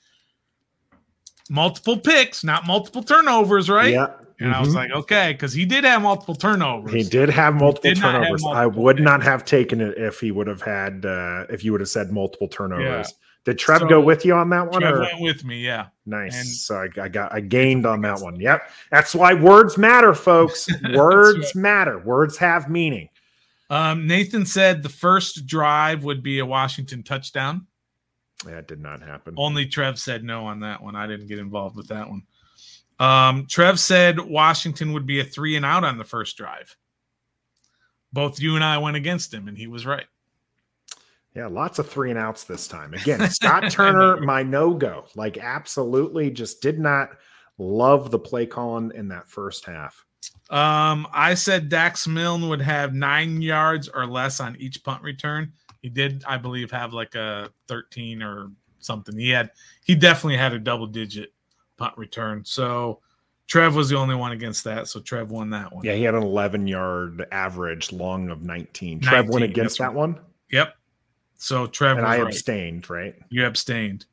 multiple 1.50 1.98
picks, 1.98 2.42
not 2.44 2.66
multiple 2.66 3.02
turnovers, 3.02 3.68
right? 3.70 3.92
Yeah, 3.92 4.08
And 4.40 4.52
I 4.54 4.60
was 4.60 4.70
mhm. 4.70 4.74
like, 4.74 4.90
okay, 4.92 5.32
because 5.32 5.52
he 5.52 5.64
did 5.64 5.84
have 5.84 6.02
multiple 6.02 6.34
turnovers. 6.34 6.92
he 6.92 7.02
did 7.02 7.28
have 7.30 7.54
multiple 7.54 7.90
did 7.90 8.00
not 8.00 8.14
have 8.14 8.22
turnovers. 8.24 8.44
I 8.52 8.66
would 8.66 8.96
picks. 8.96 9.04
not 9.04 9.22
have 9.22 9.44
taken 9.44 9.80
it 9.80 9.96
if 9.98 10.20
he 10.20 10.30
would 10.32 10.46
have 10.46 10.62
had 10.62 11.04
uh 11.06 11.44
if 11.50 11.64
you 11.64 11.72
would 11.72 11.80
have 11.80 11.88
said 11.90 12.10
multiple 12.12 12.48
turnovers. 12.48 13.14
Did 13.44 13.58
Trev 13.60 13.78
So, 13.82 13.88
go 13.88 14.00
with 14.00 14.24
you 14.24 14.34
on 14.34 14.50
that 14.50 14.70
one? 14.72 14.80
Trev 14.80 14.94
or? 14.96 15.00
went 15.02 15.20
with 15.20 15.44
me, 15.44 15.60
yeah. 15.64 15.86
Nice. 16.04 16.36
and- 16.36 16.46
so 16.48 16.74
I, 16.76 16.88
I 17.02 17.08
got 17.08 17.32
I 17.32 17.40
gained 17.40 17.86
on 17.86 18.00
that 18.02 18.18
one. 18.20 18.40
Yep. 18.40 18.68
That's 18.90 19.14
why 19.14 19.34
words 19.34 19.78
matter, 19.78 20.14
folks. 20.14 20.68
Words 20.94 21.38
right. 21.38 21.54
matter. 21.54 21.98
Words 22.00 22.36
have 22.38 22.68
meaning. 22.68 23.08
Um, 23.70 24.06
Nathan 24.06 24.46
said 24.46 24.82
the 24.82 24.88
first 24.88 25.46
drive 25.46 26.02
would 26.04 26.22
be 26.22 26.38
a 26.40 26.46
Washington 26.46 27.02
touchdown. 27.04 27.66
That 28.44 28.68
did 28.68 28.80
not 28.80 29.02
happen. 29.02 29.34
Only 29.36 29.66
Trev 29.66 29.98
said 29.98 30.22
no 30.22 30.46
on 30.46 30.60
that 30.60 30.82
one. 30.82 30.94
I 30.94 31.06
didn't 31.06 31.26
get 31.26 31.38
involved 31.38 31.76
with 31.76 31.88
that 31.88 32.08
one. 32.08 32.22
Um, 32.98 33.46
Trev 33.46 33.78
said 33.78 34.20
Washington 34.20 34.92
would 34.92 35.06
be 35.06 35.20
a 35.20 35.24
three 35.24 35.56
and 35.56 35.64
out 35.64 35.84
on 35.84 35.98
the 35.98 36.04
first 36.04 36.36
drive. 36.36 36.76
Both 38.12 38.40
you 38.40 38.54
and 38.54 38.64
I 38.64 38.78
went 38.78 38.96
against 38.96 39.32
him, 39.32 39.48
and 39.48 39.56
he 39.56 39.66
was 39.66 39.86
right. 39.86 40.06
Yeah, 41.34 41.48
lots 41.48 41.78
of 41.78 41.88
three 41.88 42.10
and 42.10 42.18
outs 42.18 42.44
this 42.44 42.66
time. 42.66 42.94
Again, 42.94 43.28
Scott 43.30 43.70
Turner, 43.70 44.18
my 44.20 44.42
no 44.42 44.72
go. 44.72 45.04
Like, 45.14 45.36
absolutely 45.36 46.30
just 46.30 46.62
did 46.62 46.78
not 46.78 47.10
love 47.58 48.10
the 48.10 48.18
play 48.18 48.46
calling 48.46 48.90
in 48.94 49.08
that 49.08 49.28
first 49.28 49.66
half. 49.66 50.04
Um, 50.48 51.06
I 51.12 51.34
said 51.34 51.68
Dax 51.68 52.06
Milne 52.06 52.48
would 52.48 52.62
have 52.62 52.94
nine 52.94 53.42
yards 53.42 53.88
or 53.88 54.06
less 54.06 54.40
on 54.40 54.56
each 54.56 54.82
punt 54.82 55.02
return. 55.02 55.52
He 55.86 55.90
did, 55.90 56.24
I 56.26 56.36
believe, 56.36 56.72
have 56.72 56.92
like 56.92 57.14
a 57.14 57.48
13 57.68 58.20
or 58.20 58.50
something. 58.80 59.16
He 59.16 59.30
had 59.30 59.52
he 59.84 59.94
definitely 59.94 60.36
had 60.36 60.52
a 60.52 60.58
double 60.58 60.88
digit 60.88 61.32
punt 61.76 61.96
return. 61.96 62.44
So 62.44 62.98
Trev 63.46 63.76
was 63.76 63.88
the 63.88 63.96
only 63.96 64.16
one 64.16 64.32
against 64.32 64.64
that. 64.64 64.88
So 64.88 64.98
Trev 64.98 65.30
won 65.30 65.48
that 65.50 65.72
one. 65.72 65.84
Yeah, 65.84 65.94
he 65.94 66.02
had 66.02 66.16
an 66.16 66.24
11 66.24 66.66
yard 66.66 67.24
average, 67.30 67.92
long 67.92 68.30
of 68.30 68.42
19. 68.42 68.98
Trev 68.98 69.26
19, 69.26 69.30
went 69.30 69.44
against 69.44 69.78
that 69.78 69.94
one, 69.94 70.18
Yep. 70.50 70.74
So 71.36 71.68
Trev 71.68 71.98
and 71.98 72.06
I 72.06 72.18
right. 72.18 72.26
abstained. 72.26 72.90
Right? 72.90 73.14
You 73.28 73.46
abstained. 73.46 74.06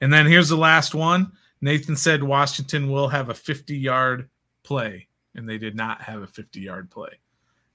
And 0.00 0.12
then 0.12 0.26
here's 0.26 0.48
the 0.48 0.56
last 0.56 0.96
one. 0.96 1.30
Nathan 1.60 1.94
said 1.94 2.24
Washington 2.24 2.90
will 2.90 3.06
have 3.06 3.28
a 3.28 3.34
50 3.34 3.76
yard 3.76 4.28
play, 4.64 5.06
and 5.36 5.48
they 5.48 5.58
did 5.58 5.76
not 5.76 6.02
have 6.02 6.22
a 6.22 6.26
50 6.26 6.58
yard 6.58 6.90
play. 6.90 7.20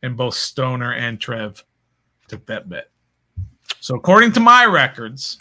And 0.04 0.18
both 0.18 0.34
Stoner 0.34 0.92
and 0.92 1.22
Trev 1.22 1.64
took 2.28 2.46
that 2.48 2.68
bet. 2.68 2.90
So 3.82 3.96
according 3.96 4.34
to 4.34 4.40
my 4.40 4.66
records, 4.66 5.40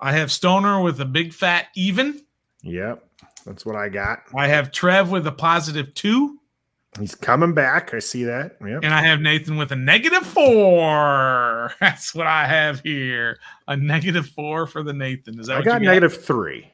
I 0.00 0.12
have 0.12 0.30
Stoner 0.30 0.80
with 0.80 1.00
a 1.00 1.04
big 1.04 1.32
fat 1.32 1.66
even. 1.74 2.22
Yep, 2.62 3.04
that's 3.44 3.66
what 3.66 3.76
I 3.76 3.88
got. 3.88 4.20
I 4.34 4.48
have 4.48 4.70
Trev 4.72 5.10
with 5.10 5.26
a 5.26 5.32
positive 5.32 5.92
two, 5.94 6.38
He's 6.98 7.14
coming 7.14 7.54
back. 7.54 7.94
I 7.94 8.00
see 8.00 8.24
that. 8.24 8.56
Yep. 8.60 8.80
and 8.82 8.92
I 8.92 9.00
have 9.02 9.20
Nathan 9.20 9.56
with 9.56 9.72
a 9.72 9.76
negative 9.76 10.26
four. 10.26 11.72
That's 11.80 12.14
what 12.14 12.26
I 12.26 12.46
have 12.46 12.80
here. 12.80 13.38
A 13.66 13.76
negative 13.76 14.28
four 14.28 14.66
for 14.66 14.82
the 14.82 14.92
Nathan. 14.92 15.40
Is 15.40 15.46
that 15.46 15.58
I 15.58 15.62
got 15.62 15.80
you 15.80 15.88
negative 15.88 16.22
three. 16.22 16.70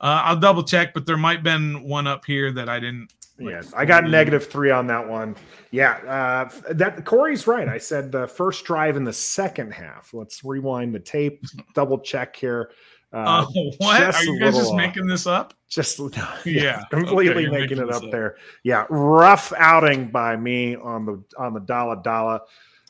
Uh, 0.00 0.22
I'll 0.24 0.36
double 0.36 0.64
check, 0.64 0.92
but 0.92 1.06
there 1.06 1.16
might 1.16 1.36
have 1.36 1.42
been 1.44 1.84
one 1.84 2.06
up 2.06 2.24
here 2.24 2.50
that 2.52 2.68
I 2.68 2.80
didn't. 2.80 3.12
Like, 3.40 3.54
Yes, 3.54 3.72
I 3.74 3.84
got 3.84 4.04
negative 4.04 4.46
three 4.46 4.70
on 4.70 4.86
that 4.88 5.08
one. 5.08 5.36
Yeah, 5.70 5.92
uh, 6.06 6.72
that 6.72 7.04
Corey's 7.04 7.46
right. 7.46 7.68
I 7.68 7.78
said 7.78 8.10
the 8.12 8.26
first 8.26 8.64
drive 8.64 8.96
in 8.96 9.04
the 9.04 9.12
second 9.12 9.72
half. 9.72 10.12
Let's 10.12 10.44
rewind 10.44 10.94
the 10.94 11.00
tape, 11.00 11.44
double 11.74 11.98
check 11.98 12.36
here. 12.36 12.70
Uh, 13.12 13.44
Oh, 13.48 13.72
what? 13.78 14.00
Are 14.14 14.24
you 14.24 14.38
guys 14.38 14.54
just 14.54 14.56
little, 14.56 14.72
uh, 14.72 14.76
making 14.76 15.06
this 15.06 15.26
up? 15.26 15.54
just 15.68 16.00
Yeah, 16.44 16.84
completely 16.90 17.46
okay, 17.46 17.50
making, 17.50 17.78
making 17.78 17.78
it 17.78 17.90
up 17.90 18.04
up. 18.04 18.10
there. 18.10 18.36
Yeah, 18.62 18.86
rough 18.90 19.52
outing 19.56 20.10
by 20.10 20.36
me 20.36 20.76
on 20.76 21.06
the 21.06 21.22
on 21.38 21.54
the 21.54 21.60
dollar 21.60 21.96
dollar. 22.02 22.40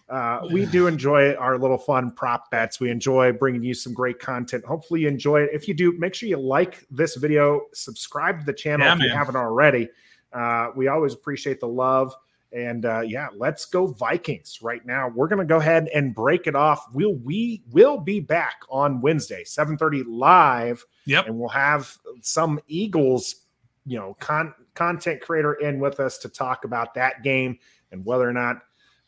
Uh, 0.08 0.40
we 0.50 0.66
do 0.66 0.88
enjoy 0.88 1.34
our 1.34 1.56
little 1.56 1.78
fun 1.78 2.10
prop 2.10 2.50
bets. 2.50 2.80
We 2.80 2.90
enjoy 2.90 3.30
bringing 3.32 3.62
you 3.62 3.74
some 3.74 3.94
great 3.94 4.18
content. 4.18 4.64
Hopefully, 4.64 5.02
you 5.02 5.08
enjoy 5.08 5.42
it. 5.42 5.50
If 5.52 5.68
you 5.68 5.74
do, 5.74 5.92
make 5.98 6.14
sure 6.14 6.28
you 6.28 6.36
like 6.36 6.84
this 6.90 7.14
video, 7.14 7.62
subscribe 7.74 8.40
to 8.40 8.44
the 8.46 8.52
channel 8.52 8.86
Yeah, 8.86 8.96
if 8.96 9.02
you 9.02 9.10
haven't 9.10 9.36
already. 9.36 9.88
Uh, 10.32 10.68
we 10.76 10.88
always 10.88 11.14
appreciate 11.14 11.60
the 11.60 11.68
love. 11.68 12.14
And 12.52 12.84
uh, 12.84 13.02
yeah, 13.02 13.28
let's 13.36 13.64
go 13.64 13.86
Vikings 13.86 14.58
right 14.60 14.84
now. 14.84 15.08
We're 15.08 15.28
gonna 15.28 15.44
go 15.44 15.58
ahead 15.58 15.88
and 15.94 16.12
break 16.14 16.48
it 16.48 16.56
off. 16.56 16.84
We'll 16.92 17.14
we 17.14 17.62
will 17.70 17.96
be 17.98 18.18
back 18.18 18.62
on 18.68 19.00
Wednesday, 19.00 19.44
7:30 19.44 20.02
live 20.08 20.84
Yep. 21.06 21.26
and 21.26 21.38
we'll 21.38 21.48
have 21.48 21.96
some 22.22 22.58
Eagles, 22.66 23.46
you 23.86 23.98
know, 23.98 24.16
con- 24.18 24.54
content 24.74 25.20
creator 25.20 25.54
in 25.54 25.78
with 25.78 26.00
us 26.00 26.18
to 26.18 26.28
talk 26.28 26.64
about 26.64 26.94
that 26.94 27.22
game 27.22 27.58
and 27.92 28.04
whether 28.04 28.28
or 28.28 28.32
not 28.32 28.62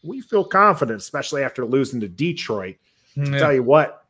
we 0.04 0.20
feel 0.20 0.44
confident, 0.44 1.00
especially 1.00 1.42
after 1.42 1.64
losing 1.64 2.00
to 2.00 2.08
Detroit. 2.08 2.76
Yeah. 3.16 3.38
Tell 3.38 3.52
you 3.52 3.62
what, 3.62 4.04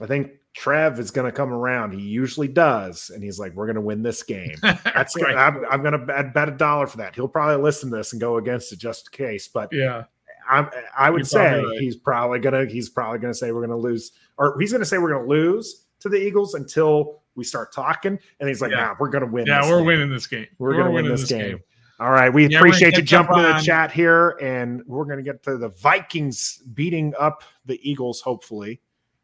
I 0.00 0.06
think 0.06 0.32
Trev 0.54 0.98
is 0.98 1.10
going 1.10 1.24
to 1.24 1.32
come 1.32 1.52
around. 1.52 1.92
He 1.92 2.02
usually 2.02 2.48
does, 2.48 3.10
and 3.10 3.22
he's 3.22 3.38
like, 3.38 3.54
"We're 3.54 3.66
going 3.66 3.76
to 3.76 3.80
win 3.80 4.02
this 4.02 4.22
game." 4.22 4.54
That's 4.62 5.16
Right. 5.20 5.34
I'm, 5.36 5.64
I'm 5.70 5.80
going 5.82 5.92
to 5.92 6.24
bet, 6.34 6.48
a 6.48 6.52
dollar 6.52 6.86
for 6.86 6.98
that. 6.98 7.14
He'll 7.14 7.28
probably 7.28 7.62
listen 7.62 7.90
to 7.90 7.96
this 7.96 8.12
and 8.12 8.20
go 8.20 8.36
against 8.36 8.72
it 8.72 8.78
just 8.78 9.08
in 9.12 9.26
case, 9.26 9.48
but 9.48 9.70
yeah. 9.72 10.04
I, 10.48 10.68
I 10.96 11.10
would 11.10 11.20
You're 11.20 11.24
say 11.24 11.48
probably 11.50 11.70
right. 11.70 11.80
he's 11.80 11.96
probably 11.96 12.38
gonna 12.40 12.66
he's 12.66 12.88
probably 12.88 13.20
gonna 13.20 13.32
say 13.32 13.52
we're 13.52 13.60
gonna 13.60 13.78
lose, 13.78 14.12
or 14.38 14.58
he's 14.58 14.72
gonna 14.72 14.84
say 14.84 14.98
we're 14.98 15.12
gonna 15.12 15.28
lose 15.28 15.86
to 16.00 16.08
the 16.08 16.16
Eagles 16.16 16.54
until 16.54 17.22
we 17.34 17.44
start 17.44 17.72
talking, 17.72 18.18
and 18.40 18.48
he's 18.48 18.60
like, 18.60 18.72
Yeah. 18.72 18.86
"Nah, 18.86 18.94
we're 18.98 19.08
gonna 19.08 19.26
win. 19.26 19.46
Yeah, 19.46 19.62
this 19.62 19.70
we're 19.70 19.78
game. 19.78 19.86
winning 19.86 20.10
this 20.10 20.26
game. 20.26 20.46
We're, 20.58 20.72
gonna 20.72 20.90
win 20.90 21.04
winning 21.04 21.12
this 21.12 21.28
game. 21.28 21.60
All 22.00 22.10
right, 22.10 22.32
we 22.32 22.48
Yeah, 22.48 22.58
appreciate 22.58 22.96
you 22.96 23.02
jumping 23.02 23.38
in 23.38 23.44
the 23.44 23.62
chat 23.62 23.92
here, 23.92 24.30
and 24.42 24.82
we're 24.86 25.04
gonna 25.04 25.22
get 25.22 25.42
to 25.44 25.56
the 25.56 25.68
Vikings 25.68 26.58
beating 26.74 27.14
up 27.18 27.44
the 27.64 27.78
Eagles, 27.88 28.20
hopefully. 28.20 28.80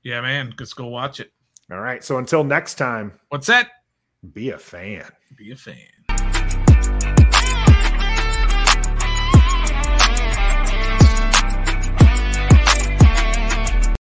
Yeah, 0.08 0.22
man. 0.22 0.54
Let's 0.58 0.72
go 0.72 0.86
watch 0.86 1.20
it. 1.20 1.32
All 1.70 1.80
right, 1.80 2.02
so 2.02 2.16
until 2.16 2.42
next 2.42 2.76
time, 2.76 3.12
What's 3.28 3.46
that? 3.48 3.68
be 4.32 4.48
a 4.50 4.58
fan. 4.58 5.04
Be 5.36 5.50
a 5.50 5.56
fan. 5.56 5.76